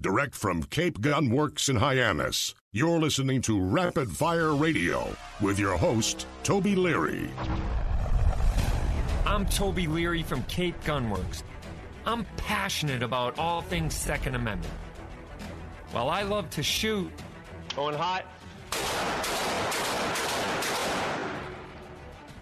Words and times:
Direct 0.00 0.34
from 0.34 0.62
Cape 0.62 1.00
Gun 1.00 1.28
Works 1.28 1.68
in 1.68 1.74
Hyannis, 1.74 2.54
you're 2.72 3.00
listening 3.00 3.42
to 3.42 3.60
Rapid 3.60 4.08
Fire 4.10 4.54
Radio 4.54 5.12
with 5.40 5.58
your 5.58 5.76
host, 5.76 6.26
Toby 6.44 6.76
Leary. 6.76 7.28
I'm 9.26 9.44
Toby 9.46 9.88
Leary 9.88 10.22
from 10.22 10.44
Cape 10.44 10.80
Gunworks. 10.84 11.42
I'm 12.06 12.24
passionate 12.36 13.02
about 13.02 13.40
all 13.40 13.60
things 13.60 13.92
Second 13.92 14.36
Amendment. 14.36 14.72
While 15.90 16.10
I 16.10 16.22
love 16.22 16.48
to 16.50 16.62
shoot, 16.62 17.10
Going 17.74 17.96
hot. 17.96 18.24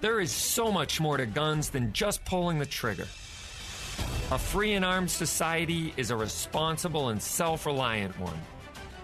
there 0.02 0.20
is 0.20 0.30
so 0.30 0.70
much 0.70 1.00
more 1.00 1.16
to 1.16 1.24
guns 1.26 1.70
than 1.70 1.92
just 1.94 2.22
pulling 2.26 2.58
the 2.58 2.66
trigger. 2.66 3.06
A 4.32 4.38
free 4.38 4.72
and 4.72 4.84
armed 4.84 5.08
society 5.08 5.94
is 5.96 6.10
a 6.10 6.16
responsible 6.16 7.10
and 7.10 7.22
self 7.22 7.64
reliant 7.64 8.18
one. 8.18 8.36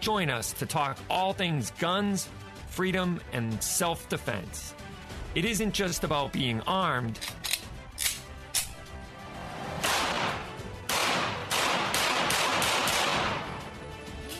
Join 0.00 0.29
us 0.29 0.53
to 0.54 0.67
talk 0.67 0.98
all 1.08 1.32
things 1.32 1.71
guns, 1.79 2.29
freedom, 2.67 3.21
and 3.32 3.62
self 3.62 4.08
defense. 4.08 4.75
It 5.36 5.45
isn't 5.45 5.75
just 5.75 6.03
about 6.03 6.32
being 6.32 6.61
armed, 6.62 7.21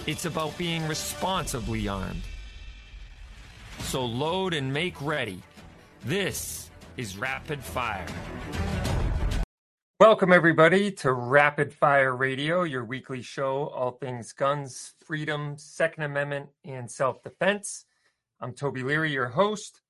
it's 0.09 0.25
about 0.25 0.59
being 0.59 0.89
responsibly 0.89 1.87
armed. 1.87 2.23
So 3.79 4.05
load 4.05 4.53
and 4.53 4.73
make 4.73 5.01
ready. 5.01 5.45
This 6.05 6.71
is 6.97 7.17
Rapid 7.17 7.63
Fire. 7.63 8.05
Welcome, 10.05 10.33
everybody, 10.33 10.91
to 10.91 11.13
Rapid 11.13 11.73
Fire 11.73 12.17
Radio, 12.17 12.65
your 12.65 12.85
weekly 12.85 13.23
show, 13.23 13.69
all 13.69 13.93
things 13.93 14.33
guns, 14.33 14.95
freedom, 15.07 15.57
Second 15.57 16.03
Amendment, 16.03 16.49
and 16.65 16.91
self 16.91 17.23
defense. 17.23 17.85
I'm 18.41 18.53
Toby 18.53 18.83
Leary, 18.83 19.13
your 19.13 19.29
host. 19.29 19.81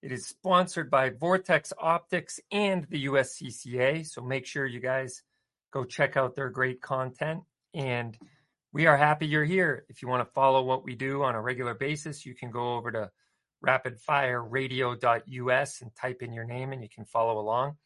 It 0.00 0.10
is 0.10 0.26
sponsored 0.26 0.90
by 0.90 1.10
Vortex 1.10 1.74
Optics 1.78 2.40
and 2.50 2.86
the 2.88 3.08
USCCA, 3.08 4.06
so 4.06 4.22
make 4.22 4.46
sure 4.46 4.64
you 4.64 4.80
guys 4.80 5.22
go 5.70 5.84
check 5.84 6.16
out 6.16 6.34
their 6.34 6.48
great 6.48 6.80
content. 6.80 7.42
And 7.74 8.16
we 8.72 8.86
are 8.86 8.96
happy 8.96 9.26
you're 9.26 9.44
here. 9.44 9.84
If 9.90 10.00
you 10.00 10.08
want 10.08 10.26
to 10.26 10.32
follow 10.32 10.62
what 10.62 10.82
we 10.82 10.94
do 10.94 11.24
on 11.24 11.34
a 11.34 11.42
regular 11.42 11.74
basis, 11.74 12.24
you 12.24 12.34
can 12.34 12.50
go 12.50 12.76
over 12.76 12.90
to 12.92 13.10
rapidfireradio.us 13.66 15.82
and 15.82 15.94
type 15.94 16.22
in 16.22 16.32
your 16.32 16.44
name 16.44 16.72
and 16.72 16.82
you 16.82 16.88
can 16.88 17.04
follow 17.04 17.38
along. 17.38 17.76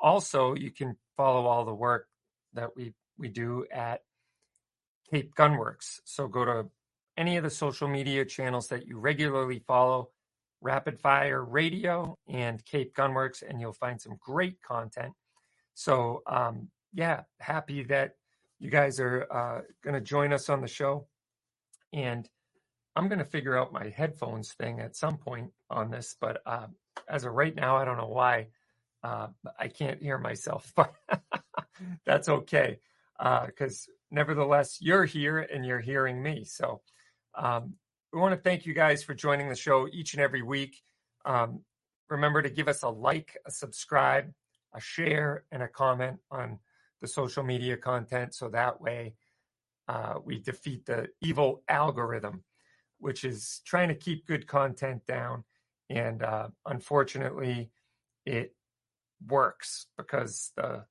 Also, 0.00 0.56
you 0.56 0.72
can 0.72 0.96
follow 1.16 1.46
all 1.46 1.64
the 1.64 1.74
work 1.74 2.08
that 2.54 2.76
we, 2.76 2.92
we 3.18 3.28
do 3.28 3.66
at 3.72 4.02
Cape 5.10 5.34
Gunworks. 5.34 6.00
So 6.04 6.28
go 6.28 6.44
to 6.44 6.66
any 7.16 7.36
of 7.36 7.44
the 7.44 7.50
social 7.50 7.88
media 7.88 8.24
channels 8.24 8.68
that 8.68 8.86
you 8.86 8.98
regularly 8.98 9.58
follow, 9.58 10.10
Rapid 10.60 11.00
Fire 11.00 11.44
Radio 11.44 12.16
and 12.28 12.64
Cape 12.64 12.94
Gunworks, 12.94 13.42
and 13.46 13.60
you'll 13.60 13.72
find 13.72 14.00
some 14.00 14.16
great 14.20 14.62
content. 14.62 15.12
So, 15.74 16.22
um, 16.26 16.68
yeah, 16.94 17.22
happy 17.40 17.82
that 17.84 18.12
you 18.58 18.70
guys 18.70 19.00
are 19.00 19.26
uh, 19.30 19.60
going 19.82 19.94
to 19.94 20.00
join 20.00 20.32
us 20.32 20.48
on 20.48 20.60
the 20.60 20.68
show. 20.68 21.06
And 21.92 22.28
I'm 22.94 23.08
going 23.08 23.18
to 23.18 23.24
figure 23.24 23.56
out 23.56 23.72
my 23.72 23.88
headphones 23.88 24.52
thing 24.52 24.80
at 24.80 24.96
some 24.96 25.16
point 25.16 25.50
on 25.70 25.90
this, 25.90 26.14
but 26.20 26.42
uh, 26.46 26.66
as 27.08 27.24
of 27.24 27.32
right 27.32 27.54
now, 27.54 27.76
I 27.76 27.84
don't 27.84 27.96
know 27.96 28.08
why 28.08 28.48
uh, 29.02 29.28
I 29.58 29.68
can't 29.68 30.02
hear 30.02 30.18
myself, 30.18 30.72
but 30.76 30.94
that's 32.06 32.28
okay 32.28 32.78
because 33.46 33.88
nevertheless, 34.10 34.78
you're 34.80 35.04
here 35.04 35.38
and 35.38 35.64
you're 35.64 35.80
hearing 35.80 36.22
me. 36.22 36.44
So 36.44 36.80
um, 37.34 37.74
we 38.12 38.20
want 38.20 38.34
to 38.34 38.40
thank 38.40 38.66
you 38.66 38.74
guys 38.74 39.02
for 39.02 39.14
joining 39.14 39.48
the 39.48 39.56
show 39.56 39.88
each 39.90 40.14
and 40.14 40.22
every 40.22 40.42
week. 40.42 40.82
Um, 41.24 41.60
remember 42.10 42.42
to 42.42 42.50
give 42.50 42.68
us 42.68 42.82
a 42.82 42.88
like, 42.88 43.36
a 43.46 43.50
subscribe, 43.50 44.32
a 44.74 44.80
share, 44.80 45.44
and 45.50 45.62
a 45.62 45.68
comment 45.68 46.18
on 46.30 46.58
the 47.00 47.08
social 47.08 47.42
media 47.42 47.76
content 47.76 48.34
so 48.34 48.48
that 48.48 48.80
way 48.80 49.14
uh, 49.88 50.14
we 50.24 50.38
defeat 50.38 50.86
the 50.86 51.08
evil 51.20 51.62
algorithm, 51.68 52.44
which 52.98 53.24
is 53.24 53.60
trying 53.64 53.88
to 53.88 53.94
keep 53.94 54.26
good 54.26 54.46
content 54.46 55.04
down. 55.06 55.44
And 55.90 56.22
uh, 56.22 56.48
unfortunately, 56.66 57.70
it 58.24 58.54
works 59.28 59.86
because 59.96 60.52
the 60.56 60.84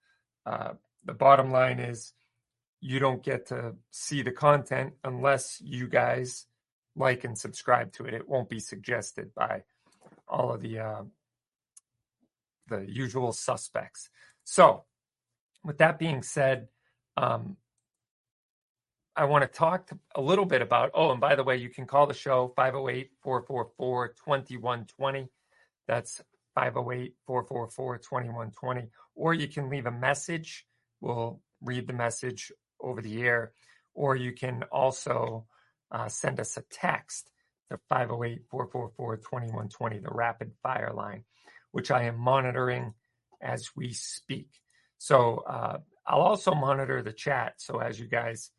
uh, 0.46 0.74
the 1.06 1.14
bottom 1.14 1.52
line 1.52 1.80
is 1.80 2.14
you 2.80 3.00
don't 3.00 3.24
get 3.24 3.48
to 3.48 3.76
see 3.92 4.22
the 4.22 4.32
content 4.32 4.94
unless 5.04 5.62
you 5.64 5.88
guys 5.88 6.48
like 6.96 7.24
and 7.24 7.38
subscribe 7.38 7.94
to 7.94 8.06
it. 8.06 8.14
It 8.14 8.28
won't 8.28 8.50
be 8.50 8.60
suggested 8.60 9.34
by 9.36 9.64
all 10.28 10.52
of 10.52 10.62
the 10.62 10.80
uh, 10.80 11.04
the 12.68 12.86
usual 12.90 13.32
suspects. 13.32 14.10
So, 14.44 14.86
with 15.64 15.78
that 15.78 16.00
being 16.00 16.24
said, 16.24 16.68
um, 17.18 17.58
I 19.16 19.26
want 19.26 19.44
to 19.44 19.48
talk 19.48 19.92
a 20.16 20.22
little 20.22 20.46
bit 20.46 20.62
about. 20.62 20.92
Oh, 20.94 21.12
and 21.12 21.22
by 21.22 21.36
the 21.36 21.44
way, 21.44 21.58
you 21.58 21.70
can 21.70 21.86
call 21.86 22.08
the 22.08 22.14
show 22.14 22.54
508 22.56 23.12
444 23.22 24.08
2120. 24.10 25.28
That's 25.88 26.22
508 26.56 27.16
444 27.26 27.98
2120. 27.98 28.90
Or 29.16 29.34
you 29.34 29.48
can 29.48 29.70
leave 29.70 29.86
a 29.86 29.92
message. 29.92 30.66
We'll 31.00 31.42
read 31.62 31.88
the 31.88 31.94
message 31.94 32.52
over 32.80 33.02
the 33.02 33.22
air. 33.22 33.54
Or 33.94 34.16
you 34.16 34.32
can 34.34 34.64
also 34.72 35.46
uh, 35.92 36.08
send 36.08 36.40
us 36.40 36.58
a 36.58 36.64
text 36.72 37.30
to 37.70 37.80
508 37.90 38.44
444 38.50 39.18
2120, 39.18 40.00
the 40.00 40.10
rapid 40.12 40.52
fire 40.64 40.94
line, 40.94 41.24
which 41.72 41.92
I 41.92 42.04
am 42.04 42.18
monitoring 42.18 42.94
as 43.42 43.70
we 43.76 43.94
speak. 43.94 44.50
So 44.98 45.44
uh, 45.48 45.80
I'll 46.06 46.22
also 46.22 46.54
monitor 46.54 47.02
the 47.02 47.14
chat. 47.14 47.56
So 47.58 47.80
as 47.80 48.00
you 48.00 48.08
guys, 48.08 48.52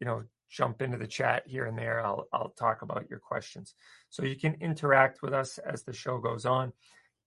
you 0.00 0.06
know, 0.06 0.24
jump 0.50 0.82
into 0.82 0.98
the 0.98 1.06
chat 1.06 1.44
here 1.46 1.64
and 1.64 1.78
there, 1.78 2.04
I'll 2.04 2.26
I'll 2.32 2.54
talk 2.58 2.82
about 2.82 3.08
your 3.08 3.18
questions. 3.18 3.74
So 4.10 4.24
you 4.24 4.36
can 4.36 4.54
interact 4.60 5.22
with 5.22 5.32
us 5.32 5.58
as 5.58 5.82
the 5.82 5.92
show 5.92 6.18
goes 6.18 6.44
on, 6.44 6.72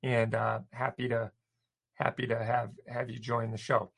and 0.03 0.35
uh, 0.35 0.59
happy 0.71 1.09
to 1.09 1.31
happy 1.95 2.27
to 2.27 2.43
have 2.43 2.71
have 2.87 3.09
you 3.09 3.19
join 3.19 3.51
the 3.51 3.57
show. 3.57 3.91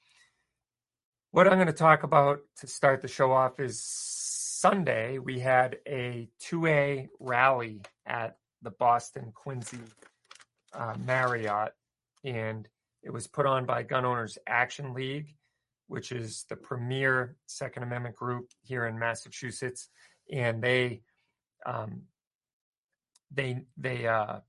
What 1.32 1.48
I'm 1.48 1.56
going 1.56 1.68
to 1.68 1.74
talk 1.74 2.04
about 2.04 2.40
to 2.60 2.68
start 2.68 3.02
the 3.02 3.08
show 3.08 3.32
off 3.32 3.60
is 3.60 3.84
Sunday. 3.84 5.20
We 5.20 5.40
had 5.40 5.78
a 5.88 6.30
2A 6.42 7.10
rally 7.20 7.82
at 8.06 8.38
the 8.62 8.72
Boston 8.72 9.32
Quincy 9.36 9.80
uh, 10.74 10.96
Marriott, 11.06 11.74
and 12.24 12.68
it 13.04 13.12
was 13.12 13.28
put 13.28 13.46
on 13.46 13.66
by 13.66 13.84
Gun 13.84 14.06
Owners 14.06 14.38
Action 14.48 14.94
League, 14.94 15.36
which 15.88 16.12
is 16.12 16.46
the 16.50 16.56
premier 16.56 17.36
Second 17.46 17.84
Amendment 17.84 18.16
group 18.16 18.50
here 18.64 18.88
in 18.88 18.98
Massachusetts, 18.98 19.90
and 20.32 20.62
they 20.62 21.02
um, 21.66 22.04
they 23.32 23.66
they 23.78 24.08
uh, 24.08 24.40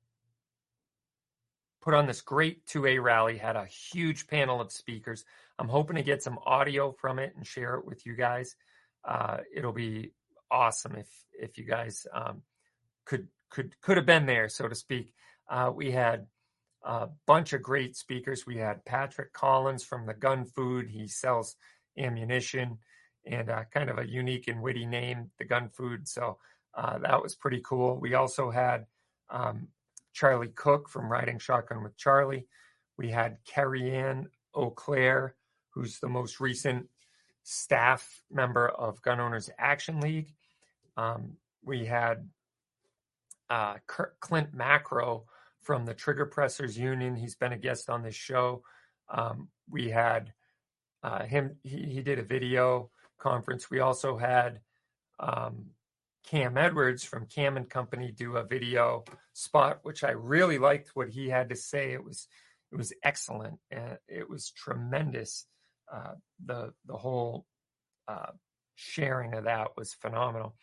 put 1.81 1.95
on 1.95 2.07
this 2.07 2.21
great 2.21 2.67
2A 2.67 3.03
rally. 3.03 3.39
Had 3.39 3.57
a 3.57 3.67
huge 3.67 4.27
panel 4.27 4.61
of 4.61 4.73
speakers. 4.73 5.25
I'm 5.59 5.69
hoping 5.69 5.97
to 5.97 6.03
get 6.03 6.23
some 6.23 6.39
audio 6.45 6.93
from 6.93 7.19
it 7.19 7.35
and 7.37 7.47
share 7.47 7.75
it 7.75 7.85
with 7.85 8.07
you 8.07 8.15
guys. 8.15 8.57
Uh, 9.05 9.39
it'll 9.55 9.73
be 9.73 10.13
awesome 10.51 10.97
if 10.97 11.09
if 11.39 11.59
you 11.59 11.65
guys 11.65 12.07
um, 12.13 12.43
could 13.05 13.29
could 13.51 13.81
could 13.81 13.97
have 13.97 14.07
been 14.07 14.27
there, 14.27 14.49
so 14.49 14.69
to 14.69 14.75
speak. 14.75 15.15
Uh, 15.49 15.71
we 15.75 15.91
had 15.91 16.27
a 16.85 17.09
bunch 17.27 17.53
of 17.53 17.63
great 17.63 17.97
speakers. 17.97 18.47
We 18.47 18.57
had 18.57 18.85
Patrick 18.85 19.33
Collins 19.33 19.85
from 19.85 20.07
the 20.07 20.15
Gun 20.15 20.45
Food. 20.45 20.89
He 20.89 21.09
sells 21.09 21.57
ammunition 21.97 22.79
and 23.27 23.51
uh, 23.51 23.65
kind 23.73 23.91
of 23.91 23.99
a 23.99 24.09
unique 24.09 24.49
and 24.49 24.63
witty 24.63 24.87
name, 24.87 25.31
the 25.39 25.45
Gun 25.45 25.69
Food. 25.69 26.07
So 26.09 26.39
uh, 26.75 26.99
that 26.99 27.23
was 27.23 27.35
pretty 27.35 27.61
cool. 27.65 27.99
We 27.99 28.15
also 28.15 28.51
had 28.51 28.87
um, 29.31 29.69
Charlie 30.19 30.49
Cook 30.49 30.89
from 30.89 31.13
Riding 31.13 31.39
Shotgun 31.39 31.85
with 31.85 31.97
Charlie. 31.97 32.49
We 32.97 33.09
had 33.09 33.39
Carrie 33.45 33.95
Ann 33.95 34.27
Eau-Claire, 34.53 35.37
who's 35.71 36.01
the 36.01 36.09
most 36.09 36.41
recent 36.41 36.89
staff 37.45 38.25
member 38.29 38.69
of 38.69 39.01
Gun 39.01 39.21
Owners 39.21 39.49
Action 39.61 40.01
League. 40.01 40.35
Um, 40.97 41.37
we 41.65 41.87
had 41.87 42.29
uh, 43.49 43.77
Clint 43.87 44.53
Macro 44.53 45.27
from 45.63 45.85
the 45.87 45.95
Trigger 45.95 46.27
Pressers 46.27 46.77
Union. 46.77 47.15
He's 47.15 47.37
been 47.37 47.53
a 47.53 47.59
guest 47.59 47.89
on 47.89 48.03
this 48.03 48.17
show. 48.17 48.65
Um, 49.09 49.51
we 49.71 49.89
had 49.89 50.33
uh, 51.05 51.27
him, 51.27 51.59
he, 51.63 51.85
he, 51.85 52.03
did 52.03 52.19
a 52.19 52.25
video 52.25 52.91
conference. 53.19 53.71
We 53.71 53.79
also 53.79 54.17
had 54.17 54.63
um, 55.21 55.67
Cam 56.31 56.59
Edwards 56.59 57.05
from 57.05 57.27
Cam 57.27 57.57
and 57.57 57.71
Company 57.71 58.13
do 58.13 58.37
a 58.37 58.45
video 58.45 59.05
spot, 59.33 59.79
which 59.83 60.05
I 60.05 60.11
really 60.11 60.59
liked 60.59 60.91
what 60.95 61.09
he 61.09 61.31
had 61.31 61.49
to 61.49 61.57
say. 61.57 61.93
It 61.93 62.05
was 62.05 62.29
it 62.71 62.77
was 62.77 62.93
excellent 63.03 63.59
and 63.71 63.97
it 64.09 64.29
was 64.29 64.51
tremendous. 64.51 65.47
Uh, 65.91 66.15
the 66.45 66.75
the 66.85 66.99
whole 66.99 67.47
uh, 68.09 68.33
sharing 68.75 69.33
of 69.35 69.45
that 69.45 69.69
was 69.79 69.95
phenomenal. 69.95 70.55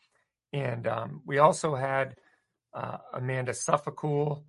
And 0.53 0.85
um, 0.85 1.21
we 1.25 1.39
also 1.39 1.73
had 1.73 2.15
uh, 2.71 2.97
Amanda 3.13 3.53
Suffecool, 3.53 4.43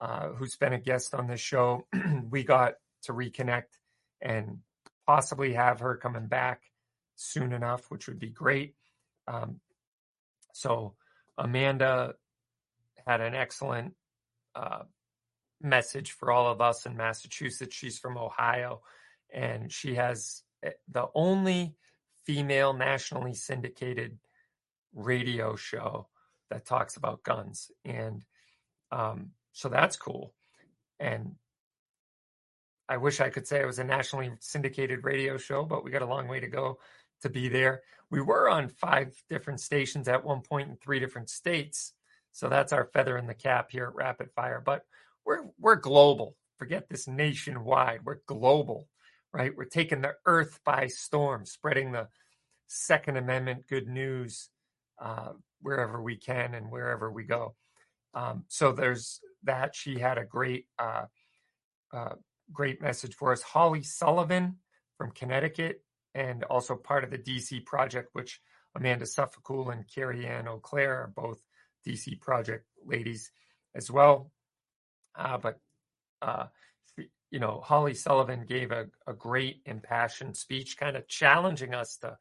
uh, 0.00 0.28
who's 0.28 0.56
been 0.56 0.72
a 0.72 0.80
guest 0.80 1.14
on 1.14 1.26
this 1.26 1.40
show. 1.40 1.86
we 2.30 2.44
got 2.44 2.74
to 3.02 3.12
reconnect 3.12 3.76
and 4.22 4.60
possibly 5.06 5.52
have 5.52 5.80
her 5.80 5.96
coming 5.96 6.28
back 6.28 6.62
soon 7.14 7.52
enough, 7.52 7.90
which 7.90 8.08
would 8.08 8.18
be 8.18 8.30
great. 8.30 8.74
Um, 9.28 9.60
so 10.56 10.94
Amanda 11.36 12.14
had 13.06 13.20
an 13.20 13.34
excellent 13.34 13.94
uh, 14.54 14.84
message 15.60 16.12
for 16.12 16.32
all 16.32 16.50
of 16.50 16.60
us 16.60 16.86
in 16.86 16.96
Massachusetts. 16.96 17.76
She's 17.76 17.98
from 17.98 18.16
Ohio, 18.16 18.80
and 19.32 19.70
she 19.70 19.94
has 19.96 20.42
eh, 20.62 20.70
the 20.88 21.08
only 21.14 21.74
female 22.24 22.72
nationally 22.72 23.34
syndicated 23.34 24.18
radio 24.94 25.56
show 25.56 26.08
that 26.50 26.64
talks 26.64 26.96
about 26.96 27.22
guns. 27.22 27.70
And 27.84 28.24
um, 28.90 29.32
so 29.52 29.68
that's 29.68 29.96
cool. 29.96 30.32
And 30.98 31.34
I 32.88 32.96
wish 32.96 33.20
I 33.20 33.28
could 33.28 33.46
say 33.46 33.60
it 33.60 33.66
was 33.66 33.78
a 33.78 33.84
nationally 33.84 34.32
syndicated 34.40 35.04
radio 35.04 35.36
show, 35.36 35.64
but 35.64 35.84
we 35.84 35.90
got 35.90 36.02
a 36.02 36.06
long 36.06 36.28
way 36.28 36.40
to 36.40 36.48
go 36.48 36.78
to 37.22 37.28
be 37.28 37.48
there. 37.48 37.82
We 38.10 38.20
were 38.20 38.48
on 38.48 38.68
five 38.68 39.12
different 39.28 39.60
stations 39.60 40.08
at 40.08 40.24
one 40.24 40.40
point 40.40 40.68
in 40.68 40.76
three 40.76 41.00
different 41.00 41.28
states. 41.28 41.92
So 42.32 42.48
that's 42.48 42.72
our 42.72 42.84
feather 42.92 43.16
in 43.16 43.26
the 43.26 43.34
cap 43.34 43.70
here 43.70 43.86
at 43.86 43.94
Rapid 43.94 44.30
Fire. 44.36 44.62
But 44.64 44.82
we're 45.24 45.44
we're 45.58 45.76
global. 45.76 46.36
Forget 46.58 46.88
this 46.88 47.08
nationwide. 47.08 48.00
We're 48.04 48.20
global, 48.26 48.88
right? 49.32 49.52
We're 49.54 49.64
taking 49.64 50.00
the 50.02 50.14
earth 50.24 50.60
by 50.64 50.86
storm, 50.86 51.44
spreading 51.44 51.92
the 51.92 52.08
Second 52.68 53.16
Amendment 53.16 53.66
good 53.68 53.88
news 53.88 54.50
uh, 55.00 55.30
wherever 55.60 56.02
we 56.02 56.16
can 56.16 56.54
and 56.54 56.70
wherever 56.70 57.10
we 57.10 57.24
go. 57.24 57.54
Um, 58.14 58.44
so 58.48 58.72
there's 58.72 59.20
that. 59.44 59.74
She 59.74 59.98
had 59.98 60.18
a 60.18 60.24
great 60.24 60.66
uh, 60.78 61.04
uh, 61.92 62.14
great 62.52 62.80
message 62.80 63.14
for 63.14 63.32
us. 63.32 63.42
Holly 63.42 63.82
Sullivan 63.82 64.56
from 64.96 65.10
Connecticut 65.10 65.82
and 66.16 66.44
also 66.44 66.74
part 66.74 67.04
of 67.04 67.10
the 67.10 67.18
DC 67.18 67.64
project, 67.66 68.08
which 68.14 68.40
Amanda 68.74 69.04
Suffecool 69.04 69.70
and 69.70 69.84
Carrie 69.86 70.26
Ann 70.26 70.48
O'Clair 70.48 71.02
are 71.02 71.12
both 71.14 71.42
DC 71.86 72.18
project 72.20 72.64
ladies 72.84 73.30
as 73.74 73.90
well. 73.90 74.32
Uh, 75.14 75.36
but, 75.36 75.60
uh, 76.22 76.46
you 77.30 77.38
know, 77.38 77.60
Holly 77.62 77.92
Sullivan 77.92 78.46
gave 78.46 78.72
a, 78.72 78.86
a 79.06 79.12
great 79.12 79.60
impassioned 79.66 80.38
speech, 80.38 80.78
kind 80.78 80.96
of 80.96 81.06
challenging 81.06 81.74
us 81.74 81.98
to 81.98 82.16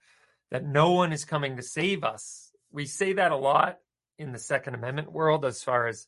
that 0.51 0.65
no 0.65 0.91
one 0.91 1.13
is 1.13 1.23
coming 1.23 1.55
to 1.55 1.63
save 1.63 2.03
us. 2.03 2.51
We 2.73 2.85
say 2.87 3.13
that 3.13 3.31
a 3.31 3.37
lot 3.37 3.77
in 4.19 4.33
the 4.33 4.39
Second 4.39 4.75
Amendment 4.75 5.13
world, 5.13 5.45
as 5.45 5.63
far 5.63 5.87
as, 5.87 6.05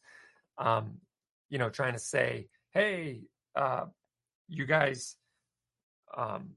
um, 0.58 0.98
you 1.50 1.58
know, 1.58 1.70
trying 1.70 1.94
to 1.94 2.00
say, 2.00 2.50
hey, 2.72 3.22
uh, 3.56 3.86
you 4.50 4.66
guys, 4.66 5.16
um, 6.16 6.52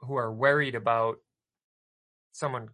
who 0.00 0.16
are 0.16 0.32
worried 0.32 0.74
about 0.74 1.18
someone 2.32 2.68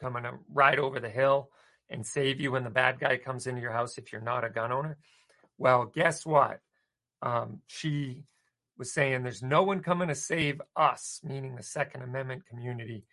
coming 0.00 0.22
to 0.22 0.34
ride 0.52 0.78
over 0.78 1.00
the 1.00 1.08
hill 1.08 1.50
and 1.90 2.06
save 2.06 2.40
you 2.40 2.52
when 2.52 2.64
the 2.64 2.70
bad 2.70 2.98
guy 3.00 3.16
comes 3.16 3.46
into 3.46 3.60
your 3.60 3.72
house 3.72 3.98
if 3.98 4.12
you're 4.12 4.20
not 4.20 4.44
a 4.44 4.50
gun 4.50 4.72
owner. 4.72 4.98
Well, 5.56 5.86
guess 5.86 6.24
what? 6.24 6.60
Um, 7.22 7.60
she 7.66 8.24
was 8.78 8.92
saying 8.92 9.22
there's 9.22 9.42
no 9.42 9.62
one 9.62 9.80
coming 9.80 10.08
to 10.08 10.14
save 10.14 10.60
us, 10.76 11.20
meaning 11.24 11.56
the 11.56 11.62
Second 11.62 12.02
Amendment 12.02 12.46
community, 12.46 13.04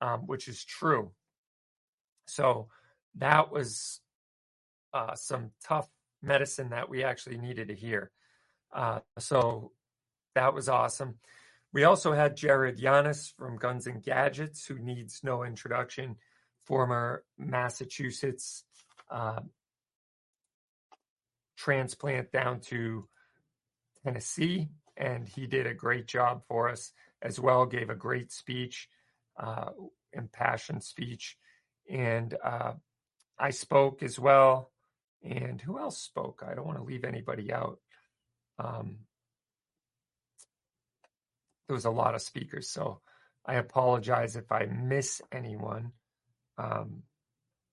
um, 0.00 0.20
which 0.20 0.48
is 0.48 0.64
true. 0.64 1.12
So 2.26 2.68
that 3.16 3.52
was 3.52 4.00
uh, 4.94 5.14
some 5.14 5.50
tough 5.62 5.88
medicine 6.22 6.70
that 6.70 6.88
we 6.88 7.04
actually 7.04 7.36
needed 7.36 7.68
to 7.68 7.74
hear. 7.74 8.10
Uh, 8.72 9.00
so 9.18 9.72
that 10.34 10.54
was 10.54 10.68
awesome. 10.68 11.16
We 11.72 11.84
also 11.84 12.12
had 12.12 12.36
Jared 12.36 12.78
Yanis 12.78 13.32
from 13.34 13.56
Guns 13.56 13.86
and 13.86 14.02
Gadgets, 14.02 14.66
who 14.66 14.78
needs 14.78 15.20
no 15.22 15.42
introduction, 15.42 16.16
former 16.66 17.24
Massachusetts 17.38 18.64
uh, 19.10 19.40
transplant 21.56 22.30
down 22.30 22.60
to 22.60 23.08
Tennessee, 24.04 24.68
and 24.96 25.26
he 25.26 25.46
did 25.46 25.66
a 25.66 25.74
great 25.74 26.06
job 26.06 26.42
for 26.46 26.68
us 26.68 26.92
as 27.22 27.40
well. 27.40 27.64
Gave 27.64 27.88
a 27.88 27.94
great 27.94 28.32
speech, 28.32 28.88
uh, 29.38 29.70
impassioned 30.12 30.84
speech, 30.84 31.38
and 31.90 32.36
uh, 32.44 32.72
I 33.38 33.50
spoke 33.50 34.02
as 34.02 34.18
well. 34.18 34.70
And 35.24 35.60
who 35.60 35.78
else 35.78 35.98
spoke? 35.98 36.42
I 36.46 36.54
don't 36.54 36.66
want 36.66 36.78
to 36.78 36.84
leave 36.84 37.04
anybody 37.04 37.52
out. 37.52 37.78
Um, 38.58 38.98
there 41.66 41.74
was 41.74 41.84
a 41.84 41.90
lot 41.90 42.14
of 42.14 42.22
speakers, 42.22 42.68
so 42.68 43.00
I 43.44 43.54
apologize 43.54 44.36
if 44.36 44.50
I 44.52 44.66
miss 44.66 45.20
anyone. 45.32 45.92
Um, 46.58 47.02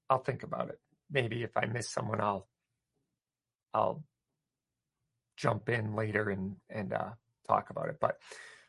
I'll 0.09 0.23
think 0.23 0.43
about 0.43 0.69
it. 0.69 0.79
Maybe 1.11 1.43
if 1.43 1.55
I 1.55 1.65
miss 1.65 1.89
someone, 1.89 2.21
I'll 2.21 2.47
I'll 3.73 4.03
jump 5.37 5.69
in 5.69 5.95
later 5.95 6.29
and 6.29 6.55
and 6.69 6.93
uh, 6.93 7.11
talk 7.47 7.69
about 7.69 7.89
it. 7.89 7.97
But 7.99 8.17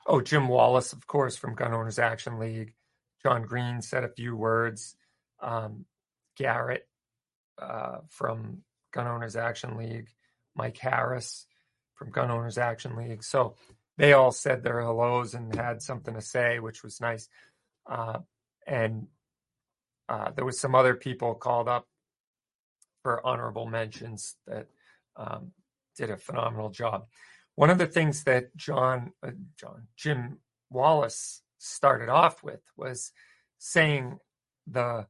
oh, 0.06 0.20
Jim 0.20 0.48
Wallace, 0.48 0.92
of 0.92 1.06
course, 1.06 1.36
from 1.36 1.54
Gun 1.54 1.74
Owners 1.74 1.98
Action 1.98 2.38
League. 2.38 2.74
John 3.22 3.42
Green 3.42 3.82
said 3.82 4.04
a 4.04 4.08
few 4.08 4.34
words. 4.36 4.96
Um, 5.40 5.84
Garrett 6.36 6.86
uh, 7.60 7.98
from 8.08 8.62
Gun 8.92 9.06
Owners 9.06 9.36
Action 9.36 9.76
League. 9.76 10.08
Mike 10.54 10.78
Harris 10.78 11.46
from 11.94 12.10
Gun 12.10 12.30
Owners 12.30 12.58
Action 12.58 12.96
League. 12.96 13.22
So 13.22 13.56
they 13.98 14.12
all 14.12 14.32
said 14.32 14.62
their 14.62 14.80
hellos 14.80 15.34
and 15.34 15.54
had 15.54 15.82
something 15.82 16.14
to 16.14 16.20
say, 16.20 16.58
which 16.58 16.82
was 16.82 17.00
nice. 17.00 17.28
Uh, 17.88 18.18
and 18.66 19.08
uh, 20.08 20.30
there 20.32 20.44
was 20.44 20.58
some 20.58 20.74
other 20.74 20.94
people 20.94 21.34
called 21.34 21.68
up 21.68 21.86
for 23.02 23.24
honorable 23.26 23.66
mentions 23.66 24.36
that 24.46 24.66
um, 25.16 25.52
did 25.96 26.10
a 26.10 26.16
phenomenal 26.16 26.70
job. 26.70 27.06
One 27.54 27.70
of 27.70 27.78
the 27.78 27.86
things 27.86 28.24
that 28.24 28.56
John, 28.56 29.12
uh, 29.22 29.32
John 29.58 29.88
Jim 29.96 30.38
Wallace 30.70 31.42
started 31.58 32.08
off 32.08 32.42
with 32.42 32.60
was 32.76 33.12
saying 33.58 34.18
the 34.66 35.06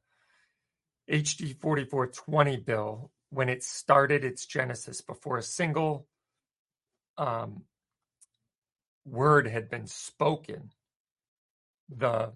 HD 1.09 1.57
4420 1.59 2.57
bill 2.57 3.11
when 3.29 3.49
it 3.49 3.63
started 3.63 4.23
its 4.25 4.45
genesis 4.45 5.01
before 5.01 5.37
a 5.37 5.43
single 5.43 6.07
um, 7.17 7.63
word 9.05 9.47
had 9.47 9.69
been 9.69 9.87
spoken, 9.87 10.71
the 11.89 12.33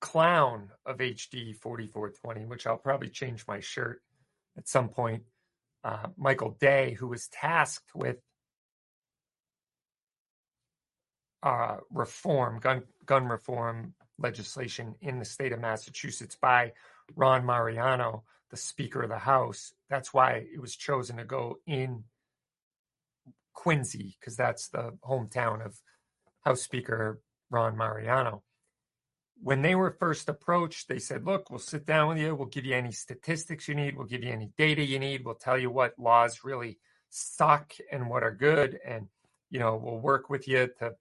clown 0.00 0.70
of 0.86 0.98
HD 0.98 1.56
4420, 1.56 2.46
which 2.46 2.66
I'll 2.66 2.76
probably 2.76 3.08
change 3.08 3.44
my 3.46 3.60
shirt 3.60 4.00
at 4.56 4.68
some 4.68 4.88
point, 4.88 5.22
uh, 5.84 6.08
Michael 6.16 6.56
Day, 6.60 6.94
who 6.98 7.08
was 7.08 7.28
tasked 7.28 7.94
with 7.94 8.16
uh, 11.42 11.76
reform, 11.90 12.58
gun, 12.58 12.82
gun 13.06 13.26
reform 13.26 13.94
legislation 14.18 14.94
in 15.00 15.18
the 15.18 15.24
state 15.24 15.52
of 15.52 15.60
Massachusetts 15.60 16.36
by 16.40 16.72
Ron 17.14 17.46
Mariano, 17.46 18.24
the 18.50 18.56
Speaker 18.56 19.02
of 19.02 19.10
the 19.10 19.18
House. 19.18 19.72
That's 19.88 20.12
why 20.12 20.46
it 20.52 20.60
was 20.60 20.74
chosen 20.74 21.18
to 21.18 21.24
go 21.24 21.58
in 21.66 22.04
Quincy, 23.58 24.16
because 24.20 24.36
that's 24.36 24.68
the 24.68 24.92
hometown 25.02 25.66
of 25.66 25.74
House 26.44 26.62
Speaker 26.62 27.20
Ron 27.50 27.76
Mariano. 27.76 28.44
When 29.42 29.62
they 29.62 29.74
were 29.74 29.96
first 29.98 30.28
approached, 30.28 30.86
they 30.86 31.00
said, 31.00 31.26
Look, 31.26 31.50
we'll 31.50 31.58
sit 31.58 31.84
down 31.84 32.06
with 32.06 32.18
you. 32.18 32.36
We'll 32.36 32.46
give 32.46 32.64
you 32.64 32.76
any 32.76 32.92
statistics 32.92 33.66
you 33.66 33.74
need. 33.74 33.96
We'll 33.96 34.06
give 34.06 34.22
you 34.22 34.30
any 34.30 34.52
data 34.56 34.84
you 34.84 35.00
need. 35.00 35.24
We'll 35.24 35.34
tell 35.34 35.58
you 35.58 35.70
what 35.70 35.98
laws 35.98 36.44
really 36.44 36.78
suck 37.10 37.74
and 37.90 38.08
what 38.08 38.22
are 38.22 38.30
good. 38.30 38.78
And, 38.86 39.08
you 39.50 39.58
know, 39.58 39.74
we'll 39.74 39.98
work 39.98 40.30
with 40.30 40.46
you 40.46 40.68
to 40.78 40.92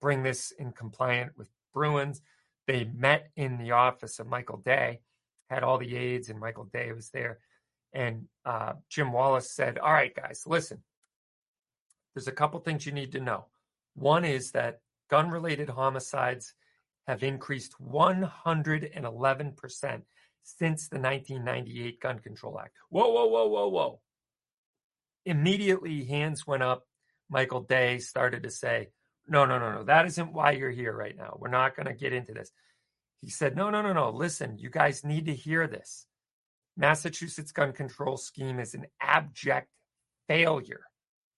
bring 0.00 0.22
this 0.22 0.52
in 0.52 0.72
compliant 0.72 1.32
with 1.36 1.50
Bruen. 1.74 2.14
They 2.66 2.84
met 2.84 3.28
in 3.36 3.58
the 3.58 3.72
office 3.72 4.20
of 4.20 4.26
Michael 4.26 4.62
Day, 4.64 5.00
had 5.50 5.62
all 5.62 5.76
the 5.76 5.94
aides, 5.94 6.30
and 6.30 6.40
Michael 6.40 6.68
Day 6.72 6.92
was 6.92 7.10
there. 7.10 7.40
And 7.92 8.28
uh, 8.46 8.72
Jim 8.88 9.12
Wallace 9.12 9.52
said, 9.54 9.76
All 9.76 9.92
right, 9.92 10.14
guys, 10.14 10.44
listen, 10.46 10.82
there's 12.16 12.26
a 12.28 12.32
couple 12.32 12.58
things 12.60 12.86
you 12.86 12.92
need 12.92 13.12
to 13.12 13.20
know. 13.20 13.44
One 13.94 14.24
is 14.24 14.52
that 14.52 14.80
gun 15.10 15.30
related 15.30 15.68
homicides 15.68 16.54
have 17.06 17.22
increased 17.22 17.74
111% 17.78 20.02
since 20.42 20.88
the 20.88 20.98
1998 20.98 22.00
Gun 22.00 22.18
Control 22.20 22.58
Act. 22.58 22.72
Whoa, 22.88 23.10
whoa, 23.10 23.26
whoa, 23.26 23.48
whoa, 23.48 23.68
whoa. 23.68 24.00
Immediately, 25.26 26.06
hands 26.06 26.46
went 26.46 26.62
up. 26.62 26.86
Michael 27.28 27.60
Day 27.60 27.98
started 27.98 28.44
to 28.44 28.50
say, 28.50 28.88
no, 29.28 29.44
no, 29.44 29.58
no, 29.58 29.70
no. 29.70 29.84
That 29.84 30.06
isn't 30.06 30.32
why 30.32 30.52
you're 30.52 30.70
here 30.70 30.96
right 30.96 31.18
now. 31.18 31.36
We're 31.38 31.48
not 31.48 31.76
going 31.76 31.86
to 31.86 31.92
get 31.92 32.14
into 32.14 32.32
this. 32.32 32.50
He 33.20 33.28
said, 33.28 33.54
no, 33.54 33.68
no, 33.68 33.82
no, 33.82 33.92
no. 33.92 34.08
Listen, 34.08 34.56
you 34.56 34.70
guys 34.70 35.04
need 35.04 35.26
to 35.26 35.34
hear 35.34 35.66
this. 35.66 36.06
Massachusetts 36.78 37.52
gun 37.52 37.74
control 37.74 38.16
scheme 38.16 38.58
is 38.58 38.72
an 38.72 38.86
abject 39.02 39.68
failure. 40.28 40.86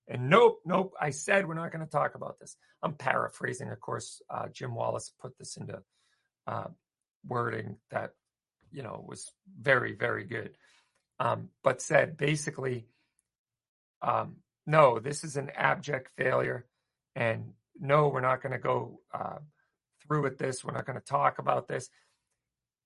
And 0.08 0.30
nope, 0.30 0.60
nope. 0.64 0.94
I 1.00 1.10
said 1.10 1.46
we're 1.46 1.54
not 1.54 1.70
going 1.70 1.84
to 1.84 1.90
talk 1.90 2.14
about 2.14 2.38
this. 2.40 2.56
I'm 2.82 2.94
paraphrasing, 2.94 3.70
of 3.70 3.80
course. 3.80 4.22
Uh, 4.30 4.48
Jim 4.48 4.74
Wallace 4.74 5.12
put 5.20 5.36
this 5.38 5.56
into 5.56 5.82
uh, 6.46 6.68
wording 7.26 7.76
that 7.90 8.12
you 8.72 8.82
know 8.82 9.04
was 9.06 9.30
very, 9.60 9.94
very 9.94 10.24
good. 10.24 10.56
Um, 11.20 11.50
but 11.62 11.82
said 11.82 12.16
basically, 12.16 12.86
um, 14.00 14.36
no, 14.66 14.98
this 14.98 15.24
is 15.24 15.36
an 15.36 15.50
abject 15.54 16.10
failure, 16.16 16.64
and 17.14 17.52
no, 17.78 18.08
we're 18.08 18.20
not 18.20 18.42
going 18.42 18.52
to 18.52 18.58
go 18.58 19.00
uh, 19.12 19.38
through 20.06 20.22
with 20.22 20.38
this. 20.38 20.64
We're 20.64 20.74
not 20.74 20.86
going 20.86 20.98
to 20.98 21.04
talk 21.04 21.38
about 21.38 21.68
this. 21.68 21.90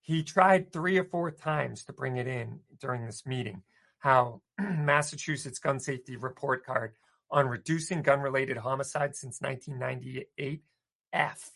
He 0.00 0.24
tried 0.24 0.72
three 0.72 0.98
or 0.98 1.04
four 1.04 1.30
times 1.30 1.84
to 1.84 1.92
bring 1.92 2.16
it 2.16 2.26
in 2.26 2.60
during 2.80 3.06
this 3.06 3.24
meeting. 3.24 3.62
How 3.98 4.40
Massachusetts 4.58 5.60
gun 5.60 5.78
safety 5.78 6.16
report 6.16 6.66
card 6.66 6.94
on 7.32 7.48
reducing 7.48 8.02
gun 8.02 8.20
related 8.20 8.58
homicides 8.58 9.18
since 9.18 9.40
1998, 9.40 10.62
F. 11.14 11.50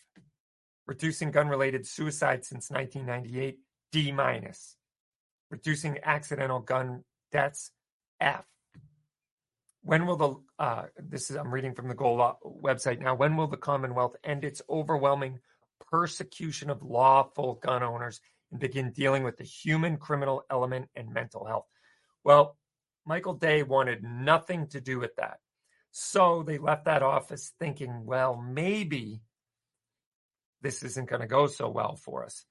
Reducing 0.87 1.31
gun 1.31 1.49
related 1.49 1.87
suicide 1.87 2.45
since 2.45 2.71
1998, 2.71 3.59
D 3.93 4.11
minus. 4.11 4.77
Reducing 5.51 5.99
accidental 6.03 6.61
gun 6.61 7.05
deaths, 7.31 7.71
F. 8.21 8.47
When 9.83 10.07
will 10.07 10.17
the, 10.17 10.35
uh, 10.59 10.83
this 10.97 11.31
is, 11.31 11.37
I'm 11.37 11.53
reading 11.53 11.75
from 11.75 11.89
the 11.89 11.95
Goal 11.95 12.37
website 12.45 13.01
now, 13.01 13.15
when 13.15 13.37
will 13.37 13.47
the 13.47 13.57
Commonwealth 13.57 14.17
end 14.25 14.45
its 14.45 14.63
overwhelming 14.69 15.39
persecution 15.91 16.71
of 16.71 16.83
lawful 16.83 17.55
gun 17.63 17.83
owners 17.83 18.21
and 18.51 18.59
begin 18.59 18.91
dealing 18.93 19.23
with 19.23 19.37
the 19.37 19.45
human 19.45 19.99
criminal 19.99 20.43
element 20.51 20.89
and 20.97 21.13
mental 21.13 21.45
health? 21.45 21.67
Well, 22.25 22.57
Michael 23.05 23.35
Day 23.35 23.63
wanted 23.63 24.03
nothing 24.03 24.67
to 24.69 24.81
do 24.81 24.99
with 24.99 25.15
that. 25.17 25.39
So 25.99 26.43
they 26.43 26.59
left 26.59 26.85
that 26.85 27.03
office 27.03 27.55
thinking, 27.59 28.05
well, 28.05 28.37
maybe 28.37 29.23
this 30.61 30.83
isn't 30.83 31.09
going 31.09 31.23
to 31.23 31.27
go 31.27 31.47
so 31.47 31.71
well 31.71 31.97
for 31.97 32.23
us. 32.23 32.45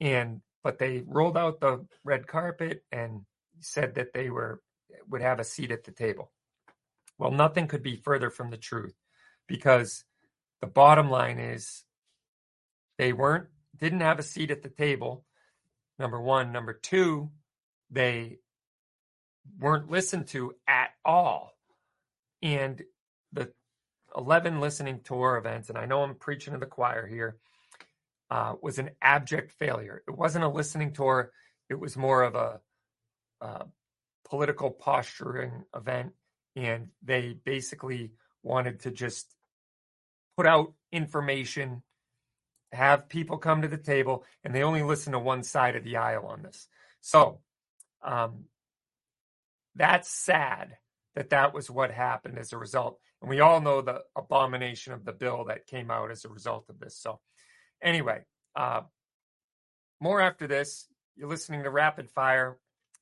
And 0.00 0.40
but 0.62 0.78
they 0.78 1.02
rolled 1.04 1.36
out 1.36 1.58
the 1.58 1.84
red 2.04 2.28
carpet 2.28 2.84
and 2.92 3.22
said 3.58 3.96
that 3.96 4.12
they 4.14 4.30
were 4.30 4.62
would 5.08 5.20
have 5.20 5.40
a 5.40 5.44
seat 5.44 5.72
at 5.72 5.82
the 5.82 5.90
table. 5.90 6.30
Well, 7.18 7.32
nothing 7.32 7.66
could 7.66 7.82
be 7.82 7.96
further 7.96 8.30
from 8.30 8.50
the 8.50 8.56
truth 8.56 8.94
because 9.48 10.04
the 10.60 10.68
bottom 10.68 11.10
line 11.10 11.40
is 11.40 11.82
they 12.98 13.12
weren't 13.12 13.48
didn't 13.76 14.02
have 14.02 14.20
a 14.20 14.22
seat 14.22 14.52
at 14.52 14.62
the 14.62 14.68
table. 14.68 15.24
Number 15.98 16.20
1, 16.20 16.52
number 16.52 16.74
2, 16.74 17.32
they 17.90 18.38
weren't 19.58 19.90
listened 19.90 20.28
to 20.28 20.54
at 20.68 20.90
all 21.04 21.56
and 22.42 22.82
the 23.32 23.52
11 24.16 24.60
listening 24.60 25.00
tour 25.04 25.36
events, 25.36 25.68
and 25.68 25.78
I 25.78 25.86
know 25.86 26.02
I'm 26.02 26.14
preaching 26.14 26.52
to 26.52 26.58
the 26.58 26.66
choir 26.66 27.06
here, 27.06 27.36
uh, 28.30 28.54
was 28.62 28.78
an 28.78 28.90
abject 29.02 29.52
failure. 29.52 30.02
It 30.06 30.16
wasn't 30.16 30.44
a 30.44 30.48
listening 30.48 30.92
tour, 30.92 31.32
it 31.68 31.78
was 31.78 31.96
more 31.96 32.22
of 32.22 32.34
a, 32.34 32.60
a 33.40 33.66
political 34.28 34.70
posturing 34.70 35.64
event. 35.74 36.12
And 36.56 36.88
they 37.02 37.36
basically 37.44 38.12
wanted 38.42 38.80
to 38.80 38.90
just 38.90 39.34
put 40.36 40.46
out 40.46 40.72
information, 40.90 41.82
have 42.72 43.08
people 43.08 43.38
come 43.38 43.62
to 43.62 43.68
the 43.68 43.76
table, 43.76 44.24
and 44.42 44.54
they 44.54 44.62
only 44.62 44.82
listen 44.82 45.12
to 45.12 45.18
one 45.18 45.42
side 45.42 45.76
of 45.76 45.84
the 45.84 45.96
aisle 45.96 46.26
on 46.26 46.42
this. 46.42 46.66
So 47.00 47.40
um, 48.02 48.44
that's 49.76 50.10
sad 50.10 50.76
that 51.14 51.30
that 51.30 51.52
was 51.54 51.70
what 51.70 51.90
happened 51.90 52.38
as 52.38 52.52
a 52.52 52.58
result. 52.58 52.98
And 53.20 53.28
we 53.28 53.40
all 53.40 53.60
know 53.60 53.82
the 53.82 54.02
abomination 54.16 54.92
of 54.92 55.04
the 55.04 55.12
bill 55.12 55.44
that 55.48 55.66
came 55.66 55.90
out 55.90 56.10
as 56.10 56.24
a 56.24 56.28
result 56.28 56.66
of 56.68 56.78
this. 56.78 56.96
So, 56.96 57.20
anyway, 57.82 58.20
uh, 58.56 58.82
more 60.00 60.20
after 60.20 60.46
this. 60.46 60.86
You're 61.16 61.28
listening 61.28 61.64
to 61.64 61.70
Rapid 61.70 62.08
Fire, 62.08 62.56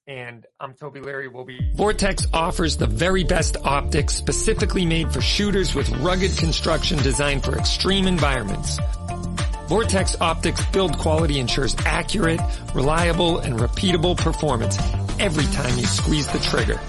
and 0.08 0.44
I'm 0.58 0.74
Toby 0.74 1.00
Leary. 1.00 1.28
We'll 1.28 1.44
be. 1.44 1.60
Vortex 1.76 2.26
offers 2.32 2.76
the 2.76 2.86
very 2.86 3.22
best 3.22 3.56
optics 3.64 4.14
specifically 4.14 4.84
made 4.84 5.12
for 5.12 5.20
shooters 5.20 5.74
with 5.74 5.88
rugged 5.98 6.36
construction 6.36 6.98
designed 6.98 7.44
for 7.44 7.56
extreme 7.56 8.06
environments. 8.06 8.78
Vortex 9.68 10.16
Optics 10.18 10.64
build 10.66 10.98
quality 10.98 11.38
ensures 11.38 11.76
accurate, 11.84 12.40
reliable, 12.74 13.38
and 13.38 13.58
repeatable 13.58 14.16
performance 14.16 14.78
every 15.20 15.44
time 15.54 15.78
you 15.78 15.84
squeeze 15.84 16.26
the 16.28 16.38
trigger. 16.38 16.80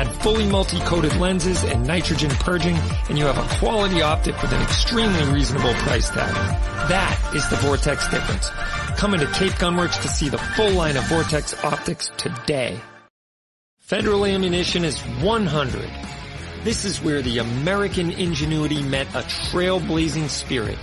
Add 0.00 0.14
fully 0.22 0.46
multi-coated 0.46 1.14
lenses 1.16 1.62
and 1.62 1.86
nitrogen 1.86 2.30
purging, 2.30 2.74
and 3.10 3.18
you 3.18 3.26
have 3.26 3.36
a 3.36 3.58
quality 3.58 4.00
optic 4.00 4.40
with 4.40 4.50
an 4.50 4.62
extremely 4.62 5.22
reasonable 5.30 5.74
price 5.74 6.08
tag. 6.08 6.32
That 6.88 7.32
is 7.34 7.46
the 7.50 7.56
Vortex 7.56 8.08
difference. 8.08 8.48
Come 8.98 9.12
into 9.12 9.26
Cape 9.26 9.52
Gunworks 9.52 10.00
to 10.00 10.08
see 10.08 10.30
the 10.30 10.38
full 10.38 10.70
line 10.70 10.96
of 10.96 11.04
Vortex 11.04 11.52
optics 11.62 12.10
today. 12.16 12.80
Federal 13.80 14.24
Ammunition 14.24 14.86
is 14.86 14.98
100. 15.20 15.90
This 16.64 16.86
is 16.86 17.02
where 17.02 17.20
the 17.20 17.36
American 17.36 18.10
ingenuity 18.10 18.80
met 18.80 19.06
a 19.08 19.20
trailblazing 19.50 20.30
spirit. 20.30 20.78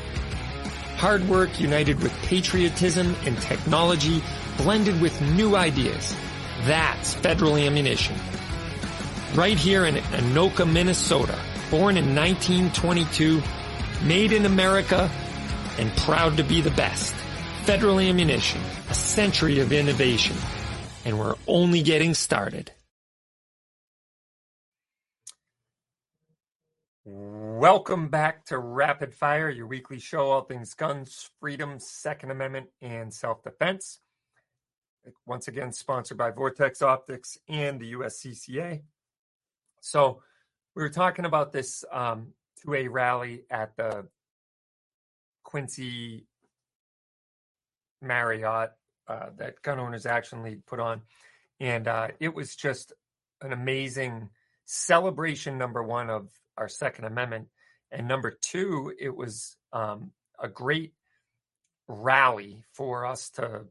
Hard 0.97 1.27
work 1.27 1.59
united 1.59 2.03
with 2.03 2.13
patriotism 2.21 3.15
and 3.25 3.35
technology 3.41 4.21
blended 4.57 5.01
with 5.01 5.19
new 5.33 5.55
ideas. 5.55 6.15
That's 6.65 7.15
Federal 7.15 7.57
Ammunition 7.57 8.15
right 9.35 9.57
here 9.57 9.85
in 9.85 9.95
Anoka, 9.95 10.71
Minnesota. 10.71 11.37
Born 11.69 11.97
in 11.97 12.15
1922, 12.15 13.41
made 14.03 14.31
in 14.31 14.45
America, 14.45 15.11
and 15.77 15.91
proud 15.97 16.37
to 16.37 16.43
be 16.43 16.61
the 16.61 16.71
best. 16.71 17.13
Federal 17.63 17.99
Ammunition, 17.99 18.61
a 18.89 18.93
century 18.93 19.59
of 19.59 19.73
innovation, 19.73 20.35
and 21.03 21.19
we're 21.19 21.35
only 21.47 21.81
getting 21.81 22.13
started. 22.13 22.71
Welcome 27.03 28.09
back 28.09 28.45
to 28.45 28.57
Rapid 28.57 29.13
Fire, 29.13 29.49
your 29.49 29.67
weekly 29.67 29.99
show, 29.99 30.29
all 30.29 30.41
things 30.41 30.73
guns, 30.73 31.29
freedom, 31.39 31.79
Second 31.79 32.31
Amendment, 32.31 32.67
and 32.81 33.13
self 33.13 33.43
defense. 33.43 33.99
Once 35.25 35.47
again, 35.47 35.71
sponsored 35.71 36.17
by 36.17 36.31
Vortex 36.31 36.81
Optics 36.81 37.37
and 37.47 37.79
the 37.79 37.93
USCCA. 37.93 38.81
So 39.87 40.21
we 40.75 40.83
were 40.83 40.89
talking 40.89 41.25
about 41.25 41.53
this 41.53 41.85
um, 41.91 42.33
2A 42.65 42.89
rally 42.91 43.45
at 43.49 43.77
the 43.77 44.07
Quincy 45.43 46.27
Marriott 48.01 48.71
uh, 49.07 49.27
that 49.37 49.61
gun 49.61 49.79
owners 49.79 50.05
actually 50.05 50.57
put 50.67 50.81
on. 50.81 51.03
And 51.61 51.87
uh, 51.87 52.09
it 52.19 52.35
was 52.35 52.55
just 52.55 52.91
an 53.41 53.53
amazing 53.53 54.29
celebration, 54.65 55.57
number 55.57 55.81
one, 55.81 56.09
of 56.09 56.29
our 56.57 56.67
Second 56.67 57.05
Amendment. 57.05 57.47
And 57.89 58.09
number 58.09 58.37
two, 58.41 58.93
it 58.99 59.15
was 59.15 59.55
um, 59.71 60.11
a 60.37 60.49
great 60.49 60.93
rally 61.87 62.65
for 62.73 63.05
us 63.05 63.29
to 63.31 63.63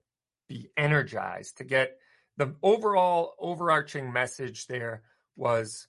be 0.49 0.71
energized, 0.79 1.59
to 1.59 1.65
get 1.65 1.99
the 2.39 2.55
overall 2.63 3.35
overarching 3.39 4.11
message 4.11 4.67
there 4.67 5.03
was 5.37 5.87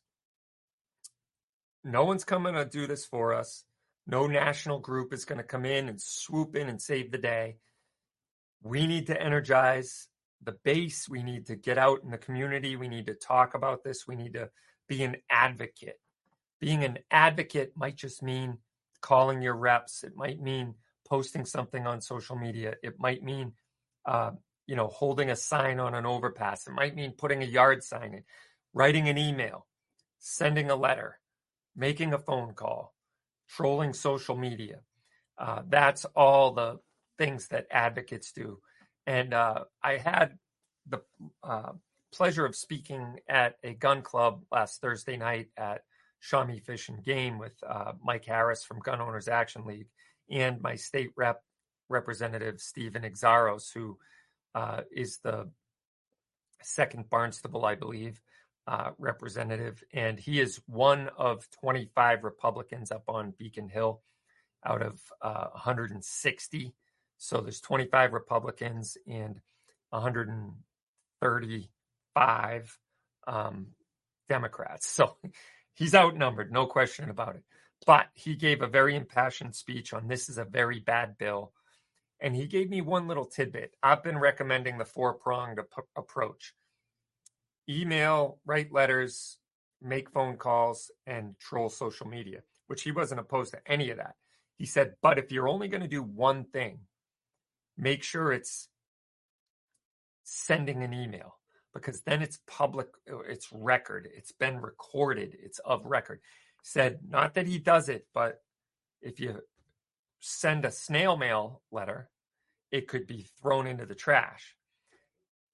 no 1.83 2.05
one's 2.05 2.23
coming 2.23 2.53
to 2.55 2.65
do 2.65 2.87
this 2.87 3.05
for 3.05 3.33
us. 3.33 3.63
No 4.05 4.27
national 4.27 4.79
group 4.79 5.13
is 5.13 5.25
going 5.25 5.37
to 5.37 5.43
come 5.43 5.65
in 5.65 5.89
and 5.89 6.01
swoop 6.01 6.55
in 6.55 6.69
and 6.69 6.81
save 6.81 7.11
the 7.11 7.17
day. 7.17 7.57
We 8.63 8.87
need 8.87 9.07
to 9.07 9.21
energize 9.21 10.07
the 10.41 10.55
base. 10.63 11.09
We 11.09 11.23
need 11.23 11.47
to 11.47 11.55
get 11.55 11.77
out 11.77 12.03
in 12.03 12.11
the 12.11 12.17
community. 12.17 12.75
We 12.75 12.87
need 12.87 13.07
to 13.07 13.13
talk 13.13 13.53
about 13.53 13.83
this. 13.83 14.07
We 14.07 14.15
need 14.15 14.33
to 14.33 14.49
be 14.87 15.03
an 15.03 15.17
advocate. 15.29 15.99
Being 16.59 16.83
an 16.83 16.99
advocate 17.11 17.73
might 17.75 17.95
just 17.95 18.23
mean 18.23 18.57
calling 19.01 19.41
your 19.41 19.55
reps. 19.55 20.03
It 20.03 20.15
might 20.15 20.41
mean 20.41 20.75
posting 21.07 21.45
something 21.45 21.85
on 21.85 22.01
social 22.01 22.35
media. 22.35 22.75
It 22.81 22.99
might 22.99 23.23
mean, 23.23 23.53
uh, 24.05 24.31
you 24.65 24.75
know, 24.75 24.87
holding 24.87 25.29
a 25.29 25.35
sign 25.35 25.79
on 25.79 25.93
an 25.93 26.05
overpass. 26.05 26.67
It 26.67 26.73
might 26.73 26.95
mean 26.95 27.11
putting 27.11 27.43
a 27.43 27.45
yard 27.45 27.83
sign 27.83 28.13
in, 28.13 28.23
writing 28.73 29.09
an 29.09 29.17
email, 29.17 29.67
sending 30.19 30.69
a 30.71 30.75
letter 30.75 31.19
making 31.77 32.13
a 32.13 32.19
phone 32.19 32.53
call, 32.53 32.93
trolling 33.47 33.93
social 33.93 34.35
media. 34.35 34.79
Uh, 35.37 35.61
that's 35.69 36.05
all 36.15 36.51
the 36.51 36.79
things 37.17 37.47
that 37.49 37.67
advocates 37.71 38.31
do. 38.31 38.59
And 39.05 39.33
uh, 39.33 39.65
I 39.83 39.97
had 39.97 40.37
the 40.89 41.01
uh, 41.43 41.73
pleasure 42.13 42.45
of 42.45 42.55
speaking 42.55 43.19
at 43.29 43.55
a 43.63 43.73
gun 43.73 44.01
club 44.01 44.41
last 44.51 44.81
Thursday 44.81 45.15
night 45.15 45.49
at 45.55 45.81
Shawnee 46.19 46.59
Fish 46.59 46.89
and 46.89 47.03
Game 47.03 47.37
with 47.37 47.53
uh, 47.65 47.93
Mike 48.03 48.25
Harris 48.25 48.63
from 48.63 48.79
Gun 48.79 48.99
Owners 48.99 49.27
Action 49.27 49.65
League 49.65 49.87
and 50.29 50.61
my 50.61 50.75
state 50.75 51.11
rep 51.15 51.41
representative 51.89 52.59
Steven 52.59 53.03
Xiarhos, 53.03 53.71
who 53.73 53.97
uh, 54.55 54.81
is 54.91 55.19
the 55.23 55.49
second 56.61 57.09
Barnstable, 57.09 57.65
I 57.65 57.75
believe, 57.75 58.19
uh, 58.67 58.91
representative, 58.97 59.81
and 59.93 60.19
he 60.19 60.41
is 60.41 60.59
one 60.67 61.09
of 61.17 61.47
25 61.61 62.25
Republicans 62.25 62.91
up 62.91 63.05
on 63.07 63.33
Beacon 63.37 63.69
Hill 63.69 64.01
out 64.65 64.81
of 64.81 64.99
uh, 65.21 65.47
160. 65.53 66.73
So 67.17 67.39
there's 67.39 67.61
25 67.61 68.11
Republicans 68.11 68.97
and 69.07 69.39
135 69.91 72.79
um, 73.25 73.67
Democrats. 74.27 74.87
So 74.87 75.15
he's 75.73 75.95
outnumbered, 75.95 76.51
no 76.51 76.65
question 76.65 77.09
about 77.09 77.35
it. 77.35 77.43
But 77.85 78.07
he 78.13 78.35
gave 78.35 78.61
a 78.61 78.67
very 78.67 78.97
impassioned 78.97 79.55
speech 79.55 79.93
on 79.93 80.07
this 80.07 80.27
is 80.27 80.37
a 80.37 80.43
very 80.43 80.81
bad 80.81 81.17
bill. 81.17 81.53
And 82.19 82.35
he 82.35 82.47
gave 82.47 82.69
me 82.69 82.81
one 82.81 83.07
little 83.07 83.27
tidbit. 83.27 83.75
I've 83.81 84.03
been 84.03 84.17
recommending 84.17 84.77
the 84.77 84.85
four 84.85 85.13
pronged 85.13 85.59
ap- 85.59 85.85
approach 85.95 86.53
email, 87.69 88.39
write 88.45 88.71
letters, 88.71 89.37
make 89.81 90.09
phone 90.11 90.37
calls, 90.37 90.91
and 91.05 91.35
troll 91.39 91.69
social 91.69 92.07
media, 92.07 92.41
which 92.67 92.83
he 92.83 92.91
wasn't 92.91 93.19
opposed 93.19 93.51
to 93.51 93.59
any 93.71 93.89
of 93.89 93.97
that. 93.97 94.15
He 94.55 94.65
said, 94.65 94.95
but 95.01 95.19
if 95.19 95.31
you're 95.31 95.47
only 95.47 95.67
going 95.67 95.83
to 95.83 95.87
do 95.87 96.01
one 96.01 96.45
thing, 96.45 96.79
make 97.77 98.03
sure 98.03 98.31
it's 98.31 98.69
sending 100.23 100.83
an 100.83 100.93
email 100.93 101.37
because 101.73 102.01
then 102.01 102.21
it's 102.21 102.39
public, 102.47 102.87
uh, 103.11 103.19
it's 103.19 103.49
record, 103.51 104.07
it's 104.15 104.31
been 104.31 104.59
recorded, 104.59 105.35
it's 105.39 105.59
of 105.59 105.85
record. 105.85 106.19
Said, 106.63 106.99
not 107.07 107.35
that 107.35 107.47
he 107.47 107.59
does 107.59 107.87
it, 107.87 108.07
but 108.13 108.41
if 109.01 109.19
you 109.19 109.41
send 110.19 110.65
a 110.65 110.71
snail 110.71 111.15
mail 111.15 111.61
letter, 111.71 112.09
it 112.71 112.87
could 112.87 113.07
be 113.07 113.27
thrown 113.41 113.67
into 113.67 113.85
the 113.85 113.95
trash. 113.95 114.55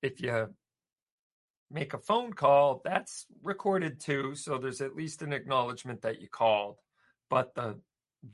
If 0.02 0.22
you 0.22 0.48
make 1.74 1.94
a 1.94 1.98
phone 1.98 2.32
call, 2.32 2.82
that's 2.86 3.26
recorded 3.42 4.00
too. 4.00 4.36
So 4.36 4.58
there's 4.58 4.82
at 4.82 4.96
least 4.96 5.24
an 5.24 5.34
acknowledgement 5.34 6.02
that 6.04 6.22
you 6.22 6.30
called, 6.30 6.78
but 7.30 7.56
the 7.56 7.80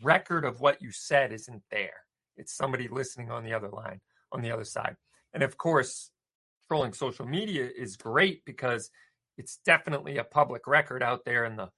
record 0.04 0.46
of 0.46 0.60
what 0.60 0.82
you 0.82 0.92
said 0.92 1.32
isn't 1.32 1.64
there. 1.72 2.04
It's 2.38 2.54
somebody 2.56 2.88
listening 2.88 3.32
on 3.32 3.44
the 3.44 3.54
other 3.54 3.70
line, 3.70 4.02
on 4.32 4.42
the 4.42 4.52
other 4.52 4.66
side. 4.66 4.96
And 5.34 5.42
of 5.42 5.58
course, 5.58 6.12
trolling 6.68 6.94
social 6.94 7.26
media 7.26 7.70
is 7.76 7.96
great 7.96 8.44
because 8.46 8.92
it's 9.38 9.60
definitely 9.66 10.18
a 10.18 10.24
public 10.24 10.68
record 10.68 11.02
out 11.02 11.24
there 11.26 11.46
in 11.46 11.56
the 11.56 11.70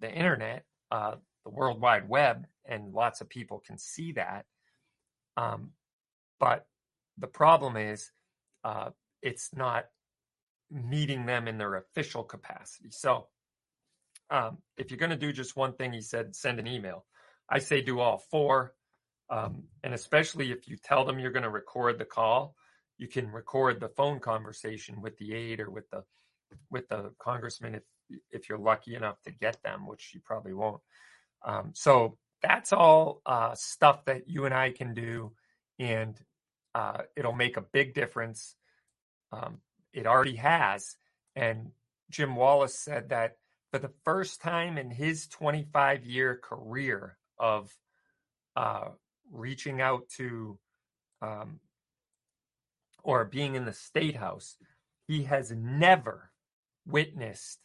the 0.00 0.10
internet, 0.10 0.64
uh, 0.90 1.14
the 1.44 1.50
World 1.50 1.80
Wide 1.80 2.08
Web, 2.08 2.46
and 2.66 2.92
lots 2.92 3.20
of 3.20 3.28
people 3.28 3.62
can 3.64 3.78
see 3.78 4.12
that. 4.12 4.46
Um, 5.36 5.70
but 6.38 6.66
the 7.18 7.26
problem 7.26 7.76
is, 7.76 8.10
uh, 8.64 8.90
it's 9.22 9.50
not 9.54 9.86
meeting 10.70 11.26
them 11.26 11.48
in 11.48 11.58
their 11.58 11.76
official 11.76 12.22
capacity. 12.22 12.90
So, 12.90 13.26
um, 14.30 14.58
if 14.76 14.90
you're 14.90 14.98
going 14.98 15.10
to 15.10 15.16
do 15.16 15.32
just 15.32 15.56
one 15.56 15.72
thing, 15.74 15.92
he 15.92 16.00
said, 16.00 16.36
send 16.36 16.60
an 16.60 16.66
email. 16.66 17.04
I 17.48 17.58
say 17.58 17.80
do 17.80 17.98
all 17.98 18.18
four. 18.30 18.74
Um, 19.28 19.64
and 19.84 19.94
especially 19.94 20.50
if 20.50 20.68
you 20.68 20.76
tell 20.76 21.04
them 21.04 21.18
you're 21.18 21.30
going 21.30 21.44
to 21.44 21.50
record 21.50 21.98
the 21.98 22.04
call, 22.04 22.54
you 22.98 23.08
can 23.08 23.30
record 23.30 23.80
the 23.80 23.88
phone 23.88 24.20
conversation 24.20 25.00
with 25.00 25.16
the 25.18 25.34
aide 25.34 25.60
or 25.60 25.70
with 25.70 25.88
the 25.90 26.04
with 26.70 26.88
the 26.88 27.12
congressman 27.18 27.76
if 27.76 27.82
if 28.30 28.48
you're 28.48 28.58
lucky 28.58 28.94
enough 28.94 29.20
to 29.22 29.30
get 29.30 29.62
them, 29.62 29.86
which 29.86 30.10
you 30.12 30.20
probably 30.20 30.52
won't. 30.52 30.80
Um, 31.44 31.70
so 31.74 32.18
that's 32.42 32.72
all 32.72 33.22
uh, 33.24 33.54
stuff 33.54 34.04
that 34.06 34.28
you 34.28 34.46
and 34.46 34.54
I 34.54 34.70
can 34.70 34.94
do, 34.94 35.32
and 35.78 36.18
uh, 36.74 37.02
it'll 37.16 37.32
make 37.32 37.56
a 37.56 37.64
big 37.72 37.94
difference. 37.94 38.56
Um, 39.32 39.58
it 39.92 40.06
already 40.06 40.36
has, 40.36 40.96
and 41.34 41.72
Jim 42.10 42.36
Wallace 42.36 42.74
said 42.74 43.10
that 43.10 43.36
for 43.70 43.78
the 43.78 43.92
first 44.04 44.40
time 44.40 44.78
in 44.78 44.90
his 44.90 45.28
25 45.28 46.04
year 46.04 46.40
career 46.42 47.16
of 47.38 47.70
uh, 48.56 48.88
reaching 49.30 49.80
out 49.80 50.08
to 50.16 50.58
um, 51.22 51.60
or 53.02 53.24
being 53.24 53.54
in 53.54 53.64
the 53.64 53.72
state 53.72 54.16
house, 54.16 54.56
he 55.06 55.24
has 55.24 55.52
never 55.52 56.30
witnessed 56.86 57.58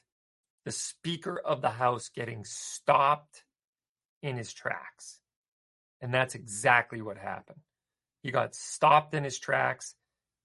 the 0.63 0.71
Speaker 0.71 1.39
of 1.43 1.61
the 1.61 1.69
House 1.69 2.09
getting 2.09 2.43
stopped 2.43 3.43
in 4.21 4.37
his 4.37 4.53
tracks. 4.53 5.19
And 6.01 6.13
that's 6.13 6.35
exactly 6.35 7.01
what 7.01 7.17
happened. 7.17 7.59
He 8.21 8.31
got 8.31 8.55
stopped 8.55 9.13
in 9.13 9.23
his 9.23 9.39
tracks. 9.39 9.95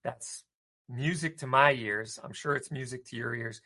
That's 0.04 0.44
music 0.90 1.38
to 1.38 1.46
my 1.46 1.72
ears. 1.72 2.18
I'm 2.22 2.32
sure 2.32 2.54
it's 2.54 2.70
music 2.70 3.04
to 3.06 3.16
your 3.16 3.34
ears. 3.34 3.60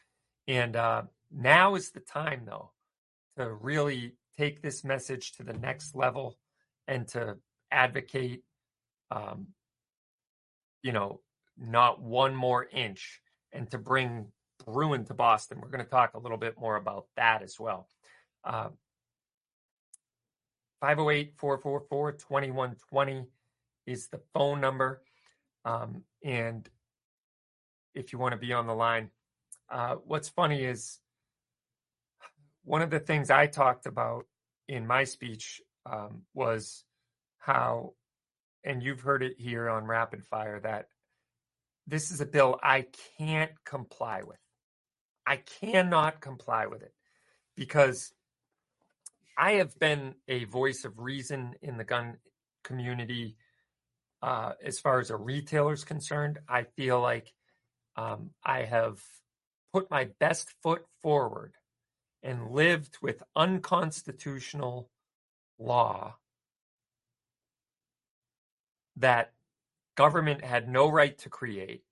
And 0.46 0.76
uh, 0.76 1.02
now 1.32 1.74
is 1.74 1.90
the 1.90 2.00
time, 2.00 2.42
though, 2.44 2.70
to 3.36 3.52
really 3.52 4.12
take 4.36 4.60
this 4.60 4.84
message 4.84 5.32
to 5.32 5.42
the 5.42 5.54
next 5.54 5.94
level 5.94 6.38
and 6.86 7.08
to 7.08 7.38
advocate, 7.70 8.42
um, 9.10 9.48
you 10.82 10.92
know, 10.92 11.20
not 11.56 12.02
one 12.02 12.34
more 12.34 12.66
inch 12.70 13.20
and 13.52 13.70
to 13.70 13.78
bring 13.78 14.26
Bruen 14.64 15.04
to 15.06 15.14
Boston. 15.14 15.60
We're 15.60 15.68
going 15.68 15.84
to 15.84 15.90
talk 15.90 16.14
a 16.14 16.18
little 16.18 16.36
bit 16.36 16.58
more 16.58 16.76
about 16.76 17.06
that 17.16 17.42
as 17.42 17.58
well. 17.58 17.88
Uh, 18.44 18.68
508 20.80 21.32
444 21.38 22.12
2120 22.12 23.24
is 23.86 24.08
the 24.08 24.20
phone 24.34 24.60
number. 24.60 25.02
Um, 25.64 26.02
and 26.22 26.68
if 27.94 28.12
you 28.12 28.18
want 28.18 28.32
to 28.32 28.38
be 28.38 28.52
on 28.52 28.66
the 28.66 28.74
line, 28.74 29.10
uh, 29.70 29.96
what's 30.06 30.28
funny 30.28 30.64
is 30.64 31.00
one 32.64 32.82
of 32.82 32.90
the 32.90 33.00
things 33.00 33.30
I 33.30 33.46
talked 33.46 33.86
about 33.86 34.26
in 34.68 34.86
my 34.86 35.04
speech 35.04 35.60
um, 35.86 36.22
was 36.32 36.84
how, 37.38 37.94
and 38.64 38.82
you've 38.82 39.00
heard 39.00 39.22
it 39.22 39.34
here 39.38 39.68
on 39.68 39.84
Rapid 39.84 40.24
Fire, 40.24 40.60
that 40.60 40.88
this 41.86 42.10
is 42.10 42.20
a 42.20 42.26
bill 42.26 42.58
I 42.62 42.86
can't 43.18 43.52
comply 43.64 44.22
with. 44.26 44.38
I 45.26 45.36
cannot 45.36 46.20
comply 46.20 46.66
with 46.66 46.82
it 46.82 46.94
because 47.56 48.12
I 49.36 49.52
have 49.52 49.78
been 49.78 50.14
a 50.28 50.44
voice 50.44 50.84
of 50.84 50.98
reason 50.98 51.54
in 51.60 51.76
the 51.76 51.84
gun 51.84 52.18
community 52.62 53.36
uh, 54.22 54.52
as 54.64 54.78
far 54.78 55.00
as 55.00 55.10
a 55.10 55.16
retailer 55.16 55.72
is 55.72 55.84
concerned. 55.84 56.38
I 56.48 56.62
feel 56.62 57.00
like 57.00 57.32
um, 57.96 58.30
I 58.44 58.62
have 58.62 59.00
put 59.72 59.90
my 59.90 60.08
best 60.18 60.52
foot 60.62 60.84
forward 61.02 61.54
and 62.22 62.50
lived 62.50 62.98
with 63.02 63.22
unconstitutional 63.36 64.88
law 65.58 66.16
that 68.96 69.32
government 69.96 70.44
had 70.44 70.68
no 70.68 70.88
right 70.90 71.16
to 71.18 71.28
create, 71.28 71.82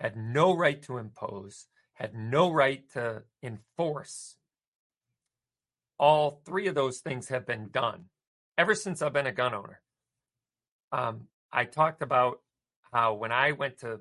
had 0.00 0.16
no 0.16 0.56
right 0.56 0.82
to 0.82 0.98
impose, 0.98 1.66
had 1.94 2.14
no 2.14 2.50
right 2.50 2.88
to 2.92 3.22
enforce. 3.42 4.36
All 5.98 6.40
three 6.44 6.66
of 6.66 6.74
those 6.74 6.98
things 6.98 7.28
have 7.28 7.46
been 7.46 7.68
done 7.70 8.06
ever 8.58 8.74
since 8.74 9.02
I've 9.02 9.12
been 9.12 9.26
a 9.26 9.32
gun 9.32 9.54
owner. 9.54 9.80
Um, 10.90 11.22
I 11.52 11.64
talked 11.64 12.02
about 12.02 12.40
how 12.92 13.14
when 13.14 13.32
I 13.32 13.52
went 13.52 13.78
to 13.78 14.00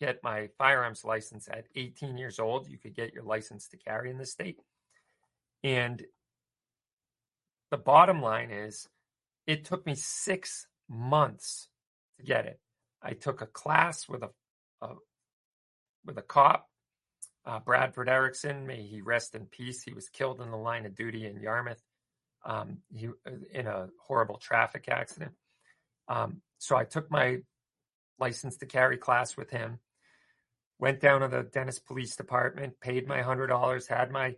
get 0.00 0.22
my 0.24 0.48
firearms 0.58 1.04
license 1.04 1.48
at 1.48 1.66
18 1.76 2.16
years 2.16 2.38
old, 2.38 2.68
you 2.68 2.78
could 2.78 2.94
get 2.94 3.12
your 3.12 3.22
license 3.22 3.68
to 3.68 3.76
carry 3.76 4.10
in 4.10 4.18
the 4.18 4.26
state. 4.26 4.58
And 5.62 6.02
the 7.70 7.76
bottom 7.76 8.22
line 8.22 8.50
is, 8.50 8.88
it 9.46 9.64
took 9.64 9.86
me 9.86 9.94
six 9.94 10.66
months 10.88 11.68
to 12.18 12.24
get 12.24 12.46
it. 12.46 12.58
I 13.02 13.12
took 13.12 13.40
a 13.40 13.46
class 13.46 14.08
with 14.08 14.22
a, 14.22 14.30
a 14.82 14.94
with 16.04 16.18
a 16.18 16.22
cop, 16.22 16.68
uh, 17.46 17.60
Bradford 17.60 18.08
Erickson. 18.08 18.66
May 18.66 18.82
he 18.82 19.02
rest 19.02 19.34
in 19.34 19.46
peace. 19.46 19.82
He 19.82 19.92
was 19.92 20.08
killed 20.08 20.40
in 20.40 20.50
the 20.50 20.56
line 20.56 20.86
of 20.86 20.94
duty 20.94 21.26
in 21.26 21.40
Yarmouth. 21.40 21.82
Um, 22.44 22.78
he 22.92 23.08
in 23.52 23.66
a 23.66 23.88
horrible 24.06 24.38
traffic 24.38 24.88
accident. 24.88 25.32
Um, 26.08 26.40
so 26.58 26.76
I 26.76 26.84
took 26.84 27.10
my 27.10 27.38
license 28.18 28.56
to 28.58 28.66
carry 28.66 28.96
class 28.96 29.36
with 29.36 29.50
him. 29.50 29.78
Went 30.80 31.00
down 31.00 31.22
to 31.22 31.28
the 31.28 31.44
Dennis 31.44 31.78
Police 31.80 32.16
Department, 32.16 32.80
paid 32.80 33.08
my 33.08 33.22
hundred 33.22 33.48
dollars, 33.48 33.88
had 33.88 34.10
my 34.12 34.36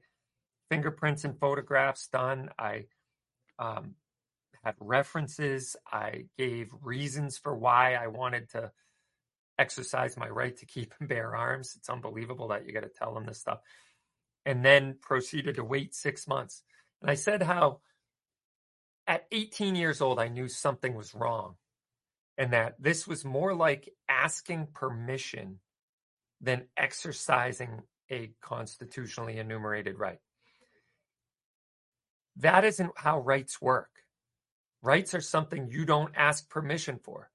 fingerprints 0.71 1.25
and 1.25 1.39
photographs 1.41 2.09
done. 2.09 2.51
I 2.59 2.87
um, 3.59 3.97
had 4.65 4.77
references. 4.81 5.77
I 5.93 6.27
gave 6.39 6.71
reasons 6.83 7.39
for 7.39 7.57
why 7.57 7.95
I 7.95 8.09
wanted 8.09 8.51
to 8.53 8.73
exercise 9.59 10.17
my 10.17 10.29
right 10.29 10.57
to 10.59 10.67
keep 10.67 10.95
and 11.01 11.09
bear 11.09 11.37
arms. 11.37 11.75
It's 11.77 11.91
unbelievable 11.91 12.49
that 12.49 12.67
you 12.67 12.73
got 12.75 12.83
to 12.85 12.91
tell 12.91 13.15
them 13.15 13.27
this 13.27 13.41
stuff. 13.41 13.61
and 14.45 14.65
then 14.65 14.97
proceeded 15.01 15.57
to 15.57 15.65
wait 15.65 15.95
six 15.95 16.29
months. 16.29 16.63
And 17.03 17.11
I 17.11 17.15
said 17.15 17.43
how 17.43 17.81
at 19.07 19.27
18 19.33 19.77
years 19.77 20.01
old, 20.01 20.19
I 20.21 20.29
knew 20.29 20.49
something 20.49 20.95
was 20.95 21.15
wrong 21.15 21.57
and 22.39 22.53
that 22.53 22.77
this 22.83 23.07
was 23.07 23.25
more 23.25 23.55
like 23.55 23.91
asking 24.09 24.69
permission 24.75 25.61
than 26.43 26.67
exercising 26.77 27.83
a 28.11 28.33
constitutionally 28.43 29.39
enumerated 29.39 29.99
right. 29.99 30.19
That 32.37 32.65
isn't 32.65 32.93
how 32.97 33.21
rights 33.21 33.63
work. 33.63 33.91
Rights 34.83 35.15
are 35.15 35.21
something 35.21 35.69
you 35.71 35.85
don't 35.85 36.13
ask 36.17 36.51
permission 36.51 36.99
for, 37.03 37.31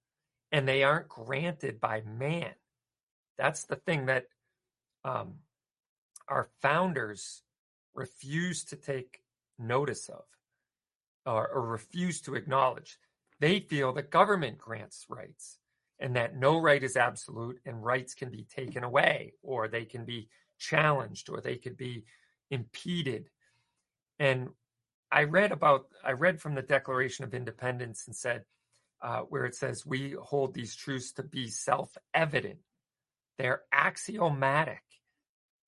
and 0.52 0.67
they 0.67 0.84
aren't 0.84 1.08
granted 1.08 1.80
by 1.80 2.02
man. 2.02 2.52
That's 3.38 3.63
the 3.63 3.78
thing 3.78 4.08
that 4.08 4.26
um, 5.06 5.36
our 6.28 6.50
founders 6.62 7.43
refused 7.96 8.70
to 8.70 8.76
take 8.76 9.22
notice 9.58 10.10
of 10.10 10.26
or, 11.26 11.48
or 11.48 11.62
refuse 11.62 12.22
to 12.22 12.36
acknowledge. 12.36 12.98
They 13.39 13.60
feel 13.60 13.93
that 13.93 14.10
government 14.10 14.58
grants 14.58 15.06
rights 15.08 15.60
and 15.99 16.15
that 16.15 16.36
no 16.36 16.60
right 16.60 16.83
is 16.83 16.95
absolute 16.95 17.60
and 17.65 17.83
rights 17.83 18.13
can 18.13 18.29
be 18.29 18.43
taken 18.43 18.83
away 18.83 19.33
or 19.41 19.67
they 19.67 19.86
can 19.86 20.05
be 20.05 20.27
challenged 20.60 21.29
or 21.29 21.41
they 21.41 21.55
could 21.55 21.77
be 21.77 22.03
impeded. 22.51 23.29
And 24.19 24.49
I 25.12 25.23
read 25.23 25.51
about, 25.51 25.88
I 26.03 26.12
read 26.12 26.41
from 26.41 26.55
the 26.55 26.62
Declaration 26.62 27.23
of 27.23 27.33
Independence 27.33 28.05
and 28.07 28.15
said, 28.15 28.43
uh, 29.01 29.21
where 29.21 29.45
it 29.45 29.55
says, 29.55 29.86
we 29.86 30.15
hold 30.19 30.53
these 30.53 30.75
truths 30.75 31.13
to 31.13 31.23
be 31.23 31.49
self 31.49 31.95
evident. 32.13 32.60
They're 33.38 33.62
axiomatic. 33.71 34.81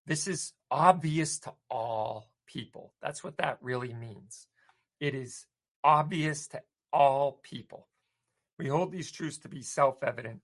This 0.08 0.28
is 0.28 0.54
obvious 0.72 1.40
to 1.40 1.54
all 1.70 2.32
people. 2.48 2.94
That's 3.02 3.24
what 3.24 3.38
that 3.38 3.60
really 3.62 3.94
means. 3.94 4.48
It 5.00 5.14
is 5.14 5.46
obvious 5.84 6.48
to 6.48 6.62
all 6.92 7.40
people. 7.44 7.88
We 8.60 8.68
hold 8.68 8.92
these 8.92 9.12
truths 9.12 9.40
to 9.40 9.50
be 9.50 9.64
self 9.64 10.04
evident 10.04 10.42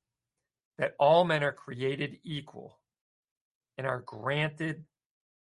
that 0.78 0.95
all 0.97 1.25
men 1.25 1.43
are 1.43 1.51
created 1.51 2.17
equal 2.23 2.80
and 3.78 3.86
are 3.86 4.04
granted 4.06 4.86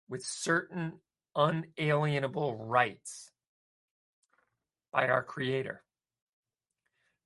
with 0.09 0.23
certain 0.23 0.93
unalienable 1.35 2.57
rights 2.57 3.31
by 4.91 5.07
our 5.07 5.23
Creator. 5.23 5.81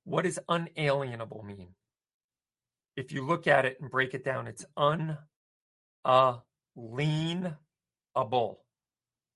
What 0.04 0.24
does 0.24 0.38
unalienable 0.48 1.44
mean? 1.44 1.68
If 2.96 3.12
you 3.12 3.26
look 3.26 3.46
at 3.46 3.64
it 3.64 3.78
and 3.80 3.90
break 3.90 4.14
it 4.14 4.24
down, 4.24 4.46
it's 4.46 4.64
unalienable. 4.76 5.18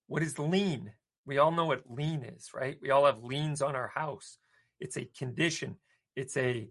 What 0.08 0.22
is 0.22 0.38
lien? 0.38 0.92
We 1.24 1.38
all 1.38 1.50
know 1.50 1.66
what 1.66 1.90
lien 1.90 2.22
is, 2.22 2.50
right? 2.54 2.76
We 2.80 2.90
all 2.90 3.06
have 3.06 3.24
liens 3.24 3.62
on 3.62 3.74
our 3.74 3.88
house. 3.88 4.38
It's 4.78 4.96
a 4.96 5.08
condition, 5.18 5.76
it's 6.16 6.36
a 6.36 6.68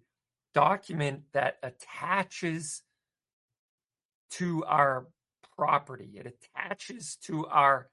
document 0.54 1.22
that 1.34 1.58
attaches 1.64 2.82
to 4.32 4.66
our 4.66 5.08
property, 5.58 6.14
it 6.16 6.26
attaches 6.26 7.18
to 7.24 7.46
our 7.48 7.90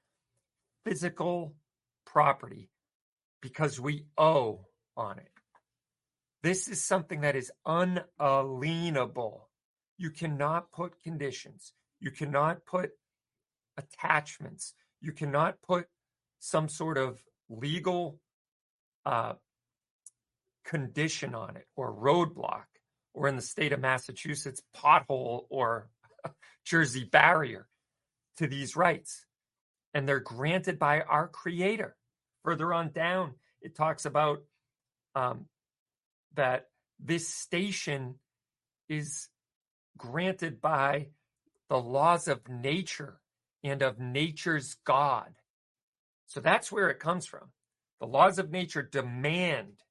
physical 0.83 1.55
property 2.05 2.69
because 3.41 3.79
we 3.79 4.05
owe 4.17 4.65
on 4.97 5.19
it. 5.19 5.29
This 6.41 6.67
is 6.67 6.83
something 6.83 7.21
that 7.21 7.35
is 7.35 7.51
unalienable. 7.65 9.49
You 9.97 10.09
cannot 10.09 10.71
put 10.71 11.01
conditions, 11.01 11.73
you 12.01 12.11
cannot 12.11 12.65
put 12.65 12.91
attachments, 13.77 14.73
you 14.99 15.13
cannot 15.13 15.61
put 15.61 15.87
some 16.39 16.67
sort 16.67 16.97
of 16.97 17.21
legal 17.49 18.19
uh, 19.05 19.33
condition 20.65 21.35
on 21.35 21.57
it 21.57 21.67
or 21.75 21.93
roadblock, 21.93 22.65
or 23.13 23.27
in 23.27 23.35
the 23.35 23.41
state 23.41 23.73
of 23.73 23.79
Massachusetts, 23.79 24.61
pothole 24.75 25.45
or 25.49 25.89
Jersey 26.65 27.03
barrier 27.03 27.67
to 28.37 28.47
these 28.47 28.75
rights. 28.75 29.25
And 29.93 30.07
they're 30.07 30.19
granted 30.19 30.79
by 30.79 31.01
our 31.01 31.27
Creator. 31.27 31.95
Further 32.43 32.73
on 32.73 32.91
down, 32.91 33.35
it 33.61 33.75
talks 33.75 34.05
about 34.05 34.41
um, 35.15 35.45
that 36.35 36.67
this 36.99 37.27
station 37.27 38.15
is 38.89 39.29
granted 39.97 40.59
by 40.59 41.07
the 41.69 41.77
laws 41.77 42.27
of 42.27 42.47
nature 42.49 43.19
and 43.63 43.81
of 43.81 43.99
nature's 43.99 44.75
God. 44.85 45.33
So 46.27 46.39
that's 46.39 46.71
where 46.71 46.89
it 46.89 46.99
comes 46.99 47.25
from. 47.25 47.51
The 47.99 48.07
laws 48.07 48.39
of 48.39 48.51
nature 48.51 48.81
demand. 48.81 49.82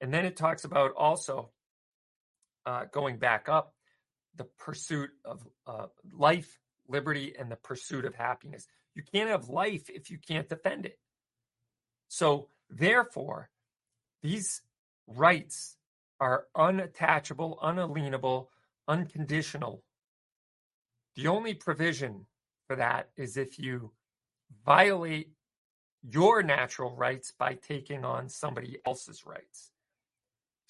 And 0.00 0.12
then 0.12 0.24
it 0.24 0.36
talks 0.36 0.64
about 0.64 0.92
also 0.96 1.50
uh, 2.66 2.84
going 2.92 3.18
back 3.18 3.48
up 3.48 3.74
the 4.36 4.44
pursuit 4.58 5.10
of 5.24 5.46
uh, 5.66 5.86
life, 6.12 6.58
liberty, 6.88 7.34
and 7.38 7.50
the 7.50 7.56
pursuit 7.56 8.04
of 8.04 8.14
happiness. 8.14 8.66
You 8.94 9.02
can't 9.12 9.30
have 9.30 9.48
life 9.48 9.90
if 9.90 10.10
you 10.10 10.18
can't 10.18 10.48
defend 10.48 10.86
it. 10.86 10.98
So, 12.08 12.48
therefore, 12.68 13.50
these 14.22 14.62
rights 15.06 15.76
are 16.20 16.46
unattachable, 16.56 17.58
unalienable, 17.62 18.50
unconditional. 18.88 19.82
The 21.16 21.28
only 21.28 21.54
provision 21.54 22.26
for 22.66 22.76
that 22.76 23.10
is 23.16 23.36
if 23.36 23.58
you 23.58 23.92
violate 24.64 25.30
your 26.02 26.42
natural 26.42 26.94
rights 26.94 27.32
by 27.36 27.54
taking 27.54 28.04
on 28.04 28.28
somebody 28.28 28.78
else's 28.86 29.26
rights. 29.26 29.70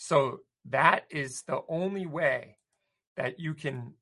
So 0.03 0.39
that 0.71 1.05
is 1.11 1.43
the 1.43 1.61
only 1.69 2.07
way 2.07 2.57
that 3.19 3.39
you 3.39 3.53
can 3.53 3.93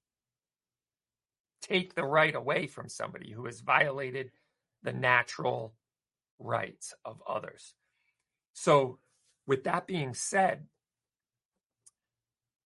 take 1.60 1.96
the 1.96 2.04
right 2.04 2.36
away 2.36 2.68
from 2.68 2.88
somebody 2.88 3.32
who 3.32 3.46
has 3.46 3.62
violated 3.62 4.30
the 4.84 4.92
natural 4.92 5.74
rights 6.38 6.94
of 7.04 7.20
others. 7.28 7.74
So, 8.52 9.00
with 9.44 9.64
that 9.64 9.88
being 9.88 10.14
said, 10.14 10.66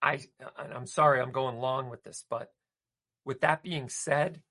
I 0.01 0.21
I'm 0.57 0.87
sorry 0.87 1.21
I'm 1.21 1.31
going 1.31 1.59
long 1.59 1.91
with 1.91 2.03
this, 2.03 2.25
but 2.27 2.51
with 3.23 3.41
that 3.41 3.61
being 3.61 3.87
said, 3.87 4.41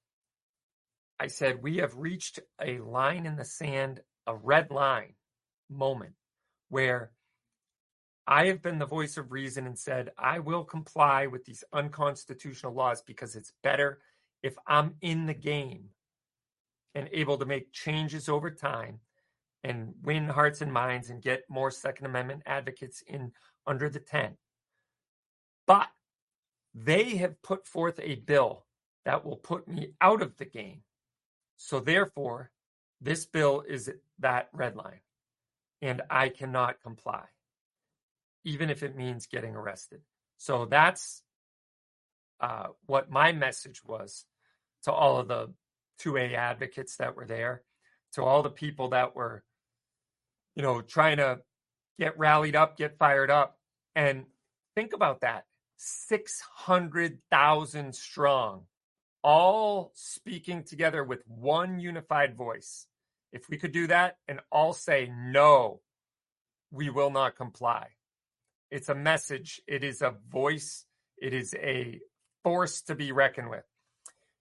I 1.19 1.27
said 1.27 1.61
we 1.61 1.79
have 1.79 1.97
reached 1.97 2.39
a 2.63 2.79
line 2.79 3.27
in 3.27 3.35
the 3.35 3.45
sand, 3.45 4.01
a 4.29 4.37
red 4.37 4.71
line 4.71 5.15
moment 5.69 6.15
where 6.69 7.11
I 8.31 8.47
have 8.47 8.63
been 8.63 8.79
the 8.79 8.87
voice 8.87 9.17
of 9.17 9.33
reason 9.33 9.67
and 9.67 9.77
said, 9.77 10.13
I 10.17 10.39
will 10.39 10.63
comply 10.63 11.27
with 11.27 11.45
these 11.45 11.65
unconstitutional 11.73 12.73
laws 12.73 13.03
because 13.03 13.35
it's 13.35 13.55
better 13.65 13.99
if 14.45 14.55
I'm 14.69 14.95
in 15.01 15.27
the 15.27 15.35
game 15.35 15.89
and 16.95 17.09
able 17.13 17.37
to 17.39 17.45
make 17.45 17.73
changes 17.73 18.29
over 18.29 18.49
time 18.49 19.01
and 19.65 19.93
win 20.05 20.29
hearts 20.29 20.61
and 20.61 20.73
minds 20.73 21.11
and 21.11 21.21
get 21.21 21.43
more 21.51 21.73
Second 21.73 22.07
Amendment 22.07 22.45
advocates 22.47 23.03
in 23.09 23.33
under 23.67 23.91
the 23.91 23.99
tent. 23.99 24.37
But 25.67 25.89
they 26.73 27.17
have 27.17 27.43
put 27.43 27.67
forth 27.67 27.99
a 28.01 28.15
bill 28.15 28.65
that 29.05 29.25
will 29.25 29.39
put 29.39 29.67
me 29.67 29.95
out 30.01 30.23
of 30.23 30.37
the 30.37 30.45
game. 30.45 30.83
So 31.57 31.81
therefore, 31.81 32.53
this 33.01 33.27
bill 33.27 33.65
is 33.69 33.91
that 34.21 34.51
red 34.53 34.77
line, 34.77 35.01
and 35.83 36.03
I 36.09 36.29
cannot 36.29 36.81
comply 36.81 37.25
even 38.45 38.71
if 38.71 38.83
it 38.83 38.97
means 38.97 39.27
getting 39.27 39.55
arrested. 39.55 40.01
So 40.39 40.65
that's 40.65 41.23
uh, 42.41 42.69
what 42.87 43.11
my 43.11 43.33
message 43.33 43.85
was 43.85 44.25
to 44.85 44.93
all 44.93 45.19
of 45.19 45.29
the 45.29 45.53
2A 46.03 46.35
advocates 46.35 46.97
that 46.97 47.15
were 47.17 47.27
there, 47.27 47.63
to 48.15 48.25
all 48.25 48.43
the 48.43 48.49
people 48.51 48.89
that 48.91 49.15
were, 49.15 49.45
you 50.55 50.63
know, 50.63 50.81
trying 50.81 51.19
to 51.19 51.41
get 51.99 52.19
rallied 52.19 52.57
up, 52.57 52.79
get 52.79 52.97
fired 52.99 53.31
up. 53.31 53.59
And 53.95 54.25
think 54.75 54.95
about 54.95 55.21
that 55.21 55.45
600,000 55.77 57.95
strong, 57.95 58.63
all 59.23 59.93
speaking 59.95 60.65
together 60.65 61.05
with 61.05 61.23
one 61.29 61.79
unified 61.79 62.35
voice. 62.35 62.87
If 63.33 63.51
we 63.51 63.59
could 63.59 63.73
do 63.73 63.87
that 63.89 64.17
and 64.27 64.41
all 64.51 64.73
say, 64.73 65.13
no, 65.15 65.83
we 66.71 66.89
will 66.89 67.11
not 67.11 67.37
comply 67.37 67.89
it's 68.71 68.89
a 68.89 68.95
message. 68.95 69.61
It 69.67 69.85
is 69.85 70.03
a 70.03 70.15
voice. 70.31 70.85
It 71.19 71.35
is 71.35 71.55
a 71.55 72.01
force 72.43 72.83
to 72.83 72.95
be 72.95 73.13
reckoned 73.13 73.51
with. 73.51 73.65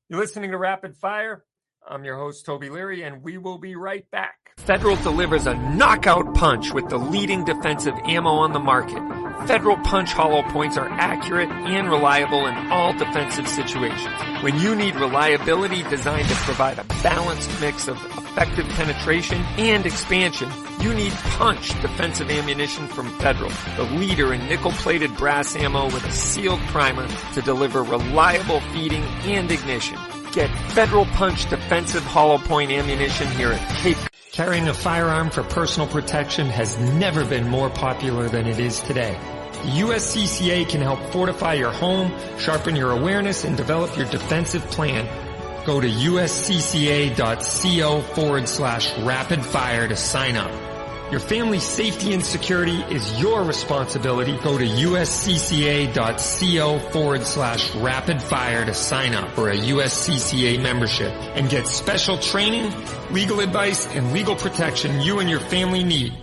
You're 0.08 0.20
listening 0.20 0.52
to 0.52 0.58
Rapid 0.58 0.96
Fire. 0.96 1.44
I'm 1.88 2.04
your 2.04 2.18
host, 2.18 2.46
Toby 2.46 2.70
Leary, 2.70 3.04
and 3.04 3.24
we 3.24 3.38
will 3.38 3.58
be 3.58 3.76
right 3.76 4.10
back. 4.12 4.36
Federal 4.58 4.98
delivers 4.98 5.48
a 5.48 5.56
knockout 5.56 6.36
punch 6.36 6.74
with 6.74 6.90
the 6.90 6.98
leading 6.98 7.46
defensive 7.46 7.94
ammo 8.06 8.32
on 8.32 8.52
the 8.52 8.60
market 8.60 9.02
Federal 9.48 9.78
Punch 9.78 10.12
hollow 10.12 10.44
points 10.52 10.78
are 10.78 10.90
accurate 10.90 11.50
and 11.50 11.90
reliable 11.90 12.46
in 12.46 12.56
all 12.72 12.94
defensive 12.94 13.48
situations. 13.48 14.14
When 14.44 14.60
you 14.60 14.76
need 14.76 14.96
reliability 14.96 15.82
designed 15.84 16.28
to 16.28 16.36
provide 16.36 16.78
a 16.78 16.84
balanced 17.02 17.50
mix 17.62 17.88
of 17.88 17.98
effective 18.30 18.68
penetration 18.70 19.42
and 19.58 19.86
expansion, 19.86 20.50
you 20.80 20.94
need 20.94 21.12
Punch 21.12 21.70
defensive 21.82 22.30
ammunition 22.30 22.88
from 22.88 23.10
Federal, 23.20 23.52
the 23.76 23.84
leader 23.96 24.34
in 24.34 24.48
nickel-plated 24.48 25.16
brass 25.18 25.56
ammo 25.56 25.86
with 25.86 26.06
a 26.06 26.12
sealed 26.12 26.60
primer 26.68 27.08
to 27.34 27.42
deliver 27.42 27.82
reliable 27.84 28.62
feeding 28.72 29.04
and 29.24 29.52
ignition. 29.52 29.98
Get 30.32 30.50
Federal 30.72 31.06
Punch 31.06 31.50
defensive 31.50 32.04
hollow 32.04 32.38
point 32.38 32.72
ammunition 32.72 33.28
here 33.32 33.52
at 33.52 33.78
Cape. 33.78 33.98
Carrying 34.32 34.68
a 34.68 34.74
firearm 34.74 35.32
for 35.32 35.44
personal 35.44 35.88
protection 35.88 36.48
has 36.48 36.78
never 36.78 37.26
been 37.26 37.48
more 37.48 37.70
popular 37.70 38.30
than 38.30 38.46
it 38.46 38.60
is 38.60 38.80
today. 38.82 39.20
The 39.64 39.82
USCCA 39.82 40.70
can 40.70 40.82
help 40.82 41.00
fortify 41.12 41.56
your 41.56 41.72
home, 41.72 42.14
sharpen 42.38 42.76
your 42.76 42.92
awareness, 42.92 43.44
and 43.44 43.58
develop 43.58 43.98
your 43.98 44.06
defensive 44.06 44.64
plan. 44.68 45.29
Go 45.70 45.80
to 45.80 45.88
uscca.co 45.88 47.22
forward 48.02 48.50
slash 48.50 48.98
rapid 49.02 49.46
fire 49.46 49.88
to 49.88 49.96
sign 49.96 50.36
up. 50.36 50.52
Your 51.12 51.20
family's 51.20 51.62
safety 51.62 52.12
and 52.14 52.26
security 52.26 52.82
is 52.90 53.22
your 53.22 53.44
responsibility. 53.44 54.36
Go 54.44 54.58
to 54.58 54.66
uscca.co 54.66 56.00
forward 56.90 57.24
slash 57.24 57.76
rapid 57.76 58.20
fire 58.20 58.66
to 58.66 58.74
sign 58.74 59.14
up 59.14 59.30
for 59.34 59.50
a 59.50 59.56
USCCA 59.56 60.60
membership 60.60 61.12
and 61.36 61.48
get 61.48 61.68
special 61.68 62.18
training, 62.18 62.74
legal 63.12 63.40
advice, 63.40 63.86
and 63.96 64.12
legal 64.12 64.36
protection 64.36 65.02
you 65.02 65.20
and 65.20 65.30
your 65.30 65.40
family 65.40 65.84
need. 65.84 66.14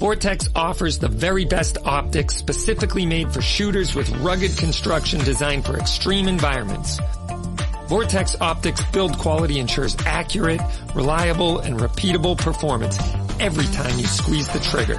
Vortex 0.00 0.48
offers 0.56 0.98
the 0.98 1.08
very 1.08 1.44
best 1.44 1.76
optics 1.84 2.34
specifically 2.34 3.04
made 3.04 3.30
for 3.30 3.42
shooters 3.42 3.94
with 3.94 4.08
rugged 4.20 4.56
construction 4.56 5.22
designed 5.24 5.66
for 5.66 5.76
extreme 5.76 6.26
environments. 6.26 6.98
Vortex 7.86 8.34
Optics 8.40 8.82
build 8.92 9.18
quality 9.18 9.58
ensures 9.58 9.94
accurate, 10.06 10.62
reliable, 10.94 11.58
and 11.58 11.78
repeatable 11.78 12.38
performance 12.38 12.98
every 13.40 13.66
time 13.74 13.98
you 13.98 14.06
squeeze 14.06 14.48
the 14.48 14.60
trigger. 14.60 14.98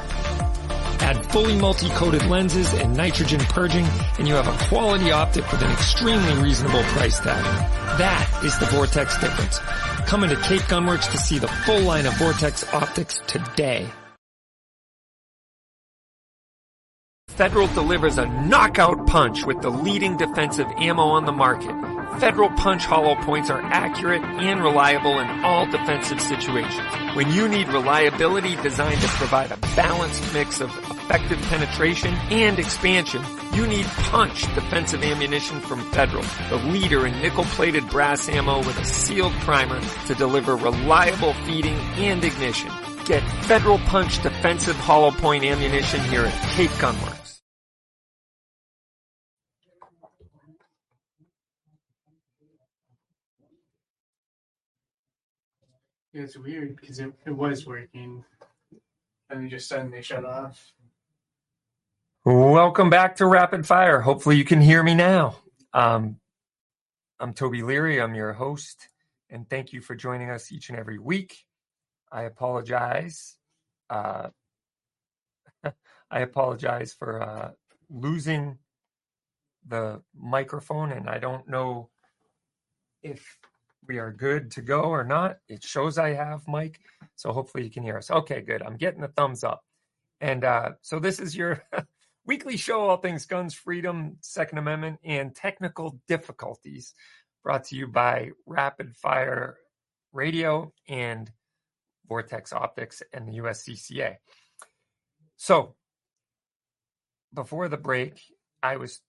Add 1.01 1.25
fully 1.31 1.57
multi-coated 1.57 2.27
lenses 2.27 2.71
and 2.73 2.95
nitrogen 2.95 3.39
purging, 3.39 3.87
and 4.19 4.27
you 4.27 4.35
have 4.35 4.47
a 4.47 4.65
quality 4.67 5.11
optic 5.11 5.51
with 5.51 5.63
an 5.63 5.71
extremely 5.71 6.43
reasonable 6.43 6.83
price 6.83 7.19
tag. 7.19 7.43
That 7.97 8.41
is 8.45 8.55
the 8.59 8.67
Vortex 8.67 9.17
difference. 9.17 9.57
Come 10.07 10.23
into 10.23 10.35
Cape 10.35 10.61
Gunworks 10.69 11.09
to 11.09 11.17
see 11.17 11.39
the 11.39 11.47
full 11.47 11.81
line 11.81 12.05
of 12.05 12.13
Vortex 12.19 12.71
optics 12.71 13.19
today. 13.25 13.89
Federal 17.35 17.67
delivers 17.67 18.17
a 18.17 18.27
knockout 18.27 19.07
punch 19.07 19.45
with 19.45 19.61
the 19.61 19.69
leading 19.69 20.17
defensive 20.17 20.67
ammo 20.77 21.03
on 21.03 21.25
the 21.25 21.31
market. 21.31 21.73
Federal 22.19 22.49
Punch 22.49 22.85
hollow 22.85 23.15
points 23.23 23.49
are 23.49 23.61
accurate 23.61 24.21
and 24.21 24.61
reliable 24.61 25.17
in 25.17 25.27
all 25.43 25.65
defensive 25.65 26.19
situations. 26.21 26.87
When 27.15 27.31
you 27.31 27.47
need 27.47 27.69
reliability 27.69 28.57
designed 28.57 28.99
to 29.01 29.07
provide 29.07 29.51
a 29.51 29.57
balanced 29.75 30.33
mix 30.33 30.59
of 30.59 30.69
effective 30.91 31.41
penetration 31.43 32.13
and 32.29 32.59
expansion, 32.59 33.23
you 33.53 33.65
need 33.65 33.85
Punch 33.85 34.41
defensive 34.53 35.01
ammunition 35.01 35.61
from 35.61 35.79
Federal, 35.91 36.23
the 36.49 36.57
leader 36.67 37.07
in 37.07 37.19
nickel-plated 37.21 37.89
brass 37.89 38.27
ammo 38.27 38.57
with 38.59 38.77
a 38.77 38.85
sealed 38.85 39.33
primer 39.39 39.79
to 40.07 40.13
deliver 40.15 40.57
reliable 40.57 41.33
feeding 41.45 41.77
and 41.95 42.23
ignition. 42.23 42.71
Get 43.05 43.23
Federal 43.45 43.79
Punch 43.79 44.21
defensive 44.21 44.75
hollow 44.75 45.11
point 45.11 45.45
ammunition 45.45 46.01
here 46.01 46.25
at 46.25 46.49
Cape 46.55 46.69
Gunworks. 46.71 47.20
It's 56.13 56.37
weird 56.37 56.75
because 56.75 56.99
it, 56.99 57.13
it 57.25 57.31
was 57.31 57.65
working, 57.65 58.25
and 59.29 59.45
it 59.45 59.49
just 59.49 59.69
suddenly 59.69 60.01
shut 60.01 60.25
off. 60.25 60.73
Welcome 62.25 62.89
back 62.89 63.15
to 63.15 63.25
Rapid 63.25 63.65
Fire. 63.65 64.01
Hopefully, 64.01 64.35
you 64.35 64.43
can 64.43 64.59
hear 64.59 64.83
me 64.83 64.93
now. 64.93 65.37
Um, 65.73 66.17
I'm 67.17 67.33
Toby 67.33 67.63
Leary. 67.63 68.01
I'm 68.01 68.13
your 68.13 68.33
host, 68.33 68.89
and 69.29 69.49
thank 69.49 69.71
you 69.71 69.79
for 69.79 69.95
joining 69.95 70.29
us 70.29 70.51
each 70.51 70.67
and 70.67 70.77
every 70.77 70.99
week. 70.99 71.45
I 72.11 72.23
apologize. 72.23 73.37
Uh, 73.89 74.31
I 76.11 76.19
apologize 76.19 76.91
for 76.91 77.21
uh, 77.21 77.51
losing 77.89 78.57
the 79.65 80.01
microphone, 80.13 80.91
and 80.91 81.09
I 81.09 81.19
don't 81.19 81.47
know 81.47 81.89
if 83.01 83.37
we 83.87 83.97
are 83.97 84.11
good 84.11 84.51
to 84.51 84.61
go 84.61 84.81
or 84.81 85.03
not. 85.03 85.37
It 85.47 85.63
shows 85.63 85.97
I 85.97 86.13
have 86.13 86.47
Mike, 86.47 86.79
so 87.15 87.31
hopefully 87.31 87.63
you 87.63 87.71
can 87.71 87.83
hear 87.83 87.97
us. 87.97 88.11
Okay, 88.11 88.41
good. 88.41 88.61
I'm 88.61 88.77
getting 88.77 89.03
a 89.03 89.07
thumbs 89.07 89.43
up. 89.43 89.63
And 90.19 90.43
uh, 90.43 90.71
so 90.81 90.99
this 90.99 91.19
is 91.19 91.35
your 91.35 91.63
weekly 92.25 92.57
show, 92.57 92.81
All 92.81 92.97
Things 92.97 93.25
Guns, 93.25 93.53
Freedom, 93.53 94.17
Second 94.21 94.59
Amendment, 94.59 94.99
and 95.03 95.35
Technical 95.35 95.99
Difficulties, 96.07 96.93
brought 97.43 97.65
to 97.65 97.75
you 97.75 97.87
by 97.87 98.31
Rapid 98.45 98.95
Fire 98.95 99.57
Radio 100.13 100.71
and 100.87 101.31
Vortex 102.07 102.53
Optics 102.53 103.01
and 103.13 103.27
the 103.27 103.37
USCCA. 103.37 104.17
So 105.37 105.75
before 107.33 107.67
the 107.67 107.77
break, 107.77 108.21
I 108.61 108.77
was 108.77 108.99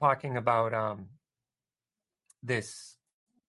talking 0.00 0.36
about 0.36 0.74
um, 0.74 1.06
this 2.42 2.97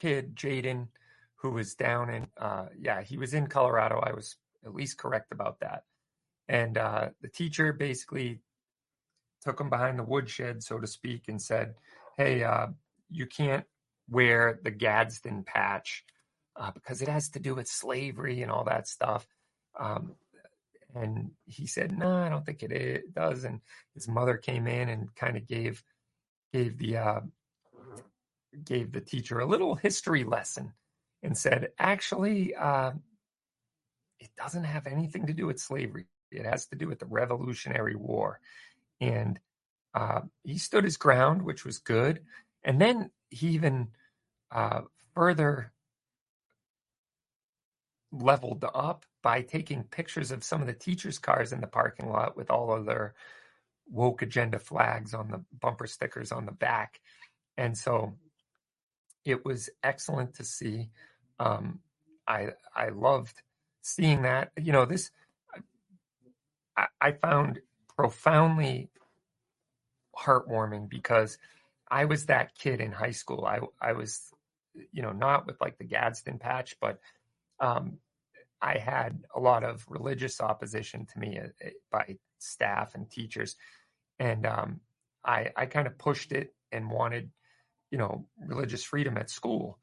kid, 0.00 0.36
Jaden, 0.36 0.88
who 1.36 1.50
was 1.50 1.74
down 1.74 2.10
in, 2.10 2.26
uh, 2.36 2.66
yeah, 2.78 3.02
he 3.02 3.16
was 3.16 3.34
in 3.34 3.46
Colorado. 3.46 4.00
I 4.00 4.12
was 4.12 4.36
at 4.64 4.74
least 4.74 4.98
correct 4.98 5.32
about 5.32 5.60
that. 5.60 5.84
And 6.48 6.78
uh, 6.78 7.08
the 7.20 7.28
teacher 7.28 7.72
basically 7.72 8.40
took 9.44 9.60
him 9.60 9.70
behind 9.70 9.98
the 9.98 10.04
woodshed, 10.04 10.62
so 10.62 10.78
to 10.78 10.86
speak, 10.86 11.24
and 11.28 11.40
said, 11.40 11.74
Hey, 12.16 12.42
uh, 12.42 12.68
you 13.10 13.26
can't 13.26 13.64
wear 14.08 14.58
the 14.62 14.70
Gadsden 14.70 15.44
patch 15.44 16.04
uh, 16.56 16.70
because 16.72 17.02
it 17.02 17.08
has 17.08 17.28
to 17.30 17.40
do 17.40 17.54
with 17.54 17.68
slavery 17.68 18.42
and 18.42 18.50
all 18.50 18.64
that 18.64 18.88
stuff. 18.88 19.26
Um, 19.78 20.14
and 20.94 21.30
he 21.44 21.66
said, 21.66 21.96
No, 21.96 22.10
I 22.10 22.28
don't 22.28 22.44
think 22.44 22.62
it, 22.62 22.72
it 22.72 23.14
does. 23.14 23.44
And 23.44 23.60
his 23.94 24.08
mother 24.08 24.36
came 24.36 24.66
in 24.66 24.88
and 24.88 25.14
kind 25.14 25.36
of 25.36 25.46
gave 25.46 25.82
gave 26.52 26.78
the 26.78 26.96
uh, 26.96 27.20
gave 28.64 28.92
the 28.92 29.00
teacher 29.00 29.40
a 29.40 29.46
little 29.46 29.74
history 29.74 30.24
lesson 30.24 30.72
and 31.22 31.36
said, 31.36 31.70
actually, 31.78 32.54
uh, 32.54 32.92
it 34.20 34.30
doesn't 34.36 34.64
have 34.64 34.86
anything 34.86 35.26
to 35.26 35.32
do 35.32 35.46
with 35.46 35.60
slavery. 35.60 36.06
It 36.30 36.44
has 36.44 36.66
to 36.66 36.76
do 36.76 36.88
with 36.88 36.98
the 36.98 37.06
Revolutionary 37.06 37.96
War. 37.96 38.40
And 39.00 39.38
uh, 39.94 40.22
he 40.44 40.58
stood 40.58 40.84
his 40.84 40.96
ground, 40.96 41.42
which 41.42 41.64
was 41.64 41.78
good. 41.78 42.20
And 42.62 42.80
then 42.80 43.10
he 43.30 43.48
even 43.48 43.88
uh, 44.50 44.82
further 45.14 45.72
leveled 48.12 48.64
up 48.74 49.04
by 49.22 49.42
taking 49.42 49.82
pictures 49.84 50.30
of 50.30 50.44
some 50.44 50.60
of 50.60 50.66
the 50.66 50.72
teachers' 50.72 51.18
cars 51.18 51.52
in 51.52 51.60
the 51.60 51.66
parking 51.66 52.10
lot 52.10 52.36
with 52.36 52.50
all 52.50 52.72
of 52.72 52.86
their 52.86 53.14
woke 53.90 54.22
agenda 54.22 54.58
flags 54.58 55.14
on 55.14 55.30
the 55.30 55.44
bumper 55.60 55.86
stickers 55.86 56.32
on 56.32 56.46
the 56.46 56.52
back. 56.52 57.00
And 57.56 57.76
so 57.76 58.14
it 59.28 59.44
was 59.44 59.70
excellent 59.82 60.34
to 60.34 60.44
see. 60.44 60.90
Um, 61.38 61.80
I 62.26 62.48
I 62.74 62.88
loved 62.90 63.42
seeing 63.82 64.22
that. 64.22 64.52
You 64.56 64.72
know, 64.72 64.84
this 64.84 65.10
I, 66.76 66.86
I 67.00 67.12
found 67.12 67.60
profoundly 67.96 68.90
heartwarming 70.16 70.88
because 70.88 71.38
I 71.90 72.04
was 72.04 72.26
that 72.26 72.54
kid 72.56 72.80
in 72.80 72.92
high 72.92 73.12
school. 73.12 73.44
I 73.44 73.60
I 73.80 73.92
was, 73.92 74.20
you 74.92 75.02
know, 75.02 75.12
not 75.12 75.46
with 75.46 75.60
like 75.60 75.78
the 75.78 75.84
Gadsden 75.84 76.38
patch, 76.38 76.76
but 76.80 76.98
um, 77.60 77.98
I 78.60 78.78
had 78.78 79.24
a 79.34 79.40
lot 79.40 79.64
of 79.64 79.84
religious 79.88 80.40
opposition 80.40 81.06
to 81.12 81.18
me 81.18 81.38
uh, 81.38 81.68
by 81.90 82.18
staff 82.38 82.94
and 82.94 83.10
teachers, 83.10 83.56
and 84.18 84.46
um, 84.46 84.80
I 85.24 85.50
I 85.56 85.66
kind 85.66 85.86
of 85.86 85.98
pushed 85.98 86.32
it 86.32 86.54
and 86.72 86.90
wanted, 86.90 87.30
you 87.90 87.98
know, 87.98 88.26
religious 88.46 88.84
freedom 88.84 89.16
at 89.16 89.30
school, 89.30 89.78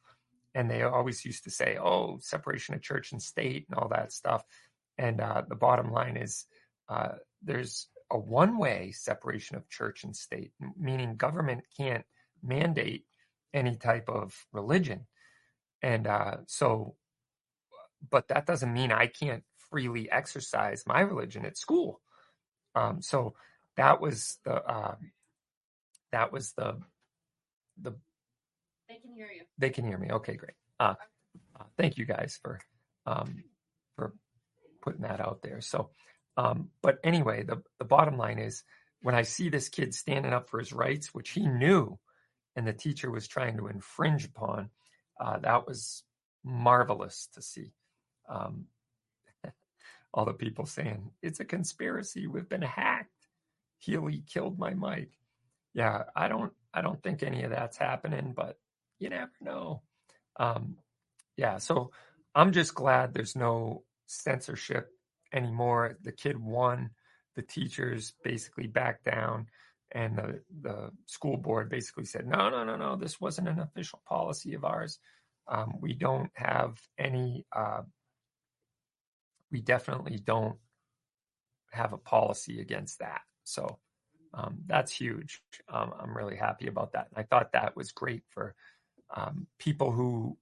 and 0.54 0.70
they 0.70 0.84
always 0.84 1.26
used 1.26 1.44
to 1.46 1.52
say, 1.52 1.78
"Oh, 1.78 2.18
separation 2.20 2.76
of 2.76 2.82
church 2.82 3.12
and 3.12 3.22
state 3.22 3.66
and 3.70 3.78
all 3.78 3.90
that 3.90 4.12
stuff," 4.12 4.44
and 4.98 5.22
uh, 5.22 5.44
the 5.48 5.56
bottom 5.56 5.92
line 5.92 6.18
is, 6.18 6.46
uh, 6.90 7.14
there's 7.44 7.88
a 8.12 8.18
one-way 8.18 8.92
separation 8.92 9.58
of 9.58 9.70
church 9.70 10.04
and 10.04 10.16
state, 10.16 10.52
meaning 10.80 11.16
government 11.16 11.64
can't 11.76 12.06
mandate 12.44 13.06
any 13.54 13.76
type 13.76 14.10
of 14.10 14.36
religion, 14.52 15.08
and 15.82 16.08
uh, 16.08 16.38
so 16.48 16.96
but 18.10 18.28
that 18.28 18.46
doesn't 18.46 18.74
mean 18.74 18.92
I 18.92 19.08
can't 19.08 19.44
freely 19.70 20.10
exercise 20.12 20.84
my 20.86 21.02
religion 21.02 21.46
at 21.46 21.58
school. 21.58 22.02
Um, 22.76 23.02
so 23.02 23.36
that 23.78 24.02
was 24.02 24.38
the 24.46 24.56
uh, 24.64 24.96
that 26.12 26.32
was 26.32 26.54
the 26.54 26.80
the. 27.82 27.96
They 28.88 28.96
can 28.96 29.14
hear 29.14 29.30
you. 29.34 29.44
They 29.58 29.70
can 29.70 29.86
hear 29.86 29.98
me. 29.98 30.10
Okay, 30.12 30.36
great. 30.36 30.56
Uh, 30.80 30.96
uh, 31.60 31.64
thank 31.78 31.98
you 31.98 32.06
guys 32.06 32.40
for 32.42 32.60
um, 33.06 33.44
for 33.96 34.14
putting 34.82 35.02
that 35.02 35.20
out 35.20 35.42
there. 35.42 35.62
So, 35.62 35.90
um, 36.38 36.70
but 36.82 37.00
anyway, 37.04 37.44
the 37.44 37.62
the 37.80 37.86
bottom 37.86 38.18
line 38.18 38.40
is 38.40 38.64
when 39.02 39.16
I 39.16 39.24
see 39.24 39.50
this 39.50 39.70
kid 39.70 39.94
standing 39.94 40.34
up 40.34 40.50
for 40.50 40.60
his 40.60 40.74
rights, 40.74 41.14
which 41.14 41.32
he 41.32 41.46
knew, 41.46 42.00
and 42.56 42.68
the 42.68 42.74
teacher 42.74 43.12
was 43.12 43.28
trying 43.28 43.58
to 43.58 43.68
infringe 43.68 44.26
upon, 44.26 44.70
uh, 45.20 45.38
that 45.40 45.68
was 45.68 46.04
marvelous 46.44 47.28
to 47.34 47.42
see 47.42 47.72
um, 48.30 48.66
all 50.14 50.26
the 50.26 50.34
people 50.34 50.66
saying 50.66 51.12
it's 51.22 51.40
a 51.40 51.46
conspiracy. 51.46 52.28
We've 52.28 52.50
been 52.50 52.62
hacked. 52.62 53.12
Healy 53.80 54.24
killed 54.28 54.58
my 54.58 54.74
mic. 54.74 55.10
Yeah, 55.76 56.06
I 56.16 56.30
don't. 56.30 56.54
I 56.74 56.82
don't 56.82 57.04
think 57.04 57.22
any 57.22 57.44
of 57.44 57.52
that's 57.52 57.78
happening, 57.78 58.34
but 58.36 58.58
you 59.00 59.10
never 59.10 59.32
know. 59.42 59.84
Um, 60.40 60.78
yeah, 61.38 61.58
so 61.58 61.92
I'm 62.34 62.54
just 62.54 62.74
glad 62.74 63.14
there's 63.14 63.36
no 63.36 63.84
censorship 64.08 64.90
anymore. 65.34 65.98
The 66.02 66.14
kid 66.14 66.38
won. 66.42 66.92
The 67.36 67.44
teachers 67.44 68.14
basically 68.24 68.68
backed 68.68 69.04
down, 69.04 69.48
and 69.92 70.18
the 70.18 70.42
the 70.62 70.92
school 71.08 71.38
board 71.38 71.70
basically 71.70 72.06
said, 72.06 72.26
no, 72.26 72.50
no, 72.50 72.64
no, 72.64 72.78
no. 72.78 72.96
This 72.96 73.20
wasn't 73.20 73.50
an 73.50 73.60
official 73.60 74.02
policy 74.08 74.54
of 74.56 74.64
ours. 74.64 75.00
Um, 75.50 75.76
we 75.82 75.94
don't 75.94 76.32
have 76.36 76.80
any 76.98 77.46
uh, 77.54 77.82
we 79.52 79.62
definitely 79.62 80.18
don't 80.18 80.58
have 81.72 81.92
a 81.94 81.98
policy 81.98 82.62
against 82.62 83.00
that. 83.00 83.22
So 83.44 83.80
um, 84.36 84.58
that's 84.68 84.92
huge. 84.92 85.42
Um, 85.72 85.94
I'm 86.00 86.16
really 86.16 86.36
happy 86.36 86.68
about 86.68 86.92
that. 86.94 87.08
And 87.10 87.18
I 87.18 87.24
thought 87.24 87.54
that 87.54 87.76
was 87.76 87.92
great 87.92 88.24
for 88.30 88.54
um, 89.16 89.48
people 89.60 89.92
who 89.92 90.38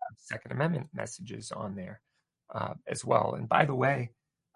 have 0.00 0.18
Second 0.18 0.52
Amendment 0.52 0.88
messages 0.92 1.50
on 1.50 1.74
there 1.74 2.00
uh, 2.54 2.74
as 2.86 3.04
well. 3.04 3.34
And 3.34 3.48
by 3.48 3.64
the 3.64 3.74
way, 3.74 4.10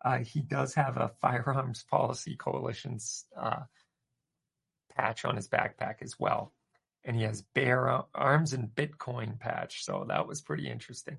uh, 0.04 0.18
he 0.18 0.40
does 0.40 0.74
have 0.74 0.96
a 0.98 1.12
Firearms 1.20 1.84
Policy 1.90 2.36
Coalition's 2.36 3.24
uh, 3.36 3.62
patch 4.94 5.24
on 5.24 5.36
his 5.36 5.48
backpack 5.48 6.02
as 6.02 6.18
well. 6.18 6.52
And 7.04 7.16
he 7.16 7.22
has 7.22 7.42
Bear 7.54 8.02
Arms 8.14 8.52
and 8.52 8.68
Bitcoin 8.68 9.40
patch. 9.40 9.84
So 9.84 10.04
that 10.08 10.28
was 10.28 10.40
pretty 10.40 10.68
interesting. 10.68 11.16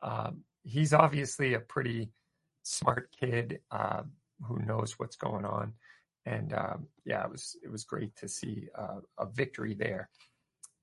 Um, 0.00 0.44
he's 0.62 0.94
obviously 0.94 1.54
a 1.54 1.60
pretty 1.60 2.10
smart 2.62 3.10
kid 3.20 3.60
uh, 3.70 4.02
who 4.44 4.58
knows 4.60 4.98
what's 4.98 5.16
going 5.16 5.44
on. 5.44 5.74
And 6.26 6.52
um, 6.52 6.86
yeah, 7.06 7.24
it 7.24 7.30
was 7.30 7.56
it 7.64 7.70
was 7.70 7.84
great 7.84 8.14
to 8.16 8.28
see 8.28 8.68
uh, 8.74 9.00
a 9.18 9.26
victory 9.26 9.74
there. 9.74 10.10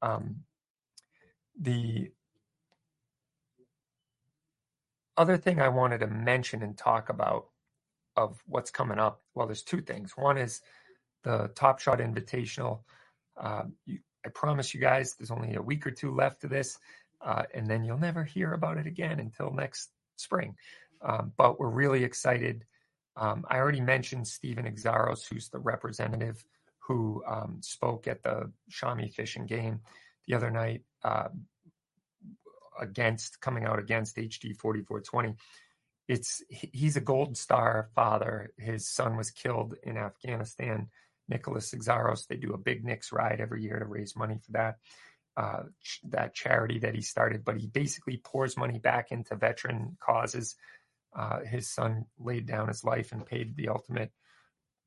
Um, 0.02 0.38
the 1.60 2.12
other 5.16 5.38
thing 5.38 5.62
I 5.62 5.70
wanted 5.70 6.00
to 6.00 6.08
mention 6.08 6.64
and 6.64 6.76
talk 6.78 7.10
about 7.10 7.48
of 8.16 8.42
what's 8.48 8.72
coming 8.72 9.00
up. 9.00 9.22
Well, 9.36 9.46
there's 9.48 9.64
two 9.64 9.82
things. 9.82 10.14
One 10.16 10.38
is 10.38 10.62
the 11.24 11.52
Top 11.56 11.80
Shot 11.80 12.00
Invitational. 12.00 12.80
Uh, 13.40 13.64
you, 13.86 14.00
I 14.26 14.30
promise 14.30 14.74
you 14.74 14.80
guys, 14.80 15.16
there's 15.16 15.32
only 15.32 15.56
a 15.56 15.62
week 15.62 15.86
or 15.86 15.92
two 15.92 16.16
left 16.16 16.42
to 16.42 16.48
this 16.48 16.80
uh, 17.24 17.44
and 17.54 17.68
then 17.68 17.84
you'll 17.84 17.98
never 17.98 18.24
hear 18.24 18.54
about 18.54 18.78
it 18.78 18.86
again 18.86 19.20
until 19.20 19.52
next 19.52 19.92
spring. 20.18 20.56
Um, 21.02 21.32
but 21.38 21.60
we're 21.60 21.70
really 21.70 22.04
excited. 22.04 22.66
Um, 23.16 23.46
I 23.50 23.58
already 23.58 23.82
mentioned 23.82 24.28
Steven 24.28 24.66
Xiarhos, 24.66 25.28
who's 25.28 25.50
the 25.50 25.60
representative 25.60 26.44
who 26.88 27.24
um, 27.26 27.60
spoke 27.62 28.08
at 28.08 28.24
the 28.24 28.52
Shawnee 28.70 29.10
fishing 29.10 29.46
game 29.46 29.82
the 30.28 30.36
other 30.36 30.52
night 30.52 30.82
uh, 31.04 31.30
against 32.80 33.40
coming 33.40 33.66
out 33.66 33.80
against 33.80 34.18
HD 34.18 34.56
4420. 34.58 35.36
It's 36.10 36.44
he's 36.50 36.98
a 36.98 37.02
Gold 37.02 37.38
Star 37.38 37.90
father. 37.96 38.52
His 38.58 38.88
son 38.88 39.16
was 39.16 39.32
killed 39.32 39.76
in 39.84 39.98
Afghanistan. 39.98 40.90
Nicholas 41.30 41.74
Xiarhos. 41.74 42.28
They 42.28 42.36
do 42.36 42.54
a 42.54 42.58
big 42.58 42.84
Knicks 42.84 43.14
ride 43.14 43.40
every 43.40 43.64
year 43.64 43.80
to 43.80 43.86
raise 43.86 44.16
money 44.16 44.40
for 44.46 44.52
that 44.52 44.78
uh, 45.38 45.64
that 46.10 46.34
charity 46.34 46.80
that 46.80 46.94
he 46.94 47.02
started, 47.02 47.44
but 47.44 47.58
he 47.58 47.68
basically 47.68 48.18
pours 48.18 48.58
money 48.58 48.80
back 48.80 49.12
into 49.12 49.36
veteran 49.36 49.98
causes. 50.00 50.56
Uh, 51.16 51.40
his 51.42 51.70
son 51.70 52.06
laid 52.20 52.46
down 52.46 52.68
his 52.68 52.84
life 52.84 53.12
and 53.12 53.26
paid 53.26 53.56
the 53.56 53.70
ultimate 53.70 54.12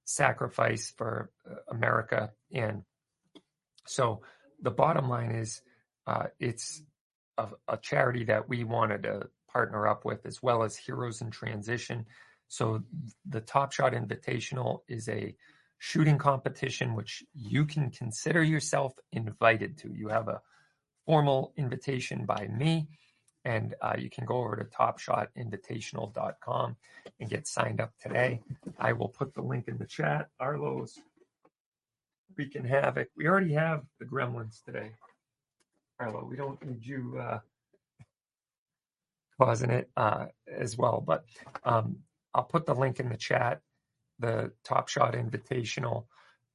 sacrifice 0.04 0.92
for 0.96 1.30
uh, 1.48 1.54
America. 1.68 2.30
And 2.52 2.82
so 3.86 4.22
the 4.60 4.70
bottom 4.70 5.08
line 5.08 5.30
is 5.32 5.60
uh, 6.06 6.26
it's 6.38 6.82
a, 7.38 7.48
a, 7.68 7.76
charity 7.76 8.24
that 8.24 8.48
we 8.48 8.64
wanted 8.64 9.02
to 9.02 9.28
partner 9.52 9.86
up 9.88 10.04
with, 10.04 10.24
as 10.24 10.42
well 10.42 10.62
as 10.62 10.76
Heroes 10.76 11.20
in 11.20 11.30
Transition. 11.30 12.06
So 12.48 12.82
the 13.28 13.40
Top 13.40 13.72
Shot 13.72 13.92
Invitational 13.92 14.80
is 14.88 15.08
a 15.08 15.34
shooting 15.78 16.18
competition, 16.18 16.94
which 16.94 17.24
you 17.34 17.64
can 17.64 17.90
consider 17.90 18.42
yourself 18.42 18.94
invited 19.12 19.78
to. 19.78 19.92
You 19.92 20.08
have 20.08 20.28
a 20.28 20.40
formal 21.04 21.52
invitation 21.56 22.24
by 22.24 22.48
me, 22.48 22.88
and 23.46 23.74
uh, 23.80 23.94
you 23.96 24.10
can 24.10 24.26
go 24.26 24.38
over 24.38 24.56
to 24.56 24.64
topshotinvitational.com 24.64 26.76
and 27.20 27.30
get 27.30 27.46
signed 27.46 27.80
up 27.80 27.92
today. 28.02 28.40
I 28.76 28.92
will 28.92 29.08
put 29.08 29.34
the 29.34 29.42
link 29.42 29.68
in 29.68 29.78
the 29.78 29.86
chat. 29.86 30.30
Arlo's 30.40 30.98
wreaking 32.36 32.64
havoc. 32.64 33.08
We 33.16 33.28
already 33.28 33.52
have 33.52 33.84
the 34.00 34.04
gremlins 34.04 34.64
today. 34.64 34.90
Arlo, 36.00 36.26
we 36.28 36.36
don't 36.36 36.60
need 36.66 36.84
you 36.84 37.18
uh, 37.20 37.38
causing 39.40 39.70
it 39.70 39.88
uh, 39.96 40.26
as 40.52 40.76
well, 40.76 41.00
but 41.06 41.24
um, 41.64 41.98
I'll 42.34 42.42
put 42.42 42.66
the 42.66 42.74
link 42.74 42.98
in 42.98 43.08
the 43.08 43.16
chat 43.16 43.60
the 44.18 44.50
Top 44.64 44.88
Shot 44.88 45.14
Invitational. 45.14 46.06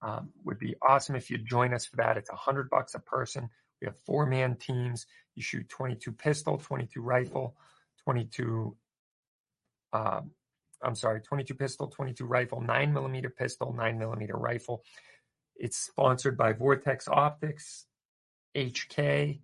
Um, 0.03 0.31
would 0.43 0.57
be 0.57 0.73
awesome 0.81 1.15
if 1.15 1.29
you'd 1.29 1.45
join 1.45 1.75
us 1.75 1.85
for 1.85 1.97
that. 1.97 2.17
It's 2.17 2.31
a 2.31 2.35
hundred 2.35 2.71
bucks 2.71 2.95
a 2.95 2.99
person. 2.99 3.51
We 3.81 3.87
have 3.87 3.97
four 4.05 4.25
man 4.25 4.55
teams. 4.55 5.05
You 5.35 5.43
shoot 5.43 5.67
22 5.69 6.11
pistol, 6.13 6.57
22 6.57 7.01
rifle, 7.01 7.55
22. 8.03 8.75
Uh, 9.93 10.21
I'm 10.83 10.95
sorry, 10.95 11.21
22 11.21 11.53
pistol, 11.53 11.87
22 11.87 12.25
rifle, 12.25 12.61
nine 12.61 12.93
millimeter 12.93 13.29
pistol, 13.29 13.73
nine 13.73 13.99
millimeter 13.99 14.35
rifle. 14.35 14.83
It's 15.55 15.77
sponsored 15.77 16.37
by 16.37 16.53
Vortex 16.53 17.07
Optics, 17.07 17.85
HK, 18.55 19.39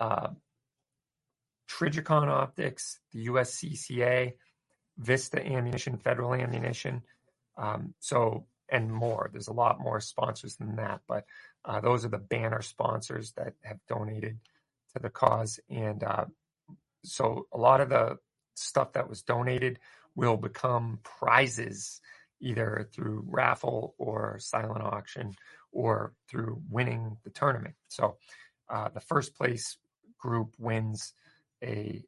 uh, 0.00 0.28
Trijicon 1.70 2.28
Optics, 2.28 2.98
the 3.12 3.26
USCCA, 3.26 4.32
Vista 4.98 5.40
Ammunition, 5.44 5.98
Federal 5.98 6.34
Ammunition, 6.34 7.02
um, 7.60 7.94
so, 8.00 8.46
and 8.70 8.92
more. 8.92 9.28
There's 9.32 9.48
a 9.48 9.52
lot 9.52 9.80
more 9.80 10.00
sponsors 10.00 10.56
than 10.56 10.76
that, 10.76 11.00
but 11.06 11.24
uh, 11.64 11.80
those 11.80 12.04
are 12.04 12.08
the 12.08 12.18
banner 12.18 12.62
sponsors 12.62 13.32
that 13.32 13.54
have 13.62 13.78
donated 13.88 14.38
to 14.94 15.02
the 15.02 15.10
cause. 15.10 15.60
And 15.68 16.02
uh, 16.02 16.26
so, 17.04 17.46
a 17.52 17.58
lot 17.58 17.80
of 17.80 17.88
the 17.88 18.18
stuff 18.54 18.92
that 18.92 19.08
was 19.08 19.22
donated 19.22 19.78
will 20.14 20.36
become 20.36 21.00
prizes 21.02 22.00
either 22.40 22.88
through 22.92 23.24
raffle 23.26 23.94
or 23.98 24.38
silent 24.38 24.82
auction 24.82 25.34
or 25.72 26.14
through 26.28 26.60
winning 26.68 27.16
the 27.24 27.30
tournament. 27.30 27.74
So, 27.88 28.16
uh, 28.68 28.88
the 28.88 29.00
first 29.00 29.34
place 29.36 29.76
group 30.18 30.54
wins 30.58 31.12
a 31.62 32.04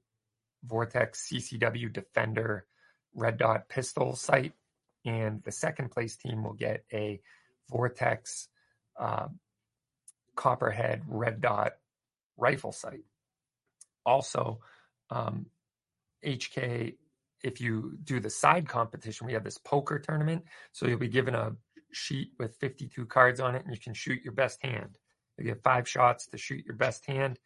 Vortex 0.65 1.29
CCW 1.29 1.93
Defender 1.93 2.67
red 3.15 3.37
dot 3.37 3.69
pistol 3.69 4.15
sight 4.17 4.53
and 5.05 5.43
the 5.45 5.53
second 5.53 5.91
place 5.91 6.17
team 6.17 6.45
will 6.45 6.55
get 6.55 6.85
a 6.93 7.21
Vortex 7.71 8.49
uh, 8.99 9.29
copperhead 10.37 11.03
red 11.07 11.41
dot 11.41 11.73
rifle 12.37 12.73
sight. 12.73 13.05
Also, 14.05 14.61
um, 15.11 15.47
HK, 16.25 16.95
if 17.43 17.61
you 17.61 17.99
do 18.05 18.21
the 18.21 18.31
side 18.31 18.69
competition, 18.69 19.27
we 19.27 19.33
have 19.33 19.45
this 19.45 19.59
poker 19.59 19.99
tournament. 19.99 20.45
So 20.73 20.87
you'll 20.87 20.99
be 20.99 21.09
given 21.09 21.35
a 21.35 21.53
sheet 21.93 22.31
with 22.39 22.57
52 22.57 23.07
cards 23.07 23.41
on 23.41 23.55
it 23.55 23.65
and 23.65 23.75
you 23.75 23.81
can 23.81 23.95
shoot 23.95 24.23
your 24.23 24.33
best 24.33 24.63
hand. 24.63 24.99
You 25.39 25.45
get 25.45 25.63
five 25.63 25.89
shots 25.89 26.27
to 26.29 26.39
shoot 26.39 26.65
your 26.65 26.77
best 26.77 27.07
hand. 27.07 27.39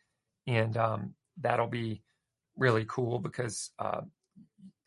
And 0.46 0.76
um, 0.76 1.14
that'll 1.40 1.66
be 1.66 2.02
really 2.56 2.84
cool 2.86 3.18
because 3.18 3.70
uh, 3.78 4.02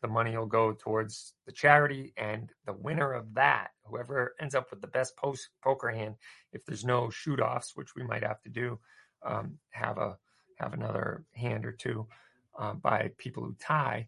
the 0.02 0.08
money 0.08 0.36
will 0.36 0.46
go 0.46 0.72
towards 0.72 1.34
the 1.46 1.52
charity 1.52 2.12
and 2.16 2.50
the 2.66 2.72
winner 2.72 3.12
of 3.12 3.34
that 3.34 3.68
whoever 3.84 4.34
ends 4.40 4.54
up 4.54 4.70
with 4.70 4.80
the 4.80 4.86
best 4.86 5.16
post 5.16 5.48
poker 5.62 5.90
hand 5.90 6.14
if 6.52 6.64
there's 6.64 6.84
no 6.84 7.10
shoot 7.10 7.40
offs 7.40 7.72
which 7.74 7.94
we 7.94 8.02
might 8.02 8.22
have 8.22 8.40
to 8.42 8.48
do 8.48 8.78
um, 9.24 9.58
have 9.70 9.98
a 9.98 10.16
have 10.56 10.72
another 10.72 11.24
hand 11.34 11.64
or 11.64 11.72
two 11.72 12.06
uh, 12.58 12.74
by 12.74 13.10
people 13.18 13.44
who 13.44 13.54
tie 13.60 14.06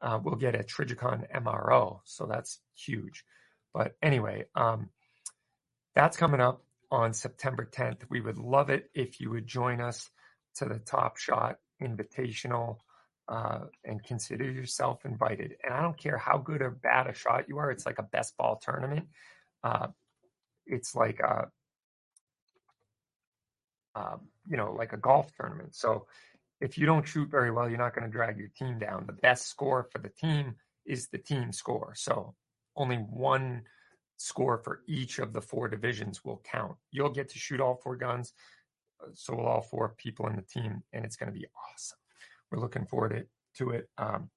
uh, 0.00 0.18
we'll 0.22 0.36
get 0.36 0.54
a 0.54 0.62
Trijicon 0.62 1.28
MRO 1.34 2.00
so 2.04 2.26
that's 2.26 2.60
huge. 2.76 3.24
But 3.72 3.96
anyway 4.02 4.46
um, 4.54 4.90
that's 5.94 6.16
coming 6.16 6.40
up 6.40 6.62
on 6.90 7.12
September 7.12 7.68
10th 7.70 8.02
we 8.08 8.20
would 8.20 8.38
love 8.38 8.70
it 8.70 8.90
if 8.94 9.20
you 9.20 9.30
would 9.30 9.46
join 9.46 9.80
us 9.80 10.10
to 10.56 10.64
the 10.64 10.78
Top 10.78 11.16
Shot 11.16 11.58
Invitational 11.82 12.78
uh, 13.28 13.60
and 13.84 14.02
consider 14.02 14.50
yourself 14.50 15.04
invited. 15.04 15.56
And 15.62 15.74
I 15.74 15.82
don't 15.82 15.98
care 15.98 16.16
how 16.16 16.38
good 16.38 16.62
or 16.62 16.70
bad 16.70 17.06
a 17.06 17.14
shot 17.14 17.48
you 17.48 17.58
are. 17.58 17.70
It's 17.70 17.86
like 17.86 17.98
a 17.98 18.04
best 18.04 18.36
ball 18.36 18.60
tournament. 18.62 19.06
Uh, 19.62 19.88
it's 20.66 20.94
like 20.94 21.20
a, 21.20 21.48
uh, 23.94 24.16
you 24.48 24.56
know, 24.56 24.72
like 24.72 24.92
a 24.92 24.96
golf 24.96 25.30
tournament. 25.38 25.74
So 25.74 26.06
if 26.60 26.78
you 26.78 26.86
don't 26.86 27.06
shoot 27.06 27.30
very 27.30 27.50
well, 27.50 27.68
you're 27.68 27.78
not 27.78 27.94
going 27.94 28.06
to 28.06 28.10
drag 28.10 28.38
your 28.38 28.48
team 28.48 28.78
down. 28.78 29.04
The 29.06 29.12
best 29.12 29.46
score 29.46 29.88
for 29.92 29.98
the 29.98 30.08
team 30.08 30.56
is 30.86 31.08
the 31.08 31.18
team 31.18 31.52
score. 31.52 31.92
So 31.96 32.34
only 32.76 32.96
one 32.96 33.62
score 34.16 34.58
for 34.58 34.82
each 34.86 35.18
of 35.18 35.32
the 35.32 35.40
four 35.40 35.68
divisions 35.68 36.24
will 36.24 36.42
count. 36.50 36.76
You'll 36.90 37.10
get 37.10 37.28
to 37.30 37.38
shoot 37.38 37.60
all 37.60 37.76
four 37.76 37.96
guns. 37.96 38.32
Uh, 39.00 39.10
so 39.12 39.36
will 39.36 39.46
all 39.46 39.62
four 39.62 39.94
people 39.96 40.26
in 40.28 40.36
the 40.36 40.42
team, 40.42 40.82
and 40.92 41.04
it's 41.04 41.16
going 41.16 41.32
to 41.32 41.38
be 41.38 41.46
awesome. 41.72 41.98
We're 42.50 42.60
looking 42.60 42.86
forward 42.86 43.26
to 43.56 43.70
it. 43.70 43.88
Um, 43.98 44.30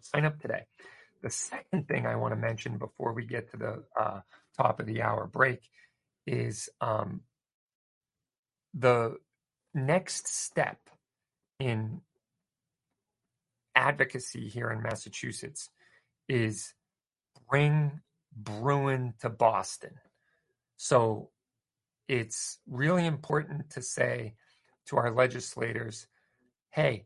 sign 0.00 0.24
up 0.24 0.40
today. 0.40 0.64
The 1.22 1.30
second 1.30 1.88
thing 1.88 2.06
I 2.06 2.16
want 2.16 2.32
to 2.32 2.40
mention 2.40 2.78
before 2.78 3.12
we 3.12 3.24
get 3.24 3.50
to 3.50 3.56
the 3.56 3.84
uh, 3.98 4.20
top 4.56 4.80
of 4.80 4.86
the 4.86 5.02
hour 5.02 5.26
break 5.26 5.60
is 6.26 6.68
um, 6.80 7.22
the 8.74 9.16
next 9.74 10.28
step 10.28 10.78
in 11.58 12.00
advocacy 13.74 14.48
here 14.48 14.70
in 14.70 14.82
Massachusetts 14.82 15.70
is 16.28 16.74
bring 17.48 18.00
Bruen 18.36 19.14
to 19.20 19.30
Boston. 19.30 19.94
So 20.76 21.30
it's 22.08 22.58
really 22.68 23.06
important 23.06 23.70
to 23.70 23.82
say 23.82 24.34
to 24.86 24.96
our 24.96 25.10
legislators 25.10 26.06
hey, 26.70 27.04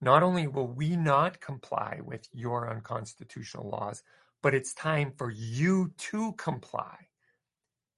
not 0.00 0.22
only 0.22 0.46
will 0.46 0.66
we 0.66 0.96
not 0.96 1.40
comply 1.40 2.00
with 2.04 2.26
your 2.32 2.70
unconstitutional 2.70 3.68
laws, 3.68 4.02
but 4.42 4.54
it's 4.54 4.72
time 4.72 5.12
for 5.16 5.30
you 5.30 5.92
to 5.98 6.32
comply. 6.32 6.96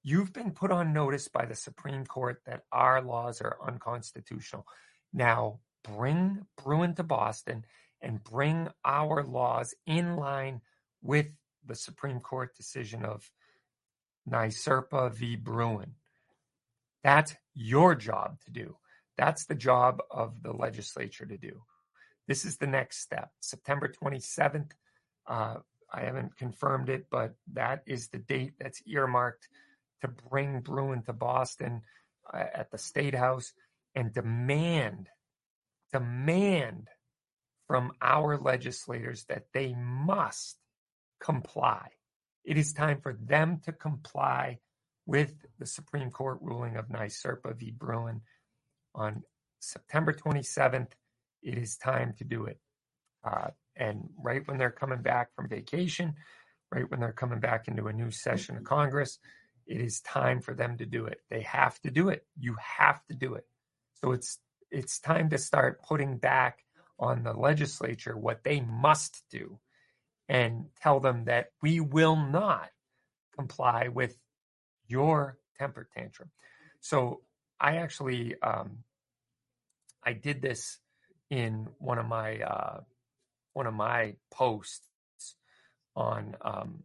You've 0.03 0.33
been 0.33 0.51
put 0.51 0.71
on 0.71 0.91
notice 0.91 1.29
by 1.29 1.45
the 1.45 1.55
Supreme 1.55 2.05
Court 2.05 2.41
that 2.45 2.65
our 2.73 3.01
laws 3.01 3.39
are 3.39 3.57
unconstitutional. 3.65 4.65
Now 5.13 5.59
bring 5.83 6.45
Bruen 6.61 6.93
to 6.95 7.03
Boston 7.03 7.65
and 8.01 8.23
bring 8.23 8.67
our 8.83 9.23
laws 9.23 9.73
in 9.85 10.17
line 10.17 10.59
with 11.01 11.27
the 11.65 11.75
Supreme 11.75 12.19
Court 12.19 12.53
decision 12.55 13.05
of 13.05 13.31
NYSERPA 14.29 15.13
v. 15.13 15.37
Bruen. 15.37 15.95
That's 17.01 17.35
your 17.53 17.95
job 17.95 18.39
to 18.45 18.51
do. 18.51 18.75
That's 19.17 19.45
the 19.45 19.55
job 19.55 20.01
of 20.09 20.41
the 20.41 20.53
legislature 20.53 21.25
to 21.25 21.37
do. 21.37 21.61
This 22.27 22.45
is 22.45 22.57
the 22.57 22.67
next 22.67 22.99
step. 22.99 23.31
September 23.41 23.87
27th. 23.87 24.71
Uh, 25.27 25.55
I 25.93 26.01
haven't 26.01 26.37
confirmed 26.37 26.89
it, 26.89 27.05
but 27.11 27.35
that 27.53 27.83
is 27.85 28.07
the 28.07 28.17
date 28.17 28.53
that's 28.59 28.81
earmarked 28.87 29.47
to 30.01 30.07
bring 30.07 30.61
Bruen 30.61 31.03
to 31.03 31.13
Boston 31.13 31.81
uh, 32.33 32.43
at 32.53 32.71
the 32.71 32.77
State 32.77 33.15
House 33.15 33.53
and 33.95 34.11
demand, 34.11 35.09
demand 35.91 36.87
from 37.67 37.91
our 38.01 38.37
legislators 38.37 39.25
that 39.25 39.45
they 39.53 39.75
must 39.75 40.57
comply. 41.19 41.87
It 42.43 42.57
is 42.57 42.73
time 42.73 42.99
for 43.01 43.13
them 43.13 43.61
to 43.65 43.71
comply 43.71 44.59
with 45.05 45.33
the 45.59 45.65
Supreme 45.65 46.11
Court 46.11 46.39
ruling 46.41 46.75
of 46.75 46.89
NYSERPA 46.89 47.55
v. 47.55 47.71
Bruen 47.71 48.21
on 48.95 49.23
September 49.59 50.13
27th. 50.13 50.91
It 51.41 51.57
is 51.57 51.77
time 51.77 52.13
to 52.17 52.23
do 52.23 52.45
it. 52.45 52.59
Uh, 53.23 53.47
and 53.75 54.09
right 54.21 54.45
when 54.47 54.57
they're 54.57 54.71
coming 54.71 55.01
back 55.01 55.33
from 55.35 55.47
vacation, 55.47 56.13
right 56.71 56.89
when 56.89 56.99
they're 56.99 57.11
coming 57.11 57.39
back 57.39 57.67
into 57.67 57.87
a 57.87 57.93
new 57.93 58.11
session 58.11 58.57
of 58.57 58.63
Congress, 58.63 59.19
it 59.65 59.79
is 59.79 60.01
time 60.01 60.41
for 60.41 60.53
them 60.53 60.77
to 60.77 60.85
do 60.85 61.05
it. 61.05 61.21
They 61.29 61.41
have 61.41 61.79
to 61.81 61.91
do 61.91 62.09
it. 62.09 62.25
You 62.37 62.55
have 62.59 63.05
to 63.07 63.15
do 63.15 63.35
it. 63.35 63.45
So 64.01 64.11
it's 64.11 64.39
it's 64.69 64.99
time 64.99 65.29
to 65.29 65.37
start 65.37 65.83
putting 65.83 66.17
back 66.17 66.65
on 66.99 67.23
the 67.23 67.33
legislature 67.33 68.17
what 68.17 68.43
they 68.43 68.61
must 68.61 69.23
do 69.29 69.59
and 70.27 70.65
tell 70.81 70.99
them 70.99 71.25
that 71.25 71.51
we 71.61 71.79
will 71.79 72.15
not 72.15 72.69
comply 73.35 73.87
with 73.87 74.17
your 74.87 75.37
temper 75.57 75.87
tantrum. 75.95 76.31
So 76.79 77.21
I 77.63 77.77
actually 77.77 78.35
um, 78.43 78.79
I 80.05 80.13
did 80.13 80.41
this 80.41 80.79
in 81.29 81.69
one 81.79 81.97
of 81.97 82.05
my 82.05 82.39
uh, 82.39 82.81
one 83.53 83.67
of 83.67 83.73
my 83.73 84.15
posts 84.31 84.85
on 85.95 86.35
um, 86.41 86.83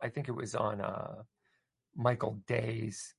I 0.00 0.08
think 0.08 0.28
it 0.28 0.32
was 0.32 0.54
on 0.54 0.80
uh, 0.80 1.22
Michael 1.94 2.38
Day's 2.48 3.14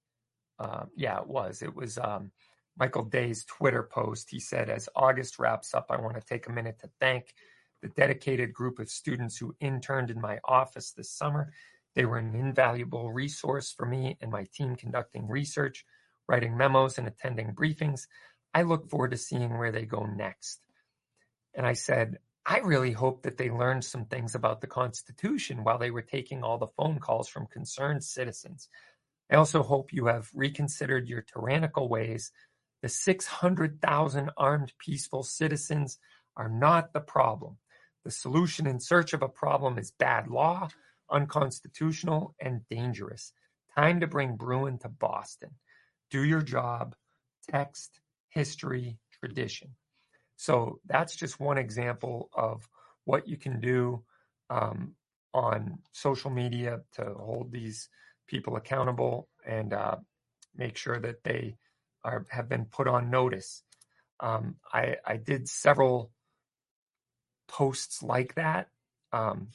uh, 0.60 0.86
yeah 0.98 1.20
it 1.20 1.28
was 1.28 1.62
it 1.62 1.76
was 1.76 2.00
um, 2.00 2.32
Michael 2.78 3.06
Day's 3.06 3.46
Twitter 3.46 3.84
post. 3.84 4.30
He 4.32 4.40
said, 4.40 4.70
as 4.70 4.90
August 4.96 5.38
wraps 5.38 5.76
up, 5.76 5.88
I 5.92 6.02
want 6.02 6.16
to 6.16 6.26
take 6.26 6.48
a 6.48 6.52
minute 6.52 6.80
to 6.80 6.90
thank 7.00 7.34
the 7.84 7.90
dedicated 7.90 8.54
group 8.54 8.80
of 8.80 8.90
students 8.90 9.38
who 9.38 9.56
interned 9.60 10.10
in 10.10 10.20
my 10.20 10.40
office 10.46 10.92
this 10.92 11.12
summer. 11.12 11.54
They 11.96 12.06
were 12.06 12.18
an 12.18 12.34
invaluable 12.34 13.12
resource 13.12 13.72
for 13.72 13.86
me 13.86 14.18
and 14.22 14.32
my 14.32 14.48
team 14.54 14.76
conducting 14.76 15.28
research 15.28 15.86
writing 16.28 16.58
memos 16.58 16.98
and 16.98 17.08
attending 17.08 17.54
briefings. 17.54 18.08
I 18.54 18.64
look 18.64 18.90
forward 18.90 19.12
to 19.12 19.18
seeing 19.18 19.58
where 19.58 19.72
they 19.72 19.86
go 19.86 20.06
next. 20.06 20.60
And 21.54 21.66
I 21.66 21.74
said, 21.74 22.18
I 22.46 22.60
really 22.60 22.92
hope 22.92 23.24
that 23.24 23.38
they 23.38 23.50
learned 23.50 23.86
some 23.86 24.06
things 24.06 24.36
about 24.36 24.62
the 24.62 24.68
Constitution 24.68 25.64
while 25.64 25.78
they 25.78 25.92
were 25.92 26.02
taking 26.02 26.44
all 26.44 26.58
the 26.58 26.68
phone 26.68 27.00
calls 27.00 27.30
from 27.30 27.48
concerned 27.48 28.04
citizens. 28.04 28.68
I 29.32 29.36
also 29.36 29.64
hope 29.64 29.94
you 29.94 30.08
have 30.08 30.30
reconsidered 30.34 31.08
your 31.08 31.22
tyrannical 31.22 31.88
ways. 31.88 32.32
The 32.82 32.90
600,000 32.90 34.32
armed 34.36 34.74
peaceful 34.78 35.24
citizens 35.24 36.00
are 36.36 36.50
not 36.50 36.92
the 36.92 37.00
problem. 37.00 37.58
The 38.04 38.12
solution 38.12 38.68
in 38.68 38.82
search 38.82 39.14
of 39.14 39.22
a 39.22 39.30
problem 39.30 39.78
is 39.78 39.92
bad 39.92 40.28
law, 40.28 40.68
unconstitutional, 41.10 42.36
and 42.42 42.68
dangerous. 42.70 43.32
Time 43.76 44.02
to 44.02 44.08
bring 44.08 44.36
Bruen 44.36 44.78
to 44.80 44.90
Boston 44.90 45.52
do 46.14 46.24
your 46.24 46.44
job, 46.44 46.96
text, 47.50 48.00
history, 48.30 49.00
tradition. 49.20 49.70
So 50.36 50.80
that's 50.86 51.16
just 51.16 51.40
one 51.40 51.58
example 51.58 52.30
of 52.36 52.70
what 53.06 53.28
you 53.28 53.36
can 53.36 53.60
do 53.60 54.04
um, 54.52 54.94
on 55.34 55.80
social 55.92 56.30
media 56.30 56.82
to 56.94 57.04
hold 57.18 57.52
these 57.52 57.90
people 58.28 58.56
accountable 58.58 59.28
and 59.46 59.74
uh, 59.74 59.96
make 60.56 60.78
sure 60.78 61.00
that 61.00 61.24
they 61.24 61.58
are 62.04 62.28
have 62.30 62.48
been 62.48 62.66
put 62.66 62.88
on 62.88 63.10
notice. 63.10 63.64
Um, 64.20 64.58
I, 64.72 64.98
I 65.06 65.18
did 65.18 65.50
several 65.50 66.12
posts 67.48 68.04
like 68.04 68.36
that 68.36 68.68
um, 69.12 69.48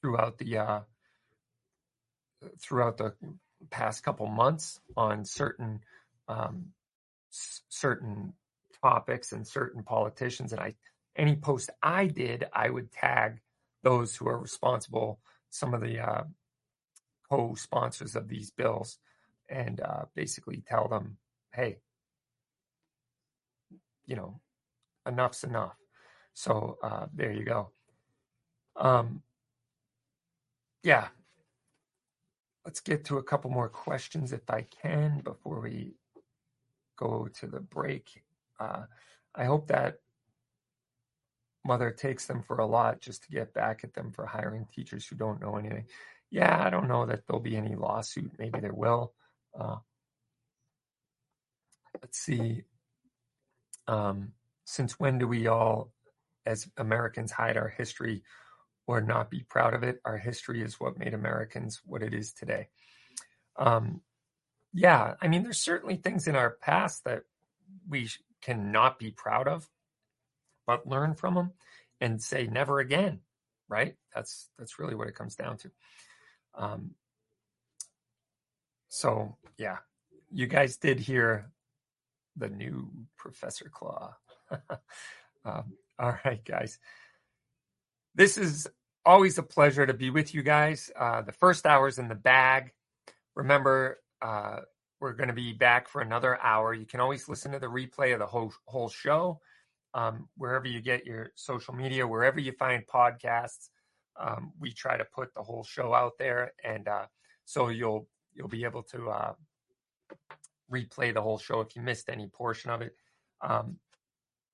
throughout 0.00 0.38
the 0.38 0.56
uh, 0.56 0.80
throughout 2.58 2.96
the 2.96 3.14
past 3.70 4.02
couple 4.02 4.26
months 4.26 4.80
on 4.96 5.24
certain 5.24 5.80
um, 6.28 6.66
s- 7.32 7.62
certain 7.68 8.32
topics 8.82 9.32
and 9.32 9.46
certain 9.46 9.82
politicians, 9.82 10.52
and 10.52 10.60
I 10.60 10.74
any 11.16 11.36
post 11.36 11.70
I 11.82 12.06
did, 12.06 12.44
I 12.52 12.68
would 12.70 12.92
tag 12.92 13.40
those 13.82 14.16
who 14.16 14.28
are 14.28 14.38
responsible, 14.38 15.20
some 15.50 15.74
of 15.74 15.80
the 15.80 16.00
uh, 16.00 16.24
co-sponsors 17.30 18.16
of 18.16 18.28
these 18.28 18.50
bills, 18.50 18.98
and 19.48 19.80
uh, 19.80 20.04
basically 20.14 20.62
tell 20.66 20.88
them, 20.88 21.16
hey, 21.52 21.78
you 24.06 24.16
know, 24.16 24.40
enough's 25.06 25.44
enough. 25.44 25.76
So 26.34 26.78
uh, 26.82 27.06
there 27.14 27.32
you 27.32 27.44
go. 27.44 27.70
Um, 28.76 29.22
yeah. 30.82 31.08
Let's 32.66 32.80
get 32.80 33.04
to 33.04 33.18
a 33.18 33.22
couple 33.22 33.48
more 33.52 33.68
questions 33.68 34.32
if 34.32 34.50
I 34.50 34.66
can 34.82 35.20
before 35.20 35.60
we 35.60 35.94
go 36.98 37.28
to 37.38 37.46
the 37.46 37.60
break. 37.60 38.24
Uh, 38.58 38.82
I 39.36 39.44
hope 39.44 39.68
that 39.68 40.00
mother 41.64 41.92
takes 41.92 42.26
them 42.26 42.42
for 42.42 42.58
a 42.58 42.66
lot 42.66 43.00
just 43.00 43.22
to 43.22 43.30
get 43.30 43.54
back 43.54 43.84
at 43.84 43.94
them 43.94 44.10
for 44.10 44.26
hiring 44.26 44.66
teachers 44.74 45.06
who 45.06 45.14
don't 45.14 45.40
know 45.40 45.56
anything. 45.56 45.84
Yeah, 46.28 46.60
I 46.60 46.70
don't 46.70 46.88
know 46.88 47.06
that 47.06 47.20
there'll 47.26 47.40
be 47.40 47.56
any 47.56 47.76
lawsuit. 47.76 48.32
Maybe 48.36 48.58
there 48.58 48.74
will. 48.74 49.12
Uh, 49.56 49.76
let's 52.02 52.18
see. 52.18 52.62
Um, 53.86 54.32
since 54.64 54.98
when 54.98 55.18
do 55.18 55.28
we 55.28 55.46
all, 55.46 55.92
as 56.44 56.68
Americans, 56.76 57.30
hide 57.30 57.56
our 57.56 57.68
history 57.68 58.24
or 58.86 59.00
not 59.00 59.30
be 59.30 59.44
proud 59.48 59.74
of 59.74 59.82
it? 59.82 60.00
Our 60.04 60.16
history 60.16 60.62
is 60.62 60.80
what 60.80 60.98
made 60.98 61.14
Americans 61.14 61.80
what 61.84 62.02
it 62.02 62.14
is 62.14 62.32
today. 62.32 62.68
Um, 63.56 64.00
yeah, 64.72 65.14
I 65.20 65.28
mean, 65.28 65.42
there's 65.42 65.60
certainly 65.60 65.96
things 65.96 66.28
in 66.28 66.36
our 66.36 66.50
past 66.50 67.04
that 67.04 67.22
we 67.88 68.10
cannot 68.42 68.98
be 68.98 69.10
proud 69.10 69.48
of, 69.48 69.68
but 70.66 70.86
learn 70.86 71.14
from 71.14 71.34
them 71.34 71.52
and 72.00 72.22
say 72.22 72.46
never 72.46 72.80
again. 72.80 73.20
Right? 73.68 73.96
That's 74.14 74.48
that's 74.58 74.78
really 74.78 74.94
what 74.94 75.08
it 75.08 75.16
comes 75.16 75.34
down 75.34 75.56
to. 75.58 75.70
Um, 76.54 76.90
so 78.88 79.36
yeah, 79.58 79.78
you 80.30 80.46
guys 80.46 80.76
did 80.76 81.00
hear 81.00 81.50
the 82.36 82.48
new 82.48 82.90
Professor 83.16 83.68
Claw. 83.72 84.14
um, 85.44 85.72
all 85.98 86.18
right, 86.24 86.44
guys. 86.44 86.78
This 88.14 88.38
is 88.38 88.68
always 89.06 89.38
a 89.38 89.42
pleasure 89.42 89.86
to 89.86 89.94
be 89.94 90.10
with 90.10 90.34
you 90.34 90.42
guys. 90.42 90.90
Uh, 90.98 91.22
the 91.22 91.32
first 91.32 91.64
hour's 91.64 91.98
in 91.98 92.08
the 92.08 92.14
bag. 92.14 92.72
Remember, 93.36 94.00
uh, 94.20 94.56
we're 95.00 95.12
going 95.12 95.28
to 95.28 95.34
be 95.34 95.52
back 95.52 95.88
for 95.88 96.02
another 96.02 96.38
hour. 96.42 96.74
You 96.74 96.86
can 96.86 97.00
always 97.00 97.28
listen 97.28 97.52
to 97.52 97.58
the 97.58 97.68
replay 97.68 98.12
of 98.12 98.18
the 98.18 98.26
whole 98.26 98.52
whole 98.66 98.88
show 98.88 99.40
um, 99.94 100.28
wherever 100.36 100.66
you 100.66 100.80
get 100.80 101.06
your 101.06 101.30
social 101.36 101.74
media, 101.74 102.06
wherever 102.06 102.40
you 102.40 102.52
find 102.52 102.84
podcasts. 102.86 103.68
Um, 104.18 104.52
we 104.58 104.72
try 104.72 104.96
to 104.96 105.04
put 105.04 105.32
the 105.34 105.42
whole 105.42 105.64
show 105.64 105.94
out 105.94 106.12
there, 106.18 106.52
and 106.64 106.88
uh, 106.88 107.06
so 107.44 107.68
you'll 107.68 108.08
you'll 108.34 108.48
be 108.48 108.64
able 108.64 108.82
to 108.84 109.10
uh, 109.10 109.32
replay 110.72 111.14
the 111.14 111.22
whole 111.22 111.38
show 111.38 111.60
if 111.60 111.76
you 111.76 111.82
missed 111.82 112.08
any 112.08 112.26
portion 112.26 112.70
of 112.70 112.82
it. 112.82 112.96
Um, 113.40 113.76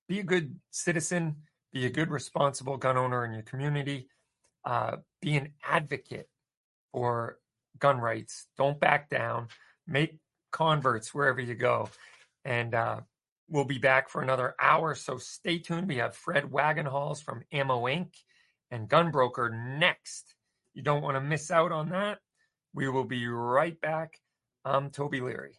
be 0.07 0.19
a 0.19 0.23
good 0.23 0.59
citizen, 0.71 1.37
be 1.71 1.85
a 1.85 1.89
good 1.89 2.11
responsible 2.11 2.77
gun 2.77 2.97
owner 2.97 3.25
in 3.25 3.33
your 3.33 3.43
community, 3.43 4.09
uh, 4.65 4.97
be 5.21 5.35
an 5.35 5.53
advocate 5.67 6.29
for 6.91 7.39
gun 7.79 7.99
rights. 7.99 8.47
Don't 8.57 8.79
back 8.79 9.09
down. 9.09 9.47
Make 9.87 10.17
converts 10.51 11.13
wherever 11.13 11.41
you 11.41 11.55
go, 11.55 11.89
and 12.45 12.73
uh, 12.73 13.01
we'll 13.49 13.65
be 13.65 13.77
back 13.77 14.09
for 14.09 14.21
another 14.21 14.55
hour. 14.59 14.95
So 14.95 15.17
stay 15.17 15.59
tuned. 15.59 15.87
We 15.87 15.97
have 15.97 16.15
Fred 16.15 16.45
Wagenhals 16.45 17.23
from 17.23 17.43
Ammo 17.51 17.83
Inc. 17.83 18.13
and 18.71 18.89
Gunbroker 18.89 19.77
next. 19.79 20.35
You 20.73 20.81
don't 20.81 21.03
want 21.03 21.15
to 21.15 21.21
miss 21.21 21.51
out 21.51 21.71
on 21.71 21.89
that. 21.89 22.19
We 22.73 22.89
will 22.89 23.03
be 23.03 23.27
right 23.27 23.79
back. 23.81 24.17
I'm 24.65 24.89
Toby 24.89 25.21
Leary. 25.21 25.53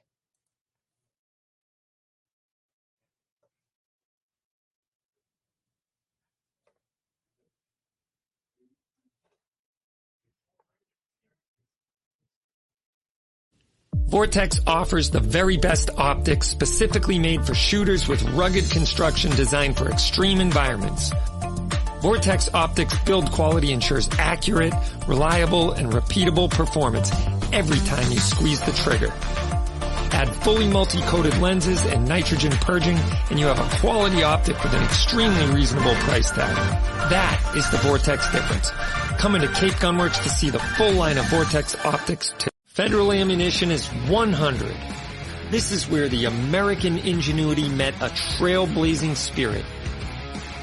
Vortex 14.14 14.60
offers 14.64 15.10
the 15.10 15.18
very 15.18 15.56
best 15.56 15.90
optics 15.98 16.46
specifically 16.46 17.18
made 17.18 17.44
for 17.44 17.52
shooters 17.52 18.06
with 18.06 18.22
rugged 18.30 18.70
construction 18.70 19.32
designed 19.32 19.76
for 19.76 19.90
extreme 19.90 20.40
environments. 20.40 21.12
Vortex 22.00 22.48
Optics 22.54 22.96
build 23.00 23.32
quality 23.32 23.72
ensures 23.72 24.08
accurate, 24.16 24.72
reliable, 25.08 25.72
and 25.72 25.92
repeatable 25.92 26.48
performance 26.48 27.10
every 27.52 27.80
time 27.88 28.08
you 28.12 28.20
squeeze 28.20 28.60
the 28.60 28.70
trigger. 28.70 29.12
Add 30.12 30.32
fully 30.44 30.68
multi-coated 30.68 31.36
lenses 31.38 31.84
and 31.84 32.06
nitrogen 32.06 32.52
purging 32.52 32.96
and 33.30 33.40
you 33.40 33.46
have 33.46 33.58
a 33.58 33.76
quality 33.80 34.22
optic 34.22 34.62
with 34.62 34.74
an 34.74 34.84
extremely 34.84 35.46
reasonable 35.52 35.96
price 36.06 36.30
tag. 36.30 36.54
That 37.10 37.54
is 37.56 37.68
the 37.68 37.78
Vortex 37.78 38.30
difference. 38.30 38.70
Come 39.18 39.34
into 39.34 39.48
Cape 39.48 39.72
Gunworks 39.72 40.22
to 40.22 40.28
see 40.28 40.50
the 40.50 40.60
full 40.60 40.92
line 40.92 41.18
of 41.18 41.28
Vortex 41.30 41.74
optics 41.84 42.32
too. 42.38 42.53
Federal 42.74 43.12
ammunition 43.12 43.70
is 43.70 43.86
100. 43.86 44.76
This 45.52 45.70
is 45.70 45.88
where 45.88 46.08
the 46.08 46.24
American 46.24 46.98
ingenuity 46.98 47.68
met 47.68 47.94
a 48.02 48.08
trailblazing 48.08 49.14
spirit. 49.14 49.64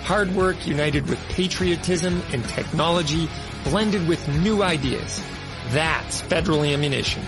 Hard 0.04 0.30
work 0.36 0.68
united 0.68 1.08
with 1.08 1.18
patriotism 1.30 2.22
and 2.34 2.44
technology 2.50 3.30
blended 3.64 4.06
with 4.10 4.28
new 4.44 4.62
ideas. 4.62 5.24
That's 5.70 6.20
federal 6.20 6.66
ammunition. 6.66 7.24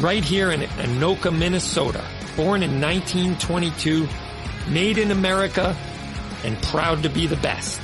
Right 0.00 0.24
here 0.24 0.50
in 0.50 0.62
Anoka, 0.62 1.32
Minnesota, 1.32 2.04
born 2.34 2.64
in 2.64 2.80
1922, 2.80 4.08
made 4.68 4.98
in 4.98 5.12
America, 5.12 5.76
and 6.42 6.60
proud 6.64 7.04
to 7.04 7.08
be 7.08 7.28
the 7.28 7.36
best. 7.36 7.80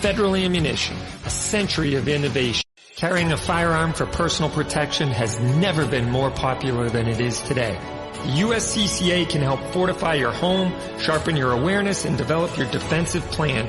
Federal 0.00 0.36
ammunition, 0.36 0.98
a 1.24 1.30
century 1.30 1.94
of 1.94 2.08
innovation. 2.08 2.69
Carrying 3.00 3.32
a 3.32 3.36
firearm 3.38 3.94
for 3.94 4.04
personal 4.04 4.50
protection 4.50 5.08
has 5.08 5.40
never 5.40 5.86
been 5.86 6.10
more 6.10 6.30
popular 6.30 6.90
than 6.90 7.08
it 7.08 7.18
is 7.18 7.40
today. 7.40 7.78
The 8.12 8.42
USCCA 8.42 9.26
can 9.26 9.40
help 9.40 9.58
fortify 9.72 10.16
your 10.16 10.32
home, 10.32 10.74
sharpen 10.98 11.34
your 11.34 11.52
awareness, 11.52 12.04
and 12.04 12.18
develop 12.18 12.58
your 12.58 12.70
defensive 12.70 13.24
plan. 13.30 13.66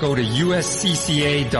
Go 0.00 0.16
to 0.16 0.22
uscca.co 0.22 1.56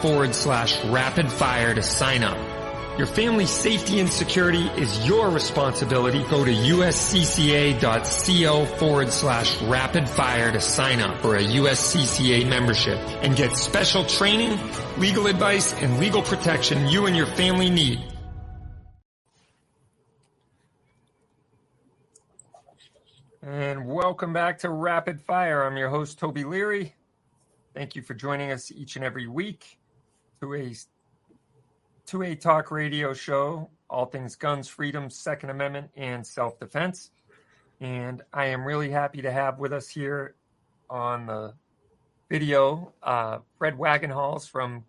forward 0.00 0.34
slash 0.34 0.84
rapid 0.86 1.30
fire 1.30 1.72
to 1.72 1.82
sign 1.84 2.24
up. 2.24 2.55
Your 2.98 3.06
family's 3.06 3.50
safety 3.50 4.00
and 4.00 4.10
security 4.10 4.68
is 4.68 5.06
your 5.06 5.28
responsibility. 5.28 6.24
Go 6.30 6.46
to 6.46 6.50
uscca.co 6.50 7.84
forward 8.64 9.12
slash 9.12 9.60
rapid 9.62 10.08
fire 10.08 10.50
to 10.50 10.62
sign 10.62 11.00
up 11.00 11.20
for 11.20 11.36
a 11.36 11.42
USCCA 11.42 12.48
membership 12.48 12.98
and 13.22 13.36
get 13.36 13.54
special 13.54 14.06
training, 14.06 14.58
legal 14.96 15.26
advice, 15.26 15.74
and 15.74 15.98
legal 15.98 16.22
protection 16.22 16.88
you 16.88 17.04
and 17.04 17.14
your 17.14 17.26
family 17.26 17.68
need. 17.68 18.00
And 23.42 23.86
welcome 23.86 24.32
back 24.32 24.60
to 24.60 24.70
Rapid 24.70 25.20
Fire. 25.20 25.64
I'm 25.64 25.76
your 25.76 25.90
host, 25.90 26.18
Toby 26.18 26.44
Leary. 26.44 26.94
Thank 27.74 27.94
you 27.94 28.00
for 28.00 28.14
joining 28.14 28.52
us 28.52 28.72
each 28.72 28.96
and 28.96 29.04
every 29.04 29.26
week 29.26 29.78
to 30.40 30.54
a 30.54 30.74
to 32.06 32.22
a 32.22 32.34
talk 32.36 32.70
radio 32.70 33.12
show, 33.12 33.68
all 33.90 34.06
things 34.06 34.36
guns, 34.36 34.68
freedom, 34.68 35.10
Second 35.10 35.50
Amendment, 35.50 35.90
and 35.96 36.26
self 36.26 36.58
defense. 36.58 37.10
And 37.80 38.22
I 38.32 38.46
am 38.46 38.64
really 38.64 38.90
happy 38.90 39.22
to 39.22 39.30
have 39.30 39.58
with 39.58 39.72
us 39.72 39.88
here 39.88 40.34
on 40.88 41.26
the 41.26 41.54
video 42.30 42.92
uh, 43.02 43.38
Fred 43.58 43.74
Wagenhals 43.74 44.48
from 44.48 44.84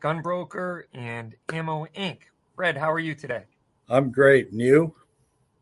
Gunbroker 0.00 0.84
and 0.92 1.34
Ammo 1.52 1.86
Inc. 1.96 2.18
Fred, 2.54 2.76
how 2.76 2.90
are 2.90 2.98
you 2.98 3.14
today? 3.14 3.44
I'm 3.88 4.10
great. 4.10 4.50
And 4.52 4.60
you? 4.60 4.94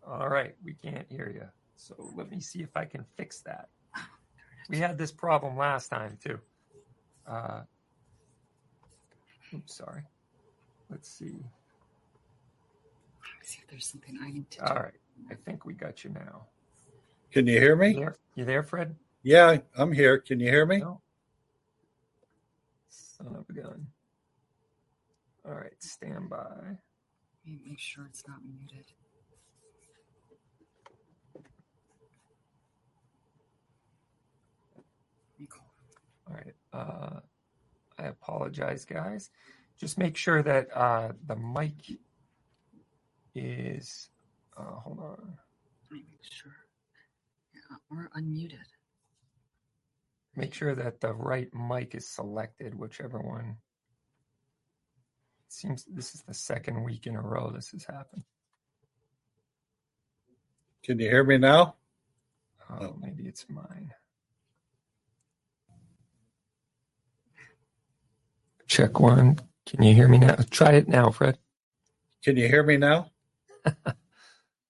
All 0.06 0.28
right. 0.28 0.54
We 0.64 0.74
can't 0.74 1.06
hear 1.08 1.30
you. 1.34 1.46
So 1.76 2.12
let 2.14 2.30
me 2.30 2.40
see 2.40 2.60
if 2.62 2.76
I 2.76 2.84
can 2.84 3.04
fix 3.16 3.40
that. 3.40 3.68
We 4.68 4.78
had 4.78 4.96
this 4.96 5.10
problem 5.10 5.56
last 5.56 5.88
time 5.88 6.18
too. 6.22 6.38
Uh, 7.26 7.62
oops, 9.54 9.76
sorry. 9.76 10.02
Let's 10.92 11.08
see. 11.08 11.32
see 13.42 13.58
if 13.62 13.70
there's 13.70 13.86
something 13.86 14.18
I 14.22 14.30
need 14.30 14.50
to 14.50 14.68
All 14.68 14.74
do. 14.74 14.80
right. 14.82 14.92
I 15.30 15.34
think 15.34 15.64
we 15.64 15.72
got 15.72 16.04
you 16.04 16.10
now. 16.10 16.42
Can 17.32 17.46
you 17.46 17.58
hear 17.58 17.74
me? 17.76 17.88
You 17.88 17.96
there, 17.96 18.16
you 18.34 18.44
there 18.44 18.62
Fred? 18.62 18.94
Yeah, 19.22 19.56
I'm 19.74 19.90
here. 19.90 20.18
Can 20.18 20.38
you 20.38 20.50
hear 20.50 20.66
me? 20.66 20.78
No. 20.78 21.00
Son 22.90 23.34
of 23.34 23.46
a 23.48 23.52
gun. 23.54 23.86
All 25.46 25.54
right. 25.54 25.72
Stand 25.78 26.28
by. 26.28 26.36
Let 26.36 27.46
me 27.46 27.58
Make 27.66 27.78
sure 27.78 28.04
it's 28.04 28.28
not 28.28 28.38
muted. 28.46 28.84
Nicole. 35.38 35.64
All 36.28 36.34
right. 36.34 36.54
Uh, 36.74 37.20
I 37.98 38.08
apologize, 38.08 38.84
guys. 38.84 39.30
Just 39.82 39.98
make 39.98 40.16
sure 40.16 40.44
that 40.44 40.68
uh, 40.76 41.10
the 41.26 41.34
mic 41.34 41.72
is, 43.34 44.10
uh, 44.56 44.62
hold 44.62 45.00
on. 45.00 45.36
Let 45.90 45.96
me 45.98 46.04
make 46.08 46.22
sure. 46.32 46.52
Yeah, 47.52 47.78
we're 47.90 48.08
unmuted. 48.10 48.60
Make 50.36 50.54
sure 50.54 50.76
that 50.76 51.00
the 51.00 51.12
right 51.12 51.48
mic 51.52 51.96
is 51.96 52.06
selected, 52.08 52.76
whichever 52.78 53.18
one. 53.18 53.56
It 55.48 55.52
Seems 55.52 55.84
this 55.86 56.14
is 56.14 56.22
the 56.22 56.32
second 56.32 56.84
week 56.84 57.08
in 57.08 57.16
a 57.16 57.20
row 57.20 57.50
this 57.50 57.72
has 57.72 57.84
happened. 57.84 58.22
Can 60.84 61.00
you 61.00 61.08
hear 61.10 61.24
me 61.24 61.38
now? 61.38 61.74
Oh, 62.70 62.76
Oh. 62.86 62.96
maybe 63.00 63.24
it's 63.24 63.46
mine. 63.48 63.92
Check 68.68 69.00
one. 69.00 69.40
Can 69.66 69.82
you 69.82 69.94
hear 69.94 70.08
me 70.08 70.18
now? 70.18 70.36
Try 70.50 70.72
it 70.72 70.88
now, 70.88 71.10
Fred. 71.10 71.38
Can 72.24 72.36
you 72.36 72.48
hear 72.48 72.62
me 72.62 72.76
now? 72.76 73.10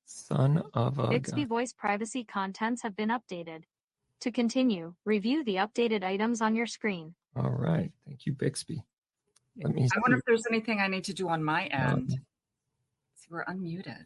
Son 0.06 0.62
of 0.74 0.98
a 0.98 1.08
Bixby 1.08 1.42
gun. 1.42 1.48
voice 1.48 1.72
privacy 1.72 2.24
contents 2.24 2.82
have 2.82 2.96
been 2.96 3.10
updated. 3.10 3.62
To 4.20 4.30
continue, 4.30 4.94
review 5.04 5.44
the 5.44 5.56
updated 5.56 6.04
items 6.04 6.40
on 6.40 6.54
your 6.54 6.66
screen. 6.66 7.14
All 7.34 7.50
right. 7.50 7.90
Thank 8.06 8.26
you, 8.26 8.32
Bixby. 8.32 8.84
Let 9.62 9.74
me 9.74 9.82
I 9.94 9.98
wonder 10.00 10.16
see. 10.16 10.18
if 10.20 10.24
there's 10.26 10.46
anything 10.50 10.80
I 10.80 10.88
need 10.88 11.04
to 11.04 11.12
do 11.14 11.28
on 11.28 11.42
my 11.42 11.68
Um, 11.68 11.92
end. 11.98 12.10
See, 13.16 13.28
we're 13.30 13.44
unmuted. 13.44 14.04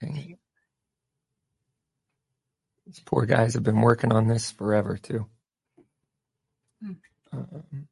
Dang 0.00 0.16
it. 0.16 0.38
These 2.86 3.00
poor 3.06 3.26
guys 3.26 3.54
have 3.54 3.62
been 3.62 3.80
working 3.80 4.12
on 4.12 4.26
this 4.26 4.50
forever, 4.50 4.98
too. 4.98 5.26
Hmm. 6.84 6.92
Um, 7.32 7.88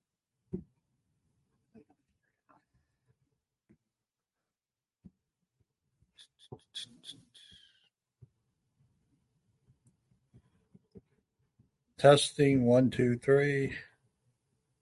Testing 12.00 12.64
one, 12.64 12.88
two, 12.88 13.18
three. 13.18 13.74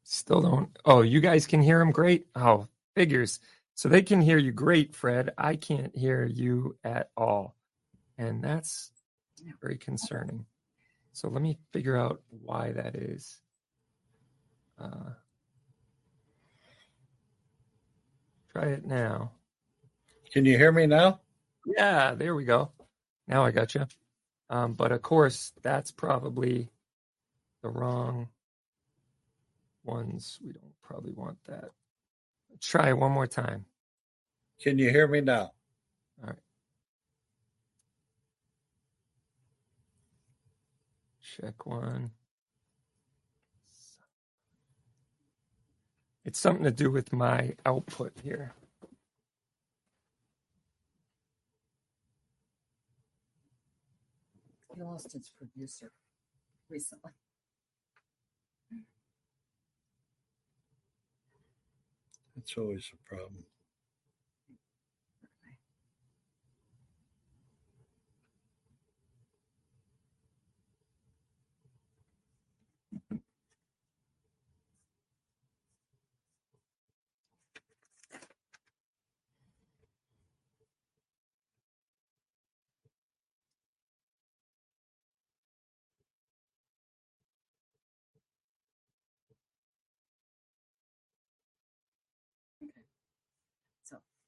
Still 0.04 0.40
don't. 0.40 0.78
Oh, 0.84 1.02
you 1.02 1.20
guys 1.20 1.48
can 1.48 1.60
hear 1.60 1.80
him 1.80 1.90
great. 1.90 2.28
Oh, 2.36 2.68
figures. 2.94 3.40
So 3.74 3.88
they 3.88 4.02
can 4.02 4.20
hear 4.20 4.38
you 4.38 4.52
great, 4.52 4.94
Fred. 4.94 5.30
I 5.36 5.56
can't 5.56 5.92
hear 5.96 6.24
you 6.24 6.76
at 6.84 7.10
all. 7.16 7.56
And 8.18 8.40
that's 8.40 8.92
very 9.60 9.78
concerning. 9.78 10.46
So 11.12 11.28
let 11.28 11.42
me 11.42 11.58
figure 11.72 11.96
out 11.96 12.22
why 12.30 12.70
that 12.70 12.94
is. 12.94 13.40
Uh, 14.80 15.10
try 18.52 18.66
it 18.66 18.86
now. 18.86 19.32
Can 20.32 20.44
you 20.44 20.56
hear 20.56 20.70
me 20.70 20.86
now? 20.86 21.18
Yeah, 21.66 22.14
there 22.14 22.36
we 22.36 22.44
go. 22.44 22.70
Now 23.26 23.44
I 23.44 23.50
got 23.50 23.74
you. 23.74 23.88
Um, 24.50 24.74
but 24.74 24.92
of 24.92 25.02
course, 25.02 25.52
that's 25.62 25.90
probably 25.90 26.70
the 27.62 27.68
wrong 27.68 28.28
ones. 29.84 30.38
We 30.44 30.52
don't 30.52 30.80
probably 30.82 31.12
want 31.12 31.38
that. 31.46 31.70
Try 32.60 32.92
one 32.92 33.12
more 33.12 33.26
time. 33.26 33.64
Can 34.60 34.78
you 34.78 34.90
hear 34.90 35.06
me 35.06 35.20
now? 35.20 35.52
All 36.20 36.28
right. 36.28 36.36
Check 41.22 41.66
one. 41.66 42.10
It's 46.24 46.38
something 46.38 46.64
to 46.64 46.70
do 46.70 46.90
with 46.90 47.12
my 47.12 47.54
output 47.64 48.12
here. 48.22 48.52
He 54.74 54.82
lost 54.82 55.14
its 55.14 55.30
producer 55.30 55.90
recently. 56.68 57.12
That's 62.38 62.56
always 62.56 62.90
a 62.94 63.08
problem. 63.08 63.44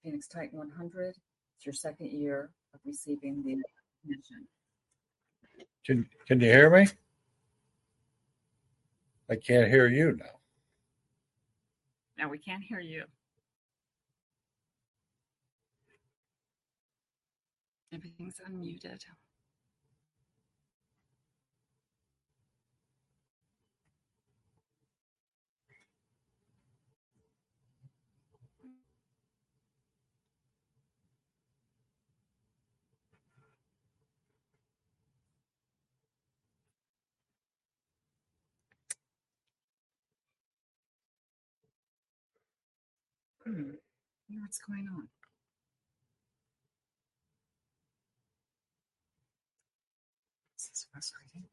Phoenix 0.03 0.27
Titan 0.29 0.59
100, 0.59 1.15
it's 1.57 1.67
your 1.67 1.73
second 1.73 2.11
year 2.11 2.51
of 2.75 2.81
receiving 2.85 3.43
the 3.43 3.57
mission. 4.05 4.47
Can 5.85 6.09
Can 6.27 6.41
you 6.41 6.47
hear 6.47 6.71
me? 6.71 6.87
I 9.29 9.37
can't 9.37 9.71
hear 9.71 9.87
you 9.87 10.17
now. 10.17 10.41
Now 12.19 12.29
we 12.29 12.39
can't 12.39 12.63
hear 12.63 12.81
you. 12.81 13.05
Everything's 17.93 18.41
unmuted. 18.49 19.05
Hmm. 43.51 43.71
What's 44.41 44.61
going 44.61 44.87
on? 44.97 45.09
This 50.57 50.71
is 50.73 50.87
frustrating. 50.93 51.49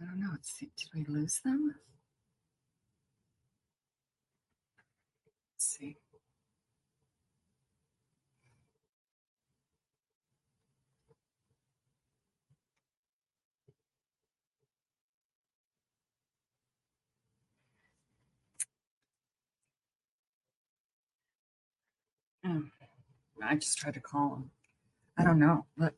I 0.00 0.04
don't 0.06 0.20
know. 0.20 0.30
It's, 0.36 0.56
did 0.58 0.70
we 0.94 1.04
lose 1.04 1.40
them? 1.44 1.74
Let's 5.54 5.66
see. 5.78 5.98
Mm. 22.50 22.70
I 23.42 23.54
just 23.54 23.78
tried 23.78 23.94
to 23.94 24.00
call 24.00 24.34
him. 24.34 24.50
I 25.16 25.24
don't 25.24 25.38
know. 25.38 25.66
Look, 25.76 25.94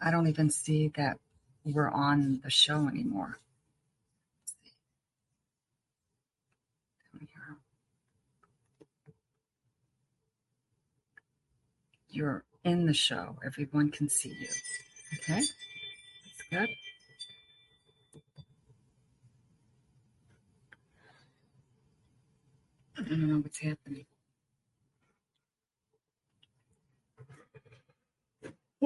I 0.00 0.10
don't 0.10 0.28
even 0.28 0.50
see 0.50 0.88
that 0.96 1.18
we're 1.64 1.90
on 1.90 2.40
the 2.42 2.50
show 2.50 2.88
anymore. 2.88 3.38
You're 12.08 12.44
in 12.64 12.86
the 12.86 12.94
show. 12.94 13.36
Everyone 13.44 13.90
can 13.90 14.08
see 14.08 14.30
you. 14.30 14.48
Okay? 15.18 15.42
That's 15.42 16.42
good. 16.50 16.68
I 22.98 23.02
don't 23.02 23.28
know 23.28 23.38
what's 23.40 23.58
happening. 23.58 24.06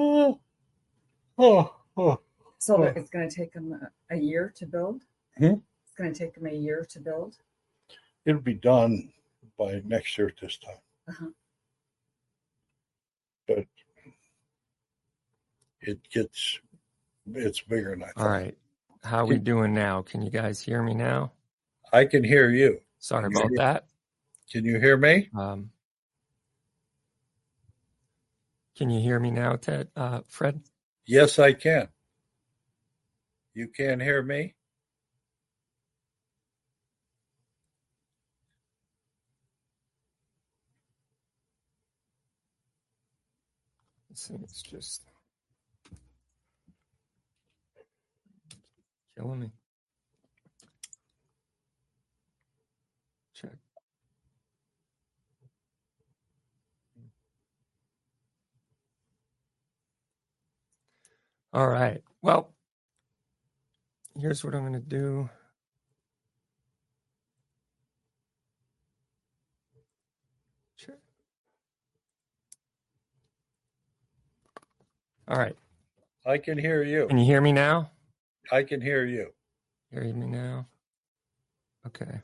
Oh, 0.03 0.39
oh, 1.37 1.75
oh. 1.97 2.19
So 2.57 2.77
Oh. 2.77 2.83
it's 2.83 3.09
going 3.11 3.29
to 3.29 3.35
take 3.35 3.53
them 3.53 3.73
a, 4.09 4.15
a 4.15 4.17
year 4.17 4.51
to 4.57 4.65
build? 4.65 5.03
Hmm? 5.37 5.45
It's 5.85 5.93
going 5.97 6.11
to 6.11 6.17
take 6.17 6.33
them 6.33 6.47
a 6.47 6.53
year 6.53 6.85
to 6.89 6.99
build? 6.99 7.35
It'll 8.25 8.41
be 8.41 8.55
done 8.55 9.11
by 9.59 9.81
next 9.85 10.17
year 10.17 10.27
at 10.27 10.39
this 10.41 10.57
time. 10.57 10.75
Uh-huh. 11.09 11.25
But 13.47 13.65
it 15.81 15.99
gets 16.11 16.59
it's 17.33 17.61
bigger 17.61 17.91
than 17.91 18.03
I 18.03 18.07
thought. 18.07 18.17
All 18.23 18.29
right. 18.29 18.57
how 19.03 19.19
are 19.19 19.25
we 19.25 19.37
doing 19.37 19.73
now? 19.73 20.01
Can 20.01 20.21
you 20.21 20.29
guys 20.31 20.61
hear 20.61 20.81
me 20.83 20.93
now? 20.93 21.31
I 21.93 22.05
can 22.05 22.23
hear 22.23 22.49
you. 22.49 22.79
Sorry 22.99 23.23
Can 23.23 23.31
about 23.37 23.49
hear- 23.49 23.57
that. 23.57 23.85
Can 24.51 24.65
you 24.65 24.79
hear 24.79 24.97
me? 24.97 25.29
Um, 25.37 25.71
can 28.81 28.89
you 28.89 28.99
hear 28.99 29.19
me 29.19 29.29
now, 29.29 29.57
Ted? 29.57 29.89
Uh, 29.95 30.21
Fred? 30.27 30.59
Yes, 31.05 31.37
I 31.37 31.53
can. 31.53 31.87
You 33.53 33.67
can't 33.67 34.01
hear 34.01 34.23
me? 34.23 34.55
Thing's 44.17 44.63
just 44.63 45.03
killing 49.15 49.41
me. 49.41 49.51
Check. 53.35 53.51
All 61.53 61.67
right. 61.67 62.01
Well, 62.21 62.53
here's 64.17 64.43
what 64.43 64.55
I'm 64.55 64.61
going 64.61 64.73
to 64.73 64.79
do. 64.79 65.29
Check. 70.77 70.95
All 75.27 75.37
right. 75.37 75.55
I 76.25 76.37
can 76.37 76.57
hear 76.57 76.83
you. 76.83 77.07
Can 77.07 77.17
you 77.17 77.25
hear 77.25 77.41
me 77.41 77.51
now? 77.51 77.91
I 78.51 78.63
can 78.63 78.81
hear 78.81 79.05
you. 79.05 79.33
Hear 79.91 80.03
me 80.03 80.27
now? 80.27 80.67
Okay. 81.87 82.21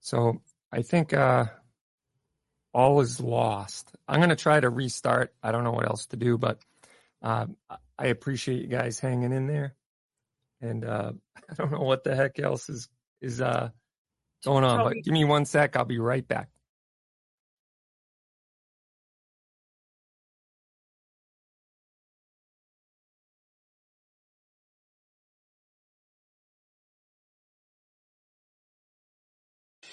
So 0.00 0.40
I 0.72 0.82
think 0.82 1.12
uh, 1.12 1.46
all 2.72 3.00
is 3.00 3.20
lost. 3.20 3.92
I'm 4.08 4.20
going 4.20 4.30
to 4.30 4.36
try 4.36 4.58
to 4.58 4.70
restart. 4.70 5.34
I 5.42 5.52
don't 5.52 5.64
know 5.64 5.72
what 5.72 5.86
else 5.86 6.06
to 6.06 6.16
do, 6.16 6.38
but 6.38 6.58
uh, 7.22 7.46
I 7.98 8.06
appreciate 8.06 8.62
you 8.62 8.68
guys 8.68 8.98
hanging 8.98 9.32
in 9.32 9.46
there. 9.46 9.74
And 10.60 10.84
uh, 10.84 11.12
I 11.50 11.54
don't 11.54 11.72
know 11.72 11.80
what 11.80 12.04
the 12.04 12.14
heck 12.14 12.38
else 12.38 12.68
is 12.68 12.88
is 13.20 13.40
uh, 13.40 13.70
going 14.44 14.64
on, 14.64 14.84
but 14.84 14.94
give 15.04 15.12
me 15.12 15.24
one 15.24 15.44
sec. 15.44 15.76
I'll 15.76 15.84
be 15.84 15.98
right 15.98 16.26
back. 16.26 16.48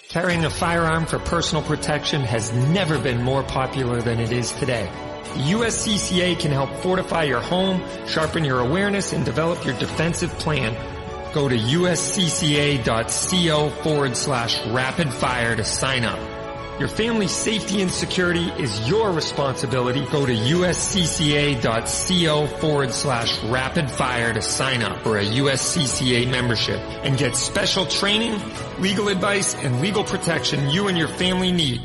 Carrying 0.09 0.43
a 0.43 0.49
firearm 0.49 1.05
for 1.05 1.19
personal 1.19 1.61
protection 1.61 2.21
has 2.21 2.51
never 2.51 2.97
been 2.97 3.21
more 3.21 3.43
popular 3.43 4.01
than 4.01 4.19
it 4.19 4.31
is 4.31 4.51
today. 4.53 4.89
USCCA 5.35 6.39
can 6.39 6.51
help 6.51 6.69
fortify 6.77 7.23
your 7.23 7.41
home, 7.41 7.81
sharpen 8.07 8.43
your 8.43 8.59
awareness, 8.59 9.13
and 9.13 9.23
develop 9.25 9.63
your 9.65 9.77
defensive 9.77 10.31
plan. 10.39 10.75
Go 11.33 11.47
to 11.47 11.55
uscca.co 11.55 12.89
forward 13.83 14.17
slash 14.17 14.65
rapid 14.67 15.13
fire 15.13 15.55
to 15.55 15.63
sign 15.63 16.03
up. 16.03 16.19
Your 16.79 16.87
family's 16.87 17.31
safety 17.31 17.81
and 17.81 17.91
security 17.91 18.47
is 18.57 18.87
your 18.87 19.11
responsibility. 19.11 20.05
Go 20.05 20.25
to 20.25 20.33
uscca.co 20.33 21.67
forward 22.47 22.93
slash 22.93 23.43
rapid 23.43 23.91
fire 23.91 24.33
to 24.33 24.41
sign 24.41 24.81
up 24.81 25.01
for 25.03 25.17
a 25.17 25.25
USCCA 25.25 26.31
membership 26.31 26.79
and 27.03 27.17
get 27.17 27.35
special 27.35 27.85
training, 27.85 28.39
legal 28.79 29.09
advice, 29.09 29.55
and 29.55 29.81
legal 29.81 30.05
protection 30.05 30.69
you 30.69 30.87
and 30.87 30.97
your 30.97 31.09
family 31.09 31.51
need. 31.51 31.81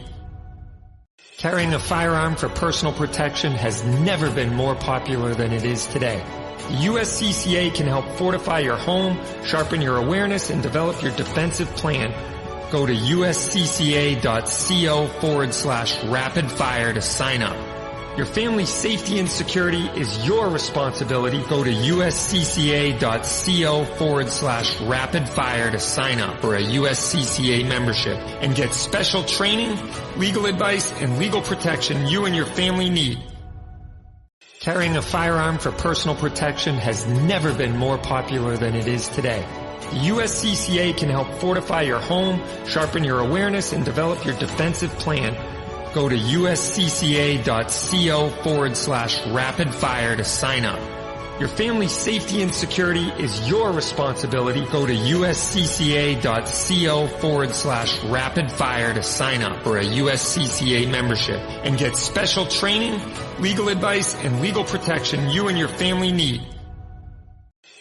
Carrying 1.45 1.75
a 1.75 1.79
firearm 1.79 2.37
for 2.37 2.49
personal 2.49 2.95
protection 2.95 3.53
has 3.53 3.85
never 3.85 4.31
been 4.31 4.55
more 4.55 4.75
popular 4.75 5.35
than 5.35 5.53
it 5.53 5.63
is 5.63 5.87
today. 5.89 6.25
The 6.71 6.87
USCCA 6.87 7.75
can 7.75 7.87
help 7.87 8.09
fortify 8.17 8.61
your 8.61 8.79
home, 8.79 9.21
sharpen 9.45 9.83
your 9.83 9.99
awareness, 9.99 10.49
and 10.49 10.63
develop 10.63 11.03
your 11.03 11.15
defensive 11.17 11.69
plan. 11.77 12.15
Go 12.73 12.87
to 12.87 12.95
uscca.co 12.95 14.27
forward 15.21 15.53
slash 15.53 16.03
rapid 16.05 16.51
fire 16.51 16.95
to 16.95 17.03
sign 17.03 17.43
up. 17.43 17.74
Your 18.17 18.27
family's 18.27 18.69
safety 18.69 19.19
and 19.19 19.29
security 19.29 19.89
is 19.89 20.25
your 20.25 20.49
responsibility. 20.49 21.43
Go 21.49 21.65
to 21.65 21.71
uscca.co 21.71 23.05
forward 23.97 24.29
slash 24.29 24.81
rapid 24.83 25.29
fire 25.29 25.73
to 25.73 25.81
sign 25.81 26.21
up 26.21 26.41
for 26.41 26.55
a 26.55 26.63
USCCA 26.63 27.67
membership 27.69 28.17
and 28.41 28.55
get 28.55 28.73
special 28.73 29.25
training, 29.25 29.77
legal 30.17 30.47
advice, 30.47 30.93
and 31.01 31.19
legal 31.19 31.43
protection 31.43 32.07
you 32.07 32.25
and 32.27 32.37
your 32.37 32.47
family 32.47 32.89
need. 32.89 33.19
Carrying 34.61 34.97
a 34.97 35.03
firearm 35.03 35.59
for 35.59 35.73
personal 35.73 36.15
protection 36.15 36.77
has 36.77 37.05
never 37.09 37.53
been 37.53 37.77
more 37.77 37.99
popular 37.99 38.57
than 38.57 38.77
it 38.77 38.87
is 38.87 39.09
today. 39.09 39.45
The 39.91 39.97
USCCA 39.97 40.97
can 40.97 41.09
help 41.09 41.29
fortify 41.41 41.83
your 41.83 41.99
home, 41.99 42.41
sharpen 42.69 43.03
your 43.03 43.19
awareness, 43.19 43.73
and 43.73 43.85
develop 43.85 44.25
your 44.25 44.39
defensive 44.39 44.91
plan. 45.01 45.54
Go 45.95 46.09
to 46.09 46.17
uscca.co 46.17 47.49
forward 48.43 48.77
slash 48.77 49.25
rapid 49.29 49.73
fire 49.73 50.17
to 50.17 50.25
sign 50.25 50.65
up. 50.65 50.81
Your 51.39 51.49
family's 51.49 51.93
safety 51.93 52.43
and 52.43 52.55
security 52.55 53.09
is 53.19 53.49
your 53.49 53.73
responsibility. 53.73 54.65
Go 54.67 54.87
to 54.87 54.93
uscca.co 54.93 55.47
forward 57.07 57.55
slash 57.55 58.03
rapid 58.05 58.51
fire 58.51 58.93
to 58.95 59.03
sign 59.03 59.43
up 59.43 59.63
for 59.63 59.79
a 59.79 59.85
USCCA 59.85 60.91
membership 60.91 61.41
and 61.65 61.79
get 61.79 61.97
special 61.97 62.47
training, 62.47 63.01
legal 63.41 63.69
advice, 63.69 64.17
and 64.17 64.41
legal 64.41 64.65
protection 64.65 65.31
you 65.31 65.49
and 65.49 65.57
your 65.59 65.69
family 65.69 66.11
need. 66.13 66.43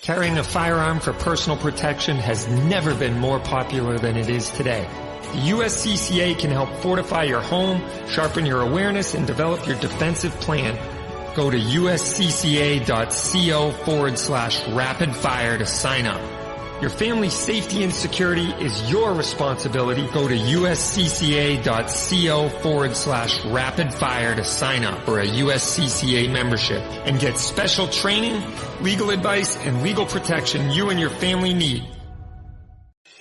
Carrying 0.01 0.37
a 0.37 0.43
firearm 0.43 0.99
for 0.99 1.13
personal 1.13 1.57
protection 1.57 2.17
has 2.17 2.47
never 2.47 2.93
been 2.93 3.17
more 3.19 3.39
popular 3.39 3.97
than 3.97 4.17
it 4.17 4.29
is 4.29 4.49
today. 4.51 4.87
USCCA 5.33 6.37
can 6.39 6.51
help 6.51 6.69
fortify 6.77 7.23
your 7.23 7.41
home, 7.41 7.81
sharpen 8.07 8.45
your 8.45 8.61
awareness, 8.61 9.13
and 9.13 9.27
develop 9.27 9.67
your 9.67 9.79
defensive 9.79 10.31
plan. 10.39 10.77
Go 11.35 11.49
to 11.49 11.57
uscca.co 11.57 12.81
forward 13.71 14.17
slash 14.17 14.67
rapid 14.69 15.15
fire 15.15 15.57
to 15.57 15.65
sign 15.65 16.05
up. 16.05 16.21
Your 16.81 16.89
family's 16.89 17.33
safety 17.33 17.83
and 17.83 17.93
security 17.93 18.51
is 18.59 18.91
your 18.91 19.13
responsibility. 19.13 20.05
Go 20.13 20.27
to 20.27 20.35
uscca.co 20.35 21.69
forward 22.49 22.95
slash 22.95 23.45
rapid 23.45 23.93
fire 23.93 24.35
to 24.35 24.43
sign 24.43 24.83
up 24.83 25.05
for 25.05 25.21
a 25.21 25.25
USCCA 25.25 26.29
membership 26.31 26.81
and 27.05 27.19
get 27.19 27.37
special 27.37 27.87
training, 27.87 28.43
legal 28.81 29.11
advice, 29.11 29.55
and 29.57 29.81
legal 29.81 30.05
protection 30.05 30.71
you 30.71 30.89
and 30.89 30.99
your 30.99 31.09
family 31.09 31.53
need. 31.53 31.83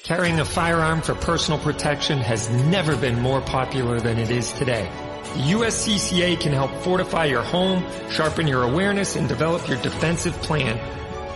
Carrying 0.02 0.40
a 0.40 0.44
firearm 0.44 1.00
for 1.00 1.14
personal 1.14 1.60
protection 1.60 2.18
has 2.18 2.50
never 2.50 2.96
been 2.96 3.20
more 3.20 3.40
popular 3.40 4.00
than 4.00 4.18
it 4.18 4.32
is 4.32 4.52
today. 4.54 4.90
The 5.22 5.52
USCCA 5.52 6.40
can 6.40 6.52
help 6.52 6.74
fortify 6.82 7.26
your 7.26 7.44
home, 7.44 7.86
sharpen 8.10 8.48
your 8.48 8.64
awareness, 8.64 9.14
and 9.14 9.28
develop 9.28 9.68
your 9.68 9.80
defensive 9.80 10.34
plan. 10.42 10.76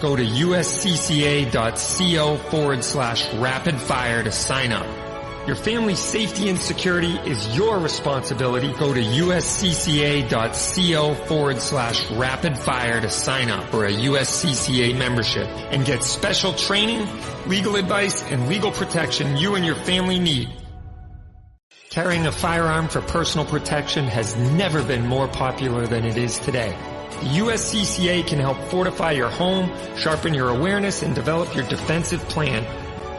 Go 0.00 0.16
to 0.16 0.24
uscca.co 0.24 1.56
forward 2.50 2.82
slash 2.82 3.32
rapid 3.34 3.80
fire 3.80 4.24
to 4.24 4.32
sign 4.32 4.72
up. 4.72 5.05
Your 5.46 5.54
family's 5.54 6.00
safety 6.00 6.48
and 6.48 6.58
security 6.58 7.12
is 7.24 7.56
your 7.56 7.78
responsibility. 7.78 8.72
Go 8.72 8.92
to 8.92 9.00
uscca.co 9.00 10.34
forward 11.14 11.60
slash 11.60 12.10
rapid 12.10 12.58
fire 12.58 13.00
to 13.00 13.08
sign 13.08 13.48
up 13.48 13.70
for 13.70 13.84
a 13.84 13.92
USCCA 13.92 14.98
membership 14.98 15.46
and 15.46 15.84
get 15.84 16.02
special 16.02 16.52
training, 16.52 17.06
legal 17.46 17.76
advice, 17.76 18.24
and 18.24 18.48
legal 18.48 18.72
protection 18.72 19.36
you 19.36 19.54
and 19.54 19.64
your 19.64 19.76
family 19.76 20.18
need. 20.18 20.48
Carrying 21.90 22.26
a 22.26 22.32
firearm 22.32 22.88
for 22.88 23.00
personal 23.00 23.46
protection 23.46 24.04
has 24.06 24.34
never 24.34 24.82
been 24.82 25.06
more 25.06 25.28
popular 25.28 25.86
than 25.86 26.04
it 26.04 26.16
is 26.16 26.40
today. 26.40 26.76
The 27.20 27.38
USCCA 27.38 28.26
can 28.26 28.40
help 28.40 28.58
fortify 28.64 29.12
your 29.12 29.30
home, 29.30 29.70
sharpen 29.96 30.34
your 30.34 30.48
awareness, 30.48 31.04
and 31.04 31.14
develop 31.14 31.54
your 31.54 31.68
defensive 31.68 32.20
plan. 32.28 32.66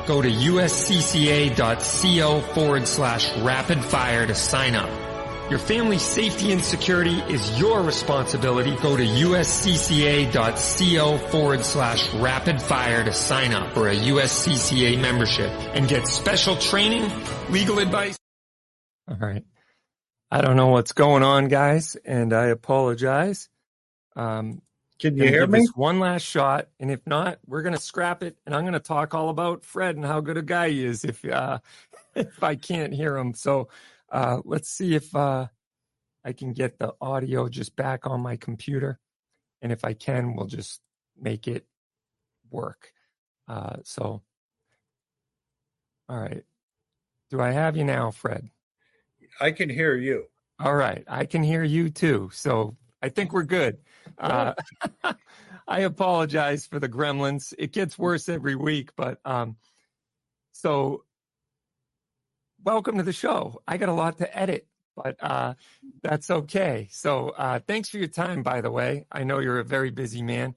Go 0.08 0.22
to 0.22 0.30
uscca.co 0.30 1.60
forward 2.53 2.88
slash 2.88 3.38
rapid 3.39 3.84
fire 3.84 4.26
to 4.26 4.34
sign 4.34 4.74
up. 4.76 4.89
Your 5.49 5.60
family's 5.60 6.01
safety 6.01 6.51
and 6.51 6.64
security 6.64 7.20
is 7.20 7.60
your 7.60 7.82
responsibility. 7.82 8.76
Go 8.82 8.97
to 8.97 9.03
uscca.co 9.03 9.58
forward 11.18 11.64
slash 11.64 12.14
rapid 12.16 12.62
fire 12.62 13.03
to 13.03 13.14
sign 13.14 13.53
up 13.53 13.74
for 13.74 13.88
a 13.88 13.95
USCCA 13.95 14.99
membership 14.99 15.49
and 15.74 15.88
get 15.88 16.08
special 16.08 16.58
training, 16.58 17.10
legal 17.49 17.80
advice. 17.80 18.18
All 19.10 19.16
right. 19.16 19.45
I 20.30 20.41
don't 20.41 20.58
know 20.58 20.68
what's 20.68 20.91
going 20.91 21.24
on, 21.24 21.47
guys, 21.47 21.95
and 21.95 22.34
I 22.34 22.47
apologize. 22.47 23.47
Um, 24.18 24.62
Can 25.00 25.16
you 25.16 25.26
hear 25.26 25.41
give 25.41 25.52
me? 25.52 25.60
this 25.60 25.72
one 25.76 26.00
last 26.00 26.24
shot, 26.24 26.70
and 26.80 26.89
if 26.89 27.06
not, 27.06 27.39
we're 27.45 27.62
gonna 27.62 27.78
scrap 27.78 28.24
it, 28.24 28.38
and 28.45 28.56
I'm 28.56 28.66
gonna 28.66 28.80
talk 28.80 29.14
all 29.14 29.30
about 29.30 29.64
Fred 29.64 29.95
and 29.95 30.06
how 30.06 30.22
good 30.22 30.38
a 30.38 30.41
guy 30.41 30.70
he 30.70 30.86
is. 30.86 31.04
If 31.04 31.24
uh, 31.26 31.60
if 32.16 32.43
I 32.43 32.56
can't 32.56 32.93
hear 32.93 33.16
him, 33.16 33.34
so 33.34 33.70
uh, 34.12 34.41
let's 34.43 34.70
see 34.70 34.95
if 34.95 35.16
uh, 35.16 35.48
I 36.26 36.34
can 36.34 36.54
get 36.54 36.80
the 36.80 36.93
audio 37.00 37.48
just 37.48 37.76
back 37.76 38.08
on 38.08 38.22
my 38.22 38.38
computer, 38.38 39.00
and 39.62 39.72
if 39.72 39.86
I 39.86 39.93
can, 39.93 40.36
we'll 40.36 40.48
just 40.48 40.82
make 41.20 41.48
it 41.48 41.66
work. 42.50 42.91
Uh, 43.48 43.78
so, 43.84 44.24
all 46.10 46.20
right, 46.20 46.43
do 47.30 47.39
I 47.39 47.52
have 47.52 47.78
you 47.78 47.84
now, 47.84 48.10
Fred? 48.10 48.50
I 49.39 49.52
can 49.52 49.70
hear 49.70 49.95
you. 49.95 50.26
All 50.60 50.74
right, 50.74 51.04
I 51.08 51.26
can 51.26 51.43
hear 51.43 51.64
you 51.64 51.91
too. 51.91 52.32
So 52.34 52.76
I 53.02 53.10
think 53.10 53.32
we're 53.32 53.43
good. 53.43 53.78
Uh, 54.18 54.53
I 55.68 55.82
apologize 55.82 56.65
for 56.65 56.80
the 56.80 56.89
gremlins. 56.89 57.53
It 57.57 57.74
gets 57.74 57.97
worse 57.99 58.30
every 58.30 58.55
week, 58.55 58.91
but 58.95 59.20
um, 59.26 59.57
so 60.53 61.03
welcome 62.63 62.97
to 62.97 63.03
the 63.03 63.13
show. 63.13 63.61
I 63.68 63.78
got 63.78 63.89
a 63.89 63.93
lot 63.93 64.18
to 64.20 64.38
edit, 64.38 64.68
but 64.95 65.15
uh, 65.22 65.53
that's 66.01 66.30
okay. 66.32 66.88
So 66.91 67.30
uh, 67.30 67.59
thanks 67.68 67.89
for 67.89 67.97
your 67.97 68.07
time, 68.07 68.43
by 68.43 68.61
the 68.61 68.72
way. 68.72 69.05
I 69.11 69.24
know 69.24 69.39
you're 69.39 69.59
a 69.59 69.65
very 69.65 69.91
busy 69.91 70.22
man. 70.22 70.55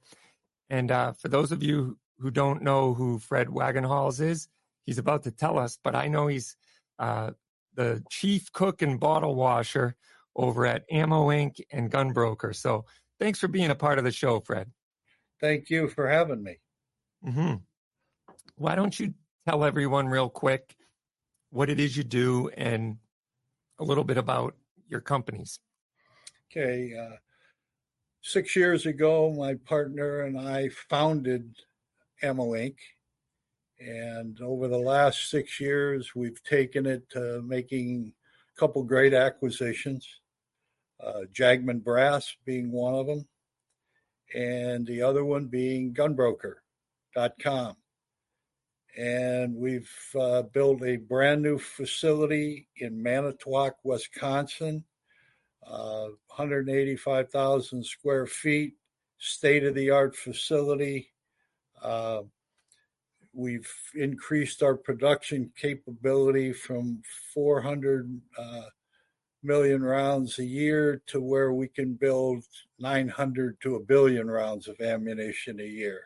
And 0.68 0.90
uh, 0.90 1.12
for 1.12 1.28
those 1.28 1.52
of 1.52 1.62
you 1.62 1.98
who 2.18 2.30
don't 2.30 2.62
know 2.62 2.94
who 2.94 3.18
Fred 3.18 3.48
Wagenhals 3.48 4.20
is, 4.20 4.48
he's 4.86 4.98
about 4.98 5.24
to 5.24 5.30
tell 5.30 5.58
us, 5.58 5.78
but 5.82 5.94
I 5.96 6.08
know 6.08 6.28
he's 6.28 6.56
uh, 6.98 7.32
the 7.74 8.02
chief 8.10 8.52
cook 8.52 8.82
and 8.82 9.00
bottle 9.00 9.34
washer 9.34 9.96
over 10.36 10.66
at 10.66 10.84
Ammo 10.90 11.28
Inc. 11.28 11.60
and 11.72 11.90
Gun 11.90 12.12
Broker. 12.12 12.52
So 12.52 12.84
thanks 13.20 13.38
for 13.38 13.46
being 13.46 13.70
a 13.70 13.74
part 13.74 13.98
of 13.98 14.04
the 14.04 14.10
show, 14.10 14.40
Fred. 14.40 14.70
Thank 15.40 15.70
you 15.70 15.88
for 15.88 16.08
having 16.08 16.42
me. 16.42 16.58
hmm 17.22 17.54
Why 18.56 18.74
don't 18.74 18.98
you 18.98 19.14
tell 19.46 19.64
everyone 19.64 20.08
real 20.08 20.28
quick 20.28 20.74
what 21.50 21.70
it 21.70 21.78
is 21.78 21.96
you 21.96 22.04
do 22.04 22.48
and 22.56 22.96
a 23.78 23.84
little 23.84 24.04
bit 24.04 24.18
about 24.18 24.56
your 24.88 25.00
companies? 25.00 25.60
Okay. 26.50 26.94
Uh, 26.98 27.16
six 28.22 28.56
years 28.56 28.86
ago, 28.86 29.32
my 29.32 29.54
partner 29.54 30.22
and 30.22 30.38
I 30.38 30.68
founded 30.68 31.54
Ammo 32.22 32.52
Inc. 32.52 32.76
And 33.78 34.38
over 34.42 34.68
the 34.68 34.78
last 34.78 35.30
six 35.30 35.58
years, 35.58 36.14
we've 36.14 36.42
taken 36.44 36.84
it 36.84 37.08
to 37.10 37.40
making 37.42 38.12
a 38.54 38.60
couple 38.60 38.82
great 38.82 39.14
acquisitions, 39.14 40.19
uh, 41.04 41.20
Jagemann 41.32 41.82
Brass 41.82 42.34
being 42.44 42.70
one 42.70 42.94
of 42.94 43.06
them, 43.06 43.26
and 44.34 44.86
the 44.86 45.02
other 45.02 45.24
one 45.24 45.46
being 45.46 45.94
gunbroker.com. 45.94 47.76
And 48.96 49.54
we've 49.54 49.90
uh, 50.18 50.42
built 50.42 50.82
a 50.82 50.96
brand 50.96 51.42
new 51.42 51.58
facility 51.58 52.68
in 52.76 53.02
Manitowoc, 53.02 53.76
Wisconsin, 53.84 54.84
uh, 55.66 56.08
185,000 56.26 57.84
square 57.84 58.26
feet, 58.26 58.74
state 59.18 59.64
of 59.64 59.74
the 59.74 59.90
art 59.90 60.16
facility. 60.16 61.12
Uh, 61.80 62.22
we've 63.32 63.72
increased 63.94 64.62
our 64.62 64.74
production 64.74 65.52
capability 65.56 66.52
from 66.52 67.00
400 67.32 68.20
uh, 68.36 68.62
million 69.42 69.82
rounds 69.82 70.38
a 70.38 70.44
year 70.44 71.02
to 71.06 71.20
where 71.20 71.52
we 71.52 71.68
can 71.68 71.94
build 71.94 72.44
900 72.78 73.60
to 73.60 73.76
a 73.76 73.80
billion 73.80 74.30
rounds 74.30 74.68
of 74.68 74.80
ammunition 74.80 75.60
a 75.60 75.64
year. 75.64 76.02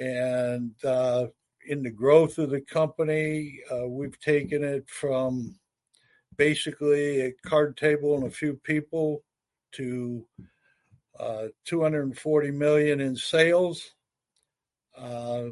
And 0.00 0.72
uh, 0.84 1.26
in 1.68 1.82
the 1.82 1.90
growth 1.90 2.38
of 2.38 2.50
the 2.50 2.60
company, 2.60 3.60
uh, 3.70 3.88
we've 3.88 4.18
taken 4.20 4.62
it 4.64 4.88
from 4.88 5.56
basically 6.36 7.20
a 7.20 7.32
card 7.46 7.76
table 7.76 8.16
and 8.16 8.26
a 8.26 8.30
few 8.30 8.54
people 8.54 9.22
to 9.72 10.26
uh, 11.18 11.46
240 11.64 12.50
million 12.50 13.00
in 13.00 13.16
sales. 13.16 13.94
Uh, 14.96 15.46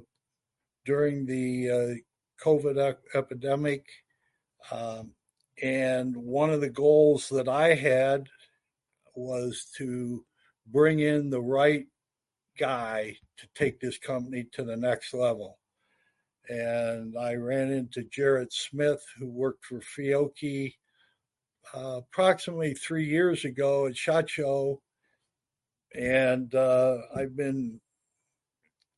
during 0.85 1.27
the 1.27 1.71
uh, 1.71 2.45
COVID 2.45 2.97
epidemic. 3.15 3.87
Um, 4.71 5.13
and 5.61 6.17
one 6.17 6.51
of 6.51 6.61
the 6.61 6.71
goals 6.71 7.29
that 7.29 7.49
I 7.49 7.75
had 7.75 8.29
was 9.15 9.67
to 9.77 10.25
bring 10.67 11.01
in 11.01 11.29
the 11.29 11.41
right 11.41 11.87
guy 12.59 13.17
to 13.37 13.47
take 13.55 13.81
this 13.81 13.99
company 13.99 14.47
to 14.53 14.65
the 14.65 14.77
next 14.77 15.13
level. 15.13 15.59
And 16.49 17.17
I 17.17 17.35
ran 17.35 17.71
into 17.71 18.05
Jared 18.05 18.53
Smith, 18.53 19.05
who 19.19 19.29
worked 19.29 19.65
for 19.65 19.81
Fiocchi 19.81 20.75
uh, 21.75 21.99
approximately 21.99 22.75
three 22.75 23.05
years 23.05 23.45
ago 23.45 23.87
at 23.87 23.97
SHOT 23.97 24.29
Show. 24.29 24.83
And 25.95 26.55
uh, 26.55 26.99
I've 27.15 27.37
been 27.37 27.81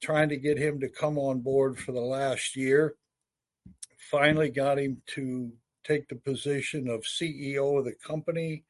trying 0.03 0.29
to 0.31 0.37
get 0.37 0.59
him 0.59 0.81
to 0.81 0.89
come 0.89 1.19
on 1.19 1.41
board 1.41 1.79
for 1.79 1.93
the 1.93 2.01
last 2.01 2.57
year. 2.57 2.95
Finally, 4.11 4.51
got 4.51 4.79
him 4.79 5.01
to 5.07 5.53
take 5.85 6.09
the 6.09 6.17
position 6.17 6.89
of 6.89 7.03
CEO 7.03 7.79
of 7.79 7.85
the 7.85 7.95
company 8.07 8.65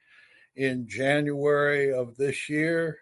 in 0.56 0.86
January 0.88 1.92
of 1.92 2.16
this 2.16 2.48
year. 2.48 2.98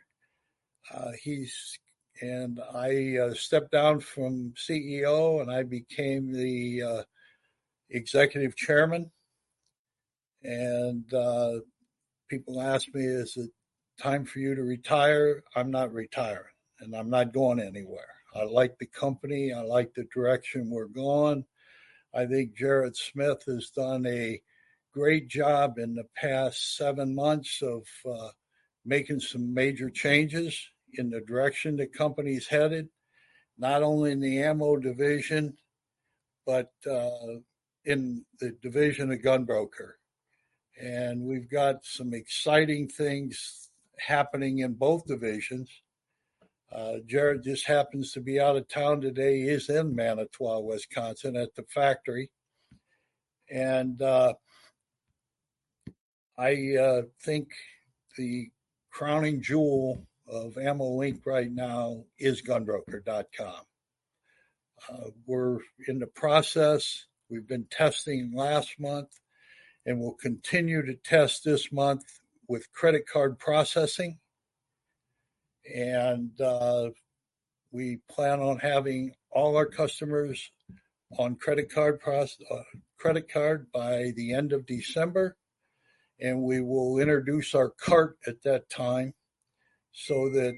Uh, 0.93 1.13
he's 1.23 1.79
and 2.21 2.61
I 2.73 3.17
uh, 3.19 3.35
stepped 3.35 3.73
down 3.73 3.99
from 3.99 4.55
CEO 4.57 5.43
and 5.43 5.51
I 5.51 5.65
became 5.65 6.33
the 6.33 6.83
uh, 6.83 7.03
executive 7.91 8.57
chairman. 8.57 9.11
And 10.45 11.13
uh, 11.13 11.61
people 12.29 12.61
ask 12.61 12.93
me, 12.95 13.05
"Is 13.05 13.37
it 13.37 13.51
time 14.01 14.25
for 14.25 14.39
you 14.41 14.55
to 14.55 14.63
retire?" 14.63 15.43
I'm 15.55 15.71
not 15.71 15.93
retiring, 15.93 16.55
and 16.81 16.95
I'm 16.97 17.11
not 17.11 17.33
going 17.33 17.61
anywhere. 17.61 18.15
I 18.35 18.45
like 18.45 18.79
the 18.79 18.87
company. 18.87 19.53
I 19.53 19.61
like 19.61 19.95
the 19.95 20.07
direction 20.13 20.71
we're 20.71 20.87
going. 20.87 21.45
I 22.15 22.27
think 22.27 22.55
Jared 22.57 22.97
Smith 22.97 23.45
has 23.47 23.71
done 23.71 24.07
a 24.07 24.41
great 24.93 25.29
job 25.29 25.79
in 25.79 25.95
the 25.95 26.07
past 26.17 26.77
seven 26.77 27.15
months 27.15 27.63
of 27.63 27.87
uh, 28.07 28.29
making 28.85 29.21
some 29.21 29.55
major 29.55 29.89
changes 29.89 30.59
in 30.95 31.09
the 31.09 31.21
direction 31.21 31.77
the 31.77 31.87
company's 31.87 32.47
headed, 32.47 32.89
not 33.57 33.83
only 33.83 34.13
in 34.13 34.21
the 34.21 34.43
ammo 34.43 34.77
division, 34.77 35.57
but 36.45 36.71
uh, 36.91 37.39
in 37.85 38.25
the 38.41 38.51
division 38.63 39.11
of 39.11 39.21
Gunbroker. 39.21 39.93
And 40.81 41.23
we've 41.23 41.51
got 41.51 41.85
some 41.85 42.13
exciting 42.13 42.89
things 42.89 43.71
happening 43.99 44.59
in 44.59 44.75
both 44.75 45.07
divisions. 45.07 45.71
Uh, 46.75 46.95
Jared 47.07 47.43
just 47.43 47.67
happens 47.67 48.13
to 48.13 48.21
be 48.21 48.41
out 48.41 48.57
of 48.57 48.67
town 48.69 49.01
today. 49.01 49.41
He 49.41 49.49
is 49.49 49.69
in 49.69 49.95
Manitowoc, 49.95 50.65
Wisconsin 50.65 51.37
at 51.37 51.55
the 51.55 51.65
factory. 51.65 52.31
And 53.51 54.01
uh, 54.01 54.35
I 56.39 56.77
uh, 56.77 57.03
think 57.23 57.49
the 58.17 58.49
crowning 58.91 59.43
jewel 59.43 60.07
of 60.27 60.57
Ammo 60.57 61.01
Inc. 61.01 61.27
right 61.27 61.53
now 61.53 62.05
is 62.19 62.41
gunbroker.com. 62.41 63.65
Uh, 64.89 65.11
we're 65.27 65.59
in 65.87 65.99
the 65.99 66.07
process. 66.07 67.05
We've 67.29 67.47
been 67.47 67.67
testing 67.71 68.33
last 68.35 68.81
month 68.81 69.09
and 69.85 70.01
we'll 70.01 70.15
continue 70.15 70.85
to 70.87 70.95
test 70.95 71.45
this 71.45 71.71
month 71.71 72.05
with 72.49 72.73
credit 72.73 73.07
card 73.07 73.39
processing 73.39 74.19
and 75.75 76.41
uh, 76.41 76.91
we 77.71 77.99
plan 78.09 78.41
on 78.41 78.59
having 78.59 79.15
all 79.31 79.57
our 79.57 79.67
customers 79.67 80.51
on 81.19 81.37
credit 81.37 81.73
card 81.73 82.01
process, 82.01 82.39
uh, 82.51 82.63
credit 82.99 83.31
card 83.31 83.67
by 83.73 84.13
the 84.17 84.33
end 84.33 84.53
of 84.53 84.67
December, 84.67 85.37
and 86.21 86.43
we 86.43 86.61
will 86.61 86.99
introduce 86.99 87.55
our 87.55 87.71
cart 87.71 88.17
at 88.27 88.43
that 88.43 88.69
time, 88.71 89.13
so 89.93 90.29
that 90.31 90.55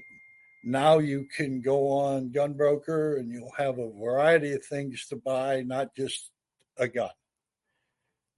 now 0.63 0.97
you 0.97 1.27
can 1.35 1.61
go 1.61 1.89
on 1.89 2.31
Gunbroker 2.31 3.19
and 3.19 3.31
you'll 3.31 3.51
have 3.57 3.77
a 3.77 3.91
variety 3.91 4.53
of 4.53 4.65
things 4.65 5.05
to 5.07 5.15
buy, 5.15 5.61
not 5.61 5.95
just 5.95 6.31
a 6.77 6.87
gun. 6.87 7.09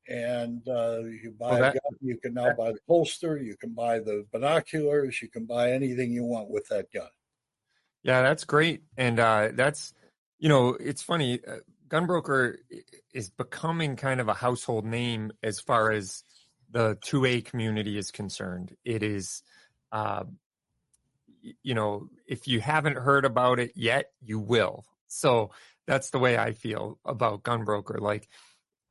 And 0.08 0.66
uh, 0.68 1.00
you 1.04 1.34
buy 1.38 1.48
Well, 1.50 1.58
a 1.58 1.62
that- 1.62 1.74
gun, 1.74 1.98
you 2.02 2.18
can 2.18 2.34
now 2.34 2.54
buy 2.54 2.72
the 2.72 2.80
holster, 2.88 3.38
you 3.38 3.58
can 3.58 3.72
buy 3.74 4.00
the 4.00 4.26
binoculars, 4.32 5.22
you 5.22 5.28
can 5.30 5.46
buy 5.46 5.72
anything 5.74 6.12
you 6.12 6.24
want 6.24 6.50
with 6.50 6.68
that 6.70 6.92
gun. 6.94 7.10
Yeah, 8.04 8.22
that's 8.22 8.46
great. 8.46 8.84
And 8.96 9.20
uh, 9.20 9.50
that's, 9.54 9.94
you 10.40 10.48
know, 10.48 10.78
it's 10.80 11.02
funny. 11.02 11.40
Uh, 11.46 11.58
Gunbroker 11.90 12.56
is 13.14 13.30
becoming 13.30 13.96
kind 13.98 14.22
of 14.22 14.28
a 14.30 14.34
household 14.34 14.86
name 14.86 15.32
as 15.44 15.60
far 15.60 15.92
as 15.92 16.24
the 16.72 16.96
2A 16.98 17.44
community 17.46 17.98
is 17.98 18.12
concerned. 18.12 18.76
It 18.86 19.04
is, 19.04 19.42
uh, 19.92 20.24
you 21.64 21.74
know, 21.74 22.10
if 22.28 22.48
you 22.48 22.60
haven't 22.62 22.98
heard 22.98 23.26
about 23.26 23.60
it 23.60 23.72
yet, 23.76 24.12
you 24.22 24.40
will. 24.40 24.86
So 25.08 25.52
that's 25.86 26.10
the 26.10 26.20
way 26.20 26.38
I 26.38 26.54
feel 26.54 27.00
about 27.06 27.44
Gunbroker. 27.44 28.00
Like, 28.00 28.28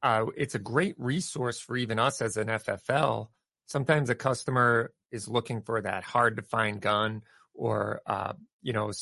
uh, 0.07 0.27
it's 0.37 0.55
a 0.55 0.61
great 0.61 0.95
resource 0.99 1.59
for 1.59 1.77
even 1.77 1.99
us 1.99 2.23
as 2.23 2.37
an 2.37 2.47
FFL. 2.47 3.27
Sometimes 3.67 4.09
a 4.09 4.15
customer 4.15 4.93
is 5.11 5.27
looking 5.27 5.63
for 5.63 5.81
that 5.81 6.05
hard 6.05 6.37
to 6.37 6.43
find 6.43 6.81
gun, 6.81 7.23
or 7.55 8.03
uh, 8.07 8.35
you 8.63 8.73
know, 8.73 8.93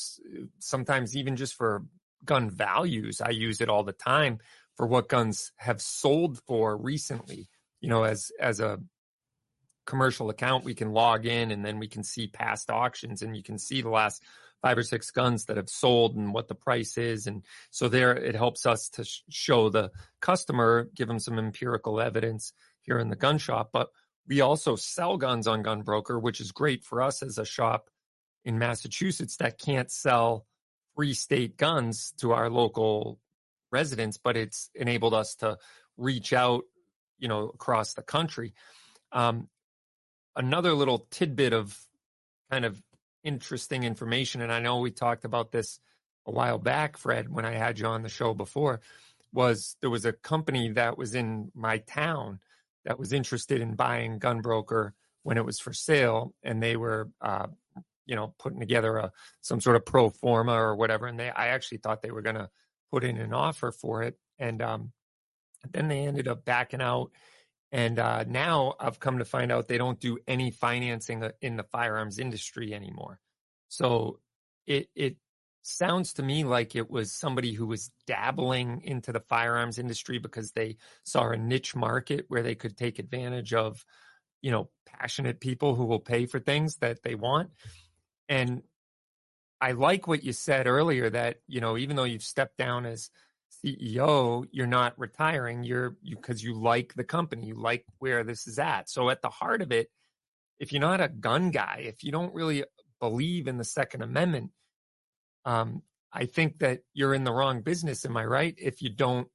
sometimes 0.57 1.15
even 1.15 1.35
just 1.35 1.53
for 1.53 1.83
gun 2.23 2.49
values. 2.49 3.21
I 3.21 3.29
use 3.29 3.61
it 3.61 3.69
all 3.69 3.83
the 3.83 3.93
time 3.93 4.39
for 4.77 4.87
what 4.87 5.07
guns 5.07 5.51
have 5.57 5.79
sold 5.79 6.39
for 6.39 6.75
recently. 6.75 7.49
You 7.81 7.89
know, 7.89 8.03
as 8.03 8.31
as 8.39 8.59
a 8.59 8.79
commercial 9.85 10.31
account, 10.31 10.65
we 10.65 10.73
can 10.73 10.91
log 10.91 11.27
in 11.27 11.51
and 11.51 11.63
then 11.63 11.77
we 11.77 11.87
can 11.87 12.03
see 12.03 12.25
past 12.25 12.71
auctions 12.71 13.21
and 13.21 13.37
you 13.37 13.43
can 13.43 13.59
see 13.59 13.83
the 13.83 13.89
last 13.89 14.23
five 14.65 14.79
or 14.79 14.83
six 14.83 15.11
guns 15.11 15.45
that 15.45 15.57
have 15.57 15.69
sold 15.69 16.15
and 16.15 16.33
what 16.33 16.47
the 16.47 16.55
price 16.55 16.97
is. 16.97 17.27
And 17.27 17.45
so 17.69 17.87
there 17.87 18.17
it 18.17 18.33
helps 18.33 18.65
us 18.65 18.89
to 18.89 19.03
sh- 19.03 19.21
show 19.29 19.69
the 19.69 19.91
customer, 20.21 20.89
give 20.95 21.07
them 21.07 21.19
some 21.19 21.37
empirical 21.37 22.01
evidence 22.01 22.51
here 22.81 22.97
in 22.97 23.09
the 23.09 23.15
gun 23.15 23.37
shop. 23.37 23.69
But 23.71 23.89
we 24.27 24.41
also 24.41 24.75
sell 24.75 25.17
guns 25.17 25.45
on 25.45 25.63
Gunbroker, 25.63 26.19
which 26.19 26.41
is 26.41 26.51
great 26.51 26.83
for 26.83 27.03
us 27.03 27.21
as 27.21 27.37
a 27.37 27.45
shop 27.45 27.91
in 28.43 28.57
Massachusetts 28.57 29.37
that 29.37 29.59
can't 29.59 29.91
sell 29.91 30.47
free 30.95 31.13
state 31.13 31.57
guns 31.57 32.15
to 32.21 32.31
our 32.31 32.49
local 32.49 33.19
residents, 33.71 34.17
but 34.17 34.35
it's 34.35 34.71
enabled 34.73 35.13
us 35.13 35.35
to 35.35 35.59
reach 35.95 36.33
out, 36.33 36.63
you 37.19 37.27
know, 37.27 37.49
across 37.49 37.93
the 37.93 38.01
country. 38.01 38.55
Um, 39.11 39.47
another 40.35 40.73
little 40.73 41.05
tidbit 41.11 41.53
of 41.53 41.79
kind 42.49 42.65
of 42.65 42.81
interesting 43.25 43.83
information, 43.83 44.41
and 44.41 44.51
I 44.51 44.59
know 44.59 44.79
we 44.79 44.91
talked 44.91 45.25
about 45.25 45.51
this 45.51 45.79
a 46.25 46.31
while 46.31 46.57
back, 46.57 46.97
Fred, 46.97 47.29
when 47.29 47.45
I 47.45 47.51
had 47.51 47.77
you 47.79 47.87
on 47.87 48.03
the 48.03 48.09
show 48.09 48.33
before, 48.33 48.79
was 49.33 49.75
there 49.81 49.89
was 49.89 50.05
a 50.05 50.13
company 50.13 50.69
that 50.71 50.97
was 50.97 51.13
in 51.13 51.51
my 51.53 51.79
town 51.79 52.39
that 52.85 52.97
was 52.97 53.11
interested 53.11 53.61
in 53.61 53.75
buying 53.75 54.19
Gunbroker 54.19 54.91
when 55.23 55.37
it 55.37 55.45
was 55.45 55.59
for 55.59 55.73
sale, 55.73 56.33
and 56.43 56.61
they 56.61 56.77
were, 56.77 57.09
uh, 57.19 57.47
you 58.05 58.15
know, 58.15 58.33
putting 58.39 58.59
together 58.59 58.97
a 58.97 59.11
some 59.41 59.59
sort 59.59 59.75
of 59.75 59.85
pro 59.85 60.09
forma 60.09 60.53
or 60.53 60.75
whatever, 60.75 61.07
and 61.07 61.19
they 61.19 61.29
I 61.29 61.47
actually 61.47 61.79
thought 61.79 62.01
they 62.01 62.11
were 62.11 62.21
going 62.21 62.35
to 62.35 62.49
put 62.91 63.03
in 63.03 63.17
an 63.17 63.33
offer 63.33 63.71
for 63.71 64.03
it, 64.03 64.17
and 64.39 64.61
um, 64.61 64.91
then 65.71 65.87
they 65.87 66.05
ended 66.05 66.27
up 66.27 66.45
backing 66.45 66.81
out 66.81 67.11
and 67.75 67.99
uh, 67.99 68.23
now 68.25 68.75
I've 68.79 69.01
come 69.01 69.17
to 69.17 69.25
find 69.25 69.51
out 69.51 69.67
they 69.67 69.77
don't 69.77 69.99
do 69.99 70.17
any 70.29 70.49
financing 70.49 71.21
uh, 71.21 71.31
in 71.41 71.57
the 71.57 71.63
firearms 71.63 72.19
industry 72.19 72.73
anymore. 72.73 73.19
So 73.67 74.21
it 74.65 74.87
it 74.95 75.17
sounds 75.61 76.13
to 76.13 76.23
me 76.23 76.45
like 76.45 76.77
it 76.77 76.89
was 76.89 77.11
somebody 77.11 77.51
who 77.51 77.65
was 77.65 77.91
dabbling 78.07 78.81
into 78.85 79.11
the 79.11 79.19
firearms 79.19 79.77
industry 79.77 80.19
because 80.19 80.53
they 80.53 80.77
saw 81.03 81.31
a 81.31 81.35
niche 81.35 81.75
market 81.75 82.23
where 82.29 82.43
they 82.43 82.55
could 82.55 82.77
take 82.77 82.97
advantage 82.97 83.53
of, 83.53 83.83
you 84.41 84.51
know, 84.51 84.69
passionate 84.85 85.41
people 85.41 85.75
who 85.75 85.83
will 85.83 85.99
pay 85.99 86.27
for 86.27 86.39
things 86.39 86.77
that 86.77 87.03
they 87.03 87.15
want. 87.15 87.49
And 88.29 88.63
I 89.59 89.73
like 89.73 90.07
what 90.07 90.23
you 90.23 90.31
said 90.31 90.65
earlier 90.65 91.09
that, 91.09 91.41
you 91.45 91.59
know, 91.59 91.77
even 91.77 91.97
though 91.97 92.05
you've 92.05 92.23
stepped 92.23 92.55
down 92.55 92.85
as 92.85 93.09
CEO, 93.51 94.47
you're 94.51 94.67
not 94.67 94.97
retiring. 94.97 95.63
You're 95.63 95.95
you 96.01 96.15
because 96.15 96.43
you 96.43 96.53
like 96.53 96.93
the 96.93 97.03
company, 97.03 97.47
you 97.47 97.55
like 97.55 97.85
where 97.99 98.23
this 98.23 98.47
is 98.47 98.59
at. 98.59 98.89
So 98.89 99.09
at 99.09 99.21
the 99.21 99.29
heart 99.29 99.61
of 99.61 99.71
it, 99.71 99.89
if 100.59 100.71
you're 100.71 100.81
not 100.81 101.01
a 101.01 101.07
gun 101.07 101.51
guy, 101.51 101.83
if 101.85 102.03
you 102.03 102.11
don't 102.11 102.33
really 102.33 102.63
believe 102.99 103.47
in 103.47 103.57
the 103.57 103.63
Second 103.63 104.01
Amendment, 104.01 104.51
um, 105.45 105.81
I 106.11 106.25
think 106.25 106.59
that 106.59 106.81
you're 106.93 107.13
in 107.13 107.23
the 107.23 107.33
wrong 107.33 107.61
business. 107.61 108.05
Am 108.05 108.15
I 108.17 108.25
right? 108.25 108.55
If 108.57 108.81
you 108.81 108.89
don't, 108.89 109.27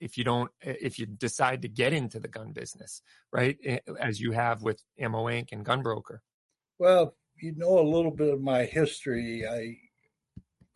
if 0.00 0.16
you 0.16 0.24
don't, 0.24 0.50
if 0.60 0.98
you 0.98 1.06
decide 1.06 1.62
to 1.62 1.68
get 1.68 1.92
into 1.92 2.18
the 2.18 2.28
gun 2.28 2.52
business, 2.52 3.02
right, 3.32 3.56
as 4.00 4.20
you 4.20 4.32
have 4.32 4.62
with 4.62 4.82
Ammo 4.98 5.26
Inc. 5.26 5.52
and 5.52 5.64
Gunbroker. 5.64 6.18
Well, 6.78 7.14
you 7.40 7.54
know 7.56 7.78
a 7.78 7.88
little 7.88 8.10
bit 8.10 8.32
of 8.32 8.40
my 8.40 8.64
history. 8.64 9.46
I 9.46 9.76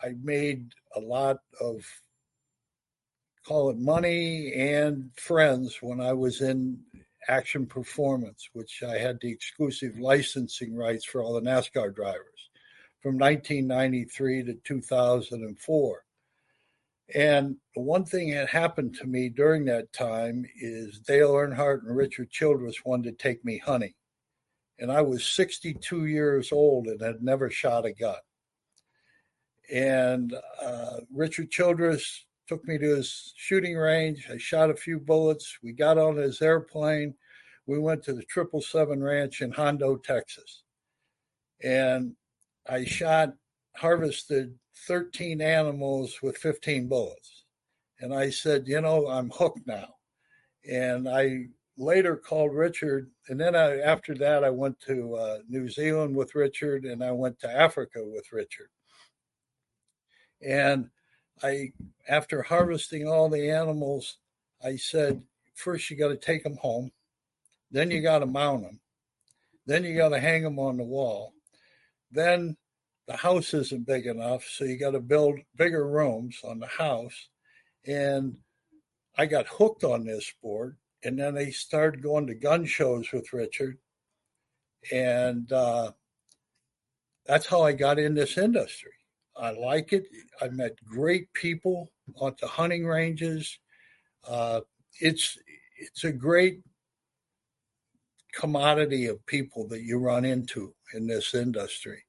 I 0.07 0.15
made 0.23 0.73
a 0.95 1.01
lot 1.01 1.39
of 1.61 1.85
call 3.49 3.71
it 3.71 3.79
money 3.79 4.53
and 4.53 5.11
friends 5.17 5.79
when 5.81 6.03
I 6.03 6.13
was 6.13 6.43
in 6.43 6.79
action 7.29 7.65
performance, 7.65 8.51
which 8.53 8.83
I 8.87 8.99
had 8.99 9.19
the 9.21 9.33
exclusive 9.33 9.99
licensing 9.99 10.77
rights 10.77 11.07
for 11.07 11.23
all 11.23 11.33
the 11.33 11.41
NASCAR 11.41 11.95
drivers 11.95 12.51
from 13.03 13.17
1993 13.17 14.43
to 14.45 14.55
2004. 14.65 16.05
And 17.15 17.57
the 17.75 17.81
one 17.81 18.05
thing 18.05 18.33
that 18.33 18.51
happened 18.51 18.95
to 18.97 19.07
me 19.07 19.31
during 19.31 19.65
that 19.65 19.95
time 19.95 20.45
is 20.61 21.01
Dale 21.01 21.33
Earnhardt 21.33 21.87
and 21.87 21.97
Richard 21.97 22.31
Childress 22.31 22.85
wanted 22.85 23.19
to 23.19 23.23
take 23.23 23.43
me 23.47 23.57
hunting. 23.57 23.95
And 24.79 24.93
I 24.93 25.01
was 25.01 25.27
62 25.27 26.05
years 26.05 26.53
old 26.53 26.87
and 26.87 27.01
had 27.01 27.23
never 27.23 27.49
shot 27.49 27.87
a 27.87 27.95
gun. 27.95 28.15
And 29.73 30.35
uh, 30.63 31.01
Richard 31.11 31.51
Childress 31.51 32.27
took 32.49 32.67
me 32.67 32.79
to 32.79 32.97
his 32.97 33.35
shooting 33.37 33.77
range. 33.77 34.29
I 34.33 34.39
shot 34.39 34.71
a 34.71 34.75
few 34.75 34.99
bullets. 34.99 35.59
We 35.63 35.73
got 35.73 35.99
on 35.99 36.17
his 36.17 36.41
airplane. 36.41 37.15
We 37.67 37.79
went 37.79 38.03
to 38.05 38.15
the 38.15 38.23
Triple 38.23 38.63
Seven 38.63 39.03
Ranch 39.03 39.43
in 39.43 39.53
Hondo, 39.53 39.97
Texas. 39.97 40.63
And 41.63 42.15
I 42.69 42.85
shot, 42.85 43.35
harvested 43.77 44.59
13 44.87 45.43
animals 45.43 46.21
with 46.23 46.39
15 46.39 46.89
bullets. 46.89 47.45
And 48.01 48.15
I 48.15 48.31
said, 48.31 48.67
you 48.67 48.81
know, 48.81 49.07
I'm 49.09 49.31
hooked 49.31 49.67
now. 49.67 49.89
And 50.69 51.09
I 51.09 51.49
later 51.77 52.17
called 52.17 52.55
Richard. 52.55 53.11
And 53.29 53.39
then 53.39 53.55
I, 53.55 53.81
after 53.81 54.15
that, 54.15 54.45
I 54.45 54.51
went 54.51 54.81
to 54.81 55.15
uh, 55.15 55.39
New 55.49 55.69
Zealand 55.69 56.17
with 56.17 56.35
Richard 56.35 56.85
and 56.85 57.05
I 57.05 57.13
went 57.13 57.39
to 57.41 57.51
Africa 57.51 58.01
with 58.03 58.33
Richard. 58.33 58.69
And 60.41 60.89
I, 61.43 61.73
after 62.09 62.43
harvesting 62.43 63.07
all 63.07 63.29
the 63.29 63.51
animals, 63.51 64.19
I 64.65 64.77
said, 64.77 65.23
first 65.55 65.91
you 65.91 65.97
got 65.97 66.09
to 66.09 66.17
take 66.17 66.43
them 66.43 66.57
home, 66.57 66.91
then 67.71 67.91
you 67.91 68.01
got 68.01 68.21
to 68.21 68.27
mount 68.27 68.63
them, 68.63 68.81
then 69.67 69.85
you 69.85 69.97
got 69.97 70.11
to 70.11 70.21
hang 70.21 70.43
them 70.43 70.59
on 70.59 70.77
the 70.77 70.85
wall, 70.85 71.33
then 72.11 72.57
the 73.07 73.17
house 73.17 73.55
isn't 73.55 73.87
big 73.87 74.07
enough, 74.07 74.45
so 74.45 74.65
you 74.65 74.79
got 74.79 74.91
to 74.91 75.01
build 75.01 75.39
bigger 75.57 75.89
rooms 75.89 76.41
on 76.45 76.59
the 76.59 76.67
house, 76.67 77.29
and 77.87 78.37
I 79.17 79.27
got 79.27 79.47
hooked 79.47 79.85
on 79.85 80.05
this 80.05 80.27
sport, 80.27 80.77
and 81.05 81.19
then 81.19 81.37
I 81.37 81.51
started 81.51 82.03
going 82.03 82.27
to 82.27 82.35
gun 82.35 82.65
shows 82.67 83.11
with 83.13 83.33
Richard, 83.33 83.79
and 84.93 85.51
uh, 85.53 85.93
that's 87.27 87.47
how 87.47 87.63
I 87.63 87.73
got 87.73 87.99
in 87.99 88.15
this 88.15 88.39
industry. 88.39 88.93
I 89.39 89.51
like 89.51 89.93
it. 89.93 90.07
I 90.41 90.49
met 90.49 90.85
great 90.85 91.33
people 91.33 91.91
at 92.25 92.39
the 92.39 92.47
hunting 92.47 92.87
ranges. 92.87 93.59
Uh, 94.27 94.61
it's 95.01 95.39
it's 95.79 96.05
a 96.05 96.13
great 96.13 96.61
commodity 98.33 99.07
of 99.07 99.25
people 99.27 99.69
that 99.69 99.83
you 99.83 99.99
run 99.99 100.25
into 100.25 100.75
in 100.93 101.07
this 101.07 101.35
industry, 101.35 102.05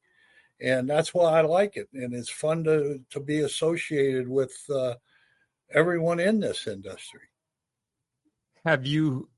and 0.60 0.90
that's 0.90 1.14
why 1.14 1.40
I 1.40 1.42
like 1.42 1.78
it. 1.78 1.88
And 1.94 2.14
it's 2.14 2.30
fun 2.30 2.64
to 2.64 3.02
to 3.12 3.20
be 3.20 3.42
associated 3.42 4.28
with 4.28 4.58
uh, 4.74 4.96
everyone 5.72 6.20
in 6.20 6.40
this 6.40 6.68
industry. 6.68 7.22
Have 8.66 8.86
you 8.86 9.30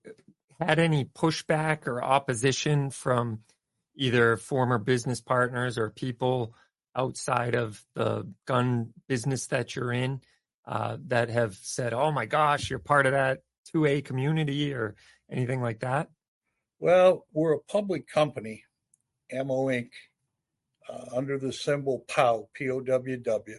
had 0.59 0.79
any 0.79 1.05
pushback 1.05 1.87
or 1.87 2.03
opposition 2.03 2.89
from 2.89 3.41
either 3.95 4.37
former 4.37 4.77
business 4.77 5.21
partners 5.21 5.77
or 5.77 5.89
people? 5.89 6.55
Outside 6.95 7.55
of 7.55 7.83
the 7.95 8.27
gun 8.45 8.93
business 9.07 9.47
that 9.47 9.75
you're 9.75 9.93
in 9.93 10.21
uh, 10.65 10.97
that 11.07 11.29
have 11.29 11.55
said, 11.55 11.93
"Oh 11.93 12.11
my 12.11 12.25
gosh, 12.25 12.69
you're 12.69 12.79
part 12.79 13.05
of 13.05 13.13
that 13.13 13.41
2A 13.73 14.03
community" 14.05 14.73
or 14.73 14.95
anything 15.29 15.61
like 15.61 15.79
that? 15.79 16.09
Well, 16.79 17.25
we're 17.33 17.53
a 17.53 17.59
public 17.59 18.07
company, 18.07 18.63
Ammo 19.31 19.67
Inc., 19.67 19.89
uh, 20.89 21.05
under 21.15 21.37
the 21.37 21.53
symbol 21.53 22.05
POW, 22.07 22.49
P 22.53 22.69
O 22.69 22.81
W 22.81 23.17
W. 23.17 23.57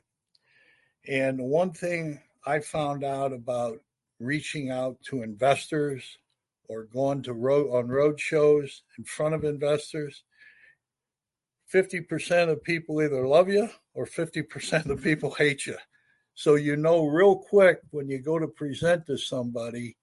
And 1.08 1.40
one 1.40 1.72
thing 1.72 2.20
I 2.46 2.60
found 2.60 3.04
out 3.04 3.32
about 3.32 3.78
reaching 4.18 4.70
out 4.70 4.96
to 5.02 5.22
investors 5.22 6.18
or 6.68 6.84
going 6.84 7.22
to 7.22 7.32
road 7.32 7.70
on 7.72 7.88
road 7.88 8.20
shows 8.20 8.82
in 8.98 9.04
front 9.04 9.34
of 9.34 9.44
investors 9.44 10.22
50% 11.72 12.50
of 12.50 12.62
people 12.62 13.02
either 13.02 13.26
love 13.26 13.48
you 13.48 13.68
or 13.94 14.06
50% 14.06 14.90
of 14.90 15.02
people 15.02 15.34
hate 15.34 15.66
you. 15.66 15.76
So 16.34 16.54
you 16.54 16.76
know 16.76 17.06
real 17.06 17.36
quick 17.36 17.80
when 17.90 18.08
you 18.08 18.18
go 18.18 18.38
to 18.38 18.48
present 18.48 19.06
to 19.06 19.16
somebody 19.16 19.96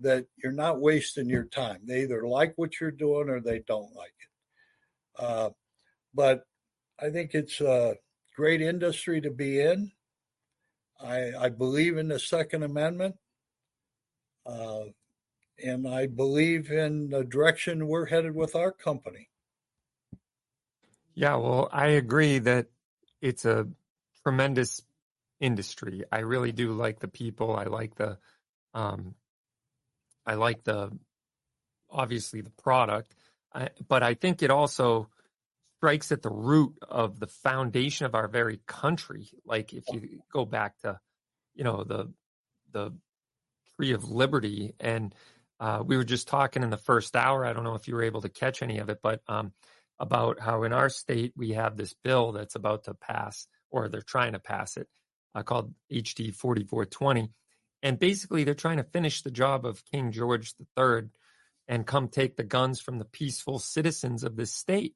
that 0.00 0.26
you're 0.36 0.52
not 0.52 0.80
wasting 0.80 1.28
your 1.28 1.44
time. 1.44 1.80
They 1.84 2.02
either 2.02 2.26
like 2.26 2.52
what 2.56 2.80
you're 2.80 2.90
doing 2.90 3.28
or 3.28 3.40
they 3.40 3.60
don't 3.66 3.94
like 3.96 4.14
it. 4.20 5.22
Uh, 5.24 5.50
but 6.14 6.44
I 7.00 7.10
think 7.10 7.34
it's 7.34 7.60
a 7.60 7.96
great 8.36 8.60
industry 8.60 9.20
to 9.20 9.30
be 9.30 9.60
in. 9.60 9.90
I, 11.00 11.32
I 11.38 11.48
believe 11.48 11.96
in 11.96 12.08
the 12.08 12.18
Second 12.18 12.62
Amendment. 12.62 13.16
Uh, 14.46 14.84
and 15.64 15.88
I 15.88 16.06
believe 16.06 16.70
in 16.70 17.08
the 17.10 17.24
direction 17.24 17.88
we're 17.88 18.06
headed 18.06 18.34
with 18.34 18.54
our 18.54 18.70
company. 18.70 19.28
Yeah, 21.18 21.34
well, 21.34 21.68
I 21.72 21.88
agree 21.88 22.38
that 22.38 22.68
it's 23.20 23.44
a 23.44 23.66
tremendous 24.22 24.84
industry. 25.40 26.04
I 26.12 26.20
really 26.20 26.52
do 26.52 26.70
like 26.74 27.00
the 27.00 27.08
people. 27.08 27.56
I 27.56 27.64
like 27.64 27.96
the, 27.96 28.18
um, 28.72 29.16
I 30.24 30.34
like 30.34 30.62
the, 30.62 30.96
obviously 31.90 32.40
the 32.42 32.52
product, 32.62 33.16
I, 33.52 33.70
but 33.88 34.04
I 34.04 34.14
think 34.14 34.44
it 34.44 34.52
also 34.52 35.08
strikes 35.78 36.12
at 36.12 36.22
the 36.22 36.30
root 36.30 36.74
of 36.88 37.18
the 37.18 37.26
foundation 37.26 38.06
of 38.06 38.14
our 38.14 38.28
very 38.28 38.60
country. 38.68 39.28
Like 39.44 39.72
if 39.72 39.86
you 39.92 40.20
go 40.32 40.44
back 40.44 40.78
to, 40.82 41.00
you 41.56 41.64
know, 41.64 41.82
the 41.82 42.12
the 42.70 42.92
tree 43.74 43.90
of 43.90 44.08
liberty, 44.08 44.74
and 44.78 45.12
uh, 45.58 45.82
we 45.84 45.96
were 45.96 46.04
just 46.04 46.28
talking 46.28 46.62
in 46.62 46.70
the 46.70 46.76
first 46.76 47.16
hour. 47.16 47.44
I 47.44 47.52
don't 47.52 47.64
know 47.64 47.74
if 47.74 47.88
you 47.88 47.96
were 47.96 48.04
able 48.04 48.20
to 48.20 48.28
catch 48.28 48.62
any 48.62 48.78
of 48.78 48.88
it, 48.88 49.00
but 49.02 49.20
um, 49.26 49.52
about 50.00 50.40
how 50.40 50.62
in 50.62 50.72
our 50.72 50.88
state 50.88 51.32
we 51.36 51.52
have 51.52 51.76
this 51.76 51.94
bill 52.04 52.32
that's 52.32 52.54
about 52.54 52.84
to 52.84 52.94
pass, 52.94 53.46
or 53.70 53.88
they're 53.88 54.02
trying 54.02 54.32
to 54.32 54.38
pass 54.38 54.76
it, 54.76 54.88
uh, 55.34 55.42
called 55.42 55.74
HD 55.92 56.34
4420. 56.34 57.30
And 57.82 57.98
basically, 57.98 58.44
they're 58.44 58.54
trying 58.54 58.78
to 58.78 58.84
finish 58.84 59.22
the 59.22 59.30
job 59.30 59.64
of 59.64 59.84
King 59.84 60.10
George 60.10 60.54
III 60.76 61.10
and 61.68 61.86
come 61.86 62.08
take 62.08 62.36
the 62.36 62.44
guns 62.44 62.80
from 62.80 62.98
the 62.98 63.04
peaceful 63.04 63.58
citizens 63.58 64.24
of 64.24 64.36
this 64.36 64.52
state. 64.52 64.94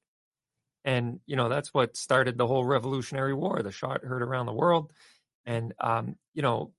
And, 0.84 1.20
you 1.26 1.36
know, 1.36 1.48
that's 1.48 1.72
what 1.72 1.96
started 1.96 2.36
the 2.36 2.46
whole 2.46 2.64
Revolutionary 2.64 3.34
War. 3.34 3.62
The 3.62 3.70
shot 3.70 4.02
heard 4.02 4.22
around 4.22 4.46
the 4.46 4.52
world. 4.52 4.92
And, 5.44 5.74
um, 5.78 6.16
you 6.34 6.42
know, 6.42 6.72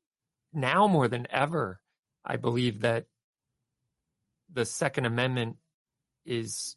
now 0.52 0.88
more 0.88 1.08
than 1.08 1.28
ever, 1.30 1.80
I 2.26 2.36
believe 2.36 2.82
that 2.82 3.06
the 4.52 4.66
Second 4.66 5.06
Amendment 5.06 5.58
is, 6.26 6.76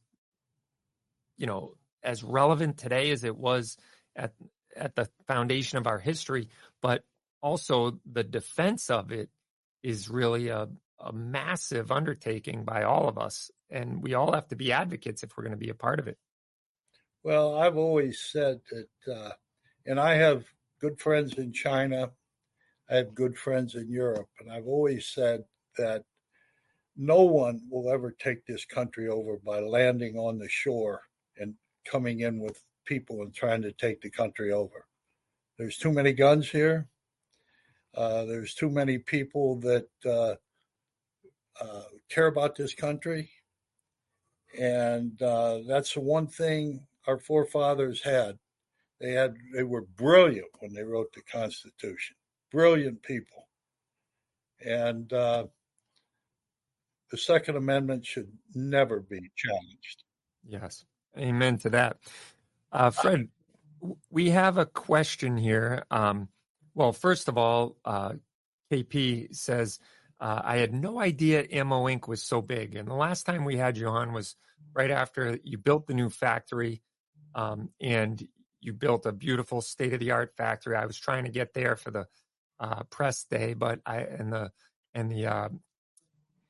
you 1.37 1.47
know, 1.47 1.74
as 2.03 2.22
relevant 2.22 2.78
today 2.78 3.11
as 3.11 3.24
it 3.24 3.37
was 3.37 3.76
at 4.14 4.32
at 4.76 4.95
the 4.95 5.09
foundation 5.26 5.78
of 5.78 5.87
our 5.87 5.99
history, 5.99 6.49
but 6.82 7.03
also 7.43 7.99
the 8.11 8.24
defense 8.24 8.91
of 8.91 9.11
it 9.11 9.30
is 9.82 10.11
really 10.11 10.49
a, 10.49 10.68
a 11.01 11.12
massive 11.12 11.91
undertaking 11.91 12.64
by 12.64 12.82
all 12.82 13.09
of 13.09 13.18
us. 13.18 13.51
And 13.70 14.03
we 14.03 14.14
all 14.14 14.32
have 14.32 14.49
to 14.49 14.57
be 14.57 14.72
advocates 14.72 15.22
if 15.22 15.30
we're 15.37 15.45
going 15.45 15.53
to 15.53 15.57
be 15.57 15.70
a 15.70 15.74
part 15.74 15.99
of 15.99 16.09
it. 16.09 16.18
Well, 17.22 17.57
I've 17.57 17.76
always 17.76 18.20
said 18.20 18.61
that, 18.70 19.12
uh, 19.12 19.32
and 19.84 19.99
I 19.99 20.14
have 20.14 20.45
good 20.80 21.01
friends 21.01 21.39
in 21.39 21.53
China, 21.53 22.11
I 22.89 22.97
have 22.97 23.14
good 23.14 23.37
friends 23.37 23.74
in 23.74 23.91
Europe, 23.91 24.28
and 24.41 24.53
I've 24.53 24.66
always 24.66 25.09
said 25.09 25.45
that 25.78 26.05
no 26.97 27.22
one 27.22 27.62
will 27.70 27.91
ever 27.91 28.12
take 28.12 28.47
this 28.47 28.64
country 28.64 29.09
over 29.09 29.39
by 29.45 29.61
landing 29.61 30.16
on 30.16 30.39
the 30.39 30.49
shore 30.49 31.03
and 31.39 31.55
coming 31.84 32.20
in 32.20 32.39
with 32.41 32.62
people 32.84 33.22
and 33.22 33.34
trying 33.34 33.62
to 33.62 33.72
take 33.72 34.01
the 34.01 34.11
country 34.11 34.53
over. 34.53 34.87
There's 35.59 35.78
too 35.78 35.93
many 35.93 36.12
guns 36.12 36.51
here. 36.51 36.89
Uh, 37.95 38.24
there's 38.24 38.55
too 38.55 38.70
many 38.70 38.99
people 38.99 39.57
that 39.61 39.89
uh, 40.05 40.34
uh, 41.61 41.82
care 42.11 42.26
about 42.26 42.55
this 42.55 42.74
country. 42.74 43.30
And 44.59 45.20
uh, 45.22 45.61
that's 45.66 45.95
the 45.95 46.01
one 46.01 46.26
thing 46.26 46.87
our 47.07 47.18
forefathers 47.18 48.03
had. 48.03 48.39
They 49.01 49.12
had 49.12 49.37
they 49.55 49.62
were 49.62 49.82
brilliant 49.82 50.49
when 50.61 50.72
they 50.72 50.82
wrote 50.82 51.12
the 51.12 51.22
Constitution. 51.22 52.16
Brilliant 52.51 53.03
people. 53.03 53.49
And 54.64 55.12
uh, 55.12 55.47
the 57.11 57.18
Second 57.18 57.57
Amendment 57.57 58.07
should 58.07 58.32
never 58.55 59.01
be 59.01 59.30
challenged. 59.37 60.05
Yes. 60.47 60.84
Amen 61.19 61.59
to 61.59 61.71
that. 61.71 61.99
Uh, 62.73 62.91
Fred, 62.91 63.29
we 64.11 64.31
have 64.31 64.59
a 64.59 64.67
question 64.67 65.37
here. 65.37 65.85
Um, 65.91 66.29
well, 66.75 66.93
first 66.93 67.29
of 67.29 67.39
all, 67.39 67.77
uh, 67.85 68.14
KP 68.71 69.35
says, 69.35 69.79
uh, 70.21 70.43
I 70.45 70.59
had 70.59 70.73
no 70.73 71.01
idea 71.01 71.47
Ammo 71.51 71.87
Inc. 71.87 72.09
was 72.09 72.23
so 72.23 72.41
big. 72.41 72.75
And 72.75 72.89
the 72.89 72.95
last 72.95 73.25
time 73.25 73.45
we 73.45 73.57
had 73.57 73.77
you 73.77 73.89
on 73.89 74.12
was 74.12 74.37
right 74.75 74.91
after 74.91 75.39
you 75.43 75.59
built 75.59 75.87
the 75.87 75.95
new 75.95 76.11
factory 76.11 76.83
um, 77.35 77.71
and 77.81 78.27
you 78.61 78.73
built 78.73 79.07
a 79.07 79.12
beautiful 79.12 79.61
state 79.61 79.93
of 79.93 80.01
the 80.01 80.11
art 80.11 80.35
factory. 80.37 80.77
I 80.77 80.87
was 80.87 80.99
trying 80.99 81.25
to 81.25 81.31
get 81.31 81.55
there 81.55 81.77
for 81.77 81.91
the 81.91 82.07
uh, 82.59 82.83
press 82.85 83.25
day, 83.25 83.55
but 83.55 83.81
I 83.85 83.99
and 83.99 84.33
the 84.33 84.51
and 84.95 85.11
the 85.11 85.27
uh, 85.27 85.49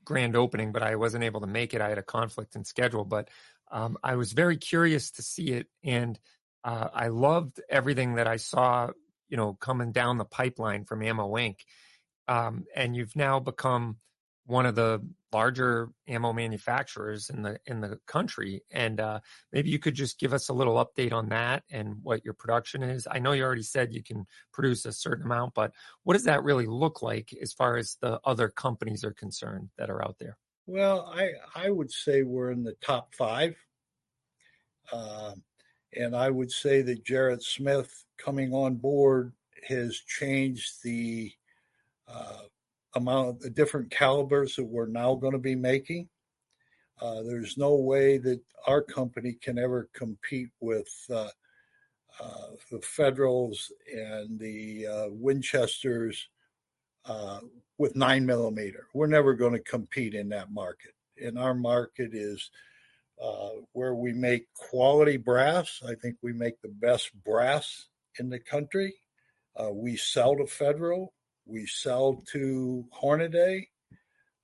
grand 0.04 0.36
opening, 0.36 0.72
but 0.72 0.82
I 0.82 0.94
wasn't 0.94 1.24
able 1.24 1.40
to 1.40 1.46
make 1.46 1.74
it. 1.74 1.80
I 1.80 1.88
had 1.88 1.98
a 1.98 2.02
conflict 2.02 2.54
in 2.54 2.64
schedule, 2.64 3.04
but 3.04 3.28
um, 3.70 3.96
I 4.02 4.16
was 4.16 4.32
very 4.32 4.56
curious 4.56 5.10
to 5.12 5.22
see 5.22 5.48
it, 5.48 5.66
and 5.84 6.18
uh, 6.64 6.88
I 6.94 7.08
loved 7.08 7.60
everything 7.68 8.14
that 8.14 8.26
I 8.26 8.36
saw. 8.36 8.90
You 9.28 9.36
know, 9.36 9.54
coming 9.54 9.90
down 9.90 10.18
the 10.18 10.24
pipeline 10.24 10.84
from 10.84 11.02
Ammo 11.02 11.34
Inc. 11.34 11.56
Um, 12.28 12.64
and 12.74 12.94
you've 12.94 13.16
now 13.16 13.40
become 13.40 13.96
one 14.46 14.66
of 14.66 14.76
the 14.76 15.04
larger 15.32 15.90
ammo 16.08 16.32
manufacturers 16.32 17.28
in 17.28 17.42
the 17.42 17.58
in 17.66 17.80
the 17.80 17.98
country. 18.06 18.62
And 18.70 19.00
uh, 19.00 19.20
maybe 19.52 19.70
you 19.70 19.78
could 19.78 19.94
just 19.94 20.18
give 20.18 20.32
us 20.32 20.48
a 20.48 20.54
little 20.54 20.76
update 20.76 21.12
on 21.12 21.28
that 21.28 21.64
and 21.70 21.96
what 22.02 22.24
your 22.24 22.34
production 22.34 22.82
is. 22.82 23.06
I 23.10 23.18
know 23.18 23.32
you 23.32 23.42
already 23.42 23.62
said 23.62 23.92
you 23.92 24.02
can 24.02 24.24
produce 24.52 24.86
a 24.86 24.92
certain 24.92 25.26
amount, 25.26 25.54
but 25.54 25.72
what 26.04 26.14
does 26.14 26.24
that 26.24 26.44
really 26.44 26.66
look 26.66 27.02
like 27.02 27.30
as 27.42 27.52
far 27.52 27.76
as 27.76 27.96
the 28.00 28.20
other 28.24 28.48
companies 28.48 29.04
are 29.04 29.12
concerned 29.12 29.70
that 29.78 29.90
are 29.90 30.02
out 30.02 30.16
there? 30.18 30.38
Well, 30.66 31.06
I 31.14 31.32
I 31.54 31.70
would 31.70 31.90
say 31.92 32.22
we're 32.22 32.50
in 32.50 32.64
the 32.64 32.74
top 32.74 33.14
five, 33.14 33.56
uh, 34.92 35.32
and 35.94 36.16
I 36.16 36.30
would 36.30 36.50
say 36.50 36.82
that 36.82 37.04
Jared 37.04 37.42
Smith 37.42 38.04
coming 38.18 38.52
on 38.52 38.76
board 38.76 39.32
has 39.68 39.96
changed 39.98 40.82
the 40.82 41.32
uh, 42.08 42.42
amount 42.94 43.44
of 43.44 43.54
different 43.54 43.90
calibers 43.90 44.56
that 44.56 44.64
we're 44.64 44.86
now 44.86 45.14
going 45.14 45.32
to 45.32 45.38
be 45.38 45.54
making. 45.56 46.08
Uh, 47.00 47.22
there's 47.22 47.58
no 47.58 47.74
way 47.76 48.18
that 48.18 48.40
our 48.66 48.82
company 48.82 49.34
can 49.34 49.58
ever 49.58 49.88
compete 49.92 50.50
with 50.60 50.88
uh, 51.10 51.28
uh, 52.20 52.48
the 52.70 52.80
Federals 52.80 53.72
and 53.94 54.38
the 54.38 54.86
uh, 54.86 55.06
Winchesters 55.10 56.28
uh, 57.04 57.40
with 57.78 57.96
nine 57.96 58.26
millimeter. 58.26 58.86
We're 58.94 59.06
never 59.06 59.34
going 59.34 59.52
to 59.52 59.58
compete 59.60 60.14
in 60.14 60.28
that 60.30 60.50
market. 60.52 60.92
And 61.22 61.38
our 61.38 61.54
market 61.54 62.10
is 62.12 62.50
uh, 63.22 63.50
where 63.72 63.94
we 63.94 64.12
make 64.12 64.52
quality 64.54 65.16
brass. 65.16 65.80
I 65.86 65.94
think 65.94 66.16
we 66.22 66.32
make 66.32 66.60
the 66.60 66.68
best 66.68 67.10
brass 67.24 67.86
in 68.18 68.28
the 68.28 68.38
country. 68.40 68.94
we 69.72 69.96
sell 69.96 70.36
to 70.36 70.46
Federal. 70.46 71.12
We 71.46 71.66
sell 71.66 72.22
to 72.32 72.84
Hornady 72.92 73.68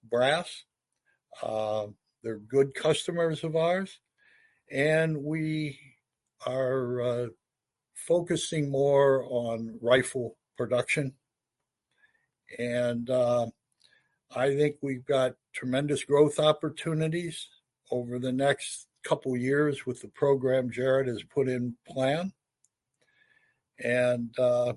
Brass. 0.08 0.64
Uh, 1.42 1.86
they're 2.22 2.38
good 2.38 2.74
customers 2.74 3.44
of 3.44 3.56
ours. 3.56 3.98
And 4.70 5.22
we 5.22 5.78
are 6.46 7.00
uh, 7.00 7.26
focusing 7.94 8.70
more 8.70 9.24
on 9.28 9.78
rifle 9.82 10.36
production. 10.56 11.12
And 12.58 13.08
uh, 13.10 13.46
I 14.34 14.54
think 14.54 14.76
we've 14.80 15.04
got 15.04 15.34
tremendous 15.52 16.04
growth 16.04 16.38
opportunities 16.38 17.48
over 17.90 18.18
the 18.18 18.32
next 18.32 18.86
couple 19.04 19.36
years 19.36 19.84
with 19.84 20.00
the 20.00 20.08
program 20.08 20.70
Jared 20.70 21.08
has 21.08 21.22
put 21.22 21.48
in 21.48 21.74
plan. 21.86 22.32
And 23.82 24.38
uh, 24.38 24.74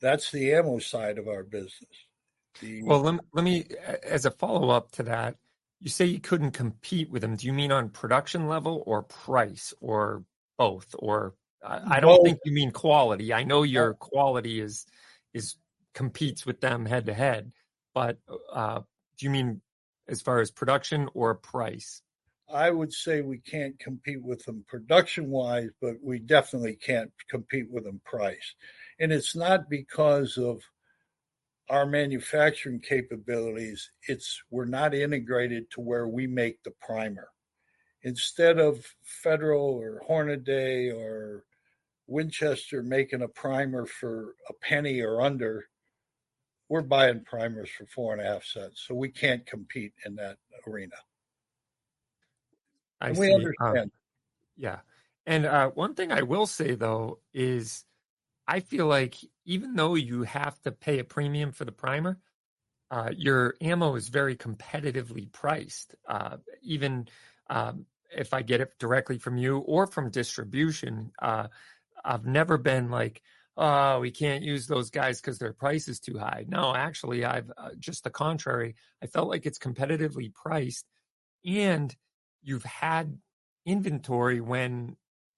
that's 0.00 0.30
the 0.30 0.52
ammo 0.54 0.78
side 0.78 1.18
of 1.18 1.28
our 1.28 1.42
business. 1.42 1.88
The, 2.60 2.82
well, 2.82 3.00
let, 3.00 3.20
let 3.32 3.44
me, 3.44 3.66
as 4.02 4.24
a 4.24 4.30
follow 4.30 4.70
up 4.70 4.90
to 4.92 5.02
that, 5.04 5.36
you 5.80 5.90
say 5.90 6.06
you 6.06 6.20
couldn't 6.20 6.52
compete 6.52 7.10
with 7.10 7.22
them. 7.22 7.36
Do 7.36 7.46
you 7.46 7.52
mean 7.52 7.70
on 7.70 7.90
production 7.90 8.48
level 8.48 8.82
or 8.86 9.02
price 9.02 9.74
or 9.80 10.24
both? 10.58 10.94
Or 10.98 11.34
I, 11.64 11.96
I 11.96 12.00
don't 12.00 12.16
both. 12.16 12.24
think 12.24 12.38
you 12.44 12.52
mean 12.52 12.70
quality. 12.70 13.32
I 13.32 13.44
know 13.44 13.62
your 13.62 13.94
quality 13.94 14.60
is 14.60 14.86
is 15.36 15.56
competes 15.94 16.46
with 16.46 16.60
them 16.60 16.86
head 16.86 17.06
to 17.06 17.14
head, 17.14 17.52
but 17.94 18.18
uh, 18.52 18.80
do 19.16 19.26
you 19.26 19.30
mean 19.30 19.60
as 20.08 20.20
far 20.22 20.40
as 20.40 20.50
production 20.50 21.08
or 21.14 21.34
price? 21.34 22.02
I 22.48 22.70
would 22.70 22.92
say 22.92 23.14
we 23.20 23.38
can't 23.38 23.78
compete 23.78 24.22
with 24.22 24.44
them 24.44 24.64
production 24.68 25.30
wise, 25.30 25.70
but 25.80 25.96
we 26.02 26.18
definitely 26.20 26.76
can't 26.76 27.12
compete 27.28 27.68
with 27.70 27.84
them 27.84 28.00
price. 28.04 28.54
And 29.00 29.12
it's 29.12 29.34
not 29.34 29.68
because 29.68 30.38
of 30.38 30.62
our 31.68 31.86
manufacturing 31.86 32.80
capabilities. 32.80 33.90
It's 34.06 34.28
we're 34.50 34.66
not 34.80 34.94
integrated 34.94 35.64
to 35.72 35.80
where 35.80 36.06
we 36.06 36.26
make 36.42 36.62
the 36.62 36.74
primer. 36.86 37.28
instead 38.02 38.58
of 38.58 38.86
Federal 39.02 39.66
or 39.82 40.00
Hornady 40.08 40.94
or 40.94 41.44
Winchester 42.06 42.82
making 42.82 43.22
a 43.22 43.28
primer 43.28 43.86
for 43.86 44.34
a 44.48 44.52
penny 44.52 45.00
or 45.00 45.20
under, 45.20 45.66
we're 46.68 46.82
buying 46.82 47.24
primers 47.24 47.70
for 47.70 47.86
four 47.86 48.12
and 48.12 48.20
a 48.20 48.24
half 48.24 48.44
cents. 48.44 48.84
So 48.86 48.94
we 48.94 49.08
can't 49.08 49.46
compete 49.46 49.92
in 50.04 50.16
that 50.16 50.38
arena. 50.66 50.96
I 53.00 53.08
And 53.08 53.18
we 53.18 53.28
see. 53.28 53.34
understand. 53.34 53.78
Um, 53.78 53.90
yeah. 54.56 54.78
And 55.26 55.46
uh, 55.46 55.70
one 55.70 55.94
thing 55.94 56.12
I 56.12 56.22
will 56.22 56.46
say 56.46 56.74
though 56.74 57.20
is 57.34 57.84
I 58.46 58.60
feel 58.60 58.86
like 58.86 59.16
even 59.44 59.74
though 59.74 59.94
you 59.94 60.22
have 60.22 60.60
to 60.62 60.72
pay 60.72 60.98
a 60.98 61.04
premium 61.04 61.52
for 61.52 61.64
the 61.64 61.72
primer, 61.72 62.18
uh, 62.90 63.10
your 63.16 63.56
ammo 63.60 63.96
is 63.96 64.08
very 64.08 64.36
competitively 64.36 65.30
priced. 65.32 65.94
Uh, 66.08 66.36
even 66.62 67.08
um, 67.50 67.86
if 68.16 68.32
I 68.32 68.42
get 68.42 68.60
it 68.60 68.78
directly 68.78 69.18
from 69.18 69.36
you 69.36 69.58
or 69.58 69.86
from 69.86 70.10
distribution, 70.10 71.10
uh, 71.20 71.48
I've 72.06 72.24
never 72.24 72.56
been 72.56 72.90
like, 72.90 73.20
oh, 73.56 74.00
we 74.00 74.10
can't 74.10 74.44
use 74.44 74.66
those 74.66 74.90
guys 74.90 75.20
because 75.20 75.38
their 75.38 75.52
price 75.52 75.88
is 75.88 75.98
too 76.00 76.18
high. 76.18 76.44
No, 76.46 76.74
actually, 76.74 77.24
I've 77.24 77.50
uh, 77.56 77.70
just 77.78 78.04
the 78.04 78.10
contrary. 78.10 78.76
I 79.02 79.06
felt 79.06 79.28
like 79.28 79.46
it's 79.46 79.58
competitively 79.58 80.32
priced 80.32 80.86
and 81.44 81.94
you've 82.42 82.64
had 82.64 83.18
inventory 83.64 84.40
when 84.40 84.96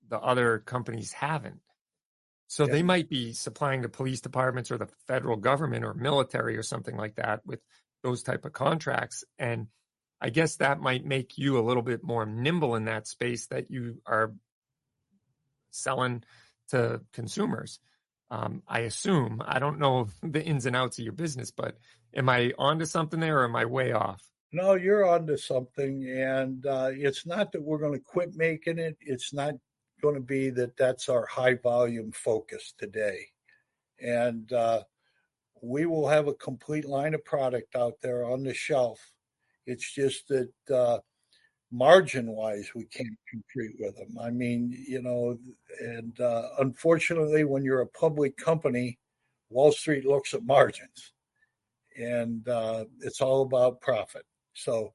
the 0.09 0.19
other 0.19 0.59
companies 0.59 1.13
haven't. 1.13 1.61
So 2.49 2.65
Yeah. 2.65 2.73
they 2.73 2.83
might 2.83 3.09
be 3.09 3.33
supplying 3.33 3.83
the 3.83 3.89
police 3.89 4.21
departments 4.21 4.71
or 4.71 4.79
the 4.79 4.89
federal 5.07 5.37
government 5.37 5.85
or 5.85 5.95
military 5.95 6.57
or 6.57 6.63
something 6.63 6.97
like 6.97 7.17
that 7.17 7.45
with 7.47 7.61
those 8.03 8.23
type 8.23 8.45
of 8.45 8.53
contracts. 8.53 9.25
And 9.39 9.69
I 10.21 10.31
guess 10.31 10.57
that 10.57 10.81
might 10.81 11.05
make 11.05 11.39
you 11.39 11.59
a 11.59 11.63
little 11.67 11.83
bit 11.83 12.03
more 12.03 12.27
nimble 12.27 12.75
in 12.75 12.87
that 12.87 13.07
space 13.07 13.47
that 13.49 13.71
you 13.71 14.01
are 14.07 14.35
selling 15.71 16.25
to 16.69 17.01
consumers. 17.13 17.81
Um, 18.31 18.63
I 18.69 18.81
assume. 18.81 19.43
I 19.47 19.59
don't 19.59 19.79
know 19.79 20.09
the 20.23 20.43
ins 20.43 20.67
and 20.67 20.77
outs 20.77 20.99
of 20.99 21.05
your 21.05 21.13
business, 21.13 21.51
but 21.51 21.77
am 22.15 22.29
I 22.29 22.53
onto 22.59 22.85
something 22.85 23.21
there 23.21 23.41
or 23.41 23.45
am 23.45 23.57
I 23.57 23.65
way 23.65 23.93
off? 23.93 24.23
No, 24.51 24.75
you're 24.75 25.07
onto 25.07 25.37
something, 25.37 26.09
and 26.09 26.65
uh, 26.65 26.91
it's 26.93 27.27
not 27.27 27.53
that 27.53 27.63
we're 27.63 27.79
going 27.79 27.93
to 27.93 28.05
quit 28.05 28.35
making 28.35 28.79
it. 28.79 28.97
It's 29.01 29.35
not 29.35 29.55
going 30.01 30.15
to 30.15 30.23
be 30.23 30.49
that 30.51 30.77
that's 30.77 31.11
our 31.11 31.27
high 31.27 31.55
volume 31.55 32.13
focus 32.13 32.73
today, 32.79 33.27
and 34.01 34.51
uh, 34.51 34.85
we 35.61 35.85
will 35.85 36.09
have 36.09 36.29
a 36.29 36.35
complete 36.35 36.87
line 36.87 37.13
of 37.13 37.25
product 37.27 37.77
out 37.77 37.95
there 38.01 38.25
on 38.25 38.43
the 38.43 38.55
shelf. 38.55 38.99
It's 39.67 39.93
just 39.93 40.29
that 40.29 40.51
uh, 40.75 41.01
margin 41.71 42.29
wise, 42.29 42.71
we 42.75 42.85
can't 42.85 43.19
compete 43.29 43.77
with 43.79 43.97
them. 43.97 44.17
I 44.21 44.31
mean, 44.31 44.85
you 44.87 45.03
know, 45.03 45.39
and 45.81 46.19
uh, 46.21 46.49
unfortunately, 46.59 47.45
when 47.45 47.63
you're 47.63 47.83
a 47.83 47.87
public 47.87 48.37
company, 48.37 48.99
Wall 49.51 49.73
Street 49.73 50.05
looks 50.05 50.35
at 50.35 50.45
margins, 50.45 51.13
and 51.99 52.47
uh, 52.49 52.85
it's 53.01 53.21
all 53.21 53.43
about 53.43 53.81
profit. 53.81 54.25
So 54.55 54.93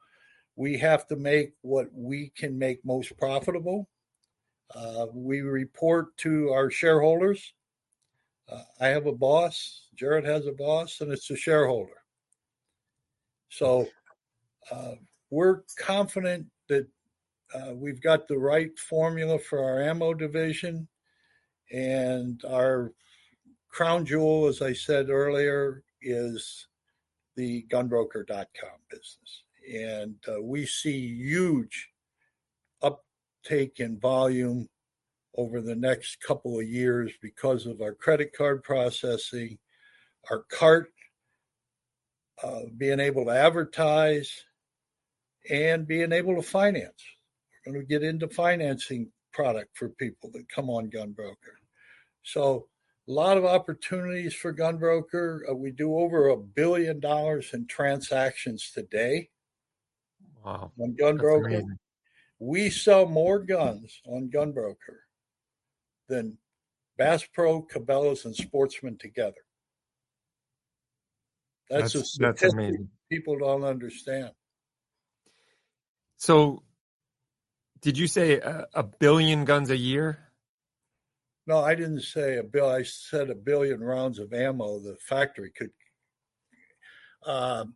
we 0.56 0.78
have 0.78 1.08
to 1.08 1.16
make 1.16 1.54
what 1.62 1.88
we 1.94 2.32
can 2.36 2.58
make 2.58 2.84
most 2.86 3.18
profitable. 3.18 3.88
Uh, 4.76 5.08
we 5.14 5.42
report 5.42 6.16
to 6.18 6.50
our 6.50 6.70
shareholders. 6.70 7.54
Uh, 8.52 8.64
I 8.80 8.88
have 8.88 9.06
a 9.06 9.14
boss, 9.14 9.88
Jared 9.96 10.26
has 10.26 10.48
a 10.48 10.52
boss, 10.52 11.02
and 11.02 11.12
it's 11.12 11.30
a 11.30 11.36
shareholder. 11.36 11.94
So 13.50 13.88
uh, 14.72 14.96
we're 15.30 15.62
confident 15.78 16.48
that 16.74 16.88
uh, 17.54 17.74
we've 17.74 18.02
got 18.02 18.28
the 18.28 18.38
right 18.38 18.78
formula 18.80 19.38
for 19.38 19.64
our 19.64 19.82
ammo 19.82 20.14
division 20.14 20.88
and 21.72 22.44
our 22.48 22.94
crown 23.70 24.06
jewel, 24.06 24.48
as 24.48 24.62
I 24.62 24.74
said 24.74 25.10
earlier, 25.10 25.84
is 26.02 26.68
the 27.36 27.66
gunbroker.com 27.70 28.80
business. 28.90 29.44
And 29.72 30.16
uh, 30.28 30.42
we 30.42 30.66
see 30.66 31.16
huge 31.16 31.90
uptake 32.82 33.80
in 33.80 34.00
volume 34.00 34.68
over 35.36 35.62
the 35.62 35.76
next 35.76 36.22
couple 36.22 36.60
of 36.60 36.68
years 36.68 37.12
because 37.22 37.66
of 37.66 37.82
our 37.82 37.94
credit 37.94 38.34
card 38.38 38.64
processing, 38.64 39.58
our 40.30 40.44
cart 40.52 40.92
uh, 42.44 42.62
being 42.78 43.00
able 43.00 43.26
to 43.26 43.32
advertise, 43.32 44.44
and 45.50 45.88
being 45.88 46.12
able 46.12 46.36
to 46.36 46.42
finance. 46.42 47.04
We're 47.66 47.74
going 47.74 47.86
to 47.86 47.90
get 47.90 48.04
into 48.04 48.28
financing 48.28 49.12
product 49.32 49.76
for 49.78 49.90
people 49.90 50.30
that 50.34 50.50
come 50.50 50.70
on 50.70 50.90
Gunbroker. 50.90 51.56
So 52.24 52.68
a 53.08 53.12
lot 53.12 53.38
of 53.38 53.46
opportunities 53.46 54.34
for 54.34 54.54
Gunbroker. 54.54 55.42
Uh, 55.50 55.56
we 55.56 55.72
do 55.72 55.98
over 55.98 56.30
a 56.30 56.38
billion 56.38 57.00
dollars 57.00 57.50
in 57.54 57.68
transactions 57.68 58.72
today 58.74 59.30
Wow. 60.44 60.72
on 60.80 60.96
Gunbroker. 61.00 61.64
We 62.40 62.70
sell 62.70 63.06
more 63.08 63.40
guns 63.40 64.02
on 64.06 64.30
Gunbroker 64.30 64.98
than 66.10 66.38
Bass 66.98 67.26
Pro, 67.34 67.64
Cabela's, 67.64 68.26
and 68.26 68.36
Sportsman 68.36 68.98
together. 68.98 69.36
That's, 71.70 71.94
That's, 71.94 71.96
a 71.96 71.98
that's 72.00 72.12
statistic 72.42 72.54
amazing. 72.54 72.90
people 73.10 73.38
don't 73.40 73.64
understand. 73.64 74.32
So, 76.24 76.64
did 77.82 77.98
you 77.98 78.08
say 78.08 78.40
a, 78.40 78.66
a 78.74 78.82
billion 78.82 79.44
guns 79.44 79.70
a 79.70 79.76
year? 79.76 80.20
No, 81.46 81.58
I 81.60 81.76
didn't 81.76 82.04
say 82.04 82.38
a 82.38 82.44
bill. 82.44 82.70
I 82.70 82.84
said 82.84 83.30
a 83.30 83.36
billion 83.36 83.82
rounds 83.82 84.20
of 84.20 84.32
ammo 84.32 84.80
the 84.80 84.96
factory 85.02 85.52
could. 85.52 85.72
Um, 87.26 87.76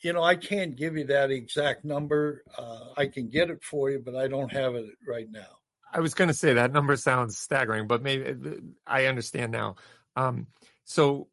you 0.00 0.12
know, 0.12 0.24
I 0.24 0.34
can't 0.34 0.74
give 0.74 0.96
you 0.96 1.04
that 1.04 1.30
exact 1.30 1.84
number. 1.84 2.42
Uh, 2.58 2.86
I 2.96 3.06
can 3.06 3.28
get 3.28 3.48
it 3.48 3.62
for 3.62 3.92
you, 3.92 4.02
but 4.04 4.16
I 4.16 4.26
don't 4.26 4.50
have 4.50 4.74
it 4.74 4.86
right 5.06 5.30
now. 5.30 5.60
I 5.92 6.00
was 6.00 6.14
going 6.14 6.28
to 6.28 6.34
say 6.34 6.54
that 6.54 6.72
number 6.72 6.96
sounds 6.96 7.38
staggering, 7.38 7.86
but 7.86 8.02
maybe 8.02 8.34
I 8.84 9.06
understand 9.06 9.52
now. 9.52 9.76
Um, 10.16 10.48
so, 10.82 11.28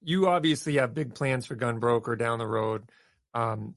you 0.00 0.26
obviously 0.26 0.76
have 0.76 0.94
big 0.94 1.14
plans 1.14 1.44
for 1.44 1.54
Gunbroker 1.54 2.18
down 2.18 2.38
the 2.38 2.46
road. 2.46 2.90
Um, 3.34 3.74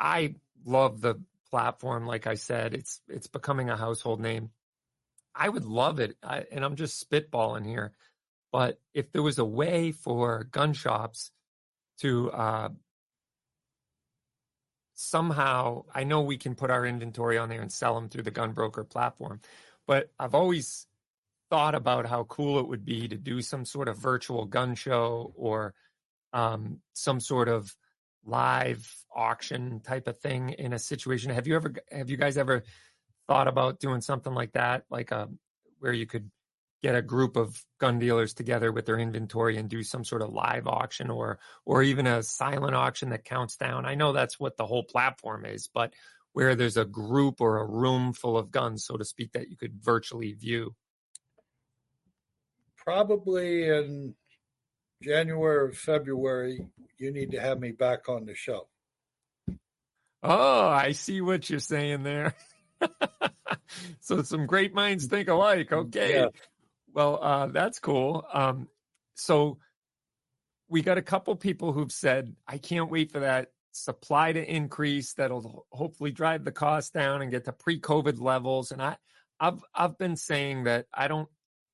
I 0.00 0.34
love 0.64 1.00
the 1.00 1.16
platform. 1.50 2.06
Like 2.06 2.26
I 2.26 2.34
said, 2.34 2.74
it's 2.74 3.00
it's 3.08 3.26
becoming 3.26 3.68
a 3.68 3.76
household 3.76 4.20
name. 4.20 4.50
I 5.34 5.48
would 5.48 5.64
love 5.64 6.00
it, 6.00 6.16
I, 6.22 6.44
and 6.50 6.64
I'm 6.64 6.74
just 6.74 7.08
spitballing 7.08 7.66
here. 7.66 7.92
But 8.50 8.80
if 8.94 9.12
there 9.12 9.22
was 9.22 9.38
a 9.38 9.44
way 9.44 9.92
for 9.92 10.44
gun 10.44 10.72
shops 10.72 11.30
to 12.00 12.30
uh, 12.32 12.68
somehow, 14.94 15.84
I 15.94 16.02
know 16.04 16.22
we 16.22 16.36
can 16.36 16.56
put 16.56 16.70
our 16.70 16.84
inventory 16.84 17.38
on 17.38 17.48
there 17.48 17.62
and 17.62 17.70
sell 17.70 17.94
them 17.94 18.08
through 18.08 18.24
the 18.24 18.32
gun 18.32 18.52
broker 18.52 18.82
platform, 18.82 19.40
but 19.86 20.10
I've 20.18 20.34
always 20.34 20.86
thought 21.48 21.74
about 21.74 22.06
how 22.06 22.24
cool 22.24 22.58
it 22.58 22.66
would 22.66 22.84
be 22.84 23.06
to 23.08 23.16
do 23.16 23.40
some 23.40 23.64
sort 23.64 23.88
of 23.88 23.98
virtual 23.98 24.46
gun 24.46 24.74
show 24.74 25.32
or 25.36 25.74
um, 26.32 26.80
some 26.92 27.20
sort 27.20 27.48
of 27.48 27.76
live 28.24 28.92
auction 29.14 29.80
type 29.80 30.06
of 30.06 30.18
thing 30.18 30.50
in 30.50 30.72
a 30.72 30.78
situation. 30.78 31.30
Have 31.30 31.46
you 31.46 31.56
ever, 31.56 31.74
have 31.90 32.10
you 32.10 32.16
guys 32.16 32.36
ever 32.36 32.64
thought 33.26 33.48
about 33.48 33.80
doing 33.80 34.00
something 34.00 34.34
like 34.34 34.52
that, 34.52 34.84
like 34.90 35.10
a 35.10 35.28
where 35.78 35.92
you 35.92 36.06
could 36.06 36.30
get 36.82 36.94
a 36.94 37.02
group 37.02 37.36
of 37.36 37.62
gun 37.78 37.98
dealers 37.98 38.32
together 38.34 38.72
with 38.72 38.86
their 38.86 38.98
inventory 38.98 39.56
and 39.56 39.68
do 39.68 39.82
some 39.82 40.04
sort 40.04 40.22
of 40.22 40.32
live 40.32 40.66
auction 40.66 41.10
or 41.10 41.38
or 41.66 41.82
even 41.82 42.06
a 42.06 42.22
silent 42.22 42.74
auction 42.74 43.10
that 43.10 43.24
counts 43.24 43.56
down. 43.56 43.84
I 43.84 43.94
know 43.94 44.12
that's 44.12 44.40
what 44.40 44.56
the 44.56 44.66
whole 44.66 44.84
platform 44.84 45.44
is, 45.44 45.68
but 45.72 45.94
where 46.32 46.54
there's 46.54 46.76
a 46.76 46.84
group 46.84 47.40
or 47.40 47.58
a 47.58 47.66
room 47.66 48.12
full 48.12 48.38
of 48.38 48.50
guns, 48.50 48.84
so 48.84 48.96
to 48.96 49.04
speak, 49.04 49.32
that 49.32 49.50
you 49.50 49.56
could 49.56 49.82
virtually 49.82 50.32
view. 50.32 50.74
Probably 52.76 53.68
in 53.68 54.14
January 55.02 55.68
or 55.68 55.72
February, 55.72 56.66
you 57.00 57.10
need 57.12 57.32
to 57.32 57.40
have 57.40 57.58
me 57.58 57.72
back 57.72 58.08
on 58.08 58.26
the 58.26 58.34
show. 58.34 58.68
Oh, 60.22 60.68
I 60.68 60.92
see 60.92 61.20
what 61.22 61.48
you're 61.48 61.58
saying 61.58 62.02
there. 62.02 62.34
so 64.00 64.22
some 64.22 64.46
great 64.46 64.74
minds 64.74 65.06
think 65.06 65.28
alike. 65.28 65.72
Okay. 65.72 66.14
Yeah. 66.14 66.28
Well, 66.92 67.18
uh, 67.22 67.46
that's 67.46 67.78
cool. 67.78 68.24
Um, 68.32 68.68
so 69.14 69.58
we 70.68 70.82
got 70.82 70.98
a 70.98 71.02
couple 71.02 71.34
people 71.36 71.72
who've 71.72 71.90
said, 71.90 72.36
I 72.46 72.58
can't 72.58 72.90
wait 72.90 73.12
for 73.12 73.20
that 73.20 73.48
supply 73.72 74.32
to 74.32 74.54
increase. 74.54 75.14
That'll 75.14 75.66
hopefully 75.70 76.10
drive 76.10 76.44
the 76.44 76.52
cost 76.52 76.92
down 76.92 77.22
and 77.22 77.30
get 77.30 77.46
to 77.46 77.52
pre-COVID 77.52 78.20
levels. 78.20 78.72
And 78.72 78.82
I, 78.82 78.96
I've 79.38 79.64
I've 79.74 79.96
been 79.96 80.16
saying 80.16 80.64
that 80.64 80.86
I 80.92 81.08
don't 81.08 81.28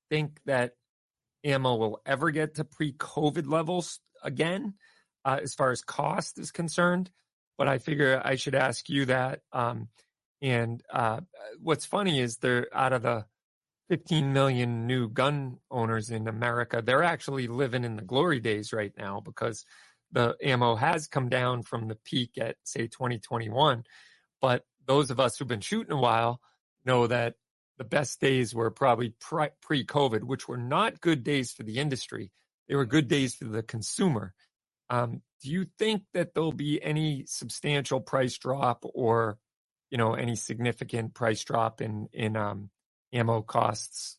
think 0.09 0.41
that 0.47 0.73
ammo 1.45 1.77
will 1.77 2.01
ever 2.07 2.31
get 2.31 2.57
to 2.57 2.65
pre-COVID 2.65 3.49
levels 3.49 4.01
again, 4.23 4.75
uh, 5.27 5.41
as 5.43 5.55
far 5.55 5.73
as 5.73 5.83
cost 5.83 6.39
is 6.39 6.53
concerned. 6.53 7.11
But 7.59 7.69
I 7.69 7.79
figure 7.79 8.23
I 8.25 8.37
should 8.37 8.55
ask 8.55 8.89
you 8.89 9.07
that. 9.07 9.41
Um, 9.53 9.89
And 10.43 10.83
uh, 10.93 11.21
what's 11.61 11.87
funny 11.87 12.21
is 12.21 12.37
they're 12.37 12.69
out 12.73 12.93
of 12.93 13.03
the 13.03 13.27
15 13.89 14.33
million 14.33 14.87
new 14.87 15.09
gun 15.09 15.59
owners 15.71 16.11
in 16.11 16.29
America, 16.29 16.83
they're 16.85 17.03
actually 17.03 17.47
living 17.49 17.85
in 17.85 17.97
the 17.97 18.03
glory 18.03 18.41
days 18.41 18.73
right 18.73 18.93
now 18.99 19.21
because 19.21 19.65
the 20.13 20.37
ammo 20.43 20.77
has 20.77 21.09
come 21.09 21.29
down 21.29 21.63
from 21.63 21.89
the 21.89 21.97
peak 21.97 22.39
at, 22.39 22.57
say, 22.65 22.87
2021. 22.87 23.85
But 24.41 24.65
those 24.87 25.11
of 25.11 25.21
us 25.21 25.39
who've 25.39 25.49
been 25.49 25.61
shooting 25.61 25.93
a 25.93 26.01
while 26.01 26.41
know 26.85 27.07
that 27.07 27.35
the 27.79 27.85
best 27.85 28.21
days 28.21 28.55
were 28.55 28.71
probably 28.71 29.15
pre 29.21 29.85
COVID, 29.85 30.23
which 30.23 30.49
were 30.49 30.57
not 30.59 31.01
good 31.01 31.25
days 31.25 31.53
for 31.53 31.63
the 31.63 31.79
industry. 31.79 32.31
They 32.69 32.75
were 32.75 32.87
good 32.87 33.09
days 33.09 33.35
for 33.35 33.45
the 33.45 33.63
consumer. 33.63 34.35
Um, 34.89 35.23
do 35.43 35.51
you 35.51 35.67
think 35.79 36.03
that 36.15 36.35
there'll 36.35 36.53
be 36.53 36.83
any 36.83 37.25
substantial 37.27 38.01
price 38.01 38.39
drop 38.39 38.85
or, 38.95 39.39
you 39.91 39.99
know, 39.99 40.15
any 40.15 40.37
significant 40.37 41.15
price 41.15 41.43
drop 41.45 41.81
in 41.81 42.09
in 42.13 42.37
um, 42.37 42.71
ammo 43.13 43.43
costs? 43.43 44.19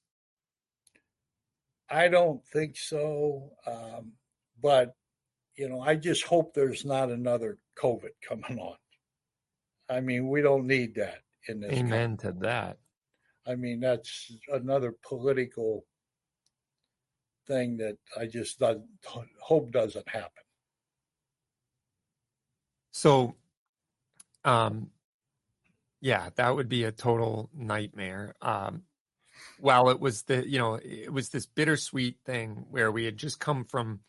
I 1.89 2.10
don't 2.10 2.45
think 2.45 2.77
so. 2.77 3.52
Um, 3.65 4.14
but, 4.61 4.94
you 5.56 5.69
know, 5.69 5.81
I 5.81 5.95
just 5.95 6.23
hope 6.23 6.53
there's 6.53 6.85
not 6.85 7.10
another 7.10 7.57
COVID 7.81 8.11
coming 8.27 8.60
on. 8.60 8.76
I 9.89 10.02
mean, 10.02 10.27
we 10.27 10.41
don't 10.41 10.68
need 10.68 10.95
that 10.95 11.22
in 11.48 11.61
this. 11.61 11.72
Amen 11.72 12.18
to 12.18 12.34
that. 12.41 12.77
I 13.45 13.56
mean, 13.56 13.80
that's 13.80 14.30
another 14.49 14.94
political 15.07 15.85
thing 17.48 17.77
that 17.77 17.98
I 18.19 18.26
just 18.26 18.61
hope 19.39 19.72
doesn't 19.72 20.10
happen. 20.10 20.44
So, 22.98 23.36
um, 24.44 24.90
yeah, 26.02 26.32
that 26.36 26.56
would 26.56 26.68
be 26.68 26.84
a 26.84 26.91
total 26.91 27.48
nightmare. 27.53 28.34
Um, 28.41 28.86
while 29.60 29.90
it 29.90 29.99
was 29.99 30.24
the, 30.24 30.49
you 30.49 30.57
know, 30.57 30.80
it 30.84 31.14
was 31.14 31.30
this 31.30 31.45
bittersweet 31.45 32.18
thing 32.26 32.65
where 32.72 32.91
we 32.91 33.06
had 33.06 33.15
just 33.15 33.40
come 33.40 33.65
from, 33.65 33.99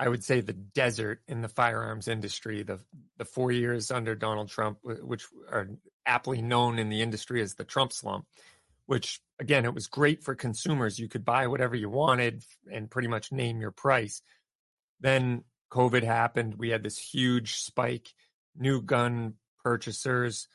I 0.00 0.08
would 0.08 0.24
say, 0.24 0.40
the 0.40 0.52
desert 0.52 1.20
in 1.28 1.42
the 1.42 1.48
firearms 1.48 2.08
industry. 2.08 2.64
The 2.64 2.80
the 3.18 3.24
four 3.24 3.52
years 3.52 3.92
under 3.92 4.16
Donald 4.16 4.48
Trump, 4.48 4.78
which 4.82 5.26
are 5.48 5.68
aptly 6.04 6.42
known 6.42 6.80
in 6.80 6.88
the 6.88 7.02
industry 7.02 7.40
as 7.40 7.54
the 7.54 7.64
Trump 7.64 7.92
slump, 7.92 8.26
which 8.86 9.20
again, 9.38 9.64
it 9.64 9.74
was 9.74 9.86
great 9.86 10.24
for 10.24 10.34
consumers. 10.34 10.98
You 10.98 11.08
could 11.08 11.24
buy 11.24 11.46
whatever 11.46 11.76
you 11.76 11.88
wanted 11.88 12.42
and 12.68 12.90
pretty 12.90 13.06
much 13.06 13.30
name 13.30 13.60
your 13.60 13.70
price. 13.70 14.22
Then 14.98 15.44
COVID 15.70 16.02
happened. 16.02 16.54
We 16.56 16.70
had 16.70 16.82
this 16.82 16.98
huge 16.98 17.56
spike, 17.56 18.08
new 18.56 18.82
gun 18.82 19.34
purchasers 19.62 20.48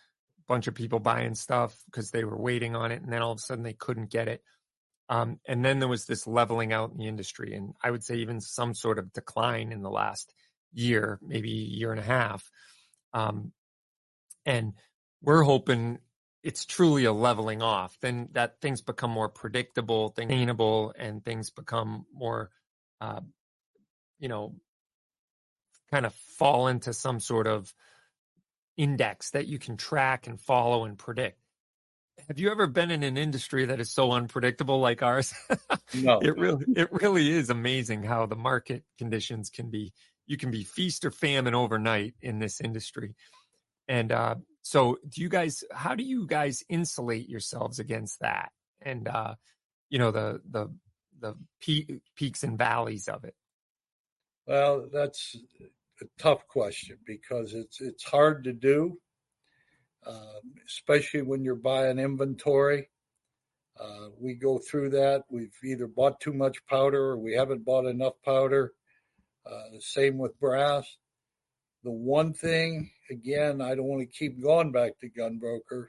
bunch 0.48 0.68
of 0.68 0.76
people 0.76 1.00
buying 1.00 1.36
stuff 1.36 1.76
because 1.86 2.12
they 2.12 2.24
were 2.24 2.38
waiting 2.38 2.76
on 2.76 2.92
it, 2.92 3.02
and 3.02 3.12
then 3.12 3.22
all 3.22 3.32
of 3.32 3.38
a 3.38 3.42
sudden 3.42 3.64
they 3.64 3.74
couldn't 3.74 4.12
get 4.12 4.28
it. 4.28 4.44
Um, 5.10 5.40
and 5.48 5.64
then 5.64 5.80
there 5.80 5.90
was 5.90 6.06
this 6.06 6.28
leveling 6.28 6.74
out 6.74 6.92
in 6.92 6.98
the 6.98 7.08
industry, 7.08 7.56
and 7.56 7.74
I 7.82 7.92
would 7.92 8.04
say 8.04 8.16
even 8.18 8.40
some 8.42 8.74
sort 8.74 9.00
of 9.00 9.14
decline 9.14 9.72
in 9.72 9.82
the 9.82 9.90
last 9.90 10.34
year, 10.74 11.20
maybe 11.22 11.50
year 11.50 11.92
and 11.92 12.00
a 12.00 12.04
half. 12.04 12.50
Um, 13.14 13.52
and 14.46 14.74
we're 15.22 15.44
hoping 15.44 16.00
it's 16.42 16.66
truly 16.66 17.06
a 17.06 17.14
leveling 17.14 17.62
off. 17.62 17.98
Then 18.02 18.30
that 18.34 18.60
things 18.62 18.82
become 18.82 19.12
more 19.12 19.30
predictable, 19.30 20.14
sustainable, 20.16 20.94
and 20.98 21.24
things 21.24 21.50
become 21.50 22.06
more, 22.14 22.50
uh, 23.00 23.22
you 24.20 24.30
know, 24.30 24.56
kind 25.94 26.08
of 26.08 26.16
fall 26.16 26.68
into 26.70 26.92
some 26.92 27.20
sort 27.20 27.46
of 27.46 27.72
index 28.78 29.30
that 29.30 29.46
you 29.46 29.60
can 29.60 29.78
track 29.78 30.26
and 30.26 30.42
follow 30.42 30.86
and 30.86 30.98
predict. 30.98 31.38
Have 32.28 32.40
you 32.40 32.50
ever 32.50 32.66
been 32.66 32.90
in 32.90 33.04
an 33.04 33.16
industry 33.16 33.66
that 33.66 33.80
is 33.80 33.92
so 33.92 34.12
unpredictable 34.12 34.80
like 34.80 35.04
ours? 35.04 35.34
No. 35.96 36.20
it 36.20 36.36
really 36.40 36.66
it 36.76 36.92
really 36.92 37.30
is 37.30 37.52
amazing 37.52 38.02
how 38.02 38.26
the 38.26 38.36
market 38.36 38.84
conditions 38.98 39.52
can 39.52 39.70
be 39.70 39.94
you 40.26 40.38
can 40.38 40.50
be 40.50 40.64
feast 40.64 41.06
or 41.06 41.12
famine 41.12 41.54
overnight 41.54 42.16
in 42.20 42.40
this 42.40 42.60
industry. 42.60 43.14
And 43.88 44.12
uh, 44.12 44.36
so 44.64 44.98
do 45.08 45.22
you 45.22 45.30
guys 45.30 45.64
how 45.72 45.94
do 45.94 46.04
you 46.04 46.26
guys 46.26 46.64
insulate 46.68 47.30
yourselves 47.30 47.78
against 47.78 48.22
that? 48.22 48.52
And 48.82 49.08
uh, 49.08 49.36
you 49.92 50.00
know 50.00 50.10
the 50.10 50.42
the 50.50 50.74
the 51.20 51.36
peaks 52.16 52.44
and 52.44 52.58
valleys 52.58 53.08
of 53.08 53.24
it. 53.24 53.36
Well, 54.48 54.90
that's 54.92 55.36
tough 56.18 56.48
question 56.48 56.98
because 57.06 57.54
it's 57.54 57.82
it's 57.82 58.04
hard 58.04 58.44
to 58.46 58.54
do, 58.54 58.98
uh, 60.06 60.40
especially 60.68 61.22
when 61.22 61.44
you're 61.44 61.56
buying 61.56 62.00
inventory. 62.00 62.90
Uh, 63.80 64.10
we 64.20 64.36
go 64.36 64.60
through 64.60 64.92
that. 64.92 65.24
We've 65.30 65.56
either 65.64 65.88
bought 65.88 66.20
too 66.20 66.34
much 66.34 66.66
powder 66.68 67.02
or 67.02 67.18
we 67.18 67.34
haven't 67.34 67.66
bought 67.66 67.86
enough 67.86 68.14
powder. 68.24 68.74
Uh, 69.46 69.80
same 69.80 70.18
with 70.18 70.40
brass. 70.40 70.86
The 71.84 71.92
one 71.92 72.34
thing, 72.34 72.92
again, 73.10 73.62
I 73.62 73.76
don't 73.76 73.86
want 73.86 74.02
to 74.02 74.18
keep 74.18 74.42
going 74.42 74.72
back 74.72 74.94
to 75.02 75.10
Gunbroker, 75.10 75.88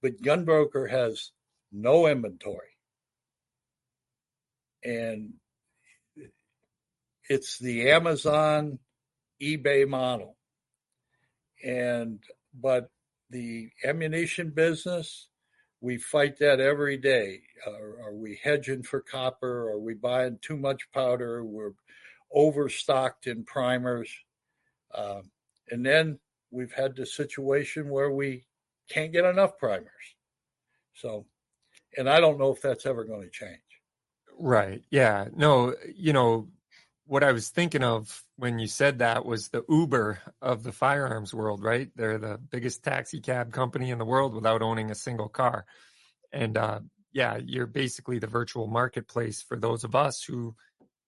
but 0.00 0.22
Gunbroker 0.22 0.88
has 0.88 1.32
no 1.72 2.06
inventory. 2.06 2.76
And 4.84 5.34
it's 7.28 7.58
the 7.58 7.90
Amazon 7.90 8.78
eBay 9.42 9.88
model. 9.88 10.36
And 11.64 12.20
but 12.54 12.90
the 13.30 13.70
ammunition 13.84 14.50
business, 14.50 15.28
we 15.80 15.98
fight 15.98 16.38
that 16.38 16.60
every 16.60 16.96
day. 16.96 17.40
Are 17.66 18.14
we 18.14 18.38
hedging 18.42 18.82
for 18.82 19.00
copper? 19.00 19.70
Are 19.70 19.80
we 19.80 19.94
buying 19.94 20.38
too 20.42 20.56
much 20.56 20.90
powder? 20.92 21.44
We're 21.44 21.72
overstocked 22.32 23.26
in 23.26 23.44
primers. 23.44 24.10
Uh, 24.94 25.22
and 25.70 25.84
then 25.84 26.18
we've 26.50 26.72
had 26.72 26.94
the 26.94 27.06
situation 27.06 27.88
where 27.88 28.10
we 28.10 28.44
can't 28.88 29.12
get 29.12 29.24
enough 29.24 29.58
primers. 29.58 29.88
So, 30.94 31.26
and 31.96 32.08
I 32.08 32.20
don't 32.20 32.38
know 32.38 32.52
if 32.52 32.60
that's 32.60 32.86
ever 32.86 33.04
going 33.04 33.22
to 33.22 33.30
change. 33.30 33.58
Right. 34.38 34.82
Yeah. 34.90 35.28
No, 35.34 35.74
you 35.94 36.12
know, 36.12 36.48
what 37.12 37.22
I 37.22 37.32
was 37.32 37.50
thinking 37.50 37.84
of 37.84 38.24
when 38.36 38.58
you 38.58 38.66
said 38.66 39.00
that 39.00 39.26
was 39.26 39.50
the 39.50 39.62
Uber 39.68 40.18
of 40.40 40.62
the 40.62 40.72
firearms 40.72 41.34
world, 41.34 41.62
right? 41.62 41.90
They're 41.94 42.16
the 42.16 42.38
biggest 42.38 42.82
taxi 42.82 43.20
cab 43.20 43.52
company 43.52 43.90
in 43.90 43.98
the 43.98 44.06
world 44.06 44.34
without 44.34 44.62
owning 44.62 44.90
a 44.90 44.94
single 44.94 45.28
car. 45.28 45.66
And 46.32 46.56
uh, 46.56 46.80
yeah, 47.12 47.36
you're 47.36 47.66
basically 47.66 48.18
the 48.18 48.28
virtual 48.28 48.66
marketplace 48.66 49.42
for 49.42 49.58
those 49.58 49.84
of 49.84 49.94
us 49.94 50.24
who 50.24 50.56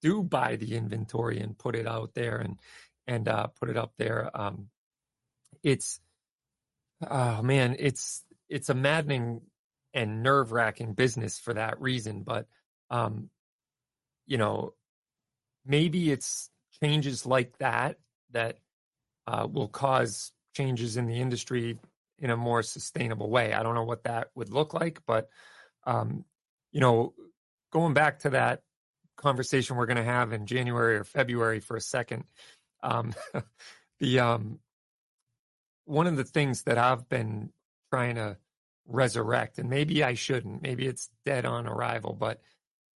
do 0.02 0.22
buy 0.22 0.56
the 0.56 0.76
inventory 0.76 1.40
and 1.40 1.56
put 1.56 1.74
it 1.74 1.86
out 1.86 2.12
there 2.12 2.36
and 2.36 2.60
and 3.06 3.26
uh, 3.26 3.46
put 3.58 3.70
it 3.70 3.78
up 3.78 3.94
there. 3.96 4.30
Um, 4.34 4.68
it's 5.62 6.00
oh 7.00 7.40
man, 7.40 7.76
it's 7.78 8.22
it's 8.50 8.68
a 8.68 8.74
maddening 8.74 9.40
and 9.94 10.22
nerve 10.22 10.52
wracking 10.52 10.92
business 10.92 11.38
for 11.38 11.54
that 11.54 11.80
reason. 11.80 12.24
But 12.24 12.46
um, 12.90 13.30
you 14.26 14.36
know, 14.36 14.74
maybe 15.66 16.10
it's 16.10 16.50
changes 16.82 17.24
like 17.24 17.56
that 17.58 17.98
that 18.32 18.58
uh, 19.26 19.46
will 19.50 19.68
cause 19.68 20.32
changes 20.54 20.96
in 20.96 21.06
the 21.06 21.20
industry 21.20 21.78
in 22.18 22.30
a 22.30 22.36
more 22.36 22.62
sustainable 22.62 23.30
way. 23.30 23.52
I 23.52 23.62
don't 23.62 23.74
know 23.74 23.84
what 23.84 24.04
that 24.04 24.28
would 24.34 24.50
look 24.50 24.74
like, 24.74 25.00
but 25.06 25.28
um, 25.86 26.24
you 26.72 26.80
know, 26.80 27.14
going 27.72 27.94
back 27.94 28.20
to 28.20 28.30
that 28.30 28.62
conversation 29.16 29.76
we're 29.76 29.86
going 29.86 29.96
to 29.96 30.04
have 30.04 30.32
in 30.32 30.46
January 30.46 30.96
or 30.96 31.04
February 31.04 31.60
for 31.60 31.76
a 31.76 31.80
second, 31.80 32.24
um, 32.82 33.14
the 34.00 34.20
um, 34.20 34.58
one 35.84 36.06
of 36.06 36.16
the 36.16 36.24
things 36.24 36.62
that 36.62 36.78
I've 36.78 37.08
been 37.08 37.50
trying 37.90 38.16
to 38.16 38.36
resurrect, 38.86 39.58
and 39.58 39.68
maybe 39.70 40.02
I 40.02 40.14
shouldn't, 40.14 40.62
maybe 40.62 40.86
it's 40.86 41.10
dead 41.24 41.44
on 41.46 41.66
arrival, 41.66 42.14
but 42.14 42.40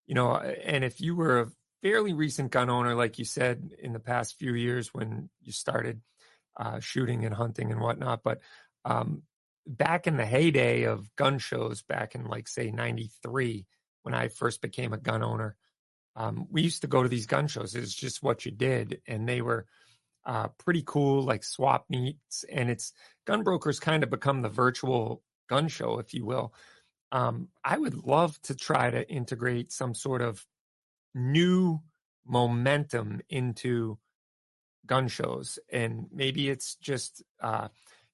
you 0.05 0.15
know, 0.15 0.35
and 0.35 0.83
if 0.83 1.01
you 1.01 1.15
were 1.15 1.51
fairly 1.81 2.13
recent 2.13 2.51
gun 2.51 2.69
owner, 2.69 2.95
like 2.95 3.19
you 3.19 3.25
said, 3.25 3.71
in 3.81 3.93
the 3.93 3.99
past 3.99 4.37
few 4.37 4.53
years 4.53 4.93
when 4.93 5.29
you 5.41 5.51
started 5.51 6.01
uh, 6.57 6.79
shooting 6.79 7.25
and 7.25 7.35
hunting 7.35 7.71
and 7.71 7.79
whatnot. 7.79 8.23
But 8.23 8.39
um, 8.85 9.23
back 9.65 10.07
in 10.07 10.17
the 10.17 10.25
heyday 10.25 10.83
of 10.83 11.13
gun 11.15 11.39
shows, 11.39 11.81
back 11.81 12.15
in 12.15 12.25
like 12.25 12.47
say 12.47 12.71
'93, 12.71 13.65
when 14.03 14.13
I 14.13 14.29
first 14.29 14.61
became 14.61 14.93
a 14.93 14.97
gun 14.97 15.23
owner, 15.23 15.55
um, 16.15 16.47
we 16.49 16.61
used 16.61 16.81
to 16.81 16.87
go 16.87 17.03
to 17.03 17.09
these 17.09 17.27
gun 17.27 17.47
shows. 17.47 17.75
It's 17.75 17.93
just 17.93 18.23
what 18.23 18.45
you 18.45 18.51
did, 18.51 19.01
and 19.07 19.27
they 19.27 19.41
were 19.41 19.67
uh, 20.25 20.49
pretty 20.57 20.83
cool, 20.85 21.23
like 21.23 21.43
swap 21.43 21.85
meets. 21.89 22.43
And 22.51 22.69
it's 22.69 22.93
gun 23.25 23.43
brokers 23.43 23.79
kind 23.79 24.03
of 24.03 24.09
become 24.09 24.41
the 24.41 24.49
virtual 24.49 25.23
gun 25.47 25.67
show, 25.67 25.99
if 25.99 26.13
you 26.13 26.25
will. 26.25 26.53
Um, 27.11 27.47
I 27.63 27.77
would 27.77 28.05
love 28.05 28.39
to 28.43 28.55
try 28.55 28.89
to 28.89 29.09
integrate 29.09 29.71
some 29.71 29.93
sort 29.93 30.21
of 30.21 30.45
new 31.17 31.79
momentum 32.25 33.21
into 33.29 33.97
gun 34.85 35.07
shows 35.07 35.59
and 35.71 36.07
maybe 36.11 36.49
it's 36.49 36.75
just 36.75 37.23
uh, 37.41 37.67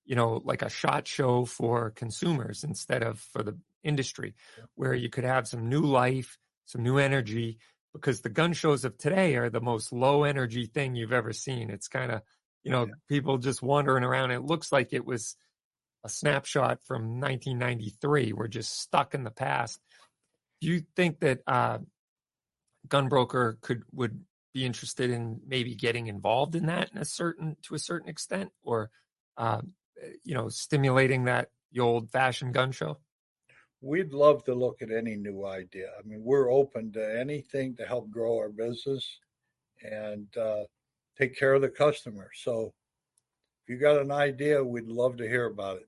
you 0.05 0.15
know, 0.15 0.41
like 0.43 0.61
a 0.61 0.69
shot 0.69 1.07
show 1.07 1.45
for 1.45 1.91
consumers 1.91 2.63
instead 2.63 3.03
of 3.03 3.19
for 3.19 3.43
the 3.43 3.57
industry, 3.83 4.35
where 4.75 4.93
you 4.93 5.09
could 5.09 5.23
have 5.23 5.47
some 5.47 5.69
new 5.69 5.81
life, 5.81 6.37
some 6.65 6.83
new 6.83 6.97
energy, 6.97 7.57
because 7.93 8.21
the 8.21 8.29
gun 8.29 8.53
shows 8.53 8.83
of 8.85 8.97
today 8.97 9.35
are 9.35 9.49
the 9.49 9.61
most 9.61 9.93
low 9.93 10.23
energy 10.23 10.65
thing 10.65 10.95
you've 10.95 11.13
ever 11.13 11.31
seen. 11.31 11.69
It's 11.69 11.87
kind 11.87 12.11
of, 12.11 12.21
you 12.63 12.71
know, 12.71 12.87
Yeah. 12.87 12.93
people 13.07 13.37
just 13.37 13.61
wandering 13.61 14.03
around. 14.03 14.31
It 14.31 14.41
looks 14.43 14.71
like 14.71 14.93
it 14.93 15.05
was 15.05 15.37
a 16.03 16.09
snapshot 16.09 16.79
from 16.83 17.19
1993. 17.19 18.33
We're 18.33 18.47
just 18.47 18.79
stuck 18.79 19.13
in 19.13 19.23
the 19.23 19.31
past. 19.31 19.79
Do 20.59 20.67
you 20.67 20.83
think 20.95 21.19
that 21.21 21.41
uh, 21.47 21.79
Gunbroker 22.87 23.59
could 23.61 23.83
would 23.91 24.23
be 24.53 24.65
interested 24.65 25.09
in 25.09 25.41
maybe 25.47 25.75
getting 25.75 26.07
involved 26.07 26.55
in 26.55 26.67
that 26.67 26.91
in 26.91 26.99
a 26.99 27.05
certain 27.05 27.57
to 27.63 27.75
a 27.75 27.79
certain 27.79 28.09
extent, 28.09 28.51
or 28.63 28.91
uh, 29.37 29.61
you 30.23 30.33
know, 30.33 30.49
stimulating 30.49 31.25
that 31.25 31.49
the 31.71 31.79
old 31.79 32.09
fashioned 32.09 32.53
gun 32.53 32.71
show? 32.71 32.97
We'd 33.81 34.13
love 34.13 34.43
to 34.45 34.53
look 34.53 34.81
at 34.81 34.91
any 34.91 35.15
new 35.15 35.45
idea. 35.45 35.89
I 35.99 36.07
mean, 36.07 36.23
we're 36.23 36.51
open 36.51 36.93
to 36.93 37.19
anything 37.19 37.75
to 37.75 37.85
help 37.85 38.09
grow 38.09 38.37
our 38.37 38.49
business 38.49 39.19
and 39.81 40.27
uh, 40.37 40.63
take 41.17 41.37
care 41.37 41.53
of 41.53 41.61
the 41.61 41.69
customer. 41.69 42.29
So 42.33 42.73
if 43.63 43.73
you 43.73 43.77
got 43.77 43.99
an 43.99 44.11
idea, 44.11 44.63
we'd 44.63 44.87
love 44.87 45.17
to 45.17 45.27
hear 45.27 45.45
about 45.45 45.77
it. 45.77 45.87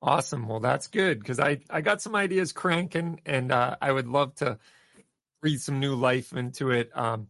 Awesome. 0.00 0.48
Well, 0.48 0.58
that's 0.58 0.88
good 0.88 1.20
because 1.20 1.38
I 1.38 1.60
I 1.70 1.80
got 1.80 2.02
some 2.02 2.16
ideas 2.16 2.52
cranking, 2.52 3.20
and 3.24 3.52
uh, 3.52 3.76
I 3.80 3.92
would 3.92 4.08
love 4.08 4.34
to 4.36 4.58
breathe 5.42 5.60
some 5.60 5.80
new 5.80 5.96
life 5.96 6.32
into 6.32 6.70
it. 6.70 6.88
Um, 6.96 7.26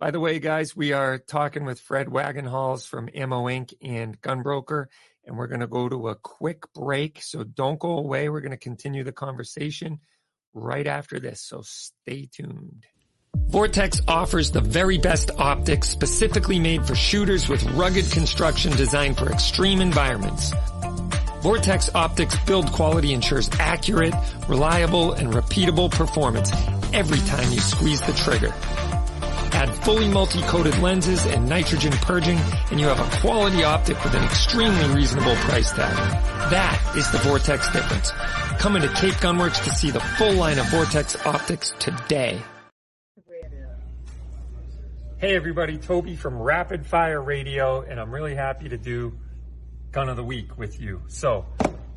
by 0.00 0.10
the 0.10 0.18
way, 0.18 0.38
guys, 0.38 0.74
we 0.74 0.92
are 0.92 1.18
talking 1.18 1.64
with 1.64 1.78
Fred 1.78 2.08
Wagenhals 2.08 2.88
from 2.88 3.08
Ammo 3.14 3.44
Inc. 3.44 3.74
and 3.82 4.20
Gunbroker, 4.20 4.86
and 5.24 5.36
we're 5.36 5.46
going 5.46 5.60
to 5.60 5.66
go 5.66 5.88
to 5.88 6.08
a 6.08 6.16
quick 6.16 6.72
break. 6.74 7.22
So 7.22 7.44
don't 7.44 7.78
go 7.78 7.98
away. 7.98 8.28
We're 8.28 8.40
going 8.40 8.50
to 8.50 8.56
continue 8.56 9.04
the 9.04 9.12
conversation 9.12 10.00
right 10.54 10.86
after 10.86 11.20
this. 11.20 11.42
So 11.42 11.60
stay 11.62 12.28
tuned. 12.32 12.86
Vortex 13.48 14.00
offers 14.08 14.50
the 14.50 14.60
very 14.60 14.96
best 14.96 15.30
optics 15.36 15.88
specifically 15.88 16.58
made 16.58 16.86
for 16.86 16.94
shooters 16.94 17.48
with 17.48 17.62
rugged 17.72 18.10
construction 18.10 18.72
designed 18.72 19.18
for 19.18 19.30
extreme 19.30 19.80
environments. 19.80 20.52
Vortex 21.42 21.90
Optics 21.94 22.38
build 22.46 22.72
quality 22.72 23.12
ensures 23.12 23.50
accurate, 23.58 24.14
reliable, 24.48 25.12
and 25.12 25.30
repeatable 25.32 25.90
performance 25.90 26.50
every 26.94 27.18
time 27.18 27.50
you 27.50 27.58
squeeze 27.58 28.00
the 28.00 28.12
trigger. 28.12 28.54
Add 29.52 29.68
fully 29.84 30.08
multi-coated 30.08 30.78
lenses 30.78 31.26
and 31.26 31.48
nitrogen 31.48 31.92
purging, 31.92 32.38
and 32.70 32.80
you 32.80 32.86
have 32.86 33.00
a 33.00 33.16
quality 33.20 33.64
optic 33.64 34.02
with 34.04 34.14
an 34.14 34.22
extremely 34.22 34.94
reasonable 34.94 35.34
price 35.36 35.72
tag. 35.72 35.94
That 36.50 36.94
is 36.96 37.10
the 37.10 37.18
Vortex 37.18 37.70
difference. 37.72 38.12
Come 38.60 38.76
into 38.76 38.88
Cape 38.88 39.14
Gunworks 39.14 39.62
to 39.64 39.70
see 39.70 39.90
the 39.90 39.98
full 40.00 40.34
line 40.34 40.58
of 40.58 40.68
Vortex 40.70 41.16
optics 41.26 41.74
today. 41.80 42.40
Hey 45.18 45.34
everybody, 45.34 45.78
Toby 45.78 46.14
from 46.14 46.38
Rapid 46.38 46.86
Fire 46.86 47.20
Radio, 47.20 47.80
and 47.82 47.98
I'm 47.98 48.12
really 48.12 48.36
happy 48.36 48.68
to 48.68 48.76
do 48.76 49.18
Gun 49.90 50.08
of 50.08 50.16
the 50.16 50.24
Week 50.24 50.58
with 50.58 50.80
you. 50.80 51.02
So, 51.08 51.46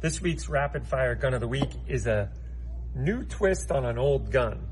this 0.01 0.21
week's 0.21 0.49
Rapid 0.49 0.87
Fire 0.87 1.13
Gun 1.13 1.33
of 1.33 1.41
the 1.41 1.47
Week 1.47 1.69
is 1.87 2.07
a 2.07 2.31
new 2.95 3.23
twist 3.23 3.71
on 3.71 3.85
an 3.85 3.97
old 3.97 4.31
gun. 4.31 4.65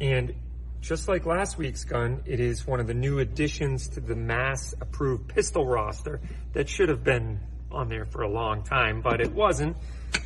And 0.00 0.34
just 0.80 1.08
like 1.08 1.26
last 1.26 1.58
week's 1.58 1.84
gun, 1.84 2.22
it 2.24 2.40
is 2.40 2.66
one 2.66 2.80
of 2.80 2.86
the 2.86 2.94
new 2.94 3.18
additions 3.18 3.88
to 3.88 4.00
the 4.00 4.16
mass 4.16 4.74
approved 4.80 5.28
pistol 5.28 5.66
roster 5.66 6.20
that 6.52 6.68
should 6.68 6.88
have 6.88 7.04
been 7.04 7.40
on 7.70 7.88
there 7.88 8.06
for 8.06 8.22
a 8.22 8.28
long 8.28 8.62
time, 8.62 9.02
but 9.02 9.20
it 9.20 9.32
wasn't. 9.32 9.76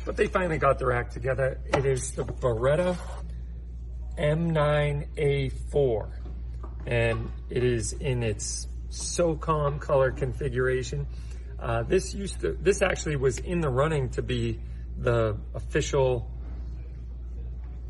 But 0.05 0.15
they 0.15 0.27
finally 0.27 0.57
got 0.57 0.79
their 0.79 0.93
act 0.93 1.13
together. 1.13 1.59
It 1.65 1.85
is 1.85 2.11
the 2.11 2.23
Beretta 2.23 2.97
M9A4 4.17 6.09
and 6.87 7.31
it 7.49 7.63
is 7.63 7.93
in 7.93 8.23
its 8.23 8.67
SOCOM 8.89 9.79
color 9.79 10.11
configuration. 10.11 11.07
Uh, 11.59 11.83
this 11.83 12.13
used 12.13 12.41
to, 12.41 12.53
this 12.61 12.81
actually 12.81 13.15
was 13.15 13.39
in 13.39 13.59
the 13.59 13.69
running 13.69 14.09
to 14.09 14.21
be 14.21 14.59
the 14.97 15.37
official 15.53 16.31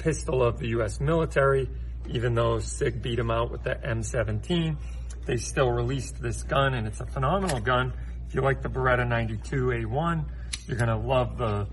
pistol 0.05 0.43
of 0.43 0.59
the 0.59 0.67
U.S. 0.67 0.99
military, 0.99 1.67
even 2.07 2.35
though 2.35 2.59
SIG 2.59 3.01
beat 3.01 3.15
them 3.15 3.31
out 3.31 3.49
with 3.49 3.63
the 3.63 3.73
M17. 3.73 4.77
They 5.25 5.37
still 5.37 5.71
released 5.71 6.21
this 6.21 6.43
gun, 6.43 6.75
and 6.75 6.85
it's 6.85 6.99
a 6.99 7.07
phenomenal 7.07 7.59
gun. 7.59 7.91
If 8.27 8.35
you 8.35 8.41
like 8.41 8.61
the 8.61 8.69
Beretta 8.69 9.03
92A1, 9.07 10.25
you're 10.67 10.77
gonna 10.77 10.99
love 10.99 11.39
the 11.39 11.67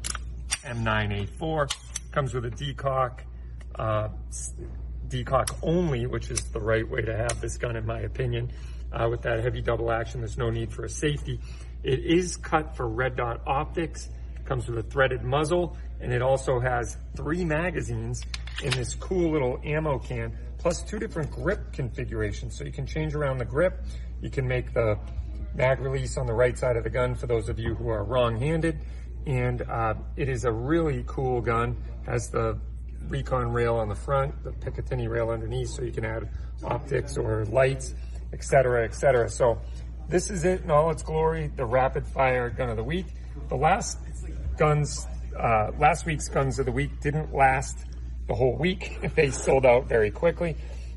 M9A4. 0.64 1.76
Comes 2.10 2.32
with 2.32 2.46
a 2.46 2.50
decock, 2.50 3.20
uh, 3.74 4.08
decock 5.08 5.54
only, 5.62 6.06
which 6.06 6.30
is 6.30 6.40
the 6.52 6.60
right 6.60 6.88
way 6.88 7.02
to 7.02 7.14
have 7.14 7.38
this 7.42 7.58
gun, 7.58 7.76
in 7.76 7.84
my 7.84 8.00
opinion. 8.00 8.50
Uh, 8.90 9.08
with 9.10 9.20
that 9.22 9.40
heavy 9.40 9.60
double 9.60 9.92
action, 9.92 10.22
there's 10.22 10.38
no 10.38 10.48
need 10.48 10.72
for 10.72 10.86
a 10.86 10.88
safety. 10.88 11.38
It 11.82 11.98
is 11.98 12.38
cut 12.38 12.78
for 12.78 12.88
red 12.88 13.14
dot 13.14 13.42
optics, 13.46 14.08
comes 14.46 14.68
with 14.68 14.78
a 14.78 14.88
threaded 14.88 15.22
muzzle, 15.22 15.76
and 16.02 16.12
it 16.12 16.20
also 16.20 16.58
has 16.58 16.98
three 17.16 17.44
magazines 17.44 18.22
in 18.62 18.70
this 18.72 18.94
cool 18.94 19.30
little 19.30 19.60
ammo 19.64 19.98
can, 19.98 20.36
plus 20.58 20.82
two 20.82 20.98
different 20.98 21.30
grip 21.30 21.72
configurations. 21.72 22.58
So 22.58 22.64
you 22.64 22.72
can 22.72 22.86
change 22.86 23.14
around 23.14 23.38
the 23.38 23.44
grip. 23.44 23.84
You 24.20 24.28
can 24.28 24.46
make 24.46 24.74
the 24.74 24.98
mag 25.54 25.80
release 25.80 26.16
on 26.16 26.26
the 26.26 26.34
right 26.34 26.58
side 26.58 26.76
of 26.76 26.84
the 26.84 26.90
gun 26.90 27.14
for 27.14 27.26
those 27.26 27.48
of 27.48 27.58
you 27.58 27.74
who 27.74 27.88
are 27.88 28.04
wrong-handed. 28.04 28.78
And 29.26 29.62
uh, 29.62 29.94
it 30.16 30.28
is 30.28 30.44
a 30.44 30.52
really 30.52 31.04
cool 31.06 31.40
gun. 31.40 31.76
Has 32.04 32.28
the 32.28 32.58
recon 33.08 33.52
rail 33.52 33.76
on 33.76 33.88
the 33.88 33.94
front, 33.94 34.42
the 34.42 34.50
Picatinny 34.50 35.08
rail 35.08 35.30
underneath, 35.30 35.70
so 35.70 35.82
you 35.82 35.92
can 35.92 36.04
add 36.04 36.28
optics 36.64 37.16
or 37.16 37.44
lights, 37.46 37.94
etc., 38.32 38.84
etc. 38.84 39.28
So 39.28 39.60
this 40.08 40.30
is 40.30 40.44
it 40.44 40.62
in 40.62 40.70
all 40.70 40.90
its 40.90 41.02
glory, 41.02 41.50
the 41.54 41.64
rapid 41.64 42.06
fire 42.06 42.50
gun 42.50 42.70
of 42.70 42.76
the 42.76 42.84
week. 42.84 43.06
The 43.48 43.56
last 43.56 43.98
guns, 44.58 45.06
uh, 45.38 45.72
last 45.78 46.06
week's 46.06 46.28
guns 46.28 46.58
of 46.58 46.66
the 46.66 46.72
week 46.72 47.00
didn't 47.00 47.34
last 47.34 47.78
the 48.28 48.34
whole 48.34 48.56
week. 48.56 48.98
They 49.14 49.30
sold 49.30 49.66
out 49.66 49.88
very 49.88 50.10
quickly. 50.10 50.56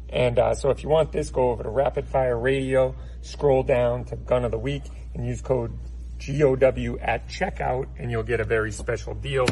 And 0.10 0.40
uh, 0.40 0.56
so 0.56 0.70
if 0.70 0.84
you 0.84 0.90
want 0.90 1.12
this, 1.12 1.30
go 1.30 1.52
over 1.52 1.64
to 1.64 1.70
Rapid 1.70 2.08
Fire 2.08 2.38
Radio, 2.38 2.96
scroll 3.22 3.64
down 3.64 4.06
to 4.06 4.16
Gun 4.16 4.46
of 4.46 4.52
the 4.52 4.58
Week, 4.58 4.84
and 5.14 5.26
use 5.26 5.42
code 5.42 5.78
GOW 6.26 6.98
at 7.02 7.28
checkout, 7.28 7.88
and 7.98 8.10
you'll 8.10 8.24
get 8.24 8.40
a 8.40 8.46
very 8.46 8.72
special 8.72 9.14
deal 9.14 9.48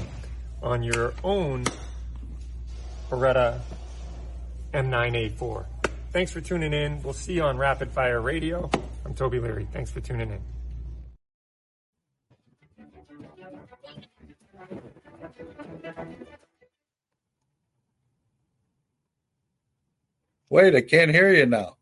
on 0.61 0.83
your 0.83 1.13
own 1.23 1.65
Beretta 3.09 3.59
M9A4. 4.73 5.65
Thanks 6.11 6.31
for 6.31 6.41
tuning 6.41 6.73
in. 6.73 7.01
We'll 7.03 7.13
see 7.13 7.33
you 7.33 7.43
on 7.43 7.57
Rapid 7.57 7.91
Fire 7.91 8.21
Radio. 8.21 8.69
I'm 9.05 9.13
Toby 9.13 9.39
Leary. 9.39 9.67
Thanks 9.73 9.91
for 9.91 9.99
tuning 9.99 10.29
in. 10.29 10.52
Wait, 20.49 20.75
I 20.75 20.81
can't 20.81 21.11
hear 21.11 21.33
you 21.33 21.45
now. 21.45 21.77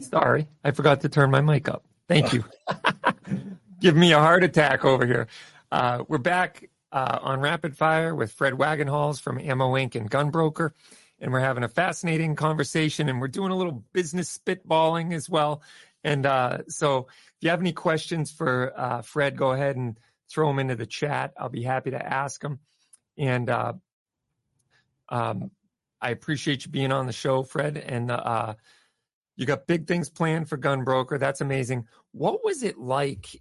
Sorry, 0.00 0.48
I 0.62 0.70
forgot 0.70 1.00
to 1.02 1.08
turn 1.08 1.30
my 1.30 1.40
mic 1.40 1.68
up. 1.68 1.84
Thank 2.08 2.32
you. 2.32 2.44
Give 3.80 3.96
me 3.96 4.12
a 4.12 4.18
heart 4.18 4.44
attack 4.44 4.84
over 4.84 5.06
here. 5.06 5.26
Uh, 5.70 6.04
we're 6.08 6.18
back 6.18 6.68
uh, 6.92 7.18
on 7.22 7.40
Rapid 7.40 7.76
Fire 7.76 8.14
with 8.14 8.32
Fred 8.32 8.54
Wagenhals 8.54 9.20
from 9.20 9.38
Ammo 9.38 9.72
Inc. 9.74 9.94
and 9.94 10.10
Gunbroker. 10.10 10.70
And 11.20 11.32
we're 11.32 11.40
having 11.40 11.64
a 11.64 11.68
fascinating 11.68 12.36
conversation 12.36 13.08
and 13.08 13.20
we're 13.20 13.28
doing 13.28 13.50
a 13.50 13.56
little 13.56 13.84
business 13.92 14.36
spitballing 14.36 15.12
as 15.12 15.28
well. 15.28 15.62
And 16.04 16.26
uh, 16.26 16.58
so 16.68 17.08
if 17.08 17.34
you 17.40 17.50
have 17.50 17.60
any 17.60 17.72
questions 17.72 18.30
for 18.30 18.72
uh, 18.78 19.02
Fred, 19.02 19.36
go 19.36 19.52
ahead 19.52 19.76
and 19.76 19.98
throw 20.30 20.48
them 20.48 20.58
into 20.58 20.76
the 20.76 20.86
chat. 20.86 21.32
I'll 21.38 21.48
be 21.48 21.62
happy 21.62 21.90
to 21.92 22.06
ask 22.06 22.40
them. 22.40 22.60
And 23.16 23.48
uh, 23.48 23.72
um, 25.08 25.50
I 26.00 26.10
appreciate 26.10 26.66
you 26.66 26.70
being 26.70 26.92
on 26.92 27.06
the 27.06 27.12
show, 27.12 27.42
Fred. 27.42 27.78
And 27.78 28.10
uh, 28.10 28.54
you 29.36 29.46
got 29.46 29.66
big 29.66 29.86
things 29.86 30.10
planned 30.10 30.48
for 30.48 30.58
Gunbroker. 30.58 31.18
That's 31.18 31.40
amazing. 31.40 31.86
What 32.12 32.44
was 32.44 32.62
it 32.62 32.78
like 32.78 33.40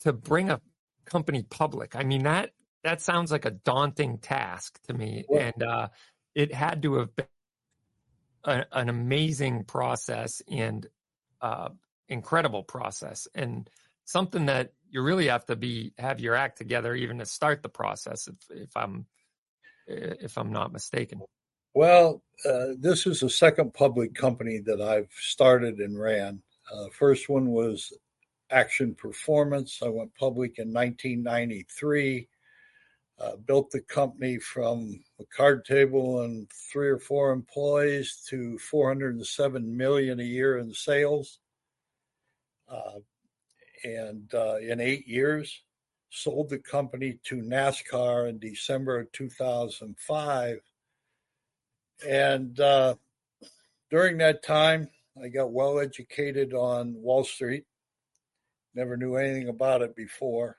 to 0.00 0.12
bring 0.12 0.50
a 0.50 0.60
company 1.04 1.42
public? 1.42 1.94
I 1.94 2.04
mean 2.04 2.24
that 2.24 2.50
that 2.84 3.00
sounds 3.00 3.30
like 3.32 3.44
a 3.44 3.50
daunting 3.50 4.18
task 4.18 4.80
to 4.86 4.94
me, 4.94 5.24
Well- 5.28 5.40
and 5.40 5.62
uh, 5.62 5.88
it 6.34 6.54
had 6.54 6.82
to 6.82 6.94
have 6.94 7.14
been 7.14 7.26
an 8.44 8.88
amazing 8.88 9.64
process 9.64 10.40
and 10.48 10.86
uh, 11.46 11.68
incredible 12.08 12.64
process, 12.64 13.28
and 13.34 13.70
something 14.04 14.46
that 14.46 14.72
you 14.90 15.00
really 15.00 15.28
have 15.28 15.46
to 15.46 15.54
be 15.54 15.92
have 15.98 16.18
your 16.18 16.34
act 16.34 16.58
together 16.58 16.94
even 16.94 17.18
to 17.18 17.26
start 17.26 17.62
the 17.62 17.68
process. 17.68 18.28
If 18.28 18.34
if 18.50 18.76
I'm 18.76 19.06
if 19.86 20.36
I'm 20.36 20.52
not 20.52 20.72
mistaken. 20.72 21.20
Well, 21.72 22.22
uh, 22.44 22.68
this 22.78 23.06
is 23.06 23.20
the 23.20 23.30
second 23.30 23.74
public 23.74 24.14
company 24.14 24.58
that 24.66 24.80
I've 24.80 25.12
started 25.12 25.78
and 25.78 26.00
ran. 26.00 26.42
Uh, 26.72 26.86
first 26.90 27.28
one 27.28 27.52
was 27.52 27.92
Action 28.50 28.94
Performance. 28.94 29.80
I 29.84 29.88
went 29.88 30.14
public 30.16 30.58
in 30.58 30.72
1993. 30.72 32.28
Uh, 33.18 33.36
built 33.46 33.70
the 33.70 33.80
company 33.80 34.38
from 34.38 35.00
a 35.20 35.24
card 35.34 35.64
table 35.64 36.20
and 36.20 36.50
three 36.50 36.88
or 36.88 36.98
four 36.98 37.32
employees 37.32 38.22
to 38.28 38.58
407 38.58 39.74
million 39.74 40.20
a 40.20 40.22
year 40.22 40.58
in 40.58 40.70
sales. 40.74 41.38
Uh, 42.68 42.98
and 43.84 44.34
uh, 44.34 44.56
in 44.56 44.80
eight 44.80 45.08
years, 45.08 45.62
sold 46.10 46.50
the 46.50 46.58
company 46.58 47.18
to 47.24 47.36
NASCAR 47.36 48.28
in 48.28 48.38
December 48.38 49.00
of 49.00 49.12
2005. 49.12 50.60
And 52.06 52.60
uh, 52.60 52.94
during 53.90 54.18
that 54.18 54.42
time, 54.42 54.88
I 55.22 55.28
got 55.28 55.52
well 55.52 55.78
educated 55.78 56.52
on 56.52 56.94
Wall 56.94 57.24
Street. 57.24 57.64
Never 58.74 58.96
knew 58.96 59.16
anything 59.16 59.48
about 59.48 59.80
it 59.80 59.96
before, 59.96 60.58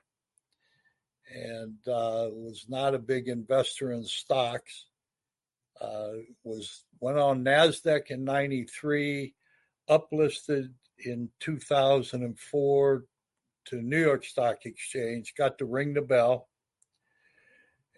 and 1.34 1.76
uh, 1.86 2.28
was 2.32 2.66
not 2.68 2.94
a 2.94 2.98
big 2.98 3.28
investor 3.28 3.92
in 3.92 4.04
stocks. 4.04 4.86
Uh, 5.80 6.14
was 6.44 6.84
went 7.00 7.18
on 7.18 7.44
Nasdaq 7.44 8.10
in 8.10 8.24
'93, 8.24 9.34
uplisted 9.88 10.72
in 11.04 11.28
2004 11.40 13.04
to 13.66 13.82
New 13.82 14.00
York 14.00 14.24
Stock 14.24 14.64
Exchange. 14.64 15.34
Got 15.36 15.58
to 15.58 15.66
ring 15.66 15.94
the 15.94 16.02
bell, 16.02 16.48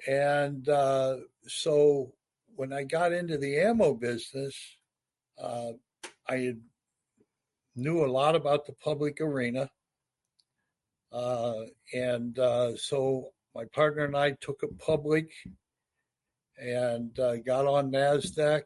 and 0.06 0.68
uh, 0.68 1.16
so 1.46 2.12
when 2.56 2.72
I 2.72 2.84
got 2.84 3.12
into 3.12 3.38
the 3.38 3.58
ammo 3.58 3.94
business, 3.94 4.54
uh, 5.42 5.72
I 6.28 6.54
knew 7.74 8.04
a 8.04 8.10
lot 8.10 8.36
about 8.36 8.66
the 8.66 8.74
public 8.74 9.20
arena. 9.20 9.70
Uh, 11.12 11.64
and 11.92 12.38
uh, 12.38 12.76
so 12.76 13.30
my 13.54 13.64
partner 13.66 14.04
and 14.04 14.16
I 14.16 14.32
took 14.40 14.60
it 14.62 14.78
public 14.78 15.30
and 16.58 17.18
uh, 17.18 17.36
got 17.38 17.66
on 17.66 17.90
NASDAQ 17.90 18.62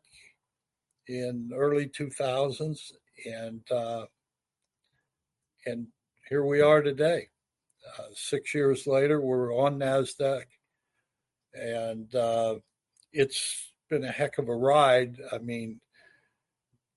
in 1.09 1.51
early 1.55 1.87
2000s. 1.87 2.93
And, 3.25 3.63
uh, 3.71 4.07
and 5.67 5.87
here 6.29 6.45
we 6.45 6.61
are 6.61 6.83
today. 6.83 7.29
Uh, 7.99 8.05
six 8.15 8.55
years 8.55 8.87
later, 8.87 9.21
we're 9.21 9.55
on 9.55 9.79
NASDAQ. 9.79 10.45
And 11.55 12.15
uh, 12.15 12.57
it's 13.13 13.73
been 13.89 14.05
a 14.05 14.11
heck 14.11 14.39
of 14.39 14.49
a 14.49 14.55
ride. 14.55 15.17
I 15.33 15.39
mean, 15.39 15.81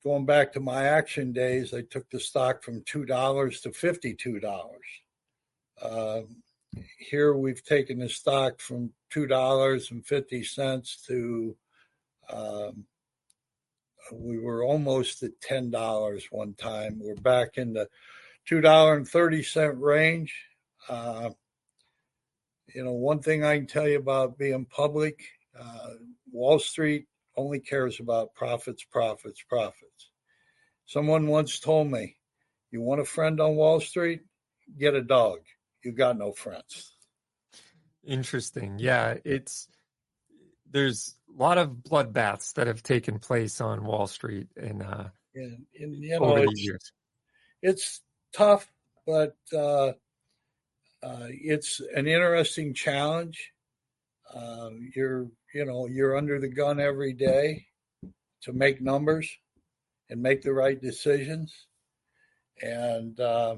going 0.04 0.26
back 0.26 0.52
to 0.54 0.60
my 0.60 0.86
action 0.86 1.32
days, 1.32 1.74
I 1.74 1.82
took 1.82 2.10
the 2.10 2.20
stock 2.20 2.64
from 2.64 2.84
two 2.86 3.06
dollars 3.06 3.62
to 3.62 3.72
fifty-two 3.72 4.40
dollars. 4.40 4.86
Uh, 5.82 6.22
here 7.00 7.34
we've 7.34 7.64
taken 7.64 8.00
the 8.00 8.10
stock 8.10 8.60
from 8.60 8.92
two 9.10 9.28
dollars 9.28 9.92
and 9.92 10.06
fifty 10.06 10.44
cents 10.44 11.04
to 11.08 11.56
um, 12.32 12.86
we 14.12 14.38
were 14.40 14.64
almost 14.64 15.24
at 15.24 15.40
ten 15.42 15.70
dollars 15.70 16.28
one 16.32 16.54
time. 16.54 17.00
We're 17.00 17.16
back 17.16 17.58
in 17.58 17.74
the 17.74 17.88
two 18.46 18.62
dollar 18.62 18.96
and 18.96 19.08
thirty 19.08 19.44
cent 19.44 19.78
range. 19.80 20.34
Uh, 20.90 21.32
you 22.74 22.84
know, 22.84 22.94
one 22.94 23.20
thing 23.20 23.44
I 23.44 23.58
can 23.58 23.68
tell 23.68 23.88
you 23.88 23.98
about 23.98 24.38
being 24.38 24.66
public, 24.66 25.24
uh, 25.58 25.90
Wall 26.32 26.60
Street 26.60 27.08
only 27.36 27.60
cares 27.60 28.00
about 28.00 28.36
profits, 28.36 28.84
profits, 28.84 29.44
profits. 29.48 30.10
Someone 30.86 31.28
once 31.28 31.60
told 31.60 31.92
me, 31.92 32.18
you 32.72 32.82
want 32.82 33.02
a 33.02 33.06
friend 33.06 33.40
on 33.40 33.56
Wall 33.56 33.80
Street? 33.80 34.22
Get 34.78 34.96
a 34.96 35.02
dog. 35.02 35.40
You 35.84 35.92
got 35.92 36.18
no 36.18 36.32
friends. 36.32 36.94
Interesting. 38.04 38.78
Yeah, 38.80 39.16
it's 39.24 39.68
there's 40.70 41.16
a 41.30 41.42
lot 41.42 41.58
of 41.58 41.70
bloodbaths 41.70 42.54
that 42.54 42.68
have 42.68 42.84
taken 42.84 43.20
place 43.20 43.62
on 43.62 43.86
Wall 43.86 44.08
Street 44.08 44.48
in 44.56 44.82
uh 44.82 45.10
and, 45.36 45.66
and 45.80 46.04
you 46.04 46.20
know, 46.20 46.36
it's, 46.38 46.64
years. 46.64 46.92
it's 47.62 48.02
tough, 48.34 48.72
but 49.06 49.36
uh, 49.54 49.92
uh, 51.04 51.28
it's 51.30 51.80
an 51.96 52.08
interesting 52.08 52.74
challenge. 52.74 53.52
Uh, 54.34 54.70
you're 54.96 55.28
you 55.54 55.66
know 55.66 55.88
you're 55.88 56.18
under 56.18 56.40
the 56.40 56.50
gun 56.50 56.80
every 56.80 57.14
day 57.14 57.68
to 58.42 58.52
make 58.52 58.82
numbers 58.82 59.30
and 60.10 60.22
make 60.22 60.42
the 60.42 60.54
right 60.54 60.82
decisions 60.82 61.68
and 62.62 63.20
uh, 63.20 63.56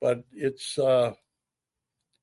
but 0.00 0.24
it's 0.32 0.78
uh, 0.78 1.12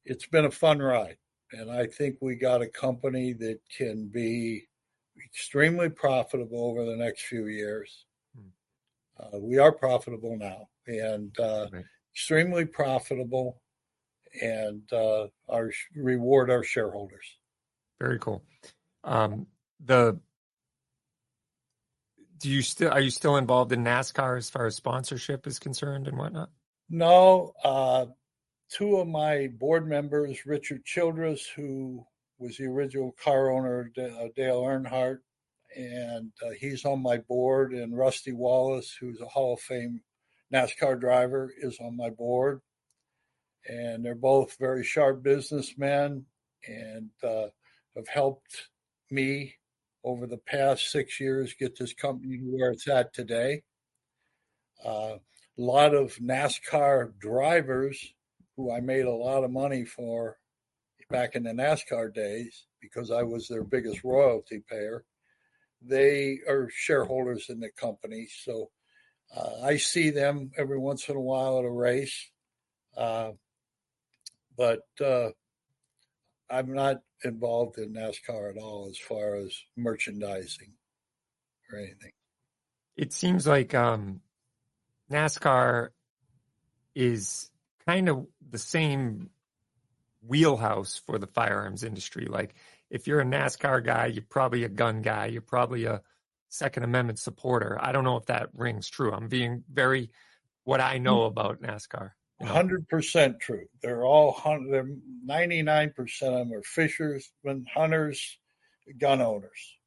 it's 0.06 0.26
been 0.28 0.46
a 0.46 0.52
fun 0.52 0.80
ride 0.80 1.18
and 1.52 1.72
i 1.72 1.86
think 1.86 2.18
we 2.22 2.36
got 2.36 2.62
a 2.62 2.68
company 2.68 3.34
that 3.34 3.60
can 3.76 4.08
be 4.08 4.68
extremely 5.26 5.90
profitable 5.90 6.66
over 6.66 6.86
the 6.86 6.96
next 6.96 7.24
few 7.24 7.48
years 7.48 8.06
uh, 9.20 9.38
we 9.40 9.58
are 9.58 9.72
profitable 9.72 10.38
now 10.38 10.68
and 10.88 11.38
uh, 11.40 11.68
Right. 11.72 11.86
extremely 12.14 12.66
profitable 12.66 13.62
and 14.42 14.82
uh, 14.92 15.28
our 15.50 15.72
reward 15.96 16.50
our 16.50 16.64
shareholders 16.64 17.38
Very 18.00 18.20
cool. 18.20 18.44
Um, 19.04 19.48
the 19.86 20.20
do 22.40 22.50
you 22.50 22.62
still 22.62 22.92
are 22.92 23.00
you 23.00 23.10
still 23.10 23.38
involved 23.38 23.72
in 23.72 23.84
NASCAR 23.84 24.38
as 24.38 24.50
far 24.50 24.66
as 24.66 24.76
sponsorship 24.76 25.48
is 25.48 25.60
concerned 25.60 26.08
and 26.08 26.18
whatnot? 26.18 26.50
No, 26.90 27.54
uh, 27.64 28.06
two 28.70 28.98
of 28.98 29.08
my 29.08 29.48
board 29.48 29.88
members, 29.88 30.46
Richard 30.46 30.86
Childress, 30.86 31.48
who 31.48 32.06
was 32.38 32.58
the 32.58 32.66
original 32.66 33.16
car 33.22 33.50
owner 33.52 33.92
Dale 33.96 34.62
Earnhardt, 34.62 35.20
and 35.76 36.32
uh, 36.46 36.52
he's 36.60 36.86
on 36.86 37.02
my 37.02 37.18
board, 37.18 37.74
and 37.74 37.98
Rusty 37.98 38.34
Wallace, 38.34 38.96
who's 39.00 39.20
a 39.20 39.26
Hall 39.26 39.54
of 39.54 39.62
Fame 39.62 40.02
NASCAR 40.54 41.00
driver, 41.00 41.52
is 41.58 41.80
on 41.80 41.98
my 41.98 42.10
board. 42.10 42.62
And 43.68 44.06
they're 44.06 44.14
both 44.16 44.58
very 44.60 44.84
sharp 44.84 45.24
businessmen 45.24 46.26
and 46.68 47.10
uh, 47.24 47.48
have 47.96 48.08
helped 48.08 48.70
me 49.10 49.56
over 50.04 50.28
the 50.28 50.38
past 50.38 50.92
six 50.92 51.20
years 51.20 51.56
get 51.60 51.78
this 51.78 51.94
company 51.94 52.38
to 52.38 52.44
where 52.44 52.72
it's 52.72 52.88
at 52.88 53.12
today. 53.14 53.64
Uh, 54.84 55.16
lot 55.58 55.94
of 55.94 56.16
NASCAR 56.18 57.18
drivers 57.20 58.14
who 58.56 58.72
I 58.72 58.80
made 58.80 59.06
a 59.06 59.12
lot 59.12 59.44
of 59.44 59.52
money 59.52 59.86
for 59.86 60.38
back 61.10 61.36
in 61.36 61.44
the 61.44 61.52
NASCAR 61.52 62.14
days 62.14 62.66
because 62.82 63.12
I 63.12 63.24
was 63.24 63.48
their 63.48 63.64
biggest 63.64 64.04
royalty 64.04 64.64
payer. 64.70 65.04
They 65.82 66.40
are 66.48 66.70
shareholders 66.74 67.50
in 67.50 67.60
the 67.60 67.70
company. 67.70 68.28
So 68.44 68.70
uh, 69.36 69.62
I 69.64 69.78
see 69.78 70.10
them 70.10 70.52
every 70.58 70.78
once 70.78 71.10
in 71.10 71.16
a 71.16 71.22
while 71.22 71.60
at 71.60 71.66
a 71.66 71.70
race. 71.70 72.32
Uh, 72.96 73.32
but 74.58 74.84
uh, 75.04 75.30
I'm 76.50 76.74
not 76.74 77.02
involved 77.24 77.78
in 77.78 77.94
NASCAR 77.94 78.52
at 78.56 78.62
all 78.62 78.88
as 78.90 78.98
far 78.98 79.36
as 79.36 79.56
merchandising 79.76 80.74
or 81.72 81.80
anything. 81.80 82.12
It 82.96 83.12
seems 83.12 83.46
like 83.46 83.74
um, 83.74 84.22
NASCAR 85.12 85.90
is 86.94 87.50
kind 87.86 88.10
of 88.10 88.28
the 88.50 88.58
same 88.58 89.30
wheelhouse 90.22 91.02
for 91.06 91.20
the 91.20 91.28
firearms 91.28 91.84
industry. 91.84 92.26
Like 92.26 92.56
if 92.90 93.08
you're 93.08 93.22
a 93.22 93.26
NASCAR 93.26 93.84
guy, 93.84 94.08
you're 94.08 94.24
probably 94.28 94.64
a 94.64 94.70
gun 94.70 95.02
guy, 95.02 95.28
you're 95.28 95.42
probably 95.42 95.86
a 95.86 96.02
Second 96.50 96.84
Amendment 96.84 97.20
supporter. 97.20 97.78
I 97.82 97.92
don't 97.92 98.04
know 98.04 98.18
if 98.18 98.28
that 98.28 98.50
rings 98.54 98.90
true. 98.90 99.12
I'm 99.12 99.28
being 99.28 99.64
very 99.72 100.10
what 100.64 100.80
I 100.80 100.98
know 100.98 101.22
mm. 101.22 101.28
about 101.28 101.62
NASCAR. 101.62 102.12
Hundred 102.42 102.88
percent 102.90 103.40
true. 103.40 103.66
They're 103.82 104.04
all 104.04 104.38
they're 104.70 104.90
ninety 105.24 105.62
nine 105.62 105.94
percent 105.96 106.34
of 106.34 106.40
them 106.40 106.58
are 106.58 106.64
fishermen, 106.64 107.66
hunters, 107.74 108.38
gun 109.00 109.22
owners, 109.22 109.78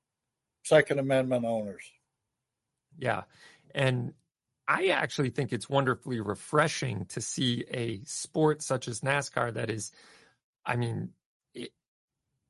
Second 0.65 0.99
Amendment 0.99 1.45
owners. 1.45 1.85
Yeah. 2.99 3.24
And 3.74 4.15
I 4.69 4.89
actually 4.89 5.31
think 5.31 5.55
it's 5.55 5.69
wonderfully 5.69 6.20
refreshing 6.20 7.07
to 7.07 7.23
see 7.23 7.65
a 7.70 8.03
sport 8.05 8.61
such 8.61 8.86
as 8.86 9.01
NASCAR 9.01 9.55
that 9.55 9.70
is, 9.70 9.90
I 10.65 10.77
mean, 10.77 11.09
it, 11.55 11.70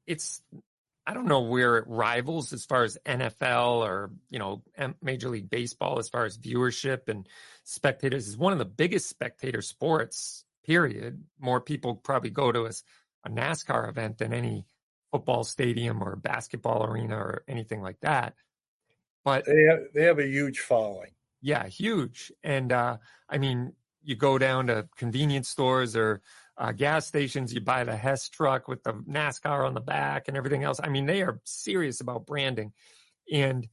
it's, 0.04 0.42
I 1.06 1.14
don't 1.14 1.28
know 1.28 1.42
where 1.42 1.76
it 1.76 1.84
rivals 1.86 2.52
as 2.52 2.64
far 2.64 2.82
as 2.82 2.98
NFL 3.06 3.86
or, 3.86 4.10
you 4.30 4.40
know, 4.40 4.62
Major 5.00 5.28
League 5.28 5.48
Baseball 5.48 6.00
as 6.00 6.08
far 6.08 6.24
as 6.24 6.36
viewership 6.36 7.08
and 7.08 7.28
spectators 7.62 8.26
is 8.26 8.36
one 8.36 8.52
of 8.52 8.58
the 8.58 8.64
biggest 8.64 9.08
spectator 9.08 9.62
sports, 9.62 10.44
period. 10.66 11.22
More 11.38 11.60
people 11.60 11.94
probably 11.94 12.30
go 12.30 12.50
to 12.50 12.64
a 12.64 13.30
NASCAR 13.30 13.88
event 13.88 14.18
than 14.18 14.32
any 14.32 14.66
football 15.12 15.44
stadium 15.44 16.02
or 16.02 16.16
basketball 16.16 16.84
arena 16.84 17.16
or 17.16 17.44
anything 17.46 17.80
like 17.80 18.00
that. 18.00 18.34
But 19.24 19.44
They 19.46 19.62
have, 19.62 19.78
they 19.94 20.02
have 20.02 20.18
a 20.18 20.26
huge 20.26 20.58
following. 20.58 21.12
Yeah, 21.40 21.66
huge. 21.66 22.32
And 22.42 22.72
uh, 22.72 22.98
I 23.28 23.38
mean, 23.38 23.72
you 24.02 24.16
go 24.16 24.38
down 24.38 24.66
to 24.68 24.88
convenience 24.96 25.48
stores 25.48 25.96
or 25.96 26.20
uh, 26.56 26.72
gas 26.72 27.06
stations, 27.06 27.54
you 27.54 27.60
buy 27.60 27.84
the 27.84 27.94
Hess 27.96 28.28
truck 28.28 28.66
with 28.66 28.82
the 28.82 28.92
NASCAR 28.92 29.64
on 29.66 29.74
the 29.74 29.80
back 29.80 30.26
and 30.26 30.36
everything 30.36 30.64
else. 30.64 30.80
I 30.82 30.88
mean, 30.88 31.06
they 31.06 31.22
are 31.22 31.40
serious 31.44 32.00
about 32.00 32.26
branding. 32.26 32.72
And 33.32 33.68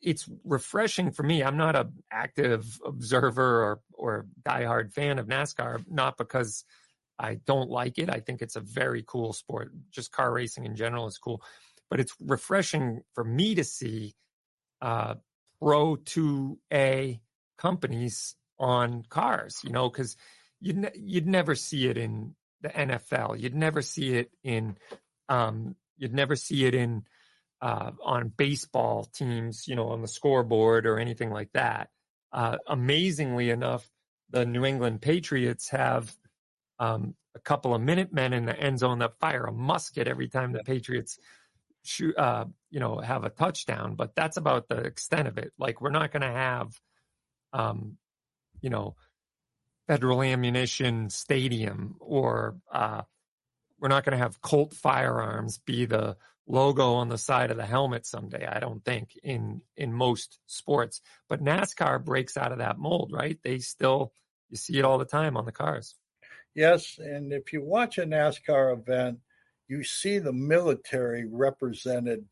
it's 0.00 0.28
refreshing 0.44 1.10
for 1.10 1.22
me. 1.22 1.42
I'm 1.42 1.56
not 1.56 1.76
an 1.76 1.92
active 2.10 2.78
observer 2.84 3.64
or, 3.64 3.80
or 3.92 4.26
diehard 4.42 4.92
fan 4.92 5.18
of 5.18 5.26
NASCAR, 5.26 5.84
not 5.90 6.16
because 6.16 6.64
I 7.18 7.36
don't 7.46 7.70
like 7.70 7.98
it. 7.98 8.08
I 8.08 8.20
think 8.20 8.40
it's 8.40 8.56
a 8.56 8.60
very 8.60 9.02
cool 9.06 9.32
sport. 9.32 9.72
Just 9.90 10.12
car 10.12 10.32
racing 10.32 10.64
in 10.64 10.76
general 10.76 11.06
is 11.06 11.18
cool. 11.18 11.42
But 11.90 12.00
it's 12.00 12.14
refreshing 12.20 13.02
for 13.14 13.24
me 13.24 13.54
to 13.54 13.64
see 13.64 14.14
uh, 14.80 15.14
Pro 15.60 15.96
2A 15.96 17.20
companies 17.58 18.34
on 18.58 19.04
cars, 19.08 19.60
you 19.64 19.70
know, 19.70 19.88
because 19.88 20.16
you'd, 20.60 20.76
ne- 20.76 20.90
you'd 20.94 21.26
never 21.26 21.54
see 21.54 21.88
it 21.88 21.96
in 21.96 22.34
the 22.62 22.68
NFL. 22.68 23.40
You'd 23.40 23.54
never 23.54 23.82
see 23.82 24.14
it 24.14 24.30
in, 24.42 24.76
um, 25.28 25.76
you'd 25.96 26.14
never 26.14 26.36
see 26.36 26.64
it 26.64 26.74
in, 26.74 27.04
uh, 27.60 27.92
on 28.04 28.32
baseball 28.36 29.04
teams, 29.14 29.66
you 29.66 29.76
know, 29.76 29.88
on 29.88 30.02
the 30.02 30.08
scoreboard 30.08 30.86
or 30.86 30.98
anything 30.98 31.30
like 31.30 31.50
that. 31.52 31.88
Uh, 32.32 32.58
amazingly 32.66 33.50
enough, 33.50 33.88
the 34.30 34.44
New 34.44 34.64
England 34.64 35.00
Patriots 35.00 35.70
have 35.70 36.14
um, 36.78 37.14
a 37.34 37.40
couple 37.40 37.74
of 37.74 37.80
Minutemen 37.80 38.32
in 38.32 38.46
the 38.46 38.58
end 38.58 38.78
zone 38.78 38.98
that 38.98 39.18
fire 39.20 39.44
a 39.44 39.52
musket 39.52 40.08
every 40.08 40.28
time 40.28 40.52
the 40.52 40.64
Patriots 40.64 41.18
shoot, 41.86 42.16
uh, 42.16 42.46
you 42.70 42.80
know, 42.80 42.98
have 42.98 43.24
a 43.24 43.30
touchdown. 43.30 43.94
But 43.94 44.14
that's 44.14 44.36
about 44.36 44.68
the 44.68 44.78
extent 44.78 45.28
of 45.28 45.38
it. 45.38 45.52
Like 45.58 45.80
we're 45.80 45.90
not 45.90 46.12
going 46.12 46.22
to 46.22 46.32
have, 46.32 46.80
um, 47.52 47.96
you 48.60 48.70
know, 48.70 48.96
Federal 49.86 50.22
Ammunition 50.22 51.10
Stadium 51.10 51.96
or 52.00 52.56
uh, 52.72 53.02
we're 53.78 53.88
not 53.88 54.04
going 54.04 54.16
to 54.16 54.22
have 54.22 54.40
Colt 54.40 54.74
firearms 54.74 55.58
be 55.58 55.84
the 55.84 56.16
logo 56.48 56.94
on 56.94 57.08
the 57.08 57.18
side 57.18 57.50
of 57.50 57.56
the 57.56 57.66
helmet 57.66 58.06
someday 58.06 58.46
i 58.46 58.60
don't 58.60 58.84
think 58.84 59.18
in 59.24 59.60
in 59.76 59.92
most 59.92 60.38
sports 60.46 61.00
but 61.28 61.42
nascar 61.42 62.02
breaks 62.02 62.36
out 62.36 62.52
of 62.52 62.58
that 62.58 62.78
mold 62.78 63.10
right 63.12 63.40
they 63.42 63.58
still 63.58 64.12
you 64.48 64.56
see 64.56 64.78
it 64.78 64.84
all 64.84 64.96
the 64.96 65.04
time 65.04 65.36
on 65.36 65.44
the 65.44 65.50
cars 65.50 65.96
Yes, 66.56 66.98
and 66.98 67.34
if 67.34 67.52
you 67.52 67.62
watch 67.62 67.98
a 67.98 68.06
NASCAR 68.06 68.72
event, 68.72 69.18
you 69.68 69.82
see 69.84 70.18
the 70.18 70.32
military 70.32 71.26
represented 71.26 72.26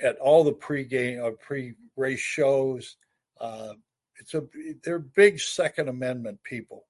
at 0.00 0.18
all 0.18 0.44
the 0.44 0.52
pre-game 0.52 1.20
or 1.20 1.32
pre-race 1.32 2.20
shows. 2.20 2.96
Uh, 3.40 3.74
it's 4.16 4.34
a 4.34 4.42
they're 4.84 4.98
big 4.98 5.40
Second 5.40 5.88
Amendment 5.88 6.42
people. 6.44 6.84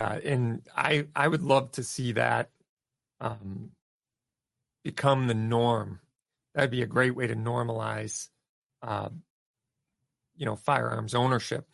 uh, 0.00 0.18
and 0.24 0.62
i 0.76 1.06
i 1.14 1.26
would 1.26 1.42
love 1.42 1.70
to 1.72 1.82
see 1.82 2.12
that 2.12 2.50
um, 3.20 3.70
become 4.84 5.26
the 5.26 5.34
norm 5.34 6.00
that'd 6.54 6.70
be 6.70 6.82
a 6.82 6.86
great 6.86 7.14
way 7.14 7.26
to 7.26 7.34
normalize 7.34 8.28
uh, 8.82 9.08
you 10.36 10.46
know 10.46 10.56
firearms 10.56 11.14
ownership 11.14 11.66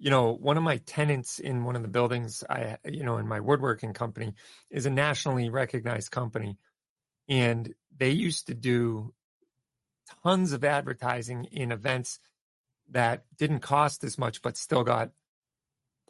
you 0.00 0.10
know 0.10 0.32
one 0.32 0.56
of 0.56 0.62
my 0.62 0.78
tenants 0.78 1.38
in 1.38 1.64
one 1.64 1.76
of 1.76 1.82
the 1.82 1.88
buildings 1.88 2.42
i 2.50 2.76
you 2.84 3.04
know 3.04 3.18
in 3.18 3.28
my 3.28 3.38
woodworking 3.38 3.92
company 3.92 4.34
is 4.70 4.86
a 4.86 4.90
nationally 4.90 5.50
recognized 5.50 6.10
company 6.10 6.56
and 7.28 7.74
they 7.96 8.10
used 8.10 8.48
to 8.48 8.54
do 8.54 9.12
tons 10.24 10.52
of 10.52 10.64
advertising 10.64 11.44
in 11.52 11.70
events 11.70 12.18
that 12.90 13.24
didn't 13.38 13.60
cost 13.60 14.02
as 14.02 14.18
much 14.18 14.42
but 14.42 14.56
still 14.56 14.82
got 14.82 15.10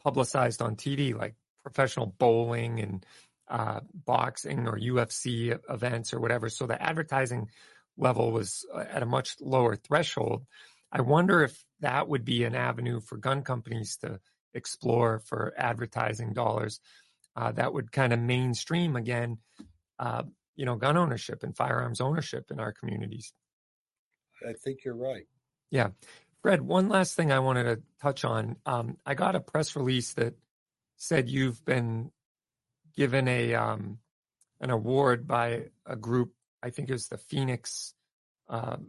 publicized 0.01 0.61
on 0.61 0.75
tv 0.75 1.15
like 1.15 1.35
professional 1.63 2.07
bowling 2.17 2.79
and 2.79 3.05
uh, 3.51 3.81
boxing 3.93 4.65
or 4.67 4.79
ufc 4.79 5.59
events 5.69 6.13
or 6.13 6.19
whatever. 6.19 6.49
So 6.49 6.65
the 6.65 6.81
advertising 6.81 7.49
level 7.97 8.31
was 8.31 8.65
uh, 8.73 8.85
at 8.89 9.03
a 9.03 9.05
much 9.05 9.35
lower 9.41 9.75
threshold. 9.75 10.45
I 10.91 11.01
wonder 11.01 11.43
if 11.43 11.63
that 11.81 12.07
would 12.07 12.25
be 12.25 12.43
an 12.43 12.55
avenue 12.55 12.99
for 12.99 13.17
gun 13.17 13.43
companies 13.43 13.97
to 13.97 14.19
explore 14.53 15.19
for 15.19 15.53
advertising 15.57 16.33
dollars 16.33 16.79
uh, 17.35 17.51
that 17.53 17.73
would 17.73 17.91
kind 17.91 18.13
of 18.13 18.19
mainstream 18.19 18.95
again, 18.95 19.37
uh, 19.99 20.23
you 20.55 20.65
know, 20.65 20.75
gun 20.75 20.97
ownership 20.97 21.43
and 21.43 21.55
firearms 21.55 22.01
ownership 22.01 22.51
in 22.51 22.59
our 22.59 22.73
communities. 22.73 23.33
I 24.47 24.53
think 24.53 24.79
you're 24.83 24.95
right. 24.95 25.27
Yeah. 25.69 25.89
Fred, 26.41 26.61
one 26.61 26.89
last 26.89 27.15
thing 27.15 27.31
I 27.31 27.39
wanted 27.39 27.63
to 27.63 27.81
touch 28.01 28.25
on. 28.25 28.57
Um, 28.65 28.97
I 29.05 29.13
got 29.13 29.35
a 29.35 29.39
press 29.39 29.75
release 29.75 30.13
that 30.13 30.33
said 30.97 31.29
you've 31.29 31.63
been 31.63 32.11
given 32.95 33.27
a 33.27 33.53
um, 33.53 33.99
an 34.59 34.71
award 34.71 35.27
by 35.27 35.65
a 35.85 35.95
group. 35.95 36.33
I 36.61 36.71
think 36.71 36.89
it 36.89 36.93
was 36.93 37.07
the 37.07 37.17
Phoenix 37.17 37.93
um, 38.49 38.87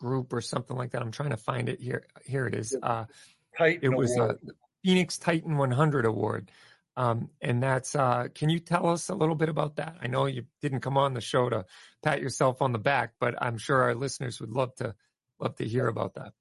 group 0.00 0.32
or 0.32 0.40
something 0.40 0.76
like 0.76 0.92
that. 0.92 1.02
I'm 1.02 1.12
trying 1.12 1.30
to 1.30 1.36
find 1.36 1.68
it 1.68 1.80
here. 1.80 2.06
Here 2.24 2.46
it 2.46 2.54
is. 2.54 2.74
Uh, 2.82 3.04
Titan 3.56 3.92
it 3.92 3.96
was 3.96 4.16
Award. 4.16 4.38
a 4.48 4.52
Phoenix 4.82 5.18
Titan 5.18 5.56
100 5.56 6.06
award. 6.06 6.50
Um, 6.96 7.30
and 7.40 7.62
that's, 7.62 7.94
uh, 7.94 8.28
can 8.34 8.48
you 8.48 8.58
tell 8.58 8.88
us 8.88 9.08
a 9.10 9.14
little 9.14 9.34
bit 9.34 9.48
about 9.48 9.76
that? 9.76 9.96
I 10.02 10.06
know 10.08 10.26
you 10.26 10.44
didn't 10.60 10.80
come 10.80 10.96
on 10.96 11.14
the 11.14 11.20
show 11.20 11.48
to 11.48 11.64
pat 12.02 12.20
yourself 12.20 12.62
on 12.62 12.72
the 12.72 12.78
back, 12.78 13.12
but 13.20 13.40
I'm 13.40 13.58
sure 13.58 13.82
our 13.82 13.94
listeners 13.94 14.40
would 14.40 14.50
love 14.50 14.74
to, 14.76 14.94
love 15.38 15.56
to 15.56 15.64
hear 15.64 15.86
about 15.86 16.14
that. 16.14 16.32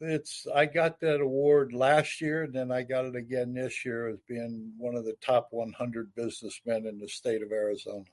It's 0.00 0.46
I 0.54 0.66
got 0.66 1.00
that 1.00 1.20
award 1.20 1.72
last 1.72 2.20
year, 2.20 2.44
and 2.44 2.54
then 2.54 2.70
I 2.70 2.82
got 2.84 3.04
it 3.04 3.16
again 3.16 3.52
this 3.52 3.84
year 3.84 4.08
as 4.08 4.18
being 4.28 4.72
one 4.78 4.94
of 4.94 5.04
the 5.04 5.16
top 5.20 5.48
100 5.50 6.14
businessmen 6.14 6.86
in 6.86 6.98
the 6.98 7.08
state 7.08 7.42
of 7.42 7.50
Arizona. 7.50 8.04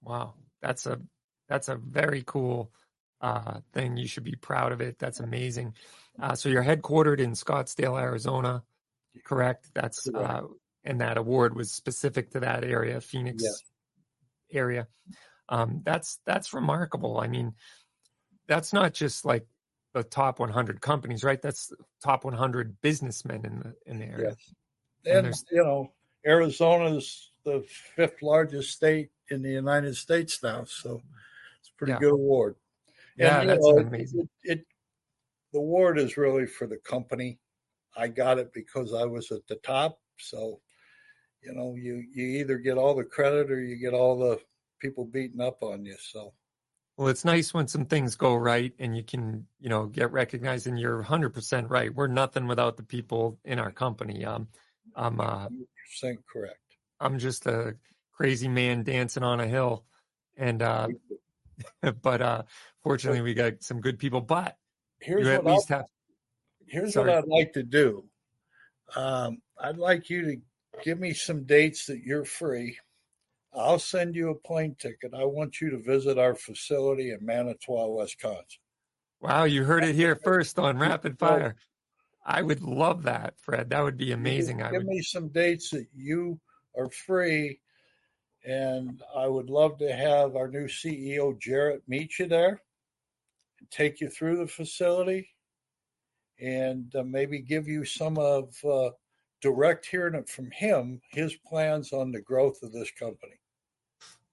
Wow. 0.00 0.34
That's 0.62 0.86
a, 0.86 1.00
that's 1.48 1.68
a 1.68 1.74
very 1.74 2.22
cool, 2.24 2.70
uh, 3.24 3.60
thing. 3.72 3.96
You 3.96 4.06
should 4.06 4.24
be 4.24 4.36
proud 4.36 4.72
of 4.72 4.80
it. 4.80 4.98
That's 4.98 5.20
amazing. 5.20 5.74
Uh, 6.20 6.34
so 6.34 6.48
you're 6.48 6.62
headquartered 6.62 7.20
in 7.20 7.32
Scottsdale, 7.32 8.00
Arizona, 8.00 8.62
correct? 9.24 9.70
That's 9.74 10.06
uh, 10.14 10.42
and 10.84 11.00
that 11.00 11.16
award 11.16 11.56
was 11.56 11.72
specific 11.72 12.30
to 12.32 12.40
that 12.40 12.64
area, 12.64 13.00
Phoenix 13.00 13.42
Yes. 13.42 13.62
area. 14.52 14.86
Um, 15.48 15.80
that's 15.84 16.20
that's 16.26 16.52
remarkable. 16.52 17.18
I 17.18 17.28
mean, 17.28 17.54
that's 18.46 18.72
not 18.72 18.92
just 18.92 19.24
like 19.24 19.46
the 19.94 20.02
top 20.04 20.38
100 20.38 20.80
companies, 20.80 21.24
right? 21.24 21.40
That's 21.40 21.72
top 22.02 22.24
100 22.24 22.80
businessmen 22.82 23.44
in 23.46 23.58
the 23.60 23.74
in 23.86 23.98
the 23.98 24.06
area. 24.06 24.28
Yes. 24.30 24.54
And 25.06 25.26
And, 25.26 25.34
you 25.50 25.64
know, 25.64 25.92
Arizona's 26.26 27.32
the 27.44 27.62
fifth 27.96 28.22
largest 28.22 28.72
state 28.72 29.10
in 29.30 29.42
the 29.42 29.50
United 29.50 29.96
States 29.96 30.42
now, 30.42 30.64
so 30.64 31.02
it's 31.60 31.70
a 31.70 31.74
pretty 31.78 31.92
Yeah. 31.92 31.98
good 31.98 32.12
award. 32.12 32.56
Yeah, 33.16 33.42
you 33.42 33.48
that's 33.48 33.66
know, 33.66 33.78
amazing. 33.78 34.28
It, 34.42 34.58
it 34.58 34.66
the 35.52 35.60
award 35.60 35.98
is 35.98 36.16
really 36.16 36.46
for 36.46 36.66
the 36.66 36.78
company. 36.78 37.38
I 37.96 38.08
got 38.08 38.38
it 38.38 38.52
because 38.52 38.92
I 38.92 39.04
was 39.04 39.30
at 39.30 39.46
the 39.48 39.56
top, 39.56 39.98
so 40.18 40.60
you 41.42 41.52
know, 41.52 41.74
you 41.76 42.02
you 42.12 42.40
either 42.40 42.58
get 42.58 42.78
all 42.78 42.94
the 42.94 43.04
credit 43.04 43.50
or 43.50 43.62
you 43.62 43.76
get 43.76 43.94
all 43.94 44.18
the 44.18 44.40
people 44.80 45.04
beating 45.04 45.40
up 45.40 45.62
on 45.62 45.84
you. 45.84 45.96
So 45.98 46.32
Well, 46.96 47.08
it's 47.08 47.24
nice 47.24 47.54
when 47.54 47.68
some 47.68 47.86
things 47.86 48.16
go 48.16 48.34
right 48.34 48.72
and 48.78 48.96
you 48.96 49.02
can, 49.02 49.46
you 49.60 49.68
know, 49.68 49.86
get 49.86 50.12
recognized 50.12 50.66
and 50.66 50.78
you're 50.78 51.02
100% 51.02 51.70
right. 51.70 51.94
We're 51.94 52.06
nothing 52.06 52.46
without 52.46 52.76
the 52.76 52.82
people 52.82 53.38
in 53.44 53.58
our 53.58 53.70
company. 53.70 54.24
Um, 54.24 54.48
I'm, 54.96 55.20
uh, 55.20 55.48
you're 55.50 55.66
saying 55.94 56.18
correct. 56.30 56.58
I'm 57.00 57.18
just 57.18 57.46
a 57.46 57.76
crazy 58.12 58.48
man 58.48 58.82
dancing 58.82 59.22
on 59.22 59.40
a 59.40 59.46
hill. 59.46 59.84
And, 60.36 60.62
uh, 60.62 60.88
but, 62.02 62.22
uh, 62.22 62.42
fortunately 62.82 63.20
we 63.20 63.34
got 63.34 63.62
some 63.62 63.80
good 63.80 63.98
people, 63.98 64.20
but 64.20 64.56
Here's 65.00 65.26
what 65.26 65.44
least 65.44 65.68
have, 65.68 65.84
Here's 66.66 66.94
Sorry. 66.94 67.10
what 67.10 67.18
I'd 67.18 67.28
like 67.28 67.52
to 67.54 67.62
do. 67.62 68.04
Um, 68.96 69.38
I'd 69.60 69.76
like 69.78 70.10
you 70.10 70.22
to 70.22 70.36
give 70.82 70.98
me 70.98 71.12
some 71.12 71.44
dates 71.44 71.86
that 71.86 72.02
you're 72.02 72.24
free. 72.24 72.76
I'll 73.52 73.78
send 73.78 74.16
you 74.16 74.30
a 74.30 74.34
plane 74.34 74.74
ticket. 74.78 75.12
I 75.14 75.24
want 75.24 75.60
you 75.60 75.70
to 75.70 75.78
visit 75.78 76.18
our 76.18 76.34
facility 76.34 77.10
in 77.10 77.24
Manitowoc, 77.24 77.96
Wisconsin. 77.96 78.44
wow, 79.20 79.44
you 79.44 79.64
heard 79.64 79.84
it 79.84 79.94
here 79.94 80.16
first 80.24 80.58
on 80.58 80.78
rapid 80.78 81.18
fire. 81.18 81.56
I 82.26 82.42
would 82.42 82.62
love 82.62 83.02
that, 83.04 83.34
Fred. 83.38 83.70
That 83.70 83.82
would 83.82 83.96
be 83.96 84.12
amazing. 84.12 84.62
I 84.62 84.70
Give 84.70 84.78
would, 84.78 84.86
me 84.86 85.02
some 85.02 85.28
dates 85.28 85.70
that 85.70 85.86
you 85.94 86.40
are 86.76 86.88
free, 86.88 87.60
and 88.44 89.02
I 89.16 89.26
would 89.26 89.50
love 89.50 89.78
to 89.78 89.92
have 89.92 90.36
our 90.36 90.48
new 90.48 90.66
CEO 90.66 91.38
Jared 91.40 91.82
meet 91.88 92.18
you 92.18 92.26
there, 92.26 92.60
and 93.58 93.70
take 93.70 94.00
you 94.00 94.08
through 94.08 94.36
the 94.38 94.46
facility, 94.46 95.28
and 96.40 96.94
uh, 96.94 97.02
maybe 97.02 97.40
give 97.40 97.68
you 97.68 97.84
some 97.84 98.18
of 98.18 98.54
uh, 98.64 98.90
direct 99.40 99.86
hearing 99.86 100.14
it 100.14 100.28
from 100.28 100.50
him 100.50 101.00
his 101.10 101.34
plans 101.46 101.92
on 101.92 102.12
the 102.12 102.20
growth 102.20 102.62
of 102.62 102.72
this 102.72 102.90
company. 102.90 103.38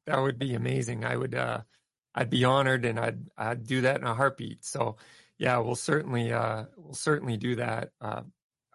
that 0.06 0.20
would 0.20 0.40
be 0.40 0.56
amazing. 0.56 1.06
I 1.06 1.16
would, 1.16 1.36
uh, 1.36 1.62
I'd 2.16 2.30
be 2.30 2.44
honored 2.44 2.86
and 2.86 3.00
I'd, 3.00 3.20
I'd 3.38 3.66
do 3.66 3.82
that 3.82 4.02
in 4.02 4.08
a 4.08 4.14
heartbeat. 4.14 4.66
So, 4.66 4.98
yeah, 5.42 5.58
we'll 5.58 5.76
certainly 5.76 6.32
uh, 6.32 6.66
we'll 6.78 6.94
certainly 6.94 7.36
do 7.36 7.56
that. 7.56 7.90
Uh, 8.00 8.22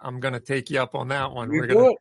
I'm 0.01 0.19
gonna 0.19 0.41
take 0.41 0.69
you 0.69 0.81
up 0.81 0.97
on 0.97 1.07
that 1.09 1.31
one. 1.31 1.49
You 1.53 1.61
we're 1.61 1.67
gonna 1.69 1.95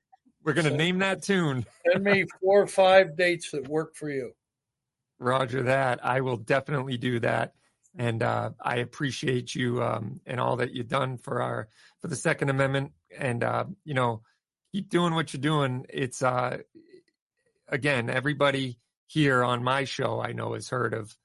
we're 0.45 0.53
gonna 0.53 0.69
So- 0.69 0.75
name 0.75 0.99
that 0.99 1.23
tune. 1.23 1.65
Send 1.91 2.03
me 2.03 2.25
four 2.39 2.61
or 2.61 2.67
five 2.67 3.17
dates 3.17 3.51
that 3.51 3.67
work 3.67 3.95
for 3.95 4.09
you. 4.09 4.33
Roger 5.19 5.63
that. 5.63 6.05
I 6.05 6.21
will 6.21 6.37
definitely 6.37 6.97
do 6.97 7.19
that. 7.21 7.53
And 7.97 8.21
uh, 8.21 8.51
I 8.61 8.77
appreciate 8.77 9.55
you 9.55 9.81
um, 9.81 10.19
and 10.25 10.39
all 10.39 10.57
that 10.57 10.73
you've 10.73 10.89
done 10.89 11.17
for 11.17 11.41
our 11.41 11.69
for 12.01 12.09
the 12.09 12.15
Second 12.15 12.49
Amendment. 12.49 12.91
And 13.17 13.43
uh, 13.43 13.65
you 13.83 13.93
know, 13.93 14.21
keep 14.71 14.89
doing 14.89 15.15
what 15.15 15.33
you're 15.33 15.41
doing. 15.41 15.85
It's 15.89 16.21
uh, 16.21 16.57
again, 17.67 18.09
everybody 18.09 18.79
here 19.07 19.43
on 19.43 19.63
my 19.63 19.85
show 19.85 20.19
I 20.21 20.33
know 20.33 20.53
has 20.53 20.69
heard 20.69 20.93
of 20.93 21.15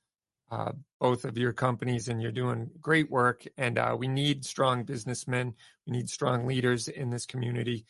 uh, 0.51 0.73
both 1.01 1.25
of 1.25 1.37
your 1.39 1.53
companies, 1.53 2.09
and 2.09 2.23
you're 2.23 2.33
doing 2.33 2.71
great 2.81 3.11
work. 3.11 3.45
And 3.59 3.79
uh, 3.79 3.97
we 3.99 4.07
need 4.09 4.45
strong 4.45 4.85
businessmen. 4.85 5.55
We 5.87 5.93
need 5.93 6.09
strong 6.09 6.47
leaders 6.47 6.89
in 6.89 7.11
this 7.11 7.27
community 7.27 7.85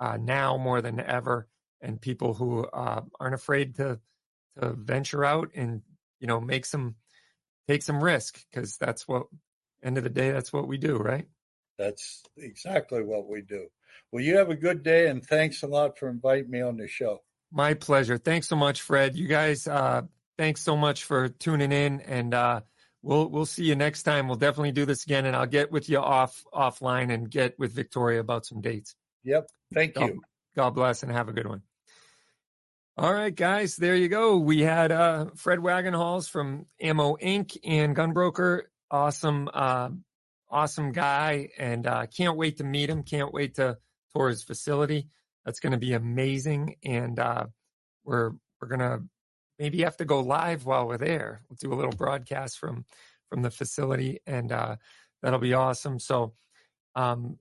uh, 0.00 0.16
now 0.20 0.56
more 0.56 0.80
than 0.82 0.98
ever, 0.98 1.46
and 1.80 2.00
people 2.00 2.34
who 2.34 2.64
uh, 2.64 3.02
aren't 3.20 3.34
afraid 3.34 3.76
to 3.76 4.00
to 4.58 4.72
venture 4.72 5.24
out 5.24 5.50
and 5.54 5.82
you 6.18 6.26
know 6.26 6.40
make 6.40 6.66
some 6.66 6.96
take 7.68 7.82
some 7.82 8.02
risk 8.02 8.40
because 8.50 8.76
that's 8.78 9.06
what 9.06 9.26
end 9.84 9.96
of 9.96 10.02
the 10.04 10.10
day 10.10 10.32
that's 10.32 10.52
what 10.52 10.66
we 10.66 10.76
do 10.78 10.96
right 10.96 11.26
That's 11.78 12.22
exactly 12.36 13.02
what 13.04 13.28
we 13.28 13.42
do. 13.42 13.68
Well, 14.12 14.22
you 14.24 14.36
have 14.38 14.50
a 14.50 14.56
good 14.56 14.82
day, 14.82 15.08
and 15.08 15.24
thanks 15.24 15.62
a 15.62 15.66
lot 15.66 15.98
for 15.98 16.08
inviting 16.08 16.50
me 16.50 16.60
on 16.60 16.76
the 16.76 16.88
show. 16.88 17.22
my 17.52 17.74
pleasure 17.74 18.18
thanks 18.18 18.46
so 18.48 18.56
much 18.56 18.80
fred 18.82 19.16
you 19.16 19.26
guys 19.28 19.66
uh 19.66 20.02
thanks 20.38 20.60
so 20.62 20.76
much 20.76 21.04
for 21.04 21.28
tuning 21.28 21.72
in 21.72 22.00
and 22.02 22.32
uh 22.34 22.60
we'll 23.02 23.28
we'll 23.28 23.46
see 23.46 23.64
you 23.64 23.74
next 23.74 24.04
time 24.04 24.28
we'll 24.28 24.36
definitely 24.46 24.70
do 24.72 24.84
this 24.86 25.04
again 25.04 25.26
and 25.26 25.34
i'll 25.34 25.46
get 25.58 25.70
with 25.72 25.88
you 25.88 25.98
off 25.98 26.44
offline 26.54 27.12
and 27.12 27.28
get 27.30 27.58
with 27.58 27.72
victoria 27.72 28.20
about 28.20 28.46
some 28.46 28.60
dates 28.60 28.94
Yep. 29.24 29.48
Thank 29.72 29.94
God, 29.94 30.06
you. 30.06 30.22
God 30.56 30.70
bless 30.70 31.02
and 31.02 31.12
have 31.12 31.28
a 31.28 31.32
good 31.32 31.46
one. 31.46 31.62
All 32.98 33.12
right, 33.12 33.34
guys, 33.34 33.76
there 33.76 33.96
you 33.96 34.08
go. 34.08 34.36
We 34.38 34.60
had 34.60 34.92
uh, 34.92 35.26
Fred 35.36 35.60
Wagenhals 35.60 36.28
from 36.28 36.66
Ammo 36.80 37.16
Inc. 37.16 37.56
and 37.64 37.96
Gunbroker. 37.96 38.62
Awesome, 38.90 39.48
uh, 39.54 39.90
awesome 40.50 40.92
guy, 40.92 41.50
and 41.56 41.86
uh, 41.86 42.06
can't 42.06 42.36
wait 42.36 42.58
to 42.58 42.64
meet 42.64 42.90
him. 42.90 43.04
Can't 43.04 43.32
wait 43.32 43.54
to 43.54 43.78
tour 44.14 44.28
his 44.28 44.42
facility. 44.42 45.08
That's 45.44 45.60
going 45.60 45.72
to 45.72 45.78
be 45.78 45.94
amazing, 45.94 46.76
and 46.84 47.18
uh, 47.18 47.46
we're 48.04 48.32
we're 48.60 48.68
gonna 48.68 49.04
maybe 49.58 49.82
have 49.82 49.96
to 49.98 50.04
go 50.04 50.20
live 50.20 50.66
while 50.66 50.86
we're 50.86 50.98
there. 50.98 51.42
We'll 51.48 51.56
do 51.58 51.72
a 51.72 51.78
little 51.78 51.92
broadcast 51.92 52.58
from 52.58 52.84
from 53.30 53.40
the 53.40 53.50
facility, 53.50 54.18
and 54.26 54.52
uh, 54.52 54.76
that'll 55.22 55.38
be 55.38 55.54
awesome. 55.54 55.98
So. 55.98 56.34
Um, 56.96 57.38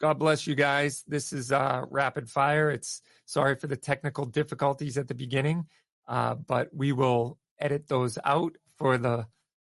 God 0.00 0.18
bless 0.18 0.46
you 0.46 0.54
guys. 0.54 1.02
This 1.08 1.32
is 1.32 1.50
uh, 1.50 1.84
rapid 1.90 2.30
fire. 2.30 2.70
It's 2.70 3.02
sorry 3.24 3.56
for 3.56 3.66
the 3.66 3.76
technical 3.76 4.26
difficulties 4.26 4.96
at 4.96 5.08
the 5.08 5.14
beginning, 5.14 5.66
uh, 6.06 6.34
but 6.34 6.68
we 6.72 6.92
will 6.92 7.38
edit 7.58 7.88
those 7.88 8.18
out 8.24 8.56
for 8.76 8.96
the 8.96 9.26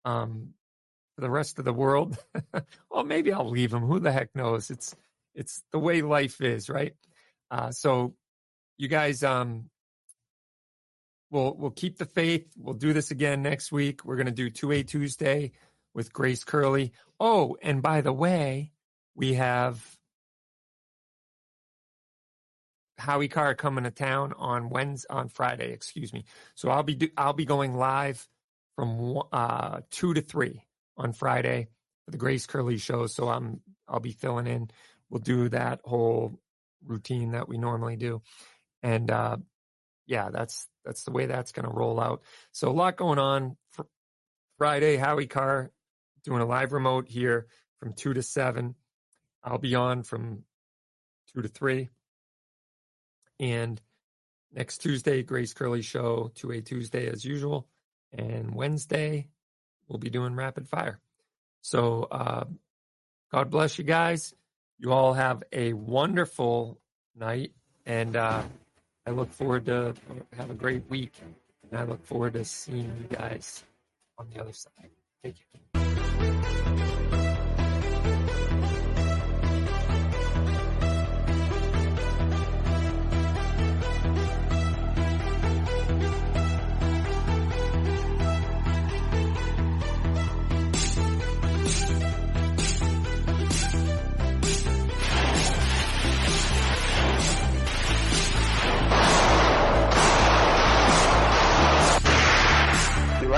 um, 0.05 0.51
for 1.15 1.23
the 1.23 1.31
rest 1.31 1.59
of 1.59 1.65
the 1.65 1.73
world. 1.73 2.17
well, 2.91 3.05
maybe 3.05 3.33
I'll 3.33 3.49
leave 3.49 3.71
them. 3.71 3.83
Who 3.83 3.99
the 3.99 4.13
heck 4.13 4.35
knows? 4.35 4.71
It's 4.71 4.95
it's 5.35 5.63
the 5.73 5.79
way 5.79 6.03
life 6.03 6.41
is, 6.41 6.69
right? 6.69 6.95
Uh, 7.51 7.73
so 7.73 8.15
you 8.79 8.87
guys, 8.89 9.25
um, 9.25 9.71
we'll 11.31 11.55
we'll 11.57 11.71
keep 11.71 11.99
the 11.99 12.07
faith. 12.07 12.47
We'll 12.57 12.75
do 12.75 12.93
this 12.93 13.11
again 13.11 13.43
next 13.43 13.73
week. 13.73 14.05
We're 14.05 14.17
gonna 14.17 14.31
do 14.31 14.51
two 14.51 14.71
A 14.71 14.85
Tuesday 14.85 15.51
with 15.95 16.13
Grace 16.13 16.45
Curley. 16.45 16.93
Oh, 17.19 17.57
and 17.61 17.83
by 17.83 18.03
the 18.03 18.13
way, 18.13 18.73
we 19.17 19.35
have 19.35 19.85
Howie 22.99 23.29
Carr 23.29 23.55
coming 23.55 23.85
to 23.85 23.91
town 23.91 24.33
on 24.37 24.69
Wednesday, 24.69 25.09
on 25.11 25.29
Friday, 25.29 25.73
excuse 25.73 26.13
me. 26.13 26.25
So 26.55 26.71
I'll 26.71 26.83
be 26.83 26.95
do, 26.95 27.09
I'll 27.17 27.33
be 27.33 27.45
going 27.45 27.75
live 27.75 28.27
from 28.77 29.23
uh, 29.33 29.81
two 29.91 30.15
to 30.15 30.21
three 30.21 30.63
on 30.97 31.13
Friday 31.13 31.69
for 32.05 32.11
the 32.11 32.19
Grace 32.19 32.47
Curley 32.47 32.79
show. 32.79 33.07
So 33.07 33.29
I'm 33.29 33.61
I'll 33.89 34.01
be 34.01 34.13
filling 34.13 34.47
in. 34.47 34.71
We'll 35.11 35.21
do 35.21 35.49
that 35.51 35.81
whole 35.85 36.39
routine 36.85 37.33
that 37.33 37.49
we 37.49 37.59
normally 37.59 37.97
do, 37.97 38.23
and 38.83 39.11
uh, 39.11 39.37
yeah, 40.07 40.31
that's 40.31 40.69
that's 40.85 41.05
the 41.05 41.13
way 41.13 41.27
that's 41.27 41.53
going 41.53 41.69
to 41.69 41.75
roll 41.75 42.01
out. 42.01 42.23
So 42.53 42.69
a 42.69 42.73
lot 42.73 42.97
going 42.97 43.19
on. 43.19 43.57
For 43.71 43.87
Friday, 44.59 44.97
Howie 44.97 45.27
Carr 45.27 45.71
doing 46.25 46.41
a 46.41 46.47
live 46.47 46.73
remote 46.73 47.09
here 47.09 47.47
from 47.79 47.93
two 47.93 48.15
to 48.15 48.23
seven. 48.23 48.75
I'll 49.43 49.59
be 49.59 49.75
on 49.75 50.03
from 50.03 50.45
two 51.35 51.43
to 51.43 51.49
three. 51.49 51.89
And 53.43 53.81
next 54.55 54.79
Tuesday, 54.79 55.25
Grace 55.25 55.53
Curley 55.53 55.83
show, 55.83 56.31
2A 56.37 56.65
Tuesday 56.65 57.09
as 57.09 57.25
usual. 57.25 57.67
And 58.13 58.55
Wednesday, 58.55 59.27
we'll 59.89 59.99
be 59.99 60.11
doing 60.11 60.37
rapid 60.37 60.69
fire. 60.69 61.01
So 61.61 62.07
uh, 62.11 62.45
God 63.33 63.51
bless 63.51 63.79
you 63.79 63.85
guys. 63.85 64.33
You 64.79 64.93
all 64.93 65.15
have 65.15 65.43
a 65.53 65.73
wonderful 65.73 66.79
night. 67.17 67.53
And 67.85 68.15
uh, 68.15 68.43
I 69.07 69.11
look 69.11 69.33
forward 69.33 69.67
to 69.67 69.95
have 70.37 70.51
a 70.51 70.55
great 70.55 70.89
week. 70.89 71.13
And 71.69 71.81
I 71.81 71.83
look 71.83 72.05
forward 72.07 72.35
to 72.35 72.45
seeing 72.45 72.93
you 73.11 73.17
guys 73.17 73.65
on 74.19 74.29
the 74.33 74.41
other 74.41 74.53
side. 74.53 74.91
Thank 75.25 75.37
you. 75.41 76.92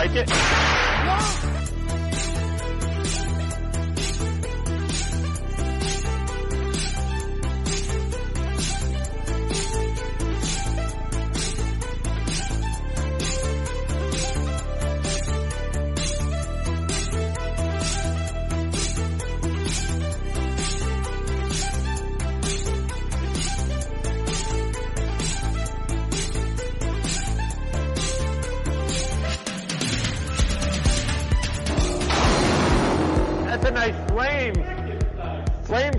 Like 0.07 0.17
it? 0.17 0.64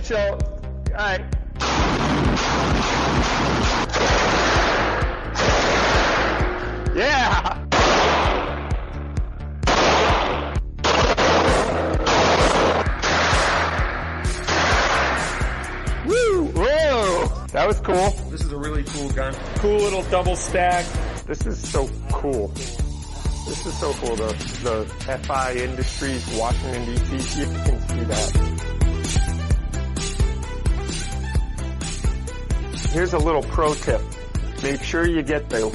Show. 0.05 0.37
All 0.37 0.93
right. 0.93 1.19
Yeah. 6.95 7.65
Woo! 16.05 16.51
Whoa! 16.51 17.47
That 17.51 17.65
was 17.65 17.79
cool. 17.79 17.95
This 18.29 18.43
is 18.43 18.51
a 18.51 18.57
really 18.57 18.83
cool 18.83 19.09
gun. 19.09 19.33
Cool 19.55 19.79
little 19.79 20.03
double 20.03 20.35
stack. 20.35 20.85
This 21.25 21.47
is 21.47 21.57
so 21.57 21.89
cool. 22.11 22.49
This 22.49 23.65
is 23.65 23.75
so 23.79 23.91
cool. 23.93 24.15
The 24.15 24.35
the 24.61 25.17
FI 25.23 25.53
Industries 25.53 26.37
Washington 26.37 26.85
DC. 26.93 27.21
See 27.21 27.41
if 27.41 27.51
you 27.51 27.63
can 27.63 27.81
see 27.87 28.03
that. 28.03 28.74
Here's 32.95 33.11
a 33.11 33.17
little 33.17 33.43
pro 33.43 33.73
tip. 33.73 33.99
Make 34.63 34.81
sure 34.81 35.05
you 35.05 35.21
get 35.21 35.49
the 35.49 35.69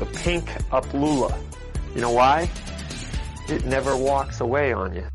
the 0.00 0.06
pink 0.06 0.50
Uplula. 0.72 1.38
You 1.94 2.00
know 2.00 2.10
why? 2.10 2.50
It 3.48 3.64
never 3.66 3.96
walks 3.96 4.40
away 4.40 4.72
on 4.72 4.92
you. 4.92 5.06